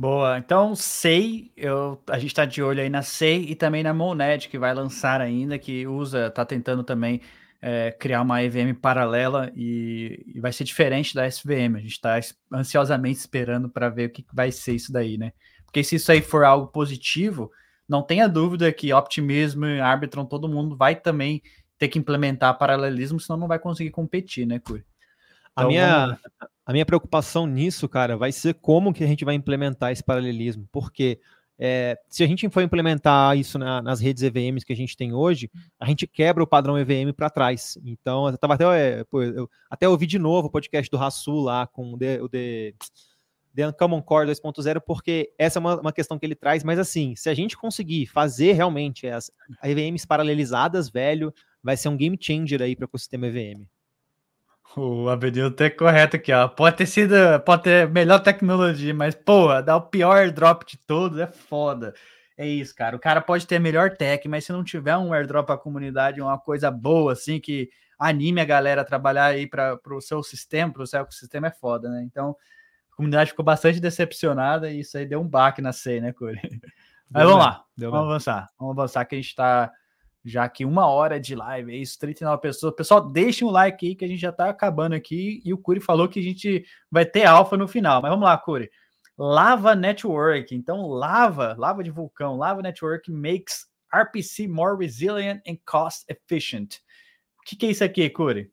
Boa, 0.00 0.38
então 0.38 0.76
SEI, 0.76 1.50
eu, 1.56 2.00
a 2.08 2.20
gente 2.20 2.30
está 2.30 2.44
de 2.44 2.62
olho 2.62 2.80
aí 2.80 2.88
na 2.88 3.02
SEI 3.02 3.46
e 3.48 3.56
também 3.56 3.82
na 3.82 3.92
Moned, 3.92 4.48
que 4.48 4.56
vai 4.56 4.72
lançar 4.72 5.20
ainda, 5.20 5.58
que 5.58 5.88
usa, 5.88 6.28
está 6.28 6.44
tentando 6.44 6.84
também 6.84 7.20
é, 7.60 7.90
criar 7.92 8.22
uma 8.22 8.42
EVM 8.42 8.74
paralela 8.80 9.50
e, 9.54 10.24
e, 10.34 10.40
vai 10.40 10.52
ser 10.52 10.64
diferente 10.64 11.14
da 11.14 11.26
SVM. 11.26 11.76
A 11.76 11.80
gente 11.80 11.92
está 11.92 12.18
ansiosamente 12.52 13.18
esperando 13.18 13.68
para 13.68 13.88
ver 13.88 14.08
o 14.08 14.12
que 14.12 14.24
vai 14.32 14.52
ser 14.52 14.74
isso 14.74 14.92
daí, 14.92 15.18
né? 15.18 15.32
Porque 15.64 15.82
se 15.82 15.96
isso 15.96 16.10
aí 16.10 16.22
for 16.22 16.44
algo 16.44 16.68
positivo, 16.68 17.50
não 17.88 18.02
tenha 18.02 18.28
dúvida 18.28 18.72
que 18.72 18.92
Optimism, 18.92 19.64
Arbitron, 19.82 20.24
todo 20.24 20.48
mundo 20.48 20.76
vai 20.76 20.94
também 20.94 21.42
ter 21.78 21.88
que 21.88 21.98
implementar 21.98 22.58
paralelismo, 22.58 23.20
senão 23.20 23.38
não 23.38 23.48
vai 23.48 23.58
conseguir 23.58 23.90
competir, 23.90 24.46
né, 24.46 24.58
Curi? 24.58 24.84
Então, 25.52 25.64
a, 25.64 25.68
minha, 25.68 26.18
a 26.66 26.72
minha 26.72 26.86
preocupação 26.86 27.46
nisso, 27.46 27.88
cara, 27.88 28.16
vai 28.16 28.30
ser 28.30 28.54
como 28.54 28.92
que 28.92 29.02
a 29.02 29.06
gente 29.06 29.24
vai 29.24 29.34
implementar 29.34 29.90
esse 29.90 30.02
paralelismo, 30.02 30.68
porque 30.70 31.20
é, 31.58 31.98
se 32.08 32.22
a 32.22 32.26
gente 32.26 32.48
for 32.48 32.62
implementar 32.62 33.36
isso 33.36 33.58
na, 33.58 33.82
nas 33.82 34.00
redes 34.00 34.22
EVMs 34.22 34.64
que 34.64 34.72
a 34.72 34.76
gente 34.76 34.96
tem 34.96 35.12
hoje, 35.12 35.50
a 35.78 35.86
gente 35.86 36.06
quebra 36.06 36.42
o 36.42 36.46
padrão 36.46 36.78
EVM 36.78 37.12
para 37.16 37.28
trás. 37.28 37.76
Então, 37.84 38.28
eu 38.28 38.38
tava 38.38 38.54
até, 38.54 38.64
é, 39.00 39.04
pô, 39.04 39.22
eu, 39.22 39.50
até 39.68 39.88
ouvi 39.88 40.06
de 40.06 40.18
novo 40.18 40.46
o 40.46 40.50
podcast 40.50 40.88
do 40.88 40.96
Rassul 40.96 41.40
lá 41.42 41.66
com 41.66 41.94
o 41.94 41.98
The, 41.98 42.22
o 42.22 42.28
The, 42.28 42.74
The 43.56 43.68
Uncommon 43.68 44.02
Core 44.02 44.30
2.0, 44.30 44.80
porque 44.86 45.32
essa 45.36 45.58
é 45.58 45.60
uma, 45.60 45.80
uma, 45.80 45.92
questão 45.92 46.16
que 46.16 46.24
ele 46.24 46.36
traz. 46.36 46.62
Mas, 46.62 46.78
assim, 46.78 47.16
se 47.16 47.28
a 47.28 47.34
gente 47.34 47.56
conseguir 47.56 48.06
fazer 48.06 48.52
realmente 48.52 49.08
as 49.08 49.30
EVMs 49.64 50.06
paralelizadas, 50.06 50.88
velho, 50.88 51.34
vai 51.60 51.76
ser 51.76 51.88
um 51.88 51.96
game 51.96 52.16
changer 52.20 52.62
aí 52.62 52.76
para 52.76 52.84
o 52.84 52.88
ecossistema 52.88 53.26
EVM. 53.26 53.66
O 54.76 55.08
Avenil 55.08 55.54
tá 55.54 55.70
correto 55.70 56.16
aqui, 56.16 56.32
ó. 56.32 56.46
Pode 56.46 56.76
ter 56.76 56.86
sido, 56.86 57.14
pode 57.44 57.64
ter 57.64 57.88
melhor 57.88 58.20
tecnologia, 58.20 58.94
mas, 58.94 59.14
porra, 59.14 59.62
dar 59.62 59.76
o 59.76 59.82
pior 59.82 60.18
airdrop 60.18 60.62
de 60.64 60.76
todos 60.76 61.18
é 61.18 61.26
foda. 61.26 61.94
É 62.36 62.46
isso, 62.46 62.74
cara. 62.74 62.94
O 62.94 63.00
cara 63.00 63.20
pode 63.20 63.46
ter 63.46 63.58
melhor 63.58 63.96
tech, 63.96 64.28
mas 64.28 64.44
se 64.44 64.52
não 64.52 64.62
tiver 64.62 64.96
um 64.96 65.12
airdrop 65.12 65.46
para 65.46 65.56
a 65.56 65.58
comunidade, 65.58 66.20
uma 66.20 66.38
coisa 66.38 66.70
boa, 66.70 67.12
assim, 67.12 67.40
que 67.40 67.68
anime 67.98 68.40
a 68.40 68.44
galera 68.44 68.82
a 68.82 68.84
trabalhar 68.84 69.24
aí 69.24 69.46
para 69.46 69.80
o 69.90 70.00
seu 70.00 70.22
sistema, 70.22 70.72
para 70.72 70.82
o 70.82 70.86
seu 70.86 71.00
ecossistema, 71.00 71.48
é 71.48 71.50
foda, 71.50 71.88
né? 71.88 72.02
Então, 72.04 72.36
a 72.92 72.96
comunidade 72.96 73.30
ficou 73.30 73.44
bastante 73.44 73.80
decepcionada 73.80 74.70
e 74.70 74.80
isso 74.80 74.96
aí 74.96 75.04
deu 75.04 75.20
um 75.20 75.28
baque 75.28 75.60
na 75.60 75.72
C, 75.72 76.00
né, 76.00 76.12
Corey? 76.12 76.40
Mas 77.10 77.24
vamos 77.24 77.38
lá, 77.38 77.64
vamos 77.76 78.00
avançar. 78.00 78.48
Vamos 78.58 78.78
avançar 78.78 79.04
que 79.06 79.14
a 79.14 79.18
gente 79.18 79.28
está 79.28 79.72
já 80.28 80.44
aqui 80.44 80.64
uma 80.64 80.86
hora 80.86 81.18
de 81.18 81.34
live, 81.34 81.72
é 81.72 81.76
isso, 81.76 81.98
39 81.98 82.40
pessoas. 82.40 82.74
Pessoal, 82.74 83.00
deixem 83.00 83.46
um 83.46 83.50
like 83.50 83.86
aí 83.86 83.94
que 83.94 84.04
a 84.04 84.08
gente 84.08 84.20
já 84.20 84.30
está 84.30 84.48
acabando 84.48 84.94
aqui 84.94 85.40
e 85.44 85.52
o 85.52 85.58
Curi 85.58 85.80
falou 85.80 86.08
que 86.08 86.20
a 86.20 86.22
gente 86.22 86.64
vai 86.90 87.04
ter 87.04 87.24
alfa 87.24 87.56
no 87.56 87.66
final. 87.66 88.02
Mas 88.02 88.10
vamos 88.10 88.24
lá, 88.24 88.36
Curi. 88.36 88.70
Lava 89.16 89.74
Network. 89.74 90.54
Então, 90.54 90.86
lava, 90.86 91.56
lava 91.58 91.82
de 91.82 91.90
vulcão, 91.90 92.36
lava 92.36 92.62
network 92.62 93.10
makes 93.10 93.66
RPC 93.92 94.46
more 94.46 94.76
resilient 94.78 95.40
and 95.48 95.56
cost 95.64 96.04
efficient. 96.08 96.76
O 97.40 97.44
que, 97.46 97.56
que 97.56 97.66
é 97.66 97.70
isso 97.70 97.82
aqui, 97.82 98.08
Curi? 98.10 98.50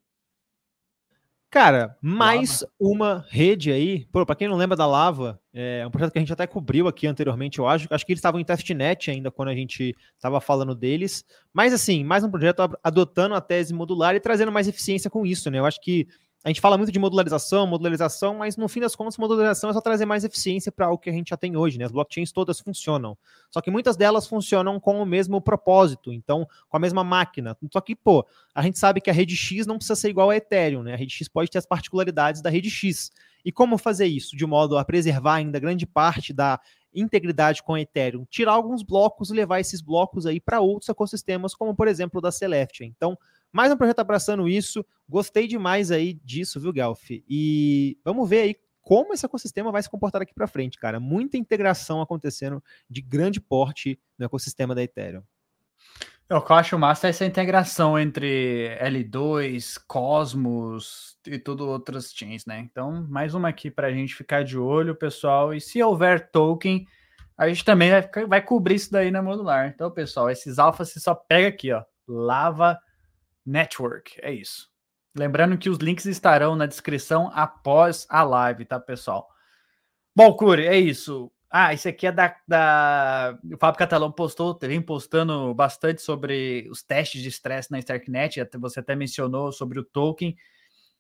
Cara, 1.56 1.98
mais 2.02 2.64
lava. 2.64 2.74
uma 2.78 3.26
rede 3.30 3.72
aí. 3.72 4.06
Para 4.12 4.36
quem 4.36 4.46
não 4.46 4.58
lembra 4.58 4.76
da 4.76 4.86
Lava, 4.86 5.40
é 5.54 5.88
um 5.88 5.90
projeto 5.90 6.12
que 6.12 6.18
a 6.18 6.22
gente 6.22 6.34
até 6.34 6.46
cobriu 6.46 6.86
aqui 6.86 7.08
anteriormente, 7.08 7.60
eu 7.60 7.66
acho. 7.66 7.88
Acho 7.90 8.06
que 8.06 8.12
eles 8.12 8.20
estavam 8.20 8.42
em 8.42 8.44
testnet 8.44 9.10
ainda 9.10 9.32
quando 9.32 9.48
a 9.48 9.56
gente 9.56 9.96
estava 10.18 10.42
falando 10.42 10.76
deles. 10.76 11.24
Mas 11.54 11.72
assim, 11.72 12.04
mais 12.04 12.26
um 12.26 12.30
projeto 12.30 12.78
adotando 12.84 13.36
a 13.36 13.40
tese 13.40 13.74
modular 13.74 14.14
e 14.16 14.20
trazendo 14.20 14.52
mais 14.52 14.68
eficiência 14.68 15.10
com 15.10 15.26
isso, 15.26 15.50
né? 15.50 15.60
Eu 15.60 15.66
acho 15.66 15.80
que 15.80 16.06
a 16.46 16.50
gente 16.50 16.62
fala 16.62 16.78
muito 16.78 16.92
de 16.92 17.00
modularização, 17.00 17.66
modularização, 17.66 18.36
mas 18.36 18.56
no 18.56 18.68
fim 18.68 18.80
das 18.80 18.96
contas, 18.96 19.18
modularização 19.18 19.72
é 19.72 19.74
só 19.74 19.82
trazer 19.82 20.06
mais 20.06 20.24
eficiência 20.24 20.72
para 20.72 20.92
o 20.92 20.98
que 20.98 21.10
a 21.10 21.12
gente 21.12 21.30
já 21.30 21.38
tem 21.38 21.58
hoje, 21.58 21.80
né? 21.80 21.86
As 21.86 21.92
blockchains 21.92 22.32
todas 22.32 22.60
funcionam. 22.60 23.18
Só 23.50 23.62
que 23.62 23.72
muitas 23.72 23.98
delas 23.98 24.28
funcionam 24.28 24.80
com 24.80 25.02
o 25.02 25.06
mesmo 25.08 25.42
propósito, 25.42 26.14
então, 26.14 26.48
com 26.70 26.78
a 26.78 26.80
mesma 26.80 27.04
máquina. 27.04 27.58
Só 27.74 27.82
que, 27.82 27.96
pô, 27.96 28.24
a 28.54 28.62
gente 28.62 28.78
sabe 28.78 29.02
que 29.02 29.10
a 29.10 29.14
rede 29.14 29.36
X 29.36 29.66
não 29.66 29.78
precisa 29.78 29.96
ser 29.96 30.10
igual 30.10 30.30
a 30.30 30.38
Ethereum, 30.38 30.84
né? 30.84 30.94
A 30.94 30.98
rede 30.98 31.16
X 31.16 31.28
pode 31.28 31.50
ter 31.50 31.58
as 31.58 31.66
particularidades 31.66 32.44
da 32.44 32.50
rede 32.52 32.70
X. 32.70 33.10
E 33.44 33.52
como 33.52 33.76
fazer 33.76 34.06
isso? 34.06 34.38
De 34.38 34.46
modo 34.46 34.78
a 34.78 34.86
preservar 34.86 35.38
ainda 35.38 35.58
grande 35.58 35.88
parte 35.88 36.32
da 36.32 36.60
integridade 36.94 37.64
com 37.64 37.74
a 37.74 37.82
Ethereum, 37.82 38.24
tirar 38.30 38.54
alguns 38.54 38.84
blocos 38.84 39.32
e 39.32 39.34
levar 39.34 39.60
esses 39.60 39.82
blocos 39.82 40.26
aí 40.26 40.40
para 40.40 40.62
outros 40.62 40.90
ecossistemas, 40.90 41.56
como 41.56 41.76
por 41.76 41.88
exemplo 41.88 42.20
o 42.20 42.22
da 42.22 42.32
Celestia. 42.32 42.86
Então, 42.86 43.18
mais 43.56 43.72
um 43.72 43.78
projeto 43.78 44.00
abraçando 44.00 44.50
isso. 44.50 44.86
Gostei 45.08 45.48
demais 45.48 45.90
aí 45.90 46.16
disso, 46.26 46.60
viu, 46.60 46.74
Guelph? 46.74 47.10
E 47.10 47.98
vamos 48.04 48.30
ver 48.30 48.42
aí 48.42 48.56
como 48.82 49.14
esse 49.14 49.26
ecossistema 49.26 49.72
vai 49.72 49.82
se 49.82 49.90
comportar 49.90 50.22
aqui 50.22 50.34
para 50.34 50.46
frente, 50.46 50.78
cara. 50.78 51.00
Muita 51.00 51.38
integração 51.38 52.02
acontecendo 52.02 52.62
de 52.90 53.02
grande 53.02 53.40
porte 53.40 53.98
no 54.20 54.26
ecossistema 54.26 54.76
da 54.76 54.84
Ethereum. 54.84 55.24
O 56.30 56.42
que 56.42 56.52
eu 56.52 56.56
acho 56.58 56.78
massa 56.78 57.08
é 57.08 57.12
essa 57.12 57.26
integração 57.26 57.98
entre 57.98 58.78
L2, 58.82 59.82
Cosmos 59.88 61.18
e 61.26 61.40
tudo 61.40 61.66
outras 61.66 62.12
chains, 62.14 62.46
né? 62.46 62.60
Então, 62.60 63.08
mais 63.08 63.34
uma 63.34 63.48
aqui 63.48 63.72
para 63.72 63.88
a 63.88 63.94
gente 63.94 64.16
ficar 64.16 64.44
de 64.44 64.58
olho, 64.58 64.94
pessoal. 64.94 65.54
E 65.54 65.62
se 65.62 65.82
houver 65.82 66.30
token, 66.30 66.86
a 67.38 67.48
gente 67.48 67.64
também 67.64 67.90
vai, 67.90 68.26
vai 68.26 68.42
cobrir 68.42 68.76
isso 68.76 68.92
daí 68.92 69.12
na 69.12 69.22
modular. 69.22 69.72
Então, 69.74 69.90
pessoal, 69.90 70.30
esses 70.30 70.60
alfas 70.60 70.90
você 70.90 71.00
só 71.00 71.16
pega 71.16 71.48
aqui, 71.48 71.72
ó. 71.72 71.82
Lava 72.06 72.78
Network. 73.46 74.18
É 74.22 74.32
isso. 74.34 74.70
Lembrando 75.16 75.58
que 75.58 75.70
os 75.70 75.78
links 75.78 76.06
estarão 76.06 76.56
na 76.56 76.66
descrição 76.66 77.32
após 77.34 78.06
a 78.10 78.24
live, 78.24 78.66
tá, 78.66 78.80
pessoal? 78.80 79.30
Bom, 80.16 80.34
Curi, 80.34 80.66
é 80.66 80.78
isso. 80.78 81.32
Ah, 81.50 81.74
isso 81.74 81.88
aqui 81.88 82.08
é 82.08 82.12
da, 82.12 82.36
da... 82.46 83.38
O 83.54 83.58
Fábio 83.58 83.80
Catalão 83.80 84.12
postou, 84.12 84.58
vem 84.62 84.82
postando 84.82 85.54
bastante 85.54 86.02
sobre 86.02 86.68
os 86.70 86.84
testes 86.84 87.22
de 87.22 87.30
estresse 87.30 87.72
na 87.72 87.80
Starknet. 87.80 88.46
Você 88.60 88.82
até 88.82 88.96
mencionou 88.96 89.54
sobre 89.54 89.80
o 89.80 89.84
token. 89.84 90.36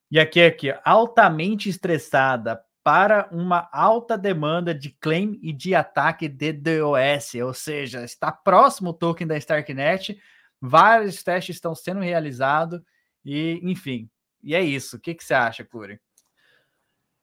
E 0.09 0.19
aqui 0.19 0.39
é 0.39 0.47
aqui, 0.47 0.73
altamente 0.85 1.67
estressada 1.67 2.63
para 2.83 3.27
uma 3.31 3.67
alta 3.71 4.17
demanda 4.17 4.73
de 4.73 4.91
claim 4.91 5.39
e 5.41 5.51
de 5.51 5.73
ataque 5.73 6.29
de 6.29 6.53
DOS, 6.53 7.33
ou 7.43 7.53
seja, 7.53 8.03
está 8.03 8.31
próximo 8.31 8.91
o 8.91 8.93
token 8.93 9.25
da 9.25 9.35
Starknet 9.37 10.21
Vários 10.61 11.23
testes 11.23 11.55
estão 11.55 11.75
sendo 11.75 11.99
realizados 11.99 12.81
e, 13.23 13.59
enfim, 13.63 14.09
e 14.43 14.55
é 14.55 14.61
isso. 14.61 14.97
O 14.97 14.99
que, 14.99 15.13
que 15.13 15.23
você 15.23 15.33
acha, 15.33 15.65
Curi? 15.65 15.99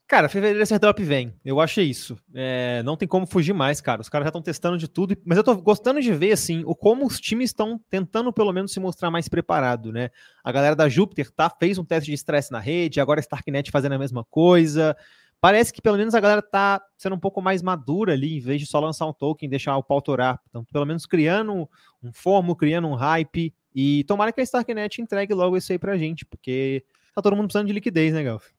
Cara, 0.09 0.29
fevereiro 0.29 0.63
esse 0.63 0.75
airdrop 0.75 0.99
vem. 0.99 1.33
Eu 1.43 1.59
acho 1.59 1.81
isso. 1.81 2.19
É, 2.35 2.83
não 2.83 2.99
tem 2.99 3.09
como 3.09 3.27
fugir 3.27 3.55
mais, 3.55 3.81
cara. 3.81 4.03
Os 4.03 4.11
caras 4.11 4.27
já 4.27 4.29
estão 4.29 4.43
testando 4.43 4.77
de 4.77 4.87
tudo. 4.87 5.17
Mas 5.25 5.39
eu 5.39 5.45
tô 5.45 5.57
gostando 5.57 6.03
de 6.03 6.13
ver, 6.13 6.33
assim, 6.33 6.63
o 6.67 6.75
como 6.75 7.07
os 7.07 7.19
times 7.19 7.49
estão 7.49 7.81
tentando, 7.89 8.31
pelo 8.31 8.53
menos, 8.53 8.73
se 8.73 8.81
mostrar 8.81 9.11
mais 9.11 9.27
preparado, 9.27 9.91
né? 9.91 10.11
A 10.45 10.53
galera 10.53 10.77
da 10.77 10.87
Júpiter 10.87 11.31
tá, 11.31 11.49
fez 11.49 11.79
um 11.79 11.85
teste 11.85 12.11
de 12.11 12.15
estresse 12.15 12.53
na 12.53 12.59
rede, 12.59 13.01
agora 13.01 13.21
a 13.21 13.23
Starknet 13.23 13.71
fazendo 13.71 13.93
a 13.93 13.99
mesma 13.99 14.23
coisa 14.25 14.95
parece 15.43 15.73
que 15.73 15.83
pelo 15.83 15.99
menos 15.99 16.15
a 16.15 16.21
galera 16.21 16.41
tá 16.41 16.81
sendo 16.97 17.17
um 17.17 17.19
pouco 17.19 17.43
mais 17.43 17.63
madura 17.63 18.13
ali, 18.13 18.37
em 18.37 18.41
vez 18.41 18.61
de 18.61 18.67
só 18.67 18.79
lançar 18.79 19.07
um 19.07 19.13
token 19.13 19.49
e 19.49 19.51
deixar 19.51 19.77
o 19.77 19.83
pau 19.83 20.01
torar. 20.01 20.41
Então, 20.49 20.65
pelo 20.65 20.87
menos 20.87 21.05
criando 21.05 21.69
um 22.01 22.13
fomo, 22.13 22.55
criando 22.55 22.87
um 22.87 22.95
hype. 22.95 23.53
E 23.75 24.05
tomara 24.05 24.31
que 24.31 24.41
a 24.41 24.45
Starknet 24.45 25.03
entregue 25.03 25.35
logo 25.35 25.57
isso 25.57 25.73
aí 25.73 25.81
pra 25.81 25.99
gente, 25.99 26.25
porque 26.25 26.85
tá 27.13 27.21
todo 27.21 27.35
mundo 27.35 27.47
precisando 27.47 27.67
de 27.67 27.73
liquidez, 27.73 28.15
né, 28.15 28.23
Galf? 28.23 28.51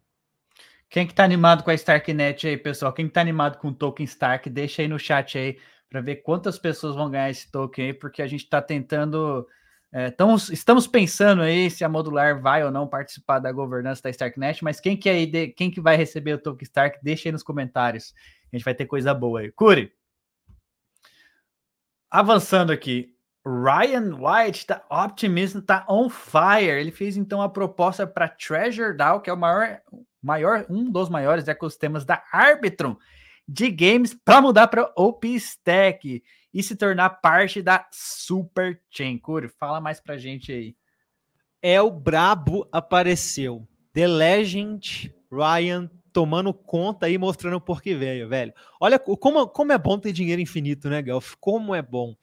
Quem 0.89 1.07
que 1.07 1.13
tá 1.13 1.23
animado 1.23 1.63
com 1.63 1.71
a 1.71 1.73
Starknet 1.73 2.45
aí, 2.45 2.57
pessoal? 2.57 2.91
Quem 2.91 3.07
que 3.07 3.13
tá 3.13 3.21
animado 3.21 3.59
com 3.59 3.69
o 3.69 3.73
token 3.73 4.03
Stark, 4.03 4.49
deixa 4.49 4.81
aí 4.81 4.87
no 4.89 4.99
chat 4.99 5.37
aí 5.37 5.57
para 5.89 6.01
ver 6.01 6.17
quantas 6.17 6.59
pessoas 6.59 6.95
vão 6.95 7.09
ganhar 7.09 7.29
esse 7.29 7.49
token 7.49 7.85
aí, 7.85 7.93
porque 7.93 8.21
a 8.21 8.27
gente 8.27 8.49
tá 8.49 8.61
tentando 8.61 9.47
é, 9.95 10.11
estamos 10.51 10.87
pensando 10.87 11.43
aí 11.43 11.69
se 11.69 11.83
a 11.83 11.89
modular 11.89 12.41
vai 12.41 12.63
ou 12.63 12.71
não 12.71 12.87
participar 12.87 13.37
da 13.37 13.51
governança 13.51 14.01
da 14.01 14.09
Starknet, 14.09 14.63
mas 14.63 14.79
quem 14.79 14.97
que, 14.97 15.07
é 15.07 15.47
quem 15.49 15.69
que 15.69 15.79
vai 15.79 15.95
receber 15.95 16.33
o 16.33 16.39
token 16.39 16.63
Stark, 16.63 16.97
deixa 17.03 17.29
aí 17.29 17.31
nos 17.31 17.43
comentários. 17.43 18.11
A 18.51 18.55
gente 18.55 18.65
vai 18.65 18.73
ter 18.73 18.87
coisa 18.87 19.13
boa 19.13 19.41
aí. 19.41 19.51
Curi, 19.51 19.93
avançando 22.09 22.71
aqui, 22.71 23.15
Ryan 23.45 24.15
White 24.15 24.65
da 24.65 24.83
Optimism 24.89 25.59
tá 25.59 25.85
on 25.87 26.09
fire. 26.09 26.79
Ele 26.79 26.91
fez 26.91 27.15
então 27.15 27.39
a 27.39 27.47
proposta 27.47 28.07
para 28.07 28.27
Treasure 28.27 28.97
DAO, 28.97 29.21
que 29.21 29.29
é 29.29 29.33
o 29.33 29.37
maior, 29.37 29.79
maior, 30.19 30.65
um 30.71 30.89
dos 30.89 31.07
maiores 31.07 31.47
ecossistemas 31.47 32.03
da 32.03 32.23
Arbitrum 32.31 32.95
de 33.47 33.69
games, 33.69 34.13
para 34.13 34.41
mudar 34.41 34.67
para 34.69 34.91
OpenStack 34.95 36.23
e 36.53 36.61
se 36.61 36.75
tornar 36.75 37.09
parte 37.09 37.61
da 37.61 37.87
Super 37.91 38.79
Chain. 38.91 39.17
Curi, 39.17 39.47
fala 39.47 39.81
mais 39.81 39.99
pra 39.99 40.17
gente 40.17 40.51
aí. 40.51 40.75
É 41.61 41.81
o 41.81 41.89
brabo 41.89 42.67
apareceu. 42.71 43.67
The 43.93 44.07
Legend 44.07 45.13
Ryan 45.31 45.89
tomando 46.11 46.53
conta 46.53 47.09
e 47.09 47.17
mostrando 47.17 47.59
por 47.59 47.81
que 47.81 47.95
veio, 47.95 48.29
velho. 48.29 48.53
Olha 48.79 48.99
como, 48.99 49.47
como 49.47 49.71
é 49.71 49.77
bom 49.77 49.97
ter 49.97 50.11
dinheiro 50.11 50.41
infinito, 50.41 50.89
né, 50.89 51.03
Gelf? 51.03 51.33
Como 51.39 51.73
é 51.73 51.81
bom. 51.81 52.15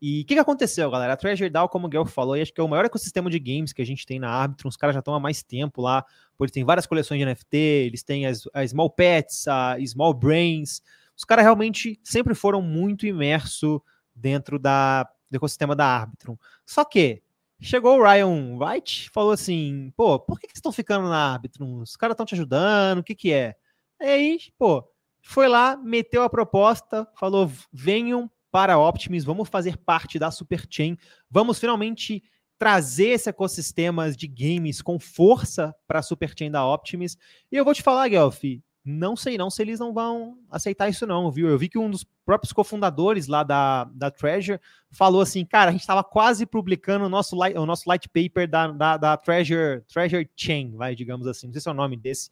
E 0.00 0.22
o 0.22 0.24
que, 0.26 0.34
que, 0.34 0.40
aconteceu, 0.40 0.90
galera? 0.90 1.12
A 1.12 1.16
Treasure 1.16 1.48
DAO, 1.48 1.68
como 1.68 1.86
o 1.86 1.88
Guel 1.88 2.04
falou, 2.04 2.34
acho 2.34 2.52
que 2.52 2.60
é 2.60 2.64
o 2.64 2.68
maior 2.68 2.84
ecossistema 2.84 3.30
de 3.30 3.38
games 3.38 3.72
que 3.72 3.80
a 3.80 3.86
gente 3.86 4.04
tem 4.04 4.18
na 4.18 4.28
Arbitrum. 4.28 4.68
Os 4.68 4.76
caras 4.76 4.94
já 4.94 4.98
estão 4.98 5.14
há 5.14 5.20
mais 5.20 5.44
tempo 5.44 5.80
lá. 5.80 6.04
Eles 6.40 6.50
têm 6.50 6.64
várias 6.64 6.86
coleções 6.86 7.20
de 7.20 7.24
NFT, 7.24 7.56
eles 7.56 8.02
têm 8.02 8.26
as, 8.26 8.42
as 8.52 8.70
Small 8.70 8.90
Pets, 8.90 9.46
a 9.46 9.76
Small 9.86 10.12
Brains, 10.12 10.82
os 11.16 11.24
caras 11.24 11.44
realmente 11.44 12.00
sempre 12.02 12.34
foram 12.34 12.62
muito 12.62 13.06
imersos 13.06 13.80
dentro 14.14 14.58
da, 14.58 15.04
do 15.30 15.36
ecossistema 15.36 15.74
da 15.74 15.86
Arbitrum. 15.86 16.36
Só 16.66 16.84
que 16.84 17.22
chegou 17.60 17.98
o 17.98 18.02
Ryan 18.02 18.58
White 18.58 19.10
falou 19.10 19.32
assim: 19.32 19.92
pô, 19.96 20.18
por 20.18 20.38
que, 20.38 20.46
que 20.46 20.56
estão 20.56 20.72
ficando 20.72 21.08
na 21.08 21.32
Arbitrum? 21.32 21.80
Os 21.80 21.96
caras 21.96 22.14
estão 22.14 22.26
te 22.26 22.34
ajudando, 22.34 22.98
o 22.98 23.04
que, 23.04 23.14
que 23.14 23.32
é? 23.32 23.54
E 24.00 24.04
aí, 24.04 24.38
pô, 24.58 24.88
foi 25.22 25.48
lá, 25.48 25.76
meteu 25.76 26.22
a 26.22 26.30
proposta, 26.30 27.06
falou: 27.16 27.50
venham 27.72 28.30
para 28.50 28.74
a 28.74 28.78
Optimus, 28.78 29.24
vamos 29.24 29.48
fazer 29.48 29.78
parte 29.78 30.18
da 30.18 30.30
Superchain, 30.30 30.98
vamos 31.30 31.58
finalmente 31.58 32.22
trazer 32.58 33.08
esse 33.08 33.28
ecossistema 33.28 34.12
de 34.12 34.28
games 34.28 34.82
com 34.82 34.98
força 34.98 35.74
para 35.86 35.98
a 36.00 36.02
Superchain 36.02 36.50
da 36.50 36.64
Optimus. 36.66 37.16
E 37.50 37.56
eu 37.56 37.64
vou 37.64 37.74
te 37.74 37.82
falar, 37.82 38.08
Guelph, 38.08 38.42
não 38.84 39.14
sei 39.14 39.38
não 39.38 39.48
se 39.48 39.62
eles 39.62 39.78
não 39.78 39.92
vão 39.92 40.36
aceitar 40.50 40.88
isso 40.88 41.06
não, 41.06 41.30
viu? 41.30 41.48
Eu 41.48 41.56
vi 41.56 41.68
que 41.68 41.78
um 41.78 41.88
dos 41.88 42.04
próprios 42.24 42.52
cofundadores 42.52 43.28
lá 43.28 43.42
da, 43.42 43.84
da 43.84 44.10
Treasure 44.10 44.60
falou 44.90 45.20
assim, 45.20 45.44
cara, 45.44 45.68
a 45.68 45.72
gente 45.72 45.82
estava 45.82 46.02
quase 46.02 46.44
publicando 46.44 47.04
o 47.04 47.08
nosso, 47.08 47.36
light, 47.36 47.56
o 47.56 47.66
nosso 47.66 47.88
light 47.88 48.08
paper 48.08 48.48
da, 48.48 48.68
da, 48.68 48.96
da, 48.96 49.16
Treasure, 49.16 49.82
Treasure 49.82 50.28
Chain, 50.36 50.74
vai, 50.76 50.94
digamos 50.94 51.26
assim, 51.26 51.46
não 51.46 51.52
sei 51.52 51.62
se 51.62 51.68
é 51.68 51.72
o 51.72 51.74
nome 51.74 51.96
desse. 51.96 52.30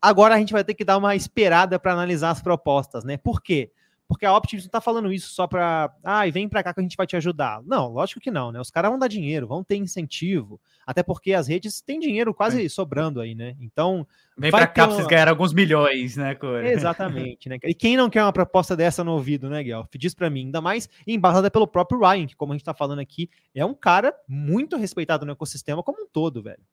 Agora 0.00 0.34
a 0.34 0.38
gente 0.38 0.52
vai 0.52 0.64
ter 0.64 0.74
que 0.74 0.84
dar 0.84 0.96
uma 0.96 1.14
esperada 1.14 1.78
para 1.78 1.92
analisar 1.92 2.30
as 2.30 2.40
propostas, 2.40 3.04
né? 3.04 3.18
Por 3.18 3.42
quê? 3.42 3.70
Porque 4.10 4.26
a 4.26 4.36
Optimus 4.36 4.64
não 4.64 4.70
tá 4.72 4.80
falando 4.80 5.12
isso 5.12 5.32
só 5.32 5.46
para, 5.46 5.94
ah, 6.02 6.26
e 6.26 6.32
vem 6.32 6.48
para 6.48 6.64
cá 6.64 6.74
que 6.74 6.80
a 6.80 6.82
gente 6.82 6.96
vai 6.96 7.06
te 7.06 7.14
ajudar. 7.14 7.62
Não, 7.62 7.86
lógico 7.92 8.18
que 8.18 8.28
não, 8.28 8.50
né? 8.50 8.60
Os 8.60 8.68
caras 8.68 8.90
vão 8.90 8.98
dar 8.98 9.06
dinheiro, 9.06 9.46
vão 9.46 9.62
ter 9.62 9.76
incentivo, 9.76 10.60
até 10.84 11.00
porque 11.00 11.32
as 11.32 11.46
redes 11.46 11.80
têm 11.80 12.00
dinheiro 12.00 12.34
quase 12.34 12.66
é. 12.66 12.68
sobrando 12.68 13.20
aí, 13.20 13.36
né? 13.36 13.54
Então, 13.60 14.04
vem 14.36 14.50
para 14.50 14.66
cá 14.66 14.82
uma... 14.82 14.88
pra 14.88 14.96
vocês 14.96 15.06
ganhar 15.06 15.28
alguns 15.28 15.52
milhões, 15.52 16.16
né, 16.16 16.34
Corey? 16.34 16.72
Exatamente, 16.72 17.48
né? 17.48 17.56
E 17.62 17.72
quem 17.72 17.96
não 17.96 18.10
quer 18.10 18.24
uma 18.24 18.32
proposta 18.32 18.76
dessa 18.76 19.04
no 19.04 19.12
ouvido, 19.12 19.48
né, 19.48 19.62
Guelph? 19.62 19.90
Diz 19.96 20.12
para 20.12 20.28
mim, 20.28 20.46
ainda 20.46 20.60
mais 20.60 20.88
embasada 21.06 21.48
pelo 21.48 21.68
próprio 21.68 22.00
Ryan, 22.00 22.26
que 22.26 22.34
como 22.34 22.52
a 22.52 22.56
gente 22.56 22.64
tá 22.64 22.74
falando 22.74 22.98
aqui, 22.98 23.30
é 23.54 23.64
um 23.64 23.74
cara 23.74 24.12
muito 24.26 24.76
respeitado 24.76 25.24
no 25.24 25.30
ecossistema 25.30 25.84
como 25.84 26.02
um 26.02 26.06
todo, 26.12 26.42
velho. 26.42 26.64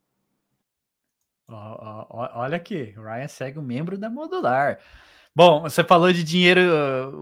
Olha 1.47 2.57
aqui, 2.57 2.95
o 2.97 3.03
Ryan 3.03 3.27
segue 3.27 3.59
um 3.59 3.61
membro 3.61 3.95
da 3.95 4.09
Modular. 4.09 4.79
Bom, 5.37 5.61
você 5.61 5.83
falou 5.83 6.11
de 6.11 6.23
dinheiro. 6.23 6.61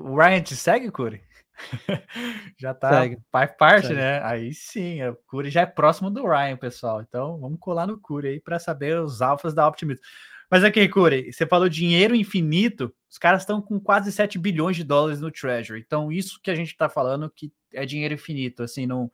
O 0.06 0.16
Ryan 0.16 0.42
te 0.42 0.56
segue, 0.56 0.90
Curi? 0.90 1.22
já 2.58 2.74
tá 2.74 3.02
segue. 3.02 3.18
faz 3.30 3.52
parte, 3.58 3.88
segue. 3.88 4.00
né? 4.00 4.24
Aí 4.24 4.54
sim, 4.54 5.04
o 5.04 5.18
Curi 5.28 5.50
já 5.50 5.64
é 5.64 5.66
próximo 5.66 6.10
do 6.10 6.26
Ryan, 6.26 6.56
pessoal. 6.56 7.02
Então 7.02 7.38
vamos 7.38 7.60
colar 7.60 7.86
no 7.86 8.00
Curi 8.00 8.30
aí 8.30 8.40
para 8.40 8.58
saber 8.58 8.98
os 9.02 9.22
alfas 9.22 9.54
da 9.54 9.68
Optimism. 9.68 10.02
Mas 10.50 10.64
aqui, 10.64 10.88
Curi, 10.88 11.34
você 11.34 11.46
falou 11.46 11.68
dinheiro 11.68 12.16
infinito. 12.16 12.96
Os 13.12 13.18
caras 13.18 13.42
estão 13.42 13.62
com 13.62 13.78
quase 13.82 14.14
7 14.14 14.40
bilhões 14.40 14.78
de 14.78 14.86
dólares 14.86 15.20
no 15.20 15.30
Treasury. 15.30 15.84
Então, 15.86 16.10
isso 16.10 16.40
que 16.42 16.50
a 16.50 16.56
gente 16.56 16.70
está 16.70 16.88
falando 16.88 17.30
que 17.30 17.52
é 17.74 17.86
dinheiro 17.86 18.14
infinito, 18.14 18.64
assim, 18.64 18.86
não, 18.86 19.12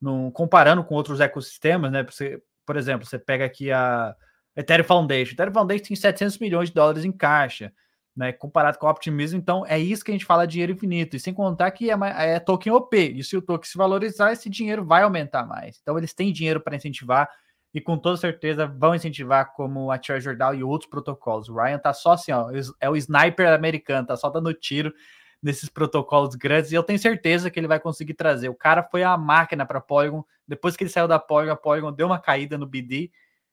não 0.00 0.30
comparando 0.30 0.82
com 0.82 0.94
outros 0.94 1.20
ecossistemas, 1.20 1.92
né? 1.92 2.02
Você, 2.02 2.42
por 2.64 2.78
exemplo, 2.78 3.06
você 3.06 3.18
pega 3.18 3.44
aqui 3.44 3.70
a 3.70 4.16
Ethereum 4.56 4.86
Foundation. 4.86 5.34
Ethereum 5.34 5.52
Foundation 5.52 5.84
tem 5.84 5.96
700 5.96 6.38
milhões 6.38 6.70
de 6.70 6.74
dólares 6.74 7.04
em 7.04 7.12
caixa, 7.12 7.74
né? 8.18 8.32
Comparado 8.32 8.76
com 8.78 8.86
o 8.86 8.90
Optimism, 8.90 9.36
então 9.36 9.64
é 9.64 9.78
isso 9.78 10.04
que 10.04 10.10
a 10.10 10.14
gente 10.14 10.24
fala 10.24 10.44
dinheiro 10.44 10.72
infinito. 10.72 11.14
E 11.14 11.20
sem 11.20 11.32
contar 11.32 11.70
que 11.70 11.88
é, 11.88 11.94
é 12.16 12.40
token 12.40 12.72
OP. 12.72 12.96
E 12.96 13.22
se 13.22 13.36
o 13.36 13.40
token 13.40 13.70
se 13.70 13.78
valorizar, 13.78 14.32
esse 14.32 14.50
dinheiro 14.50 14.84
vai 14.84 15.04
aumentar 15.04 15.46
mais. 15.46 15.78
Então 15.80 15.96
eles 15.96 16.12
têm 16.12 16.32
dinheiro 16.32 16.60
para 16.60 16.74
incentivar 16.74 17.30
e 17.72 17.80
com 17.80 17.96
toda 17.96 18.16
certeza 18.16 18.66
vão 18.66 18.92
incentivar 18.92 19.52
como 19.52 19.92
a 19.92 19.98
Treasure 19.98 20.36
DAO 20.36 20.52
e 20.52 20.64
outros 20.64 20.90
protocolos. 20.90 21.48
O 21.48 21.54
Ryan 21.54 21.78
tá 21.78 21.92
só 21.92 22.12
assim, 22.12 22.32
ó, 22.32 22.50
é 22.80 22.90
o 22.90 22.96
sniper 22.96 23.52
americano, 23.52 24.08
tá 24.08 24.16
só 24.16 24.28
dando 24.28 24.52
tiro 24.52 24.92
nesses 25.40 25.68
protocolos 25.68 26.34
grandes 26.34 26.72
e 26.72 26.74
eu 26.74 26.82
tenho 26.82 26.98
certeza 26.98 27.48
que 27.48 27.60
ele 27.60 27.68
vai 27.68 27.78
conseguir 27.78 28.14
trazer. 28.14 28.48
O 28.48 28.54
cara 28.54 28.82
foi 28.82 29.04
a 29.04 29.16
máquina 29.16 29.64
para 29.64 29.80
Polygon, 29.80 30.24
depois 30.46 30.76
que 30.76 30.82
ele 30.82 30.90
saiu 30.90 31.06
da 31.06 31.20
Polygon, 31.20 31.52
a 31.52 31.56
Polygon 31.56 31.92
deu 31.92 32.08
uma 32.08 32.18
caída 32.18 32.58
no 32.58 32.66
BD 32.66 33.12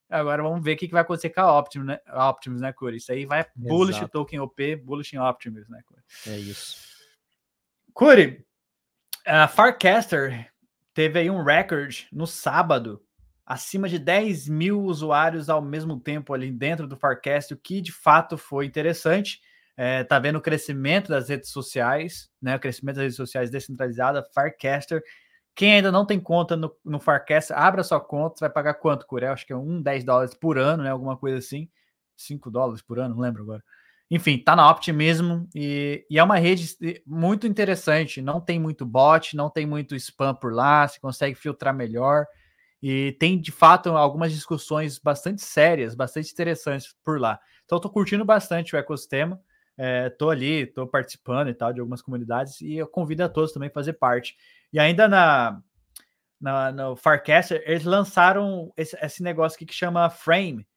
Agora 0.09 0.43
vamos 0.43 0.63
ver 0.63 0.73
o 0.73 0.77
que, 0.77 0.87
vai 0.87 1.01
acontecer 1.01 1.31
com 1.31 1.41
a 1.41 1.59
Optimus, 1.59 1.87
né, 1.87 1.99
Optimus, 2.29 2.61
né, 2.61 2.71
Curi? 2.71 2.97
Isso 2.97 3.11
aí 3.11 3.25
vai 3.25 3.39
Exato. 3.39 3.53
bullish 3.55 4.07
token 4.11 4.39
OP, 4.39 4.75
bullish 4.77 5.13
em 5.15 5.19
Optimus, 5.19 5.67
né, 5.67 5.81
Curi? 5.85 6.01
É 6.27 6.37
isso. 6.37 6.77
Curi, 7.93 8.45
a 9.25 9.47
Farcaster 9.47 10.51
teve 10.93 11.19
aí 11.19 11.29
um 11.29 11.43
recorde 11.43 12.07
no 12.11 12.27
sábado, 12.27 13.01
acima 13.45 13.89
de 13.89 13.97
10 13.97 14.47
mil 14.47 14.81
usuários 14.81 15.49
ao 15.49 15.61
mesmo 15.61 15.99
tempo 15.99 16.33
ali 16.33 16.51
dentro 16.51 16.87
do 16.87 16.97
Farcast, 16.97 17.53
o 17.53 17.57
que 17.57 17.81
de 17.81 17.91
fato 17.91 18.37
foi 18.37 18.65
interessante. 18.65 19.39
É, 19.77 20.05
tá 20.05 20.17
vendo 20.19 20.37
o 20.37 20.41
crescimento 20.41 21.09
das 21.09 21.27
redes 21.27 21.49
sociais, 21.49 22.29
né? 22.41 22.55
O 22.55 22.59
crescimento 22.59 22.95
das 22.95 23.03
redes 23.03 23.17
sociais 23.17 23.51
descentralizadas, 23.51 24.25
Farcaster 24.33 25.03
quem 25.55 25.75
ainda 25.75 25.91
não 25.91 26.05
tem 26.05 26.19
conta 26.19 26.57
no, 26.57 26.75
no 26.83 26.99
Farcast, 26.99 27.53
abra 27.53 27.83
sua 27.83 27.99
conta, 27.99 28.35
vai 28.41 28.49
pagar 28.49 28.73
quanto, 28.75 29.07
Curé? 29.07 29.27
Acho 29.27 29.45
que 29.45 29.53
é 29.53 29.57
um 29.57 29.81
10 29.81 30.03
dólares 30.03 30.33
por 30.33 30.57
ano, 30.57 30.83
né? 30.83 30.91
Alguma 30.91 31.15
coisa 31.15 31.37
assim. 31.37 31.69
5 32.17 32.51
dólares 32.51 32.81
por 32.81 32.99
ano, 32.99 33.15
não 33.15 33.21
lembro 33.21 33.43
agora. 33.43 33.63
Enfim, 34.11 34.37
tá 34.37 34.55
na 34.55 34.69
Optimism 34.69 35.45
e, 35.55 36.05
e 36.09 36.19
é 36.19 36.23
uma 36.23 36.37
rede 36.37 36.75
muito 37.05 37.47
interessante. 37.47 38.21
Não 38.21 38.39
tem 38.39 38.59
muito 38.59 38.85
bot, 38.85 39.35
não 39.35 39.49
tem 39.49 39.65
muito 39.65 39.95
spam 39.95 40.35
por 40.35 40.53
lá, 40.53 40.87
se 40.87 40.99
consegue 40.99 41.35
filtrar 41.35 41.73
melhor. 41.73 42.25
E 42.83 43.13
tem, 43.13 43.39
de 43.39 43.51
fato, 43.51 43.89
algumas 43.89 44.31
discussões 44.31 44.99
bastante 44.99 45.41
sérias, 45.41 45.95
bastante 45.95 46.31
interessantes 46.31 46.95
por 47.03 47.19
lá. 47.19 47.39
Então, 47.63 47.79
tô 47.79 47.89
curtindo 47.89 48.23
bastante 48.23 48.75
o 48.75 48.77
ecossistema. 48.77 49.41
É, 49.77 50.09
tô 50.09 50.29
ali, 50.29 50.65
tô 50.67 50.87
participando 50.87 51.49
e 51.49 51.53
tal 51.53 51.73
de 51.73 51.81
algumas 51.81 52.01
comunidades 52.01 52.61
e 52.61 52.75
eu 52.75 52.87
convido 52.87 53.23
a 53.23 53.29
todos 53.29 53.51
também 53.51 53.69
a 53.69 53.73
fazer 53.73 53.93
parte. 53.93 54.37
E 54.75 54.79
ainda 54.79 55.07
na, 55.07 55.61
na 56.37 56.69
no 56.69 56.97
Farcaster, 56.97 57.63
eles 57.65 57.85
lançaram 57.85 58.73
esse, 58.75 58.93
esse 59.01 59.23
negócio 59.23 59.55
aqui 59.55 59.65
que 59.65 59.73
chama 59.73 60.09
Frame, 60.09 60.67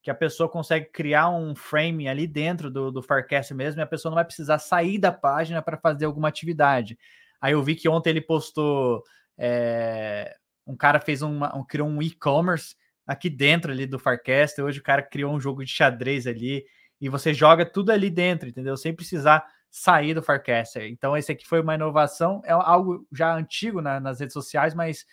que 0.00 0.10
a 0.10 0.14
pessoa 0.14 0.48
consegue 0.48 0.86
criar 0.86 1.28
um 1.28 1.54
frame 1.54 2.08
ali 2.08 2.26
dentro 2.26 2.70
do, 2.70 2.90
do 2.90 3.02
Farcaster 3.02 3.54
mesmo, 3.54 3.78
e 3.78 3.84
a 3.84 3.86
pessoa 3.86 4.08
não 4.08 4.14
vai 4.14 4.24
precisar 4.24 4.58
sair 4.58 4.98
da 4.98 5.12
página 5.12 5.60
para 5.60 5.76
fazer 5.76 6.06
alguma 6.06 6.28
atividade. 6.28 6.98
Aí 7.42 7.52
eu 7.52 7.62
vi 7.62 7.76
que 7.76 7.90
ontem 7.90 8.08
ele 8.08 8.22
postou. 8.22 9.02
É, 9.36 10.34
um 10.66 10.74
cara 10.74 10.98
fez 10.98 11.20
uma, 11.20 11.54
um, 11.54 11.62
criou 11.62 11.86
um 11.86 12.00
e-commerce 12.00 12.74
aqui 13.06 13.28
dentro 13.28 13.70
ali 13.70 13.84
do 13.84 13.98
Farcaster. 13.98 14.64
Hoje 14.64 14.80
o 14.80 14.82
cara 14.82 15.02
criou 15.02 15.30
um 15.30 15.38
jogo 15.38 15.62
de 15.62 15.70
xadrez 15.70 16.26
ali 16.26 16.64
e 16.98 17.06
você 17.06 17.34
joga 17.34 17.66
tudo 17.66 17.90
ali 17.92 18.08
dentro, 18.08 18.48
entendeu? 18.48 18.78
Sem 18.78 18.94
precisar 18.94 19.44
sair 19.72 20.12
do 20.12 20.22
Farcaster. 20.22 20.84
Então, 20.84 21.16
esse 21.16 21.32
aqui 21.32 21.48
foi 21.48 21.62
uma 21.62 21.74
inovação, 21.74 22.42
é 22.44 22.52
algo 22.52 23.08
já 23.10 23.34
antigo 23.34 23.80
na, 23.80 23.98
nas 23.98 24.20
redes 24.20 24.34
sociais, 24.34 24.74
mas 24.74 25.06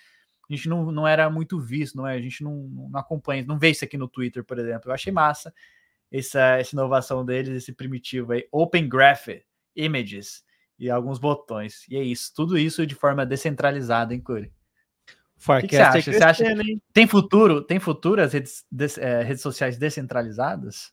a 0.49 0.53
gente 0.53 0.67
não, 0.67 0.91
não 0.91 1.07
era 1.07 1.29
muito 1.29 1.57
visto, 1.57 1.95
não 1.95 2.05
é? 2.05 2.15
A 2.15 2.21
gente 2.21 2.43
não, 2.43 2.55
não 2.91 2.99
acompanha, 2.99 3.45
não 3.45 3.57
vê 3.57 3.69
isso 3.69 3.85
aqui 3.85 3.97
no 3.97 4.09
Twitter, 4.09 4.43
por 4.43 4.59
exemplo. 4.59 4.89
Eu 4.89 4.93
achei 4.93 5.13
massa 5.13 5.53
essa, 6.11 6.57
essa 6.57 6.75
inovação 6.75 7.23
deles, 7.23 7.55
esse 7.55 7.71
primitivo 7.71 8.33
aí, 8.33 8.45
Open 8.51 8.89
Graph 8.89 9.29
Images 9.73 10.43
e 10.77 10.89
alguns 10.89 11.19
botões. 11.19 11.87
E 11.87 11.95
é 11.95 12.03
isso, 12.03 12.33
tudo 12.35 12.57
isso 12.57 12.85
de 12.85 12.95
forma 12.95 13.25
descentralizada, 13.25 14.13
hein, 14.13 14.19
Curi? 14.19 14.51
Que, 15.61 15.69
você 15.69 15.77
acha? 15.77 16.11
Você 16.11 16.23
acha 16.23 16.43
tem 16.91 17.07
futuro? 17.07 17.61
Tem 17.61 17.79
futuro 17.79 18.21
as 18.21 18.33
redes, 18.33 18.65
des, 18.69 18.97
é, 18.97 19.23
redes 19.23 19.41
sociais 19.41 19.77
descentralizadas? 19.77 20.91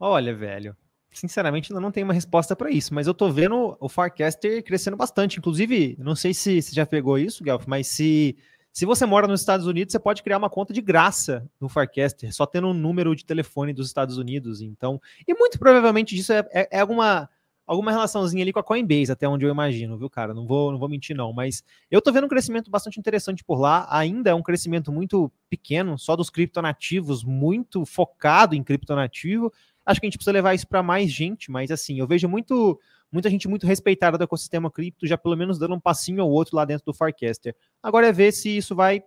Olha, 0.00 0.34
velho, 0.34 0.74
sinceramente, 1.12 1.72
ainda 1.72 1.80
não 1.80 1.90
tenho 1.92 2.06
uma 2.06 2.14
resposta 2.14 2.56
para 2.56 2.70
isso, 2.70 2.94
mas 2.94 3.06
eu 3.06 3.14
tô 3.14 3.30
vendo 3.30 3.76
o 3.78 3.88
Farcaster 3.88 4.62
crescendo 4.64 4.96
bastante. 4.96 5.38
Inclusive, 5.38 5.96
não 5.98 6.16
sei 6.16 6.32
se 6.34 6.60
você 6.60 6.74
já 6.74 6.86
pegou 6.86 7.18
isso, 7.18 7.44
Gelf, 7.44 7.66
mas 7.66 7.86
se, 7.86 8.36
se 8.72 8.86
você 8.86 9.04
mora 9.04 9.28
nos 9.28 9.40
Estados 9.40 9.66
Unidos, 9.66 9.92
você 9.92 9.98
pode 9.98 10.22
criar 10.22 10.38
uma 10.38 10.50
conta 10.50 10.72
de 10.72 10.80
graça 10.80 11.48
no 11.60 11.68
Farcaster, 11.68 12.34
só 12.34 12.46
tendo 12.46 12.68
um 12.68 12.74
número 12.74 13.14
de 13.14 13.24
telefone 13.24 13.72
dos 13.72 13.86
Estados 13.86 14.16
Unidos. 14.16 14.60
Então, 14.60 15.00
e 15.26 15.34
muito 15.34 15.58
provavelmente 15.58 16.16
isso 16.16 16.32
é, 16.32 16.46
é, 16.52 16.68
é 16.70 16.80
alguma 16.80 17.28
alguma 17.66 17.90
relaçãozinha 17.90 18.42
ali 18.42 18.52
com 18.52 18.58
a 18.58 18.62
Coinbase, 18.62 19.12
até 19.12 19.26
onde 19.26 19.44
eu 19.44 19.50
imagino, 19.50 19.96
viu, 19.96 20.10
cara? 20.10 20.34
Não 20.34 20.46
vou, 20.46 20.72
não 20.72 20.78
vou 20.78 20.88
mentir, 20.88 21.16
não. 21.16 21.32
Mas 21.32 21.62
eu 21.90 22.02
tô 22.02 22.12
vendo 22.12 22.24
um 22.24 22.28
crescimento 22.28 22.70
bastante 22.70 22.98
interessante 22.98 23.44
por 23.44 23.58
lá. 23.58 23.86
Ainda 23.90 24.30
é 24.30 24.34
um 24.34 24.42
crescimento 24.42 24.92
muito 24.92 25.30
pequeno, 25.48 25.98
só 25.98 26.16
dos 26.16 26.28
criptonativos, 26.30 27.24
muito 27.24 27.84
focado 27.86 28.54
em 28.54 28.62
criptonativo. 28.62 29.52
Acho 29.84 30.00
que 30.00 30.06
a 30.06 30.08
gente 30.08 30.18
precisa 30.18 30.32
levar 30.32 30.54
isso 30.54 30.66
para 30.66 30.82
mais 30.82 31.10
gente, 31.10 31.50
mas 31.50 31.70
assim, 31.70 31.98
eu 31.98 32.06
vejo 32.06 32.28
muito 32.28 32.78
muita 33.10 33.28
gente 33.28 33.46
muito 33.46 33.66
respeitada 33.66 34.16
do 34.16 34.24
ecossistema 34.24 34.70
cripto, 34.70 35.06
já 35.06 35.18
pelo 35.18 35.36
menos 35.36 35.58
dando 35.58 35.74
um 35.74 35.80
passinho 35.80 36.24
ou 36.24 36.30
outro 36.30 36.56
lá 36.56 36.64
dentro 36.64 36.86
do 36.86 36.94
Farcaster. 36.94 37.54
Agora 37.82 38.06
é 38.06 38.12
ver 38.12 38.32
se 38.32 38.56
isso 38.56 38.74
vai 38.74 39.02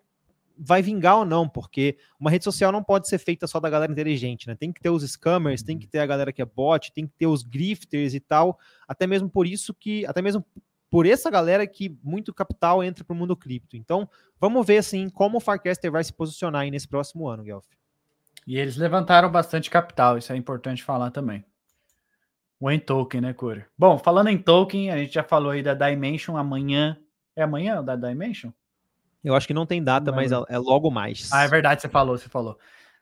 vai 0.57 0.81
vingar 0.81 1.17
ou 1.17 1.25
não, 1.25 1.49
porque 1.49 1.97
uma 2.19 2.31
rede 2.31 2.45
social 2.45 2.71
não 2.71 2.83
pode 2.83 3.09
ser 3.09 3.17
feita 3.17 3.45
só 3.45 3.59
da 3.59 3.69
galera 3.69 3.91
inteligente, 3.91 4.47
né? 4.47 4.55
Tem 4.55 4.71
que 4.71 4.79
ter 4.79 4.89
os 4.89 5.03
scammers, 5.03 5.61
tem 5.61 5.77
que 5.77 5.87
ter 5.87 5.99
a 5.99 6.05
galera 6.05 6.31
que 6.31 6.41
é 6.41 6.45
bot, 6.45 6.93
tem 6.93 7.05
que 7.05 7.13
ter 7.17 7.27
os 7.27 7.43
grifters 7.43 8.13
e 8.13 8.19
tal. 8.19 8.57
Até 8.87 9.05
mesmo 9.05 9.29
por 9.29 9.45
isso 9.45 9.73
que, 9.73 10.05
até 10.05 10.21
mesmo 10.21 10.45
por 10.89 11.05
essa 11.05 11.29
galera 11.29 11.67
que 11.67 11.97
muito 12.01 12.33
capital 12.33 12.81
entra 12.83 13.03
para 13.03 13.13
o 13.13 13.17
mundo 13.17 13.35
cripto. 13.35 13.75
Então, 13.75 14.09
vamos 14.39 14.65
ver 14.65 14.77
assim 14.77 15.09
como 15.09 15.37
o 15.37 15.41
Farcaster 15.41 15.91
vai 15.91 16.03
se 16.03 16.13
posicionar 16.13 16.65
nesse 16.69 16.87
próximo 16.87 17.27
ano, 17.27 17.43
Guelph. 17.43 17.65
E 18.45 18.57
eles 18.57 18.77
levantaram 18.77 19.31
bastante 19.31 19.69
capital, 19.69 20.17
isso 20.17 20.31
é 20.31 20.35
importante 20.35 20.83
falar 20.83 21.11
também. 21.11 21.43
O 22.59 22.71
em 22.71 22.79
token, 22.79 23.21
né, 23.21 23.33
Cura? 23.33 23.67
Bom, 23.77 23.97
falando 23.97 24.29
em 24.29 24.37
token, 24.37 24.91
a 24.91 24.97
gente 24.97 25.13
já 25.13 25.23
falou 25.23 25.51
aí 25.51 25.61
da 25.61 25.73
Dimension 25.73 26.37
amanhã. 26.37 26.97
É 27.35 27.43
amanhã 27.43 27.83
da 27.83 27.95
Dimension? 27.95 28.51
Eu 29.23 29.35
acho 29.35 29.47
que 29.47 29.53
não 29.53 29.65
tem 29.65 29.83
data, 29.83 30.11
não, 30.11 30.15
mas 30.15 30.31
é, 30.31 30.57
logo 30.57 30.89
mais. 30.89 31.31
Ah, 31.33 31.43
é 31.43 31.47
verdade, 31.47 31.81
você 31.81 31.89
falou, 31.89 32.17
você 32.17 32.29
falou. 32.29 32.57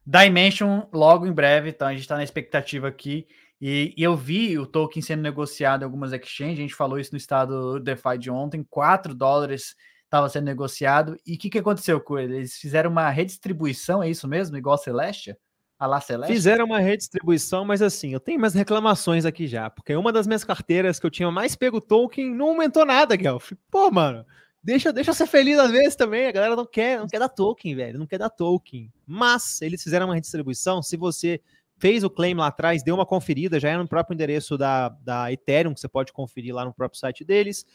Dimension 0.05 0.87
logo 0.91 1.27
em 1.27 1.31
breve, 1.31 1.69
então 1.69 1.87
a 1.87 1.91
gente 1.91 2.01
está 2.01 2.15
na 2.15 2.23
expectativa 2.23 2.87
aqui. 2.87 3.27
E, 3.61 3.93
e, 3.95 4.03
eu 4.03 4.15
vi 4.15 4.57
o 4.57 4.65
token 4.65 5.01
sendo 5.01 5.21
negociado 5.21 5.83
em 5.83 5.85
algumas 5.85 6.11
exchanges, 6.11 6.59
a 6.59 6.61
gente 6.61 6.75
falou 6.75 6.99
isso 6.99 7.11
no 7.11 7.17
estado 7.17 7.79
DeFi 7.79 8.17
de 8.17 8.31
ontem, 8.31 8.63
4 8.69 9.13
dólares 9.13 9.75
estava 10.13 10.29
sendo 10.29 10.45
negociado. 10.45 11.17
E 11.25 11.33
o 11.33 11.37
que, 11.37 11.49
que 11.49 11.57
aconteceu 11.57 11.99
com 11.99 12.19
ele? 12.19 12.37
Eles 12.37 12.55
fizeram 12.55 12.91
uma 12.91 13.09
redistribuição, 13.09 14.03
é 14.03 14.09
isso 14.09 14.27
mesmo? 14.27 14.55
Igual 14.55 14.75
a 14.75 14.77
Celeste? 14.77 15.35
A 15.79 15.87
lá 15.87 15.99
Celeste? 15.99 16.31
Fizeram 16.31 16.65
uma 16.65 16.79
redistribuição, 16.79 17.65
mas 17.65 17.81
assim, 17.81 18.13
eu 18.13 18.19
tenho 18.19 18.39
mais 18.39 18.53
reclamações 18.53 19.25
aqui 19.25 19.47
já, 19.47 19.71
porque 19.71 19.95
uma 19.95 20.11
das 20.11 20.27
minhas 20.27 20.43
carteiras 20.43 20.99
que 20.99 21.05
eu 21.07 21.09
tinha 21.09 21.31
mais 21.31 21.55
pego 21.55 21.81
token 21.81 22.33
não 22.33 22.49
aumentou 22.49 22.85
nada, 22.85 23.15
Guelph. 23.15 23.53
Pô, 23.71 23.89
mano, 23.89 24.23
deixa, 24.63 24.93
deixa 24.93 25.09
eu 25.09 25.15
ser 25.15 25.25
feliz 25.25 25.57
às 25.57 25.71
vezes 25.71 25.95
também. 25.95 26.27
A 26.27 26.31
galera 26.31 26.55
não 26.55 26.65
quer, 26.65 26.99
não 26.99 27.07
quer 27.07 27.19
dar 27.19 27.29
token, 27.29 27.75
velho, 27.75 27.97
não 27.97 28.05
quer 28.05 28.19
dar 28.19 28.29
token. 28.29 28.93
Mas 29.07 29.63
eles 29.63 29.81
fizeram 29.81 30.05
uma 30.05 30.13
redistribuição. 30.13 30.83
Se 30.83 30.95
você 30.95 31.41
fez 31.79 32.03
o 32.03 32.09
claim 32.09 32.35
lá 32.35 32.47
atrás, 32.47 32.83
deu 32.83 32.93
uma 32.93 33.05
conferida, 33.05 33.59
já 33.59 33.69
é 33.69 33.77
no 33.77 33.87
próprio 33.87 34.13
endereço 34.13 34.59
da, 34.59 34.89
da 34.89 35.31
Ethereum, 35.31 35.73
que 35.73 35.79
você 35.79 35.89
pode 35.89 36.13
conferir 36.13 36.53
lá 36.53 36.63
no 36.63 36.73
próprio 36.73 36.99
site 36.99 37.25
deles. 37.25 37.65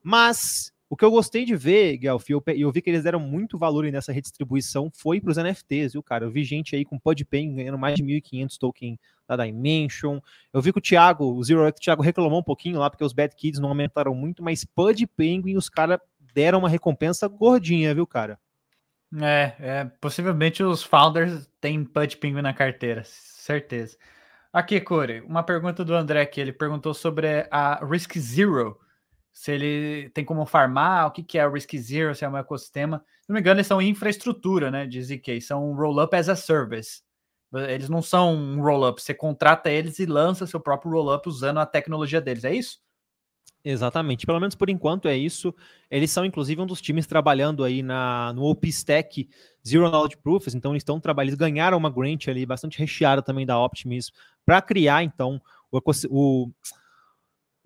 Mas 0.00 0.72
o 0.90 0.96
que 0.96 1.04
eu 1.04 1.10
gostei 1.10 1.44
de 1.44 1.54
ver, 1.54 1.98
Guelph, 1.98 2.30
e 2.30 2.32
eu, 2.32 2.42
eu, 2.46 2.72
vi 2.72 2.80
que 2.80 2.88
eles 2.88 3.04
deram 3.04 3.20
muito 3.20 3.58
valor 3.58 3.84
nessa 3.92 4.10
redistribuição, 4.10 4.90
foi 4.94 5.20
para 5.20 5.30
os 5.30 5.36
NFTs, 5.36 5.92
viu, 5.92 6.02
cara? 6.02 6.24
Eu 6.24 6.30
vi 6.30 6.44
gente 6.44 6.74
aí 6.74 6.84
com 6.84 6.98
PodPen 6.98 7.56
ganhando 7.56 7.76
mais 7.76 7.94
de 7.96 8.02
1.500 8.02 8.56
token 8.58 8.98
da 9.26 9.44
Dimension. 9.44 10.18
Eu 10.50 10.62
vi 10.62 10.72
que 10.72 10.78
o 10.78 10.82
Thiago, 10.82 11.34
o 11.34 11.44
Zero 11.44 11.66
o 11.66 11.72
Thiago 11.72 12.02
reclamou 12.02 12.40
um 12.40 12.42
pouquinho 12.42 12.78
lá, 12.78 12.88
porque 12.88 13.04
os 13.04 13.12
Bad 13.12 13.36
Kids 13.36 13.60
não 13.60 13.68
aumentaram 13.68 14.14
muito, 14.14 14.42
mas 14.42 14.64
PodPenguin, 14.64 15.56
os 15.56 15.68
caras 15.68 15.98
deram 16.32 16.60
uma 16.60 16.70
recompensa 16.70 17.28
gordinha, 17.28 17.94
viu, 17.94 18.06
cara? 18.06 18.38
É, 19.20 19.54
é, 19.58 19.84
possivelmente 20.00 20.62
os 20.62 20.82
founders 20.82 21.50
têm 21.60 21.84
PodPenguin 21.84 22.40
na 22.40 22.54
carteira, 22.54 23.02
certeza. 23.04 23.96
Aqui, 24.50 24.80
Corey, 24.80 25.20
uma 25.20 25.42
pergunta 25.42 25.84
do 25.84 25.94
André 25.94 26.24
que 26.24 26.40
ele 26.40 26.52
perguntou 26.52 26.94
sobre 26.94 27.46
a 27.50 27.84
Risk 27.84 28.16
Zero 28.18 28.78
se 29.38 29.52
ele 29.52 30.10
tem 30.10 30.24
como 30.24 30.44
farmar, 30.44 31.06
o 31.06 31.12
que, 31.12 31.22
que 31.22 31.38
é 31.38 31.46
o 31.46 31.52
Risk 31.52 31.72
Zero, 31.76 32.12
se 32.12 32.24
é 32.24 32.28
um 32.28 32.36
ecossistema. 32.36 33.04
Se 33.22 33.28
não 33.28 33.34
me 33.34 33.40
engano, 33.40 33.58
eles 33.58 33.68
são 33.68 33.80
infraestrutura, 33.80 34.68
né, 34.68 34.84
de 34.84 35.00
ZK, 35.00 35.40
são 35.40 35.76
roll-up 35.76 36.16
as 36.16 36.28
a 36.28 36.34
service. 36.34 37.02
Eles 37.54 37.88
não 37.88 38.02
são 38.02 38.34
um 38.34 38.60
roll-up, 38.60 39.00
você 39.00 39.14
contrata 39.14 39.70
eles 39.70 40.00
e 40.00 40.06
lança 40.06 40.44
seu 40.44 40.58
próprio 40.58 40.90
roll-up 40.90 41.28
usando 41.28 41.58
a 41.58 41.66
tecnologia 41.66 42.20
deles, 42.20 42.42
é 42.42 42.52
isso? 42.52 42.80
Exatamente, 43.64 44.26
pelo 44.26 44.40
menos 44.40 44.56
por 44.56 44.68
enquanto 44.68 45.06
é 45.06 45.16
isso. 45.16 45.54
Eles 45.88 46.10
são 46.10 46.24
inclusive 46.24 46.60
um 46.60 46.66
dos 46.66 46.80
times 46.80 47.06
trabalhando 47.06 47.62
aí 47.62 47.80
na, 47.80 48.32
no 48.32 48.42
OpenStack 48.42 49.28
Zero 49.64 49.88
Knowledge 49.88 50.16
Proofs, 50.16 50.52
então 50.52 50.72
eles 50.72 50.80
estão 50.80 50.98
trabalhando, 50.98 51.28
eles 51.28 51.38
ganharam 51.38 51.78
uma 51.78 51.90
grant 51.90 52.26
ali 52.26 52.44
bastante 52.44 52.76
recheada 52.76 53.22
também 53.22 53.46
da 53.46 53.56
Optimism 53.56 54.12
para 54.44 54.60
criar 54.60 55.04
então 55.04 55.40
o, 55.70 55.80
o 56.10 56.50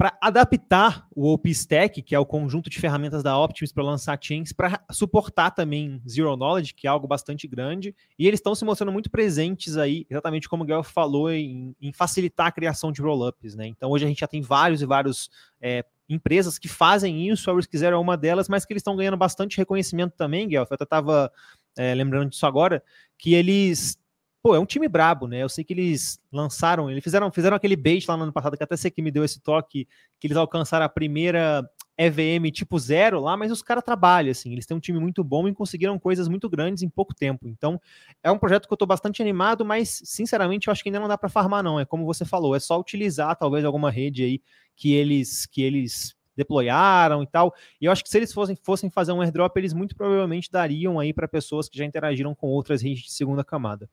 para 0.03 0.19
adaptar 0.21 1.07
o 1.15 1.33
OpenStack, 1.33 2.03
que 2.03 2.13
é 2.13 2.19
o 2.19 2.27
conjunto 2.27 2.69
de 2.69 2.81
ferramentas 2.81 3.23
da 3.23 3.39
Optimus 3.39 3.71
para 3.71 3.85
lançar 3.85 4.19
chains, 4.21 4.53
para 4.53 4.85
suportar 4.91 5.53
também 5.53 6.03
Zero 6.11 6.37
Knowledge, 6.37 6.75
que 6.75 6.89
é 6.89 6.91
algo 6.91 7.07
bastante 7.07 7.47
grande, 7.47 7.95
e 8.19 8.27
eles 8.27 8.41
estão 8.41 8.53
se 8.53 8.65
mostrando 8.65 8.91
muito 8.91 9.09
presentes 9.09 9.77
aí, 9.77 10.05
exatamente 10.11 10.49
como 10.49 10.65
o 10.65 10.67
Guel 10.67 10.83
falou, 10.83 11.31
em, 11.31 11.77
em, 11.81 11.93
facilitar 11.93 12.49
a 12.49 12.51
criação 12.51 12.91
de 12.91 13.01
rollups, 13.01 13.55
né? 13.55 13.69
Então 13.69 13.93
hoje 13.93 14.05
a 14.05 14.09
gente 14.09 14.19
já 14.19 14.27
tem 14.27 14.43
vários 14.43 14.83
e 14.83 14.87
vários 14.87 15.31
é, 15.61 15.85
empresas 16.09 16.59
que 16.59 16.67
fazem 16.67 17.29
isso, 17.29 17.49
a 17.49 17.55
Zero 17.77 17.95
é 17.95 17.99
uma 18.01 18.17
delas, 18.17 18.49
mas 18.49 18.65
que 18.65 18.73
eles 18.73 18.81
estão 18.81 18.97
ganhando 18.97 19.17
bastante 19.17 19.57
reconhecimento 19.57 20.17
também, 20.17 20.49
Guel. 20.49 20.67
Eu 20.69 20.75
até 20.75 20.83
estava 20.83 21.31
é, 21.79 21.95
lembrando 21.95 22.31
disso 22.31 22.45
agora, 22.45 22.83
que 23.17 23.35
eles 23.35 23.97
pô, 24.43 24.55
é 24.55 24.59
um 24.59 24.67
time 24.67 24.89
brabo, 24.89 25.27
né? 25.29 25.43
Eu 25.43 25.49
sei 25.49 25.63
que 25.65 25.73
eles 25.73 26.21
lançaram, 26.33 26.91
eles 26.91 27.03
fizeram, 27.05 27.31
fizeram 27.31 27.57
aquele 27.57 27.77
bait 27.77 28.05
lá 28.09 28.17
no 28.17 28.25
ano 28.25 28.33
passado, 28.33 28.57
que 28.57 28.65
até 28.65 28.77
sei 28.77 28.91
que 28.91 29.01
me 29.01 29.11
deu 29.11 29.25
esse 29.25 29.41
toque, 29.41 29.87
que 30.19 30.27
eles 30.27 30.37
alcançaram 30.37 30.85
a 30.85 30.89
primeira 30.89 31.65
EVM 31.97 32.51
tipo 32.51 32.79
zero 32.79 33.21
lá, 33.21 33.37
mas 33.37 33.53
os 33.53 33.63
caras 33.63 33.85
trabalham, 33.85 34.31
assim, 34.33 34.53
eles 34.53 34.67
têm 34.67 34.77
um 34.77 34.81
time 34.81 34.99
muito 34.99 35.23
bom 35.23 35.47
e 35.47 35.55
conseguiram 35.55 35.99
coisas 35.99 36.27
muito 36.27 36.49
grandes 36.49 36.83
em 36.83 36.89
pouco 36.89 37.15
tempo. 37.15 37.47
Então, 37.49 37.81
é 38.23 38.31
um 38.33 38.39
projeto 38.39 38.67
que 38.67 38.73
eu 38.73 38.77
tô 38.77 38.87
bastante 38.87 39.23
animado, 39.23 39.65
mas, 39.65 40.01
sinceramente, 40.05 40.69
eu 40.69 40.73
acho 40.73 40.83
que 40.83 40.89
ainda 40.89 40.99
não 41.01 41.09
dá 41.09 41.17
para 41.17 41.29
farmar, 41.29 41.63
não. 41.63 41.79
É 41.79 41.85
como 41.85 42.05
você 42.05 42.25
falou, 42.25 42.57
é 42.57 42.61
só 42.61 42.79
utilizar 42.81 43.37
talvez 43.37 43.65
alguma 43.65 43.91
rede 43.91 44.25
aí 44.25 44.41
que 44.75 44.93
eles 44.93 45.47
que 45.47 45.63
eles 45.63 46.17
deployaram 46.37 47.23
e 47.23 47.27
tal. 47.27 47.55
E 47.81 47.85
eu 47.85 47.93
acho 47.93 48.03
que 48.03 48.09
se 48.11 48.17
eles 48.19 48.33
fossem, 48.33 48.57
fossem 48.57 48.91
fazer 48.91 49.13
um 49.13 49.21
airdrop, 49.21 49.57
eles 49.57 49.73
muito 49.75 49.95
provavelmente 49.95 50.51
dariam 50.51 50.99
aí 50.99 51.13
para 51.13 51.29
pessoas 51.29 51.69
que 51.69 51.77
já 51.79 51.85
interagiram 51.85 52.35
com 52.35 52.49
outras 52.49 52.83
redes 52.83 53.03
de 53.05 53.13
segunda 53.13 53.45
camada. 53.45 53.89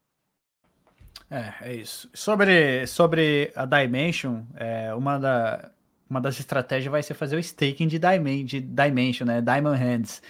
É, 1.30 1.54
é 1.62 1.76
isso. 1.76 2.10
Sobre, 2.14 2.88
sobre 2.88 3.52
a 3.56 3.66
Dimension, 3.66 4.44
é, 4.56 4.94
uma, 4.96 5.20
da, 5.20 5.72
uma 6.10 6.20
das 6.20 6.40
estratégias 6.40 6.92
vai 6.92 7.04
ser 7.04 7.14
fazer 7.14 7.36
o 7.36 7.40
staking 7.40 7.88
de, 7.88 8.00
Dimen 8.00 8.44
de 8.44 8.60
Dimension, 8.60 9.28
né? 9.28 9.42
Diamond 9.42 9.78
Hands. 9.78 10.22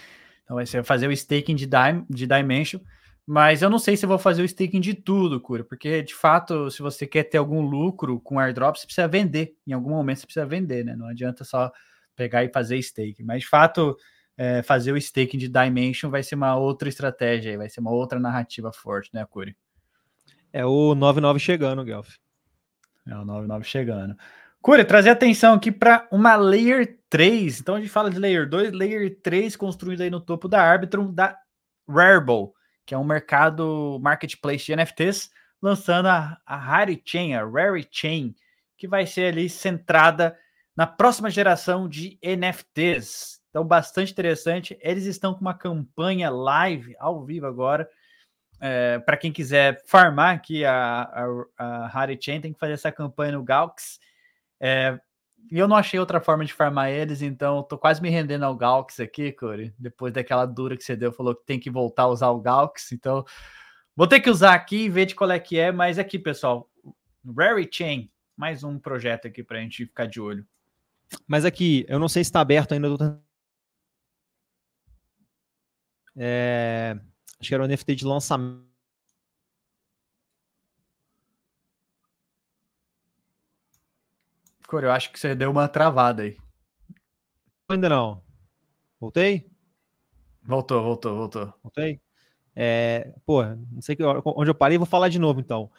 Então 0.44 0.56
vai 0.56 0.66
ser 0.66 0.84
fazer 0.84 1.08
o 1.08 1.12
staking 1.12 1.54
de, 1.54 1.66
Dim 1.66 2.04
de 2.08 2.26
Dimension. 2.26 2.80
Mas 3.26 3.62
eu 3.62 3.70
não 3.70 3.78
sei 3.78 3.96
se 3.96 4.06
vou 4.06 4.18
fazer 4.18 4.42
o 4.42 4.44
staking 4.44 4.80
de 4.80 4.92
tudo, 4.92 5.40
Cura, 5.40 5.64
porque 5.64 6.02
de 6.02 6.14
fato, 6.14 6.70
se 6.70 6.82
você 6.82 7.06
quer 7.06 7.24
ter 7.24 7.38
algum 7.38 7.60
lucro 7.62 8.20
com 8.20 8.38
airdrop, 8.38 8.76
você 8.76 8.86
precisa 8.86 9.06
vender. 9.08 9.54
Em 9.66 9.72
algum 9.72 9.90
momento 9.90 10.18
você 10.18 10.26
precisa 10.26 10.46
vender, 10.46 10.84
né? 10.84 10.96
Não 10.96 11.06
adianta 11.06 11.44
só 11.44 11.70
pegar 12.16 12.44
e 12.44 12.50
fazer 12.52 12.76
staking. 12.78 13.22
Mas 13.24 13.42
de 13.42 13.48
fato, 13.48 13.96
é, 14.36 14.62
fazer 14.62 14.92
o 14.92 14.96
staking 14.96 15.38
de 15.38 15.48
Dimension 15.48 16.10
vai 16.10 16.22
ser 16.22 16.34
uma 16.34 16.56
outra 16.56 16.88
estratégia, 16.88 17.56
vai 17.56 17.68
ser 17.70 17.80
uma 17.80 17.92
outra 17.92 18.18
narrativa 18.18 18.72
forte, 18.72 19.10
né, 19.14 19.24
Curi? 19.30 19.56
É 20.52 20.64
o 20.64 20.94
99 20.94 21.38
chegando, 21.38 21.84
Guelph. 21.84 22.14
É 23.06 23.14
o 23.14 23.24
99 23.24 23.64
chegando. 23.64 24.16
Cura, 24.60 24.84
trazer 24.84 25.10
atenção 25.10 25.54
aqui 25.54 25.72
para 25.72 26.06
uma 26.10 26.36
Layer 26.36 26.98
3. 27.08 27.60
Então 27.60 27.76
a 27.76 27.80
gente 27.80 27.90
fala 27.90 28.10
de 28.10 28.18
Layer 28.18 28.48
2, 28.48 28.72
Layer 28.72 29.18
3 29.22 29.56
construído 29.56 30.02
aí 30.02 30.10
no 30.10 30.20
topo 30.20 30.48
da 30.48 30.62
Arbitrum 30.62 31.12
da 31.12 31.36
Rarible, 31.88 32.52
que 32.84 32.94
é 32.94 32.98
um 32.98 33.04
mercado 33.04 33.98
marketplace 34.02 34.66
de 34.66 34.76
NFTs, 34.76 35.30
lançando 35.62 36.06
a, 36.06 36.38
a 36.44 36.56
Rari 36.56 37.02
Chain, 37.04 37.34
a 37.34 37.44
Rari 37.44 37.88
Chain, 37.90 38.34
que 38.76 38.86
vai 38.86 39.06
ser 39.06 39.32
ali 39.32 39.48
centrada 39.48 40.36
na 40.76 40.86
próxima 40.86 41.30
geração 41.30 41.88
de 41.88 42.18
NFTs. 42.22 43.40
Então, 43.50 43.64
bastante 43.64 44.12
interessante. 44.12 44.78
Eles 44.80 45.04
estão 45.04 45.34
com 45.34 45.40
uma 45.40 45.54
campanha 45.54 46.30
live, 46.30 46.94
ao 46.98 47.24
vivo 47.24 47.46
agora, 47.46 47.88
é, 48.60 48.98
para 48.98 49.16
quem 49.16 49.32
quiser 49.32 49.82
farmar 49.86 50.34
aqui 50.34 50.64
a, 50.64 51.02
a, 51.02 51.46
a 51.58 51.88
Harry 51.88 52.18
Chain, 52.20 52.40
tem 52.40 52.52
que 52.52 52.58
fazer 52.58 52.74
essa 52.74 52.92
campanha 52.92 53.32
no 53.32 53.42
Galx. 53.42 53.98
É, 54.60 55.00
e 55.50 55.58
eu 55.58 55.66
não 55.66 55.76
achei 55.76 55.98
outra 55.98 56.20
forma 56.20 56.44
de 56.44 56.52
farmar 56.52 56.90
eles, 56.90 57.22
então 57.22 57.62
tô 57.62 57.78
quase 57.78 58.02
me 58.02 58.10
rendendo 58.10 58.44
ao 58.44 58.54
Galx 58.54 59.00
aqui, 59.00 59.32
Corey. 59.32 59.72
Depois 59.78 60.12
daquela 60.12 60.44
dura 60.44 60.76
que 60.76 60.84
você 60.84 60.94
deu, 60.94 61.12
falou 61.12 61.34
que 61.34 61.46
tem 61.46 61.58
que 61.58 61.70
voltar 61.70 62.02
a 62.02 62.08
usar 62.08 62.28
o 62.28 62.40
Galx, 62.40 62.92
então 62.92 63.24
vou 63.96 64.06
ter 64.06 64.20
que 64.20 64.28
usar 64.28 64.54
aqui 64.54 64.84
e 64.84 64.88
ver 64.90 65.06
de 65.06 65.14
qual 65.14 65.30
é 65.30 65.40
que 65.40 65.58
é, 65.58 65.72
mas 65.72 65.98
aqui, 65.98 66.18
pessoal, 66.18 66.70
Rary 67.36 67.68
Chain, 67.72 68.10
mais 68.36 68.62
um 68.62 68.78
projeto 68.78 69.26
aqui 69.26 69.42
para 69.42 69.58
a 69.58 69.60
gente 69.62 69.86
ficar 69.86 70.06
de 70.06 70.20
olho. 70.20 70.46
Mas 71.26 71.44
aqui, 71.44 71.84
eu 71.88 71.98
não 71.98 72.08
sei 72.08 72.22
se 72.22 72.28
está 72.28 72.40
aberto 72.40 72.72
ainda. 72.72 73.20
É, 76.16 76.98
Acho 77.40 77.48
que 77.48 77.54
era 77.54 77.64
o 77.64 77.66
NFT 77.66 77.94
de 77.94 78.04
lançamento. 78.04 78.68
Core, 84.66 84.84
eu 84.84 84.92
acho 84.92 85.10
que 85.10 85.18
você 85.18 85.34
deu 85.34 85.50
uma 85.50 85.66
travada 85.66 86.22
aí. 86.22 86.36
Ainda 87.68 87.88
não. 87.88 88.22
Voltei? 89.00 89.50
Voltou, 90.42 90.82
voltou, 90.82 91.16
voltou. 91.16 91.54
Voltei? 91.62 92.00
É, 92.54 93.12
pô, 93.24 93.42
não 93.42 93.80
sei 93.80 93.96
que, 93.96 94.02
onde 94.04 94.50
eu 94.50 94.54
parei, 94.54 94.76
vou 94.76 94.86
falar 94.86 95.08
de 95.08 95.18
novo 95.18 95.40
então. 95.40 95.70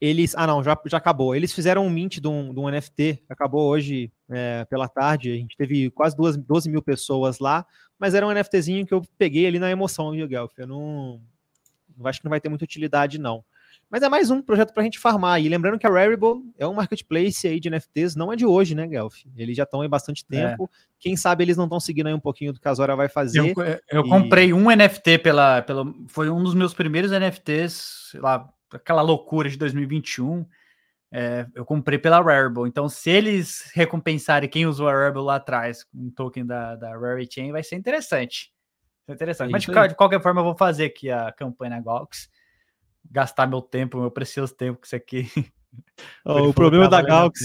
Eles. 0.00 0.34
Ah, 0.34 0.46
não, 0.46 0.62
já, 0.62 0.80
já 0.86 0.96
acabou. 0.96 1.34
Eles 1.34 1.52
fizeram 1.52 1.84
um 1.84 1.90
mint 1.90 2.20
de 2.20 2.28
um, 2.28 2.54
de 2.54 2.60
um 2.60 2.70
NFT, 2.70 3.24
acabou 3.28 3.68
hoje 3.68 4.12
é, 4.30 4.64
pela 4.66 4.88
tarde. 4.88 5.32
A 5.32 5.36
gente 5.36 5.56
teve 5.56 5.90
quase 5.90 6.16
duas, 6.16 6.36
12 6.36 6.70
mil 6.70 6.82
pessoas 6.82 7.38
lá, 7.38 7.66
mas 8.00 8.14
era 8.14 8.26
um 8.26 8.32
NFTzinho 8.32 8.86
que 8.86 8.94
eu 8.94 9.02
peguei 9.18 9.46
ali 9.46 9.58
na 9.58 9.70
emoção, 9.70 10.10
viu, 10.12 10.26
Guelph? 10.26 10.58
Eu 10.58 10.66
não, 10.66 11.20
acho 12.04 12.18
que 12.18 12.24
não 12.24 12.30
vai 12.30 12.40
ter 12.40 12.48
muita 12.48 12.64
utilidade, 12.64 13.18
não. 13.18 13.44
Mas 13.90 14.02
é 14.02 14.08
mais 14.08 14.30
um 14.30 14.40
projeto 14.40 14.72
para 14.72 14.82
a 14.82 14.84
gente 14.84 14.98
farmar. 14.98 15.42
E 15.42 15.48
lembrando 15.48 15.78
que 15.78 15.86
a 15.86 15.90
Rarible 15.90 16.42
é 16.56 16.66
um 16.66 16.72
marketplace 16.72 17.46
aí 17.46 17.60
de 17.60 17.68
NFTs, 17.68 18.16
não 18.16 18.32
é 18.32 18.36
de 18.36 18.46
hoje, 18.46 18.74
né, 18.74 18.86
Guelph? 18.86 19.18
Eles 19.36 19.56
já 19.56 19.64
estão 19.64 19.82
aí 19.82 19.88
bastante 19.88 20.24
é. 20.30 20.48
tempo. 20.48 20.70
É. 20.72 20.78
Quem 20.98 21.14
sabe 21.16 21.44
eles 21.44 21.56
não 21.56 21.64
estão 21.64 21.78
seguindo 21.78 22.06
aí 22.06 22.14
um 22.14 22.20
pouquinho 22.20 22.52
do 22.52 22.60
que 22.60 22.68
a 22.68 22.72
Zora 22.72 22.96
vai 22.96 23.08
fazer. 23.08 23.40
Eu, 23.40 23.54
eu 23.90 24.06
e... 24.06 24.08
comprei 24.08 24.52
um 24.52 24.74
NFT 24.74 25.18
pela, 25.18 25.60
pela. 25.60 25.84
Foi 26.06 26.30
um 26.30 26.42
dos 26.42 26.54
meus 26.54 26.72
primeiros 26.72 27.10
NFTs, 27.10 28.08
sei 28.12 28.20
lá, 28.20 28.48
aquela 28.72 29.02
loucura 29.02 29.50
de 29.50 29.58
2021. 29.58 30.46
É, 31.12 31.46
eu 31.54 31.64
comprei 31.64 31.98
pela 31.98 32.20
Rarible. 32.20 32.68
Então, 32.68 32.88
se 32.88 33.10
eles 33.10 33.70
recompensarem 33.74 34.48
quem 34.48 34.66
usou 34.66 34.88
a 34.88 34.92
Rarible 34.92 35.22
lá 35.22 35.36
atrás, 35.36 35.84
um 35.94 36.10
token 36.10 36.46
da, 36.46 36.76
da 36.76 36.96
Rarity 36.96 37.34
Chain, 37.34 37.52
vai 37.52 37.64
ser 37.64 37.76
interessante. 37.76 38.52
interessante. 39.08 39.48
É 39.48 39.52
Mas 39.52 39.62
de, 39.62 39.88
de, 39.88 39.94
qualquer 39.96 40.22
forma, 40.22 40.40
eu 40.40 40.44
vou 40.44 40.56
fazer 40.56 40.84
aqui 40.84 41.10
a 41.10 41.32
campanha 41.32 41.70
na 41.70 41.80
Galx. 41.80 42.28
Gastar 43.10 43.46
meu 43.46 43.60
tempo, 43.60 43.98
meu 43.98 44.10
precioso 44.10 44.54
tempo 44.54 44.80
com 44.80 44.86
isso 44.86 44.96
aqui. 44.96 45.28
Oh, 46.24 46.48
o 46.48 46.52
problema 46.52 46.88
da 46.88 47.00
Galx. 47.00 47.42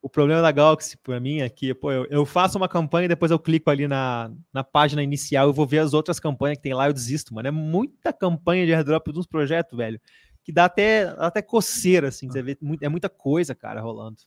O 0.00 0.08
problema 0.08 0.40
da 0.40 0.52
Galaxy 0.52 0.96
para 0.96 1.18
mim 1.18 1.40
é 1.40 1.48
que 1.48 1.74
pô, 1.74 1.90
eu, 1.90 2.06
eu, 2.08 2.24
faço 2.24 2.56
uma 2.56 2.68
campanha 2.68 3.06
e 3.06 3.08
depois 3.08 3.32
eu 3.32 3.40
clico 3.40 3.68
ali 3.68 3.88
na, 3.88 4.30
na 4.52 4.62
página 4.62 5.02
inicial 5.02 5.50
e 5.50 5.52
vou 5.52 5.66
ver 5.66 5.80
as 5.80 5.92
outras 5.94 6.20
campanhas 6.20 6.58
que 6.58 6.62
tem 6.62 6.74
lá 6.74 6.86
eu 6.88 6.92
desisto, 6.92 7.34
mano. 7.34 7.48
É 7.48 7.50
muita 7.50 8.12
campanha 8.12 8.64
de 8.64 8.72
airdrop 8.72 9.08
dos 9.08 9.26
projetos, 9.26 9.76
velho 9.76 10.00
que 10.46 10.52
dá 10.52 10.66
até, 10.66 11.12
até 11.18 11.42
coceira, 11.42 12.06
assim, 12.06 12.30
você 12.30 12.40
vê, 12.40 12.56
é 12.80 12.88
muita 12.88 13.08
coisa, 13.08 13.52
cara, 13.52 13.80
rolando. 13.80 14.18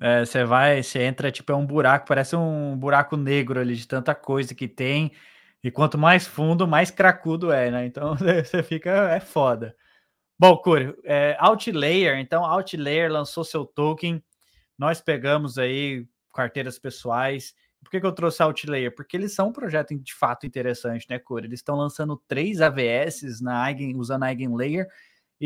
É, 0.00 0.24
você 0.24 0.42
vai, 0.42 0.82
você 0.82 1.02
entra, 1.02 1.30
tipo, 1.30 1.52
é 1.52 1.54
um 1.54 1.66
buraco, 1.66 2.08
parece 2.08 2.34
um 2.34 2.74
buraco 2.74 3.14
negro 3.14 3.60
ali 3.60 3.76
de 3.76 3.86
tanta 3.86 4.14
coisa 4.14 4.54
que 4.54 4.66
tem, 4.66 5.12
e 5.62 5.70
quanto 5.70 5.98
mais 5.98 6.26
fundo, 6.26 6.66
mais 6.66 6.90
cracudo 6.90 7.52
é, 7.52 7.70
né? 7.70 7.84
Então 7.84 8.16
você 8.16 8.62
fica, 8.62 8.90
é 9.14 9.20
foda. 9.20 9.76
Bom, 10.38 10.56
Curi, 10.56 10.94
é, 11.04 11.36
Outlayer, 11.38 12.18
então 12.18 12.42
Outlayer 12.42 13.12
lançou 13.12 13.44
seu 13.44 13.66
token, 13.66 14.24
nós 14.78 15.02
pegamos 15.02 15.58
aí 15.58 16.06
carteiras 16.32 16.78
pessoais. 16.78 17.54
Por 17.82 17.90
que, 17.90 18.00
que 18.00 18.06
eu 18.06 18.12
trouxe 18.12 18.42
Outlayer? 18.42 18.94
Porque 18.94 19.14
eles 19.14 19.34
são 19.34 19.48
um 19.48 19.52
projeto 19.52 19.94
de 19.94 20.14
fato 20.14 20.46
interessante, 20.46 21.06
né, 21.10 21.18
Curi? 21.18 21.48
Eles 21.48 21.60
estão 21.60 21.76
lançando 21.76 22.16
três 22.26 22.62
AVS 22.62 23.42
na 23.42 23.68
Eigen, 23.68 23.94
usando 23.98 24.22
a 24.22 24.30
Eigenlayer, 24.30 24.86
e 24.86 24.90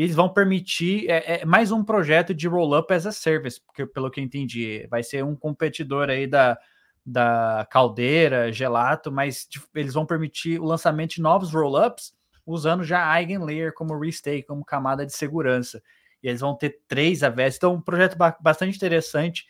eles 0.03 0.15
vão 0.15 0.29
permitir 0.29 1.09
é, 1.09 1.41
é, 1.41 1.45
mais 1.45 1.71
um 1.71 1.83
projeto 1.83 2.33
de 2.33 2.47
roll-up 2.47 2.93
as 2.93 3.05
a 3.05 3.11
service, 3.11 3.59
porque 3.59 3.85
pelo 3.85 4.09
que 4.09 4.19
eu 4.19 4.23
entendi, 4.23 4.87
vai 4.89 5.03
ser 5.03 5.23
um 5.25 5.35
competidor 5.35 6.09
aí 6.09 6.25
da, 6.25 6.57
da 7.05 7.67
Caldeira, 7.69 8.51
Gelato, 8.51 9.11
mas 9.11 9.47
eles 9.75 9.93
vão 9.93 10.05
permitir 10.05 10.59
o 10.59 10.65
lançamento 10.65 11.15
de 11.15 11.21
novos 11.21 11.53
roll-ups 11.53 12.13
usando 12.45 12.83
já 12.83 13.11
a 13.11 13.21
Eigenlayer 13.21 13.73
como 13.73 13.97
restake, 13.99 14.47
como 14.47 14.63
camada 14.63 15.05
de 15.05 15.13
segurança. 15.13 15.81
E 16.23 16.29
eles 16.29 16.41
vão 16.41 16.55
ter 16.55 16.79
três 16.87 17.21
AVS, 17.21 17.57
então 17.57 17.73
um 17.73 17.81
projeto 17.81 18.17
bastante 18.39 18.75
interessante. 18.75 19.45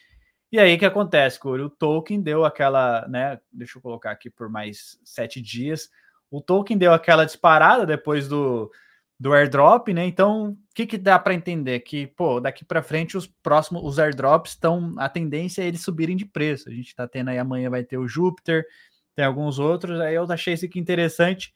E 0.51 0.59
aí 0.59 0.75
o 0.75 0.79
que 0.79 0.85
acontece, 0.85 1.39
Corey? 1.39 1.63
O 1.63 1.69
token 1.69 2.21
deu 2.21 2.43
aquela, 2.43 3.07
né? 3.07 3.39
Deixa 3.51 3.77
eu 3.77 3.81
colocar 3.81 4.11
aqui 4.11 4.31
por 4.31 4.49
mais 4.49 4.99
sete 5.03 5.39
dias. 5.39 5.89
O 6.31 6.41
token 6.41 6.77
deu 6.77 6.91
aquela 6.91 7.23
disparada 7.25 7.85
depois 7.85 8.27
do, 8.27 8.71
do 9.19 9.33
airdrop, 9.33 9.89
né? 9.89 10.05
Então, 10.05 10.51
o 10.51 10.57
que, 10.73 10.87
que 10.87 10.97
dá 10.97 11.19
para 11.19 11.33
entender? 11.33 11.81
Que, 11.81 12.07
pô, 12.07 12.39
daqui 12.39 12.63
para 12.63 12.81
frente 12.81 13.17
os 13.17 13.27
próximos, 13.27 13.83
os 13.83 13.99
airdrops 13.99 14.53
estão, 14.53 14.95
a 14.97 15.09
tendência 15.09 15.61
é 15.61 15.67
eles 15.67 15.81
subirem 15.81 16.15
de 16.15 16.25
preço. 16.25 16.69
A 16.69 16.71
gente 16.71 16.87
está 16.87 17.05
tendo 17.05 17.29
aí 17.29 17.37
amanhã 17.37 17.69
vai 17.69 17.83
ter 17.83 17.97
o 17.97 18.07
Júpiter, 18.07 18.65
tem 19.13 19.25
alguns 19.25 19.59
outros. 19.59 19.99
Aí 19.99 20.15
eu 20.15 20.25
achei 20.31 20.53
isso 20.53 20.65
aqui 20.65 20.79
interessante. 20.79 21.53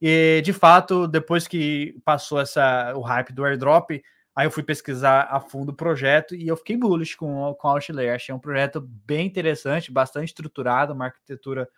E 0.00 0.40
de 0.42 0.52
fato, 0.52 1.06
depois 1.06 1.46
que 1.46 1.94
passou 2.04 2.40
essa, 2.40 2.94
o 2.96 3.02
hype 3.02 3.34
do 3.34 3.44
airdrop, 3.44 3.90
aí 4.34 4.46
eu 4.46 4.50
fui 4.50 4.62
pesquisar 4.62 5.28
a 5.30 5.40
fundo 5.40 5.72
o 5.72 5.76
projeto 5.76 6.34
e 6.34 6.48
eu 6.48 6.56
fiquei 6.56 6.76
bullish 6.76 7.16
com, 7.16 7.54
com 7.58 7.68
Outlayer. 7.68 8.14
Achei 8.14 8.34
um 8.34 8.38
projeto 8.38 8.80
bem 8.80 9.26
interessante, 9.26 9.92
bastante 9.92 10.28
estruturado, 10.28 10.94
uma 10.94 11.06
arquitetura 11.06 11.68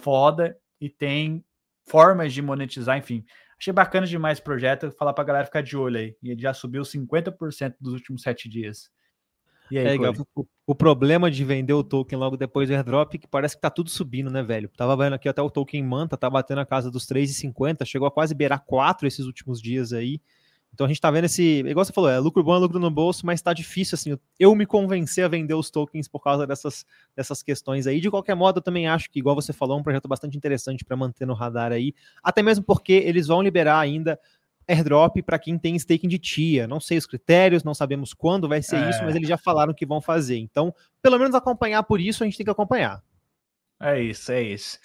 foda 0.00 0.58
e 0.78 0.90
tem 0.90 1.42
formas 1.86 2.34
de 2.34 2.42
monetizar, 2.42 2.98
enfim. 2.98 3.24
Achei 3.58 3.72
bacana 3.72 4.06
demais 4.06 4.38
o 4.38 4.42
projeto, 4.42 4.90
falar 4.90 5.12
pra 5.12 5.24
galera 5.24 5.46
ficar 5.46 5.62
de 5.62 5.76
olho 5.76 5.98
aí. 5.98 6.16
E 6.22 6.30
ele 6.30 6.40
já 6.40 6.52
subiu 6.52 6.82
50% 6.82 7.74
dos 7.80 7.94
últimos 7.94 8.22
sete 8.22 8.48
dias. 8.48 8.90
E 9.70 9.78
aí, 9.78 9.96
é, 9.96 10.10
o, 10.34 10.46
o, 10.66 10.74
problema 10.74 11.30
de 11.30 11.44
vender 11.44 11.72
o 11.72 11.82
token 11.82 12.18
logo 12.18 12.36
depois 12.36 12.68
do 12.68 12.74
airdrop 12.74 13.14
é 13.14 13.18
que 13.18 13.26
parece 13.26 13.56
que 13.56 13.60
tá 13.60 13.70
tudo 13.70 13.90
subindo, 13.90 14.30
né, 14.30 14.42
velho? 14.42 14.68
Tava 14.76 14.96
vendo 14.96 15.14
aqui 15.14 15.28
até 15.28 15.42
o 15.42 15.50
token 15.50 15.82
Manta, 15.82 16.16
tá 16.16 16.30
batendo 16.30 16.60
a 16.60 16.66
casa 16.66 16.90
dos 16.90 17.04
3,50, 17.06 17.84
chegou 17.84 18.06
a 18.06 18.10
quase 18.10 18.34
beirar 18.34 18.64
4 18.64 19.08
esses 19.08 19.26
últimos 19.26 19.60
dias 19.60 19.92
aí. 19.92 20.20
Então 20.76 20.84
a 20.84 20.88
gente 20.88 21.00
tá 21.00 21.10
vendo 21.10 21.24
esse, 21.24 21.60
igual 21.60 21.86
você 21.86 21.92
falou, 21.92 22.10
é 22.10 22.18
lucro 22.18 22.44
bom, 22.44 22.54
é 22.54 22.58
lucro 22.58 22.78
no 22.78 22.90
bolso, 22.90 23.24
mas 23.24 23.40
tá 23.40 23.54
difícil 23.54 23.94
assim, 23.94 24.14
eu 24.38 24.54
me 24.54 24.66
convencer 24.66 25.24
a 25.24 25.28
vender 25.28 25.54
os 25.54 25.70
tokens 25.70 26.06
por 26.06 26.20
causa 26.20 26.46
dessas, 26.46 26.84
dessas 27.16 27.42
questões 27.42 27.86
aí. 27.86 27.98
De 27.98 28.10
qualquer 28.10 28.34
modo, 28.34 28.58
eu 28.58 28.62
também 28.62 28.86
acho 28.86 29.10
que, 29.10 29.18
igual 29.18 29.34
você 29.34 29.54
falou, 29.54 29.78
é 29.78 29.80
um 29.80 29.82
projeto 29.82 30.06
bastante 30.06 30.36
interessante 30.36 30.84
para 30.84 30.94
manter 30.94 31.26
no 31.26 31.32
radar 31.32 31.72
aí, 31.72 31.94
até 32.22 32.42
mesmo 32.42 32.62
porque 32.62 32.92
eles 32.92 33.26
vão 33.26 33.40
liberar 33.40 33.78
ainda 33.78 34.20
airdrop 34.68 35.22
para 35.22 35.38
quem 35.38 35.58
tem 35.58 35.76
staking 35.76 36.08
de 36.08 36.18
TIA. 36.18 36.68
Não 36.68 36.78
sei 36.78 36.98
os 36.98 37.06
critérios, 37.06 37.64
não 37.64 37.72
sabemos 37.72 38.12
quando 38.12 38.46
vai 38.46 38.60
ser 38.60 38.76
é. 38.76 38.90
isso, 38.90 39.02
mas 39.02 39.16
eles 39.16 39.28
já 39.28 39.38
falaram 39.38 39.72
que 39.72 39.86
vão 39.86 40.02
fazer. 40.02 40.36
Então, 40.36 40.74
pelo 41.00 41.18
menos 41.18 41.34
acompanhar 41.34 41.82
por 41.84 42.02
isso, 42.02 42.22
a 42.22 42.26
gente 42.26 42.36
tem 42.36 42.44
que 42.44 42.50
acompanhar. 42.50 43.02
É 43.80 43.98
isso, 43.98 44.30
é 44.30 44.42
isso. 44.42 44.78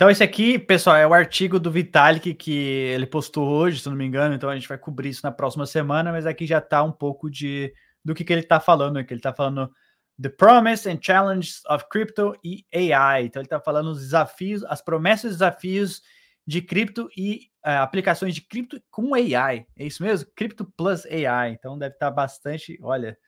Então, 0.00 0.08
esse 0.08 0.24
aqui, 0.24 0.58
pessoal, 0.58 0.96
é 0.96 1.06
o 1.06 1.12
artigo 1.12 1.60
do 1.60 1.70
Vitalik 1.70 2.32
que 2.32 2.54
ele 2.54 3.04
postou 3.04 3.46
hoje, 3.46 3.80
se 3.80 3.88
não 3.90 3.94
me 3.94 4.06
engano. 4.06 4.34
Então, 4.34 4.48
a 4.48 4.54
gente 4.54 4.66
vai 4.66 4.78
cobrir 4.78 5.10
isso 5.10 5.20
na 5.22 5.30
próxima 5.30 5.66
semana, 5.66 6.10
mas 6.10 6.24
aqui 6.24 6.46
já 6.46 6.56
está 6.56 6.82
um 6.82 6.90
pouco 6.90 7.28
de 7.28 7.70
do 8.02 8.14
que, 8.14 8.24
que 8.24 8.32
ele 8.32 8.40
está 8.40 8.58
falando. 8.58 9.04
Que 9.04 9.12
ele 9.12 9.20
está 9.20 9.34
falando 9.34 9.70
The 10.18 10.30
Promise 10.30 10.88
and 10.88 11.00
Challenges 11.02 11.60
of 11.68 11.84
Crypto 11.90 12.32
e 12.42 12.64
AI. 12.72 13.26
Então, 13.26 13.42
ele 13.42 13.46
está 13.46 13.60
falando 13.60 13.90
os 13.90 14.00
desafios, 14.00 14.64
as 14.64 14.80
promessas 14.80 15.32
e 15.32 15.34
desafios 15.34 16.00
de 16.46 16.62
cripto 16.62 17.10
e 17.14 17.50
uh, 17.62 17.82
aplicações 17.82 18.34
de 18.34 18.40
cripto 18.40 18.82
com 18.90 19.12
AI. 19.12 19.66
É 19.76 19.84
isso 19.84 20.02
mesmo? 20.02 20.30
Cripto 20.34 20.64
plus 20.78 21.04
AI. 21.04 21.52
Então 21.52 21.78
deve 21.78 21.92
estar 21.92 22.10
bastante, 22.10 22.78
olha, 22.80 23.18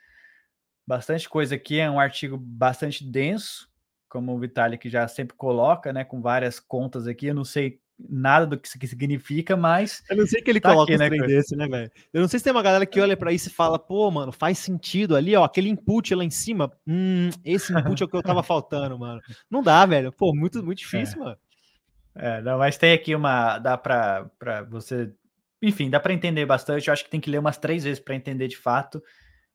bastante 0.87 1.29
coisa 1.29 1.55
aqui. 1.55 1.79
É 1.79 1.91
um 1.91 2.01
artigo 2.01 2.39
bastante 2.39 3.05
denso, 3.05 3.69
como 4.13 4.35
o 4.35 4.39
Vitalik 4.39 4.91
já 4.91 5.09
sempre 5.09 5.35
coloca, 5.35 5.91
né? 5.91 6.05
Com 6.05 6.21
várias 6.21 6.61
contas 6.61 7.07
aqui. 7.07 7.29
Eu 7.29 7.35
não 7.35 7.47
sei 7.47 7.81
nada 7.99 8.47
do 8.47 8.59
que 8.59 8.69
isso 8.69 8.87
significa, 8.87 9.57
mas. 9.57 10.03
Eu 10.11 10.19
não 10.19 10.27
sei 10.27 10.43
que 10.43 10.51
ele 10.51 10.61
tá 10.61 10.69
coloca 10.69 10.93
aqui, 10.93 10.99
né, 10.99 11.09
trem 11.09 11.23
desse, 11.23 11.57
né, 11.57 11.67
velho? 11.67 11.91
Eu 12.13 12.21
não 12.21 12.29
sei 12.29 12.39
se 12.39 12.45
tem 12.45 12.53
uma 12.53 12.63
galera 12.63 12.85
que 12.85 13.01
olha 13.01 13.17
para 13.17 13.33
isso 13.33 13.49
e 13.49 13.53
fala, 13.53 13.79
pô, 13.79 14.11
mano, 14.11 14.31
faz 14.31 14.59
sentido 14.59 15.17
ali, 15.17 15.35
ó, 15.35 15.45
aquele 15.45 15.71
input 15.71 16.15
lá 16.15 16.23
em 16.23 16.31
cima. 16.31 16.71
Hum, 16.87 17.31
esse 17.43 17.73
input 17.73 18.03
é 18.03 18.05
o 18.05 18.09
que 18.09 18.15
eu 18.15 18.23
tava 18.23 18.43
faltando, 18.45 18.99
mano. 18.99 19.23
Não 19.51 19.63
dá, 19.63 19.87
velho. 19.87 20.13
Pô, 20.13 20.35
muito, 20.35 20.63
muito 20.63 20.81
difícil, 20.81 21.23
é. 21.23 21.25
mano. 21.25 21.39
É, 22.15 22.43
não, 22.43 22.59
mas 22.59 22.77
tem 22.77 22.93
aqui 22.93 23.15
uma. 23.15 23.59
Dá 23.59 23.79
para 23.79 24.29
você. 24.69 25.11
Enfim, 25.63 25.89
dá 25.89 25.99
para 25.99 26.13
entender 26.13 26.45
bastante. 26.45 26.89
Eu 26.89 26.93
acho 26.93 27.05
que 27.05 27.11
tem 27.11 27.21
que 27.21 27.31
ler 27.31 27.39
umas 27.39 27.57
três 27.57 27.83
vezes 27.83 27.99
para 27.99 28.15
entender 28.15 28.49
de 28.49 28.59
fato. 28.59 29.03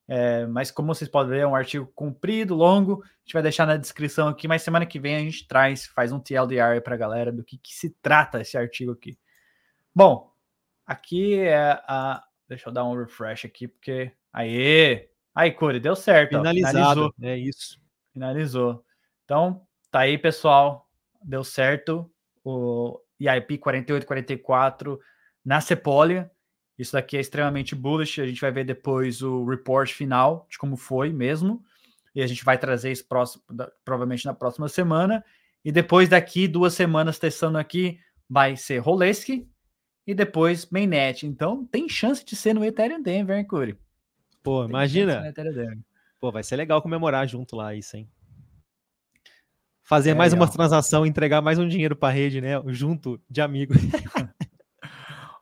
É, 0.08 0.46
mas 0.48 0.72
como 0.72 0.94
vocês 0.94 1.10
podem 1.10 1.32
ver, 1.32 1.40
é 1.40 1.48
um 1.48 1.56
artigo 1.56 1.92
comprido, 1.94 2.56
longo. 2.56 3.04
A 3.04 3.08
gente 3.26 3.34
vai 3.34 3.44
deixar 3.44 3.68
na 3.68 3.76
descrição 3.76 4.30
aqui, 4.30 4.48
mas 4.48 4.62
semana 4.62 4.86
que 4.86 5.00
vem 5.00 5.16
a 5.16 5.20
gente 5.20 5.48
traz, 5.48 5.86
faz 5.88 6.12
um 6.12 6.20
TLDR 6.20 6.82
para 6.82 6.96
a 6.96 6.98
galera 6.98 7.32
do 7.32 7.44
que, 7.44 7.58
que 7.58 7.74
se 7.74 7.90
trata 8.02 8.40
esse 8.40 8.58
artigo 8.58 8.94
aqui. 8.94 9.18
Bom, 9.94 10.32
aqui 10.86 11.40
é 11.40 11.72
a. 11.88 12.24
Deixa 12.48 12.70
eu 12.70 12.74
dar 12.74 12.86
um 12.86 12.96
refresh 12.96 13.46
aqui, 13.46 13.68
porque. 13.68 14.12
Aê! 14.32 15.10
Aí, 15.36 15.52
Curi, 15.52 15.80
deu 15.80 15.96
certo. 15.96 16.38
Finalizado. 16.38 16.78
Ó, 16.78 17.12
finalizou. 17.12 17.14
É 17.22 17.38
isso. 17.38 17.80
Finalizou. 18.14 18.86
Então, 19.26 19.68
tá 19.92 20.00
aí, 20.00 20.18
pessoal. 20.18 20.90
Deu 21.22 21.44
certo 21.44 22.10
o 22.44 23.00
EIP 23.20 23.58
4844 23.58 25.00
na 25.44 25.60
Sepolia. 25.60 26.32
Isso 26.78 26.94
daqui 26.94 27.18
é 27.18 27.20
extremamente 27.20 27.76
bullish. 27.76 28.22
A 28.22 28.28
gente 28.28 28.42
vai 28.42 28.52
ver 28.52 28.64
depois 28.64 29.22
o 29.22 29.46
report 29.46 29.92
final 29.92 30.46
de 30.50 30.58
como 30.58 30.78
foi 30.78 31.12
mesmo. 31.12 31.64
E 32.14 32.22
a 32.22 32.28
gente 32.28 32.44
vai 32.44 32.58
trazer 32.58 32.92
isso 32.92 33.06
próximo, 33.06 33.44
provavelmente 33.84 34.26
na 34.26 34.34
próxima 34.34 34.68
semana. 34.68 35.24
E 35.64 35.72
depois 35.72 36.10
daqui, 36.10 36.48
duas 36.48 36.74
semanas 36.74 37.20
testando 37.20 37.58
aqui, 37.58 38.00
vai 38.30 38.56
ser 38.56 38.80
Roleski 38.80 39.48
e 40.06 40.14
depois 40.14 40.70
Mainnet. 40.70 41.26
Então 41.26 41.66
tem 41.66 41.90
chance 41.90 42.24
de 42.24 42.36
ser 42.36 42.54
no 42.54 42.64
Ethereum 42.64 43.02
Denver, 43.02 43.38
hein, 43.38 43.46
Curi? 43.46 43.78
Pô, 44.44 44.62
tem 44.62 44.70
imagina. 44.70 45.34
Pô, 46.20 46.32
vai 46.32 46.44
ser 46.44 46.56
legal 46.56 46.82
comemorar 46.82 47.28
junto 47.28 47.56
lá 47.56 47.76
isso, 47.76 47.98
hein? 47.98 48.10
fazer 49.88 50.10
é, 50.10 50.14
mais 50.14 50.34
uma 50.34 50.48
transação, 50.50 51.06
entregar 51.06 51.42
mais 51.42 51.58
um 51.58 51.66
dinheiro 51.66 51.96
para 51.96 52.10
a 52.10 52.12
rede, 52.12 52.42
né? 52.42 52.62
Junto 52.68 53.20
de 53.30 53.40
amigo. 53.40 53.74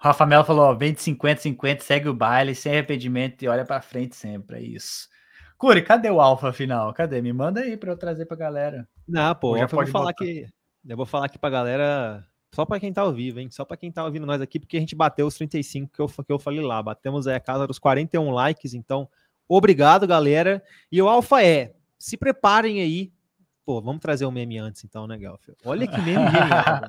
Rafa 0.06 0.24
Melo 0.24 0.44
falou: 0.44 0.66
ó, 0.66 0.74
vende 0.76 1.02
50, 1.02 1.42
50, 1.42 1.84
segue 1.84 2.08
o 2.08 2.14
baile, 2.14 2.54
sem 2.54 2.72
arrependimento 2.72 3.42
e 3.42 3.48
olha 3.48 3.66
para 3.66 3.82
frente 3.82 4.16
sempre. 4.16 4.58
É 4.58 4.62
isso. 4.62 5.10
Curi, 5.58 5.82
cadê 5.82 6.12
o 6.12 6.22
alfa 6.22 6.54
final? 6.54 6.94
Cadê? 6.94 7.20
Me 7.24 7.34
manda 7.34 7.62
aí 7.62 7.76
para 7.76 7.92
eu 7.92 7.98
trazer 7.98 8.28
para 8.28 8.38
galera. 8.38 8.88
Não, 9.08 9.34
pô, 9.34 9.58
já 9.58 9.68
pode 9.68 9.90
falar 9.90 10.14
que 10.14 10.46
eu 10.88 10.96
vou 10.96 11.08
falar 11.08 11.26
aqui 11.26 11.40
para 11.40 11.50
galera, 11.50 12.24
só 12.54 12.66
para 12.68 12.80
quem 12.80 12.94
tá 12.94 13.02
ao 13.02 13.12
vivo, 13.12 13.40
hein? 13.40 13.50
Só 13.50 13.66
para 13.66 13.78
quem 13.78 13.92
tá 13.92 14.06
ouvindo 14.06 14.28
nós 14.28 14.40
aqui, 14.42 14.60
porque 14.60 14.78
a 14.78 14.80
gente 14.80 14.96
bateu 14.96 15.26
os 15.26 15.34
35 15.34 15.92
que 15.92 16.00
eu, 16.00 16.08
que 16.08 16.32
eu 16.32 16.38
falei 16.38 16.62
lá. 16.62 16.84
Batemos 16.84 17.26
aí 17.26 17.34
a 17.34 17.40
casa 17.40 17.66
dos 17.66 17.80
41 17.80 18.30
likes, 18.30 18.76
então 18.76 19.10
obrigado, 19.50 20.06
galera. 20.06 20.64
E 20.92 21.02
o 21.02 21.10
alfa 21.10 21.44
é, 21.44 21.74
se 21.98 22.16
preparem 22.16 22.80
aí 22.80 23.12
Pô, 23.66 23.82
vamos 23.82 24.00
trazer 24.00 24.26
o 24.26 24.30
um 24.30 24.32
meme 24.32 24.60
antes 24.60 24.84
então, 24.84 25.08
né, 25.08 25.18
Gelf? 25.18 25.42
Olha 25.66 25.88
que 25.88 26.00
meme 26.00 26.26
genial. 26.30 26.82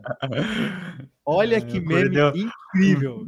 Olha 1.24 1.60
que 1.60 1.80
meme 1.80 2.10
deu... 2.10 2.32
incrível. 2.36 3.26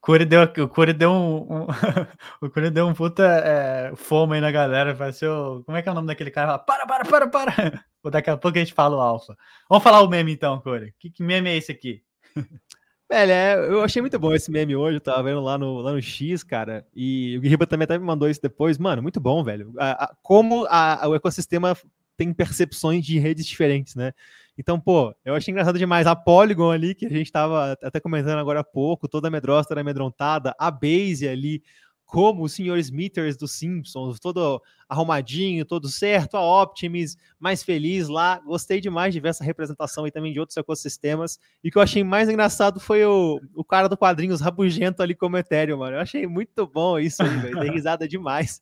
Curi 0.00 0.24
deu, 0.24 0.42
o 0.42 0.68
Curi 0.68 0.92
deu 0.92 1.10
um, 1.12 1.36
um 1.36 1.66
o 2.42 2.50
Curi 2.50 2.70
deu 2.70 2.88
um 2.88 2.94
puta 2.94 3.24
é, 3.24 3.92
fome 3.94 4.34
aí 4.34 4.40
na 4.40 4.50
galera. 4.50 4.92
Vai 4.92 5.12
ser 5.12 5.28
o, 5.28 5.62
como 5.64 5.76
é 5.76 5.82
que 5.82 5.88
é 5.88 5.92
o 5.92 5.94
nome 5.94 6.08
daquele 6.08 6.30
cara? 6.32 6.58
Para, 6.58 6.84
para, 6.86 7.04
para, 7.04 7.28
para. 7.28 7.84
Daqui 8.10 8.30
a 8.30 8.36
pouco 8.36 8.56
a 8.56 8.60
gente 8.60 8.72
fala 8.72 8.96
o 8.96 9.00
alfa. 9.00 9.36
Vamos 9.68 9.84
falar 9.84 10.00
o 10.02 10.08
meme 10.08 10.32
então, 10.32 10.60
Curi. 10.60 10.94
Que, 10.98 11.10
que 11.10 11.22
meme 11.22 11.50
é 11.50 11.56
esse 11.56 11.70
aqui? 11.70 12.02
Velho, 13.10 13.32
é, 13.32 13.54
eu 13.70 13.82
achei 13.82 14.02
muito 14.02 14.18
bom 14.18 14.34
esse 14.34 14.50
meme 14.50 14.76
hoje, 14.76 14.96
eu 14.96 15.00
tava 15.00 15.22
vendo 15.22 15.40
lá 15.40 15.56
no, 15.56 15.80
lá 15.80 15.92
no 15.92 16.02
X, 16.02 16.42
cara, 16.42 16.86
e 16.94 17.38
o 17.38 17.40
Guiriba 17.40 17.66
também 17.66 17.84
até 17.84 17.96
me 17.96 18.04
mandou 18.04 18.28
isso 18.28 18.42
depois. 18.42 18.76
Mano, 18.76 19.00
muito 19.00 19.18
bom, 19.18 19.42
velho. 19.42 19.72
A, 19.78 20.04
a, 20.04 20.14
como 20.22 20.66
a, 20.68 21.08
o 21.08 21.14
ecossistema 21.14 21.74
tem 22.18 22.34
percepções 22.34 23.06
de 23.06 23.16
redes 23.18 23.46
diferentes, 23.46 23.94
né? 23.94 24.12
Então, 24.58 24.78
pô, 24.78 25.14
eu 25.24 25.36
achei 25.36 25.52
engraçado 25.52 25.78
demais. 25.78 26.04
A 26.04 26.16
Polygon 26.16 26.72
ali, 26.72 26.92
que 26.92 27.06
a 27.06 27.08
gente 27.08 27.26
estava 27.26 27.78
até 27.80 28.00
comentando 28.00 28.40
agora 28.40 28.60
há 28.60 28.64
pouco, 28.64 29.08
toda 29.08 29.28
a 29.28 29.30
Medrosta 29.30 29.72
era 29.72 29.82
amedrontada, 29.82 30.52
a 30.58 30.68
Base 30.68 31.28
ali, 31.28 31.62
como 32.04 32.42
o 32.42 32.48
Sr. 32.48 32.76
Smithers 32.78 33.36
dos 33.36 33.52
Simpsons, 33.52 34.18
todo 34.18 34.60
arrumadinho, 34.88 35.64
todo 35.64 35.88
certo, 35.88 36.36
a 36.36 36.62
Optimus 36.62 37.16
mais 37.38 37.62
feliz 37.62 38.08
lá. 38.08 38.40
Gostei 38.40 38.80
demais 38.80 39.14
de 39.14 39.20
ver 39.20 39.28
essa 39.28 39.44
representação 39.44 40.04
e 40.04 40.10
também 40.10 40.32
de 40.32 40.40
outros 40.40 40.56
ecossistemas. 40.56 41.38
E 41.62 41.68
o 41.68 41.70
que 41.70 41.78
eu 41.78 41.82
achei 41.82 42.02
mais 42.02 42.28
engraçado 42.28 42.80
foi 42.80 43.04
o, 43.04 43.40
o 43.54 43.62
cara 43.62 43.88
do 43.88 43.96
quadrinhos 43.96 44.40
rabugento 44.40 45.04
ali 45.04 45.14
como 45.14 45.36
Ethereum, 45.36 45.78
mano. 45.78 45.98
Eu 45.98 46.00
achei 46.00 46.26
muito 46.26 46.66
bom 46.66 46.98
isso 46.98 47.22
velho. 47.22 47.60
Dei 47.60 47.70
risada 47.70 48.08
demais. 48.08 48.60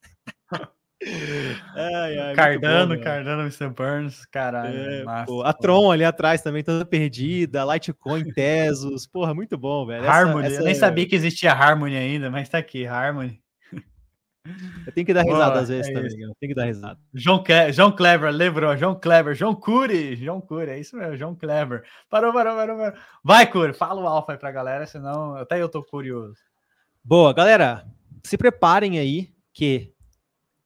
ai, 1.74 2.18
ai, 2.18 2.35
Cardano, 2.35 2.97
bom, 2.97 3.02
Cardano, 3.02 3.43
Mr. 3.43 3.68
Burns, 3.68 4.24
caralho. 4.27 4.78
É, 4.78 5.05
massa, 5.05 5.27
pô, 5.27 5.43
a 5.43 5.52
Tron 5.52 5.93
ali 5.93 6.05
atrás 6.05 6.40
também, 6.40 6.64
toda 6.64 6.86
perdida, 6.86 7.64
Litecoin, 7.64 8.32
Tesos, 8.32 9.06
porra, 9.06 9.35
muito 9.35 9.59
bom, 9.59 9.86
velho. 9.86 10.09
Harmony, 10.09 10.47
essa, 10.47 10.60
eu 10.60 10.64
nem 10.64 10.74
sabia 10.74 11.06
que 11.06 11.14
existia 11.14 11.52
Harmony 11.52 11.97
ainda, 11.97 12.31
mas 12.31 12.48
tá 12.48 12.59
aqui, 12.59 12.86
Harmony. 12.86 13.40
Eu 14.86 14.93
tenho 14.93 15.05
que 15.05 15.12
dar 15.12 15.23
risada 15.23 15.51
Boa, 15.51 15.60
às 15.60 15.68
vezes 15.68 15.89
é 15.89 15.93
também, 15.93 16.20
eu 16.20 16.32
tenho 16.39 16.51
que 16.51 16.55
dar 16.55 16.66
risada. 16.66 16.98
João, 17.12 17.43
João 17.73 17.93
Clever, 17.93 18.31
lembrou, 18.31 18.77
João 18.77 18.94
Clever, 18.94 19.35
João 19.35 19.55
Cury, 19.55 20.16
João 20.16 20.40
Cury, 20.40 20.70
é 20.70 20.78
isso 20.78 20.97
mesmo, 20.97 21.16
João 21.16 21.35
Clever. 21.35 21.82
Parou, 22.09 22.32
parou, 22.32 22.55
parou, 22.55 22.77
parou. 22.77 22.98
Vai, 23.24 23.47
Cury, 23.51 23.74
fala 23.74 24.01
o 24.01 24.06
alfa 24.06 24.32
aí 24.32 24.39
pra 24.39 24.52
galera, 24.52 24.86
senão 24.86 25.35
até 25.35 25.60
eu 25.60 25.68
tô 25.68 25.82
curioso. 25.82 26.39
Boa, 27.05 27.35
galera, 27.35 27.85
se 28.24 28.39
preparem 28.39 28.98
aí 28.98 29.32
que 29.52 29.93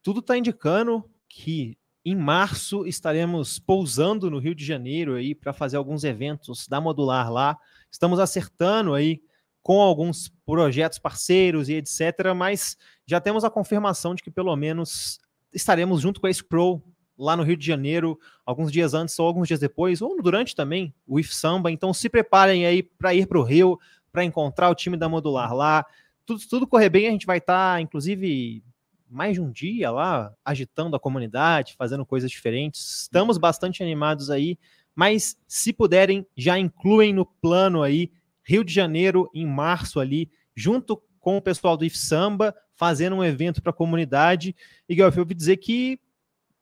tudo 0.03 0.21
está 0.21 0.37
indicando 0.37 1.05
que 1.29 1.77
em 2.05 2.17
março 2.17 2.87
estaremos 2.87 3.59
pousando 3.59 4.31
no 4.31 4.39
Rio 4.39 4.55
de 4.55 4.65
Janeiro 4.65 5.15
aí 5.15 5.35
para 5.35 5.53
fazer 5.53 5.77
alguns 5.77 6.03
eventos 6.05 6.67
da 6.67 6.81
Modular 6.81 7.31
lá. 7.31 7.59
Estamos 7.91 8.19
acertando 8.19 8.95
aí 8.95 9.23
com 9.63 9.81
alguns 9.81 10.33
projetos 10.47 10.99
parceiros 10.99 11.69
e 11.69 11.75
etc, 11.75 12.35
mas 12.35 12.77
já 13.07 13.21
temos 13.21 13.45
a 13.45 13.51
confirmação 13.51 14.15
de 14.15 14.23
que 14.23 14.31
pelo 14.31 14.55
menos 14.57 15.21
estaremos 15.53 16.01
junto 16.01 16.21
com 16.21 16.27
a 16.27 16.33
Scroll 16.33 16.83
lá 17.19 17.37
no 17.37 17.43
Rio 17.43 17.57
de 17.57 17.67
Janeiro, 17.67 18.19
alguns 18.47 18.73
dias 18.73 18.95
antes 18.95 19.19
ou 19.19 19.27
alguns 19.27 19.47
dias 19.47 19.61
depois, 19.61 20.01
ou 20.01 20.21
durante 20.23 20.57
também 20.57 20.95
o 21.07 21.21
IF 21.21 21.35
Samba. 21.35 21.71
Então 21.71 21.93
se 21.93 22.09
preparem 22.09 22.65
aí 22.65 22.83
para 22.83 23.13
ir 23.13 23.27
para 23.27 23.39
o 23.39 23.43
Rio, 23.43 23.79
para 24.11 24.25
encontrar 24.25 24.71
o 24.71 24.75
time 24.75 24.97
da 24.97 25.09
Modular 25.09 25.55
lá. 25.55 25.85
Tudo, 26.25 26.41
tudo 26.49 26.67
correr 26.67 26.89
bem, 26.89 27.09
a 27.09 27.11
gente 27.11 27.27
vai 27.27 27.39
estar, 27.39 27.75
tá, 27.75 27.81
inclusive, 27.81 28.63
mais 29.11 29.35
de 29.35 29.41
um 29.41 29.51
dia 29.51 29.91
lá, 29.91 30.33
agitando 30.45 30.95
a 30.95 31.01
comunidade, 31.01 31.75
fazendo 31.77 32.07
coisas 32.07 32.31
diferentes. 32.31 33.03
Estamos 33.03 33.37
bastante 33.37 33.83
animados 33.83 34.31
aí, 34.31 34.57
mas 34.95 35.37
se 35.49 35.73
puderem, 35.73 36.25
já 36.37 36.59
incluem 36.59 37.13
no 37.13 37.27
plano 37.27 37.83
aí 37.83 38.13
Rio 38.43 38.65
de 38.65 38.73
Janeiro 38.73 39.29
em 39.35 39.47
março 39.47 39.99
ali, 39.99 40.31
junto 40.55 41.03
com 41.19 41.37
o 41.37 41.43
pessoal 41.43 41.77
do 41.77 41.85
IF 41.85 41.99
Samba, 41.99 42.55
fazendo 42.75 43.17
um 43.17 43.25
evento 43.25 43.61
para 43.61 43.71
a 43.71 43.75
comunidade. 43.75 44.55
E 44.89 44.99
eu 44.99 45.07
ouvi 45.07 45.35
dizer 45.35 45.57
que 45.59 46.01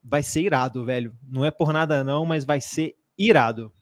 vai 0.03 0.23
ser 0.23 0.43
irado, 0.43 0.85
velho. 0.85 1.15
Não 1.23 1.45
é 1.45 1.51
por 1.51 1.73
nada 1.73 2.03
não, 2.03 2.25
mas 2.25 2.45
vai 2.45 2.61
ser 2.61 2.97
irado. 3.17 3.73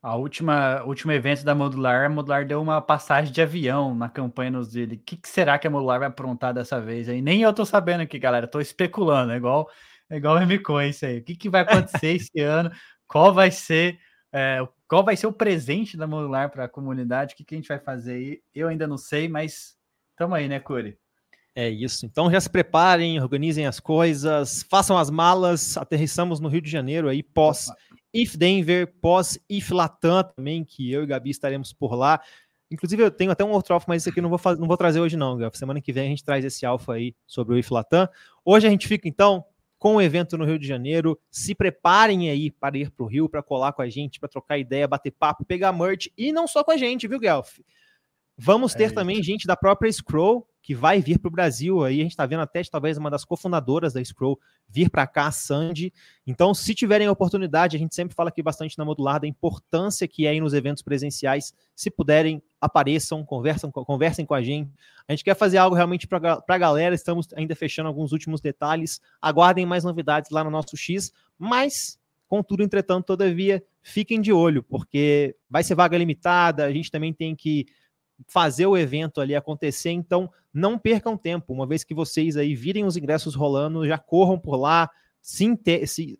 A 0.00 0.14
última 0.16 0.82
último 0.84 1.10
evento 1.12 1.44
da 1.44 1.54
Modular, 1.54 2.06
a 2.06 2.08
Modular 2.08 2.46
deu 2.46 2.62
uma 2.62 2.80
passagem 2.80 3.32
de 3.32 3.42
avião 3.42 3.94
na 3.94 4.08
campanha 4.08 4.50
nos 4.52 4.70
dele. 4.70 4.94
O 4.96 4.98
que, 5.00 5.16
que, 5.16 5.28
será 5.28 5.58
que 5.58 5.66
a 5.66 5.70
Modular 5.70 5.98
vai 5.98 6.08
aprontar 6.08 6.54
dessa 6.54 6.80
vez 6.80 7.08
aí? 7.08 7.20
Nem 7.20 7.42
eu 7.42 7.52
tô 7.52 7.64
sabendo 7.66 8.02
aqui, 8.02 8.18
galera. 8.18 8.46
Tô 8.46 8.60
especulando, 8.60 9.32
é 9.32 9.36
igual 9.36 9.68
é 10.10 10.16
igual 10.16 10.36
o 10.36 10.40
M-Coin 10.40 10.88
isso 10.90 11.04
aí. 11.04 11.18
O 11.18 11.24
que, 11.24 11.36
que 11.36 11.48
vai 11.50 11.62
acontecer 11.62 12.14
esse 12.16 12.40
ano? 12.40 12.70
Qual 13.08 13.34
vai 13.34 13.50
ser 13.50 13.98
é, 14.32 14.60
qual 14.86 15.04
vai 15.04 15.16
ser 15.16 15.26
o 15.26 15.32
presente 15.32 15.96
da 15.96 16.06
Modular 16.06 16.50
para 16.50 16.64
a 16.64 16.68
comunidade? 16.68 17.34
O 17.34 17.36
que, 17.36 17.44
que 17.44 17.54
a 17.54 17.58
gente 17.58 17.68
vai 17.68 17.78
fazer 17.78 18.14
aí? 18.14 18.42
Eu 18.54 18.68
ainda 18.68 18.86
não 18.86 18.98
sei, 18.98 19.28
mas 19.28 19.76
tamo 20.16 20.34
aí, 20.34 20.48
né, 20.48 20.60
Curi? 20.60 20.98
É 21.60 21.68
isso. 21.68 22.06
Então 22.06 22.30
já 22.30 22.40
se 22.40 22.48
preparem, 22.48 23.20
organizem 23.20 23.66
as 23.66 23.80
coisas, 23.80 24.62
façam 24.70 24.96
as 24.96 25.10
malas. 25.10 25.76
Aterrissamos 25.76 26.38
no 26.38 26.48
Rio 26.48 26.62
de 26.62 26.70
Janeiro 26.70 27.08
aí 27.08 27.20
pós. 27.20 27.66
If 28.14 28.36
Denver, 28.36 28.86
pós 29.00 29.36
If 29.50 29.72
Latam 29.72 30.22
também, 30.36 30.64
que 30.64 30.88
eu 30.92 31.02
e 31.02 31.06
Gabi 31.06 31.30
estaremos 31.30 31.72
por 31.72 31.96
lá. 31.96 32.20
Inclusive, 32.70 33.02
eu 33.02 33.10
tenho 33.10 33.32
até 33.32 33.44
um 33.44 33.50
outro 33.50 33.74
alfa, 33.74 33.86
mas 33.88 34.02
esse 34.02 34.10
aqui 34.10 34.20
não 34.20 34.28
vou, 34.28 34.38
fazer, 34.38 34.60
não 34.60 34.68
vou 34.68 34.76
trazer 34.76 35.00
hoje, 35.00 35.16
não, 35.16 35.36
Gabi. 35.36 35.58
Semana 35.58 35.80
que 35.80 35.92
vem 35.92 36.06
a 36.06 36.10
gente 36.10 36.22
traz 36.22 36.44
esse 36.44 36.64
alfa 36.64 36.92
aí 36.92 37.12
sobre 37.26 37.56
o 37.56 37.58
If 37.58 37.72
Latam. 37.72 38.08
Hoje 38.44 38.68
a 38.68 38.70
gente 38.70 38.86
fica, 38.86 39.08
então, 39.08 39.44
com 39.80 39.96
o 39.96 40.00
evento 40.00 40.38
no 40.38 40.44
Rio 40.44 40.60
de 40.60 40.66
Janeiro. 40.66 41.18
Se 41.28 41.56
preparem 41.56 42.30
aí 42.30 42.52
para 42.52 42.78
ir 42.78 42.92
para 42.92 43.04
o 43.04 43.08
Rio, 43.08 43.28
para 43.28 43.42
colar 43.42 43.72
com 43.72 43.82
a 43.82 43.88
gente, 43.88 44.20
para 44.20 44.28
trocar 44.28 44.58
ideia, 44.58 44.86
bater 44.86 45.10
papo, 45.10 45.44
pegar 45.44 45.72
merch. 45.72 46.08
E 46.16 46.30
não 46.30 46.46
só 46.46 46.62
com 46.62 46.70
a 46.70 46.76
gente, 46.76 47.08
viu, 47.08 47.18
Guelph? 47.18 47.58
Vamos 48.36 48.72
ter 48.74 48.84
é 48.84 48.90
também 48.90 49.20
gente 49.20 49.44
da 49.44 49.56
própria 49.56 49.90
Scroll 49.90 50.46
que 50.68 50.74
vai 50.74 51.00
vir 51.00 51.18
para 51.18 51.28
o 51.28 51.30
Brasil. 51.30 51.82
Aí 51.82 52.00
a 52.00 52.02
gente 52.02 52.10
está 52.10 52.26
vendo 52.26 52.40
até 52.40 52.62
talvez 52.64 52.98
uma 52.98 53.08
das 53.08 53.24
cofundadoras 53.24 53.94
da 53.94 54.04
Scroll 54.04 54.38
vir 54.68 54.90
para 54.90 55.06
cá, 55.06 55.28
a 55.28 55.32
Sandy. 55.32 55.90
Então, 56.26 56.52
se 56.52 56.74
tiverem 56.74 57.08
oportunidade, 57.08 57.74
a 57.74 57.78
gente 57.78 57.94
sempre 57.94 58.14
fala 58.14 58.28
aqui 58.28 58.42
bastante 58.42 58.76
na 58.76 58.84
Modular 58.84 59.18
da 59.18 59.26
importância 59.26 60.06
que 60.06 60.26
é 60.26 60.34
ir 60.34 60.42
nos 60.42 60.52
eventos 60.52 60.82
presenciais. 60.82 61.54
Se 61.74 61.90
puderem, 61.90 62.42
apareçam, 62.60 63.24
conversam, 63.24 63.72
conversem 63.72 64.26
com 64.26 64.34
a 64.34 64.42
gente. 64.42 64.70
A 65.08 65.12
gente 65.12 65.24
quer 65.24 65.34
fazer 65.34 65.56
algo 65.56 65.74
realmente 65.74 66.06
para 66.06 66.44
a 66.46 66.58
galera. 66.58 66.94
Estamos 66.94 67.28
ainda 67.34 67.56
fechando 67.56 67.88
alguns 67.88 68.12
últimos 68.12 68.42
detalhes. 68.42 69.00
Aguardem 69.22 69.64
mais 69.64 69.84
novidades 69.84 70.30
lá 70.30 70.44
no 70.44 70.50
nosso 70.50 70.76
X. 70.76 71.10
Mas, 71.38 71.98
contudo, 72.26 72.62
entretanto, 72.62 73.06
todavia, 73.06 73.64
fiquem 73.80 74.20
de 74.20 74.34
olho, 74.34 74.62
porque 74.62 75.34
vai 75.48 75.64
ser 75.64 75.74
vaga 75.74 75.96
limitada. 75.96 76.66
A 76.66 76.72
gente 76.72 76.90
também 76.90 77.14
tem 77.14 77.34
que 77.34 77.64
fazer 78.26 78.66
o 78.66 78.76
evento 78.76 79.20
ali 79.20 79.34
acontecer, 79.34 79.90
então 79.90 80.30
não 80.52 80.78
percam 80.78 81.16
tempo, 81.16 81.52
uma 81.52 81.66
vez 81.66 81.84
que 81.84 81.94
vocês 81.94 82.36
aí 82.36 82.54
virem 82.54 82.84
os 82.84 82.96
ingressos 82.96 83.34
rolando, 83.34 83.86
já 83.86 83.98
corram 83.98 84.38
por 84.38 84.56
lá, 84.56 84.90
se, 85.20 85.44
inter, 85.44 85.86
se, 85.86 86.18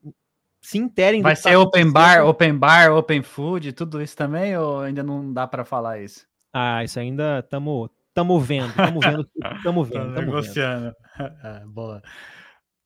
se 0.61 0.79
interem. 0.79 1.23
Vai 1.23 1.37
ser 1.37 1.57
open 1.57 1.91
bar, 1.91 2.25
open 2.27 2.57
bar, 2.57 2.93
open 2.93 3.23
food, 3.23 3.73
tudo 3.73 4.01
isso 4.03 4.17
também, 4.17 4.57
ou 4.57 4.81
ainda 4.81 5.03
não 5.03 5.33
dá 5.33 5.47
para 5.47 5.65
falar 5.65 6.01
isso? 6.01 6.27
Ah, 6.53 6.85
isso 6.85 6.99
ainda 6.99 7.41
estamos 7.41 7.91
estamos 8.09 8.47
vendo, 8.47 8.71
estamos 8.71 9.05
vendo, 9.05 9.29
estamos 9.57 9.89
vendo, 9.89 10.09
estamos 10.09 10.27
negociando. 10.27 10.95
ah, 11.43 11.63
boa. 11.67 12.03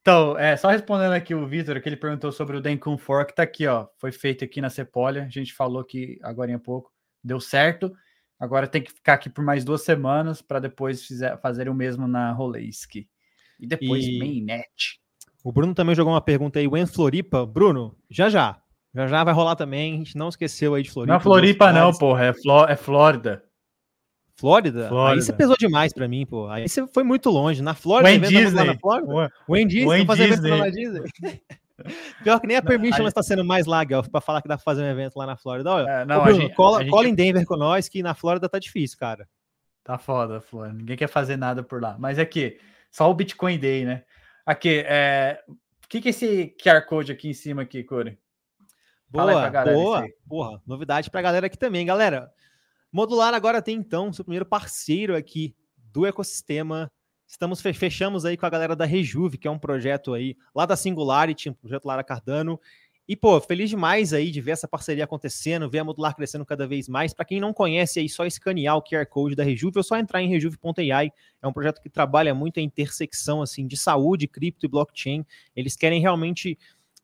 Então, 0.00 0.36
é, 0.36 0.56
só 0.56 0.68
respondendo 0.68 1.12
aqui 1.12 1.34
o 1.34 1.46
Vitor, 1.46 1.80
que 1.80 1.88
ele 1.88 1.96
perguntou 1.96 2.32
sobre 2.32 2.56
o 2.56 2.60
Denkun 2.60 2.98
Fork, 2.98 3.34
tá 3.34 3.44
aqui, 3.44 3.66
ó, 3.66 3.86
foi 3.98 4.10
feito 4.10 4.44
aqui 4.44 4.60
na 4.60 4.68
Cepolha, 4.68 5.22
a 5.24 5.28
gente 5.28 5.54
falou 5.54 5.80
aqui 5.80 6.18
agora 6.22 6.50
em 6.50 6.58
pouco, 6.58 6.92
deu 7.22 7.40
certo. 7.40 7.92
Agora 8.42 8.66
tem 8.66 8.82
que 8.82 8.90
ficar 8.90 9.12
aqui 9.12 9.30
por 9.30 9.44
mais 9.44 9.64
duas 9.64 9.82
semanas 9.82 10.42
para 10.42 10.58
depois 10.58 11.06
fizer, 11.06 11.40
fazer 11.40 11.68
o 11.68 11.74
mesmo 11.74 12.08
na 12.08 12.32
Roleiski. 12.32 13.08
E 13.60 13.68
depois 13.68 14.04
e... 14.04 14.18
Mainnet. 14.18 14.98
O 15.44 15.52
Bruno 15.52 15.72
também 15.72 15.94
jogou 15.94 16.12
uma 16.12 16.20
pergunta 16.20 16.58
aí, 16.58 16.66
When 16.66 16.84
Floripa. 16.84 17.46
Bruno, 17.46 17.96
já 18.10 18.28
já. 18.28 18.60
Já 18.92 19.06
já 19.06 19.22
vai 19.22 19.32
rolar 19.32 19.54
também. 19.54 19.94
A 19.94 19.96
gente 19.98 20.16
não 20.16 20.28
esqueceu 20.28 20.74
aí 20.74 20.82
de 20.82 20.90
Floripa. 20.90 21.12
Não 21.12 21.20
é 21.20 21.22
Floripa, 21.22 21.72
não, 21.72 21.92
porra. 21.92 22.24
É, 22.24 22.32
Fló 22.32 22.66
é 22.66 22.74
Flórida. 22.74 23.44
Flórida? 24.34 24.88
Flórida? 24.88 25.20
Aí 25.20 25.22
você 25.22 25.32
pesou 25.32 25.56
demais 25.56 25.92
pra 25.92 26.08
mim, 26.08 26.26
pô. 26.26 26.48
Aí 26.48 26.68
você 26.68 26.84
foi 26.88 27.04
muito 27.04 27.30
longe. 27.30 27.62
Na 27.62 27.74
Flórida, 27.74 28.10
Wayne 28.10 28.26
Disney. 28.26 28.64
Na 28.64 28.76
Flórida? 28.76 29.32
Wayne 29.48 29.70
Disney. 29.70 29.86
Wayne 29.86 30.16
Disney. 30.16 30.70
Disney. 30.72 31.42
Pior 32.22 32.40
que 32.40 32.46
nem 32.46 32.56
a 32.56 32.62
Permission 32.62 33.06
está 33.06 33.22
sendo 33.22 33.44
mais 33.44 33.66
lá, 33.66 33.82
Guelph, 33.84 34.08
para 34.08 34.20
falar 34.20 34.42
que 34.42 34.48
dá 34.48 34.56
para 34.56 34.64
fazer 34.64 34.82
um 34.82 34.90
evento 34.90 35.16
lá 35.16 35.26
na 35.26 35.36
Flórida. 35.36 35.70
Olha, 35.70 35.90
é, 35.90 36.04
não, 36.04 36.22
Bruno, 36.22 36.40
gente, 36.40 36.54
cola, 36.54 36.80
gente... 36.80 36.90
cola 36.90 37.08
em 37.08 37.14
Denver 37.14 37.46
com 37.46 37.56
nós, 37.56 37.88
que 37.88 38.02
na 38.02 38.14
Flórida 38.14 38.48
tá 38.48 38.58
difícil, 38.58 38.98
cara. 38.98 39.28
Tá 39.84 39.98
foda, 39.98 40.40
Flórida. 40.40 40.78
Ninguém 40.78 40.96
quer 40.96 41.08
fazer 41.08 41.36
nada 41.36 41.62
por 41.62 41.82
lá. 41.82 41.96
Mas 41.98 42.18
aqui, 42.18 42.58
só 42.90 43.10
o 43.10 43.14
Bitcoin 43.14 43.58
Day, 43.58 43.84
né? 43.84 44.04
Aqui, 44.46 44.84
é... 44.86 45.42
o 45.48 45.88
que, 45.88 46.00
que 46.00 46.08
é 46.08 46.10
esse 46.10 46.54
QR 46.62 46.82
Code 46.86 47.12
aqui 47.12 47.28
em 47.28 47.34
cima 47.34 47.62
aqui, 47.62 47.82
Corey? 47.82 48.18
Boa, 49.08 49.50
boa. 49.50 50.06
Porra, 50.26 50.62
novidade 50.66 51.10
pra 51.10 51.20
galera 51.20 51.46
aqui 51.46 51.58
também, 51.58 51.84
galera. 51.84 52.30
Modular 52.90 53.34
agora 53.34 53.60
tem 53.60 53.76
então 53.76 54.12
seu 54.12 54.24
primeiro 54.24 54.46
parceiro 54.46 55.14
aqui 55.14 55.54
do 55.76 56.06
ecossistema 56.06 56.90
Estamos 57.32 57.62
fechamos 57.62 58.26
aí 58.26 58.36
com 58.36 58.44
a 58.44 58.50
galera 58.50 58.76
da 58.76 58.84
Rejuve, 58.84 59.38
que 59.38 59.48
é 59.48 59.50
um 59.50 59.58
projeto 59.58 60.12
aí 60.12 60.36
lá 60.54 60.66
da 60.66 60.76
Singularity, 60.76 61.48
um 61.48 61.54
projeto 61.54 61.86
Lara 61.86 62.04
Cardano. 62.04 62.60
E, 63.08 63.16
pô, 63.16 63.40
feliz 63.40 63.70
demais 63.70 64.12
aí 64.12 64.30
de 64.30 64.38
ver 64.38 64.50
essa 64.50 64.68
parceria 64.68 65.04
acontecendo, 65.04 65.68
ver 65.68 65.78
a 65.78 65.84
Modular 65.84 66.14
crescendo 66.14 66.44
cada 66.44 66.66
vez 66.66 66.90
mais. 66.90 67.14
Para 67.14 67.24
quem 67.24 67.40
não 67.40 67.54
conhece 67.54 67.98
aí, 67.98 68.06
só 68.06 68.26
escanear 68.26 68.76
o 68.76 68.82
QR 68.82 69.06
Code 69.06 69.34
da 69.34 69.42
Rejuve 69.42 69.78
ou 69.78 69.82
só 69.82 69.96
entrar 69.96 70.22
em 70.22 70.28
rejuve.ai. 70.28 71.10
É 71.40 71.46
um 71.46 71.52
projeto 71.54 71.80
que 71.80 71.88
trabalha 71.88 72.34
muito 72.34 72.60
a 72.60 72.62
intersecção 72.62 73.40
assim 73.40 73.66
de 73.66 73.78
saúde, 73.78 74.28
cripto 74.28 74.66
e 74.66 74.68
blockchain. 74.68 75.24
Eles 75.56 75.74
querem 75.74 76.02
realmente 76.02 76.58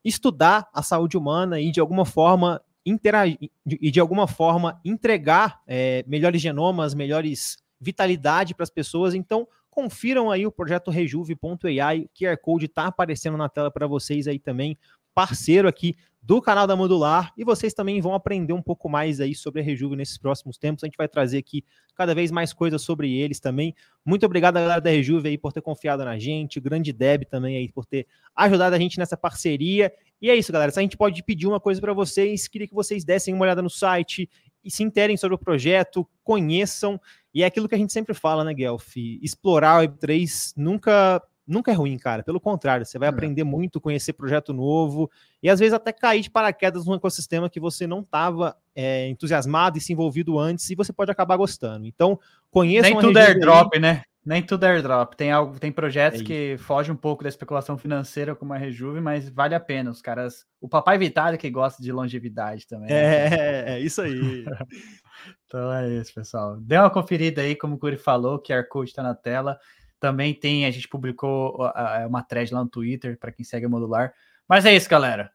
estudar 0.05 0.69
a 0.75 0.83
saúde 0.83 1.17
humana 1.17 1.59
e 1.59 1.71
de 1.71 1.81
alguma 1.81 2.05
forma 2.05 2.61
interagir 2.85 3.51
e 3.67 3.91
de 3.91 3.99
alguma 3.99 4.29
forma 4.29 4.79
entregar 4.85 5.63
é, 5.67 6.05
melhores 6.07 6.43
genomas, 6.43 6.93
melhores 6.93 7.57
vitalidade 7.81 8.55
para 8.55 8.65
as 8.65 8.71
pessoas. 8.71 9.15
Então, 9.15 9.49
Confiram 9.79 10.29
aí 10.29 10.45
o 10.45 10.51
projeto 10.51 10.91
rejuve.ai, 10.91 12.01
o 12.01 12.09
QR 12.09 12.37
Code 12.43 12.67
está 12.67 12.87
aparecendo 12.87 13.37
na 13.37 13.49
tela 13.49 13.71
para 13.71 13.87
vocês 13.87 14.27
aí 14.27 14.37
também, 14.37 14.77
parceiro 15.15 15.69
aqui 15.69 15.95
do 16.21 16.43
canal 16.43 16.67
da 16.67 16.75
Modular 16.75 17.33
e 17.39 17.45
vocês 17.45 17.73
também 17.73 18.01
vão 18.01 18.13
aprender 18.13 18.53
um 18.53 18.61
pouco 18.61 18.89
mais 18.89 19.21
aí 19.21 19.37
sobre 19.37 19.61
a 19.61 19.65
Rejuve 19.65 19.95
nesses 19.95 20.19
próximos 20.19 20.59
tempos. 20.59 20.83
A 20.83 20.89
gente 20.89 20.97
vai 20.97 21.07
trazer 21.07 21.39
aqui 21.39 21.65
cada 21.95 22.13
vez 22.13 22.33
mais 22.33 22.53
coisas 22.53 22.83
sobre 22.83 23.21
eles 23.21 23.39
também. 23.39 23.73
Muito 24.05 24.27
obrigado 24.27 24.55
galera 24.55 24.81
da 24.81 24.91
Rejuve 24.91 25.29
aí 25.29 25.39
por 25.39 25.53
ter 25.53 25.63
confiado 25.63 26.05
na 26.05 26.19
gente, 26.19 26.59
o 26.59 26.63
grande 26.63 26.93
Deb 26.93 27.23
também 27.27 27.57
aí 27.57 27.71
por 27.71 27.87
ter 27.87 28.05
ajudado 28.35 28.75
a 28.75 28.79
gente 28.81 28.99
nessa 28.99 29.17
parceria. 29.17 29.93
E 30.21 30.29
é 30.29 30.35
isso, 30.35 30.53
galera. 30.53 30.73
Se 30.73 30.81
a 30.81 30.83
gente 30.83 30.97
pode 30.97 31.23
pedir 31.23 31.47
uma 31.47 31.61
coisa 31.61 31.81
para 31.81 31.93
vocês, 31.93 32.49
queria 32.49 32.67
que 32.67 32.75
vocês 32.75 33.05
dessem 33.05 33.33
uma 33.33 33.45
olhada 33.45 33.63
no 33.63 33.71
site 33.71 34.29
e 34.65 34.71
se 34.73 34.83
interem 34.83 35.17
sobre 35.17 35.37
o 35.37 35.39
projeto, 35.39 36.07
conheçam. 36.25 37.01
E 37.35 37.43
é 37.43 37.47
aquilo 37.47 37.69
que 37.69 37.75
a 37.75 37.79
gente 37.79 37.93
sempre 37.93 38.15
fala, 38.15 38.45
né, 38.45 38.55
Guelph? 38.55 38.97
Explorar 38.97 39.81
o 39.81 39.87
Web3 39.87 40.53
nunca 40.57 41.23
nunca 41.49 41.71
é 41.71 41.75
ruim, 41.75 41.97
cara. 41.97 42.23
Pelo 42.23 42.39
contrário, 42.39 42.85
você 42.85 42.99
vai 42.99 43.09
é. 43.09 43.11
aprender 43.11 43.43
muito, 43.43 43.81
conhecer 43.81 44.13
projeto 44.13 44.53
novo 44.53 45.11
e 45.43 45.49
às 45.49 45.59
vezes 45.59 45.73
até 45.73 45.93
cair 45.93 46.21
de 46.21 46.31
paraquedas 46.31 46.85
num 46.85 46.95
ecossistema 46.95 47.49
que 47.49 47.59
você 47.59 47.87
não 47.87 48.01
estava 48.01 48.55
é, 48.77 49.09
entusiasmado 49.09 49.79
e 49.79 49.81
se 49.81 49.93
envolvido 49.93 50.39
antes 50.39 50.69
e 50.69 50.75
você 50.75 50.93
pode 50.93 51.11
acabar 51.11 51.37
gostando. 51.37 51.87
Então, 51.87 52.21
conheça. 52.51 52.91
Nem 52.91 52.99
tudo 52.99 53.19
é 53.19 53.29
airdrop, 53.29 53.75
aí. 53.75 53.81
né? 53.81 54.03
Nem 54.25 54.43
tudo 54.43 54.67
é 54.67 54.73
airdrop. 54.73 55.15
Tem 55.15 55.33
algo, 55.33 55.59
tem 55.59 55.73
projetos 55.73 56.21
é 56.21 56.25
que 56.25 56.57
fogem 56.59 56.93
um 56.93 56.97
pouco 56.97 57.23
da 57.23 57.31
especulação 57.31 57.79
financeira, 57.79 58.35
como 58.35 58.53
a 58.53 58.59
Rejuve, 58.59 59.01
mas 59.01 59.27
vale 59.31 59.55
a 59.55 59.61
pena. 59.61 59.91
Os 59.91 60.03
caras. 60.03 60.45
O 60.61 60.69
papai 60.69 60.99
Vitale 60.99 61.39
que 61.39 61.49
gosta 61.49 61.83
de 61.83 61.91
longevidade 61.91 62.67
também. 62.67 62.91
Né? 62.91 62.95
É, 62.95 63.65
é 63.75 63.81
isso 63.81 64.03
aí. 64.03 64.45
então 65.47 65.73
é 65.73 65.89
isso, 65.89 66.15
pessoal. 66.15 66.57
Dê 66.61 66.77
uma 66.79 66.91
conferida 66.91 67.43
aí, 67.43 67.57
como 67.57 67.77
o 67.77 67.79
Curi 67.79 67.97
falou, 67.97 68.37
o 68.37 68.43
QR 68.43 68.67
Code 68.69 68.91
está 68.91 69.03
na 69.03 69.15
tela. 69.15 69.59
Também 70.01 70.33
tem, 70.33 70.67
a 70.67 70.71
gente 70.71 70.89
publicou 70.89 71.59
uma 72.07 72.23
thread 72.23 72.55
lá 72.55 72.63
no 72.63 72.71
Twitter, 72.71 73.19
para 73.19 73.33
quem 73.33 73.45
segue 73.45 73.67
a 73.67 73.69
Modular. 73.69 74.13
Mas 74.49 74.65
é 74.65 74.75
isso, 74.75 74.89
galera. 74.89 75.31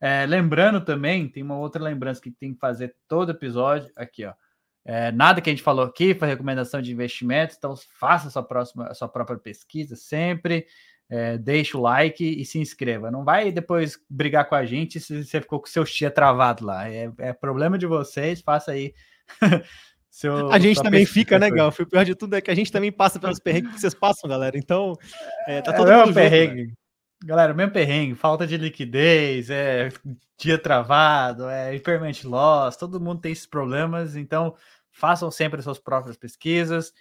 É, 0.00 0.26
lembrando 0.26 0.80
também, 0.80 1.28
tem 1.28 1.42
uma 1.42 1.56
outra 1.56 1.82
lembrança 1.82 2.20
que 2.20 2.30
tem 2.30 2.52
que 2.52 2.58
fazer 2.58 2.94
todo 3.06 3.30
episódio. 3.30 3.90
Aqui, 3.96 4.24
ó. 4.24 4.34
É, 4.84 5.12
nada 5.12 5.40
que 5.40 5.48
a 5.48 5.52
gente 5.52 5.62
falou 5.62 5.84
aqui 5.84 6.12
foi 6.12 6.26
recomendação 6.26 6.82
de 6.82 6.90
investimento, 6.90 7.54
então 7.56 7.74
faça 8.00 8.26
a 8.26 8.30
sua, 8.30 8.42
próxima, 8.42 8.88
a 8.88 8.94
sua 8.94 9.08
própria 9.08 9.38
pesquisa 9.38 9.94
sempre. 9.94 10.66
É, 11.08 11.36
deixa 11.36 11.76
o 11.76 11.80
like 11.80 12.24
e 12.24 12.44
se 12.44 12.58
inscreva. 12.58 13.10
Não 13.10 13.22
vai 13.22 13.52
depois 13.52 13.98
brigar 14.08 14.48
com 14.48 14.54
a 14.54 14.64
gente 14.64 14.98
se 14.98 15.22
você 15.24 15.40
ficou 15.40 15.60
com 15.60 15.66
seu 15.66 15.84
tia 15.84 16.10
travado 16.10 16.64
lá. 16.64 16.88
É, 16.90 17.12
é 17.18 17.32
problema 17.32 17.78
de 17.78 17.86
vocês, 17.86 18.40
faça 18.40 18.72
aí 18.72 18.94
A 20.52 20.58
gente 20.58 20.80
também 20.80 21.04
fica, 21.06 21.38
né, 21.38 21.50
Gal? 21.50 21.70
O 21.70 21.86
pior 21.86 22.04
de 22.04 22.14
tudo 22.14 22.36
é 22.36 22.40
que 22.40 22.50
a 22.50 22.54
gente 22.54 22.70
também 22.70 22.92
passa 22.92 23.18
pelos 23.18 23.40
perrengues 23.40 23.72
que 23.72 23.80
vocês 23.80 23.94
passam, 23.94 24.28
galera. 24.28 24.56
Então, 24.56 24.92
é, 25.48 25.60
tá 25.62 25.72
é 25.72 25.76
todo 25.76 25.90
é, 25.90 25.96
mundo 25.96 26.14
perrengue. 26.14 26.64
Junto, 26.64 26.82
Galera, 27.24 27.54
mesmo 27.54 27.72
perrengue, 27.72 28.16
falta 28.16 28.46
de 28.46 28.56
liquidez, 28.56 29.48
é 29.48 29.90
dia 30.36 30.58
travado, 30.58 31.48
é 31.48 31.70
hyperment 31.70 32.24
loss, 32.24 32.76
todo 32.76 33.00
mundo 33.00 33.20
tem 33.20 33.30
esses 33.30 33.46
problemas, 33.46 34.16
então 34.16 34.56
façam 34.90 35.30
sempre 35.30 35.60
as 35.60 35.64
suas 35.64 35.78
próprias 35.78 36.16
pesquisas. 36.16 36.92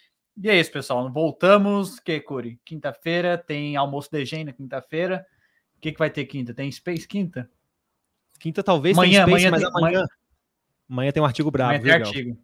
E 0.42 0.48
é 0.48 0.60
isso, 0.60 0.72
pessoal. 0.72 1.12
Voltamos, 1.12 2.00
que 2.00 2.20
Curi? 2.20 2.60
Quinta-feira 2.64 3.36
tem 3.36 3.76
almoço 3.76 4.10
de 4.12 4.44
na 4.44 4.54
quinta-feira. 4.54 5.26
O 5.76 5.82
que, 5.82 5.92
que 5.92 6.00
vai 6.00 6.12
ter 6.12 6.26
quinta? 6.26 6.54
Tem 6.54 6.72
Space 6.72 7.08
quinta? 7.08 7.50
Quinta 8.40 8.62
talvez 8.62 8.96
amanhã, 8.96 9.24
Space, 9.24 9.48
amanhã, 9.48 9.52
mas 9.52 9.62
tem, 9.62 9.72
amanhã, 9.76 10.06
amanhã 10.92 11.12
tem 11.12 11.24
um 11.24 11.26
artigo 11.26 11.50
bravo. 11.50 11.76
Amanhã 11.76 11.84
tem 11.84 11.92
artigo. 11.94 12.38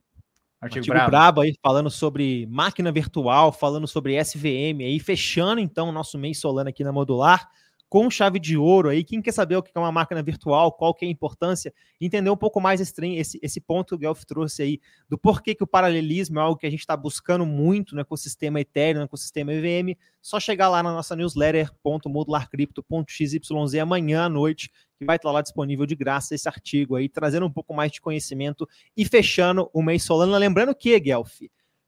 Artigo, 0.60 0.80
artigo 0.80 0.88
brabo. 0.88 1.12
brabo. 1.12 1.42
aí 1.42 1.54
falando 1.62 1.90
sobre 1.90 2.48
máquina 2.48 2.92
virtual, 2.92 3.52
falando 3.52 3.88
sobre 3.88 4.18
SVM 4.24 4.82
aí, 4.82 5.00
fechando 5.00 5.62
então 5.62 5.90
o 5.90 5.92
nosso 5.92 6.18
mês 6.18 6.40
Solano 6.40 6.70
aqui 6.70 6.84
na 6.84 6.92
Modular 6.92 7.48
com 7.90 8.10
chave 8.10 8.40
de 8.40 8.58
ouro 8.58 8.90
aí. 8.90 9.04
Quem 9.04 9.22
quer 9.22 9.32
saber 9.32 9.56
o 9.56 9.64
que 9.64 9.72
é 9.74 9.80
uma 9.80 9.92
máquina 9.92 10.22
virtual, 10.22 10.72
qual 10.72 10.94
que 10.94 11.06
é 11.06 11.08
a 11.08 11.12
importância, 11.12 11.74
entender 12.00 12.30
um 12.30 12.38
pouco 12.38 12.60
mais 12.60 12.82
esse, 12.82 12.94
esse, 13.16 13.40
esse 13.42 13.62
ponto 13.62 13.88
que 13.90 13.96
o 13.96 13.98
Guelph 13.98 14.24
trouxe 14.26 14.62
aí, 14.62 14.80
do 15.10 15.18
porquê 15.18 15.56
que 15.56 15.64
o 15.64 15.68
paralelismo 15.68 16.38
é 16.40 16.42
algo 16.42 16.58
que 16.58 16.68
a 16.68 16.70
gente 16.70 16.82
está 16.82 16.98
buscando 16.98 17.46
muito 17.46 17.96
no 17.96 18.02
ecossistema 18.02 18.60
Ethereum, 18.60 19.00
no 19.00 19.06
ecossistema 19.06 19.54
EVM, 19.54 19.96
só 20.22 20.38
chegar 20.40 20.70
lá 20.70 20.84
na 20.84 20.92
nossa 20.92 21.16
newsletter.modularcrypto.xyz 21.16 23.40
amanhã 23.82 24.26
à 24.26 24.30
noite, 24.30 24.70
que 24.98 25.06
vai 25.06 25.16
estar 25.16 25.32
lá 25.32 25.42
disponível 25.42 25.86
de 25.86 25.96
graça 25.96 26.36
esse 26.36 26.50
artigo 26.50 26.96
aí, 26.96 27.08
trazendo 27.08 27.46
um 27.46 27.52
pouco 27.52 27.74
mais 27.74 27.92
de 27.92 28.02
conhecimento 28.02 28.68
e 28.96 29.06
fechando 29.06 29.70
o 29.74 29.82
mês 29.82 30.04
Solana. 30.04 30.38
Lembrando 30.38 30.76
que, 30.76 31.00
Guelph, 31.00 31.40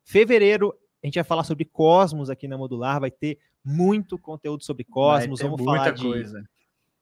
fevereiro 0.04 0.74
a 1.02 1.08
gente 1.08 1.16
vai 1.16 1.24
falar 1.24 1.44
sobre 1.44 1.66
Cosmos 1.66 2.30
aqui 2.30 2.48
na 2.48 2.58
Modular, 2.58 3.00
vai 3.00 3.10
ter 3.10 3.40
muito 3.64 4.18
conteúdo 4.18 4.64
sobre 4.64 4.84
Cosmos, 4.84 5.42
vamos 5.42 5.64
falar 5.64 5.92
de, 5.92 6.02
coisa. 6.02 6.44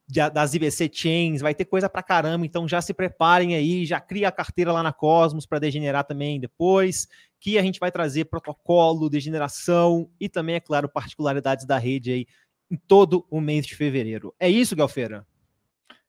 De, 0.07 0.29
das 0.29 0.53
IBC 0.53 0.89
Chains, 0.93 1.41
vai 1.41 1.53
ter 1.53 1.65
coisa 1.65 1.89
pra 1.89 2.03
caramba, 2.03 2.45
então 2.45 2.67
já 2.67 2.81
se 2.81 2.93
preparem 2.93 3.55
aí, 3.55 3.85
já 3.85 3.99
cria 3.99 4.27
a 4.27 4.31
carteira 4.31 4.71
lá 4.71 4.81
na 4.81 4.93
Cosmos 4.93 5.45
para 5.45 5.59
degenerar 5.59 6.03
também 6.03 6.39
depois, 6.39 7.07
que 7.39 7.57
a 7.57 7.61
gente 7.61 7.79
vai 7.79 7.91
trazer 7.91 8.25
protocolo, 8.25 9.09
degeneração 9.09 10.09
e 10.19 10.27
também, 10.27 10.55
é 10.55 10.59
claro, 10.59 10.89
particularidades 10.89 11.65
da 11.65 11.77
rede 11.77 12.11
aí 12.11 12.27
em 12.69 12.75
todo 12.75 13.25
o 13.29 13.39
mês 13.39 13.65
de 13.65 13.75
fevereiro. 13.75 14.33
É 14.39 14.49
isso, 14.49 14.75
Galfeira? 14.75 15.25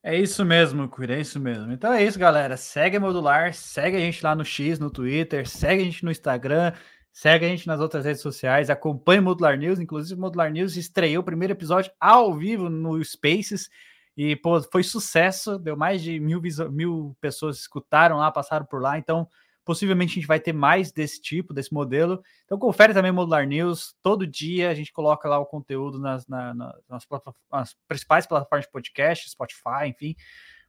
É 0.03 0.17
isso 0.17 0.45
mesmo, 0.45 0.89
Cura, 0.89 1.17
é 1.17 1.21
isso 1.21 1.41
mesmo. 1.41 1.73
Então 1.73 1.93
é 1.93 2.05
isso, 2.05 2.19
galera. 2.19 2.57
Segue 2.57 2.97
a 2.97 3.01
Modular, 3.01 3.53
segue 3.53 3.97
a 3.97 4.01
gente 4.01 4.23
lá 4.23 4.35
no 4.35 4.45
X, 4.45 4.79
no 4.79 4.91
Twitter, 4.91 5.49
segue 5.49 5.83
a 5.83 5.85
gente 5.85 6.05
no 6.05 6.11
Instagram, 6.11 6.73
Segue 7.19 7.47
a 7.47 7.49
gente 7.49 7.67
nas 7.67 7.81
outras 7.81 8.05
redes 8.05 8.23
sociais, 8.23 8.71
acompanhe 8.71 9.19
o 9.19 9.25
Modular 9.25 9.59
News. 9.59 9.81
Inclusive, 9.81 10.17
o 10.17 10.23
Modular 10.23 10.53
News 10.53 10.77
estreou 10.77 11.21
o 11.21 11.25
primeiro 11.25 11.53
episódio 11.53 11.91
ao 11.99 12.33
vivo 12.33 12.71
no 12.71 13.03
Spaces 13.05 13.69
e 14.17 14.37
pô, 14.37 14.63
foi 14.63 14.85
sucesso. 14.85 15.59
Deu 15.59 15.77
mais 15.77 16.01
de 16.01 16.21
mil, 16.21 16.41
mil 16.71 17.17
pessoas 17.21 17.59
escutaram 17.59 18.19
lá, 18.19 18.31
passaram 18.31 18.65
por 18.65 18.81
lá. 18.81 18.99
Então, 18.99 19.29
possivelmente 19.65 20.13
a 20.13 20.15
gente 20.15 20.29
vai 20.29 20.39
ter 20.39 20.53
mais 20.53 20.93
desse 20.93 21.21
tipo, 21.21 21.53
desse 21.53 21.75
modelo. 21.75 22.23
Então, 22.45 22.57
confere 22.57 22.95
também 22.95 23.11
o 23.11 23.15
Modular 23.15 23.45
News. 23.45 23.97
Todo 24.01 24.25
dia 24.25 24.71
a 24.71 24.75
gente 24.75 24.93
coloca 24.93 25.29
lá 25.29 25.41
o 25.41 25.47
conteúdo 25.47 25.99
nas, 25.99 26.25
na, 26.29 26.55
nas, 26.55 27.05
nas 27.51 27.77
principais 27.89 28.29
plataformas 28.29 28.67
de 28.67 28.71
podcast, 28.71 29.29
Spotify, 29.29 29.89
enfim 29.89 30.15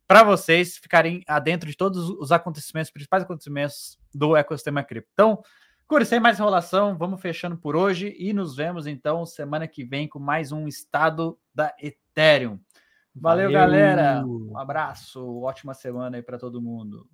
para 0.07 0.23
vocês 0.23 0.75
ficarem 0.75 1.23
adentro 1.27 1.69
de 1.69 1.77
todos 1.77 2.09
os 2.09 2.31
acontecimentos, 2.31 2.89
principais 2.89 3.21
acontecimentos 3.21 3.99
do 4.11 4.35
ecossistema 4.35 4.81
cripto. 4.81 5.07
Então, 5.13 5.43
Curi, 5.89 6.05
sem 6.05 6.19
mais 6.19 6.37
enrolação, 6.37 6.95
vamos 6.95 7.19
fechando 7.19 7.57
por 7.57 7.75
hoje 7.75 8.15
e 8.19 8.31
nos 8.31 8.55
vemos 8.55 8.85
então 8.85 9.25
semana 9.25 9.67
que 9.67 9.83
vem 9.83 10.07
com 10.07 10.19
mais 10.19 10.51
um 10.51 10.67
estado 10.67 11.35
da 11.51 11.73
Ethereum. 11.79 12.59
Valeu, 13.15 13.51
Valeu. 13.51 13.51
galera. 13.51 14.23
Um 14.23 14.55
abraço, 14.55 15.41
ótima 15.41 15.73
semana 15.73 16.17
aí 16.17 16.21
para 16.21 16.37
todo 16.37 16.61
mundo. 16.61 17.09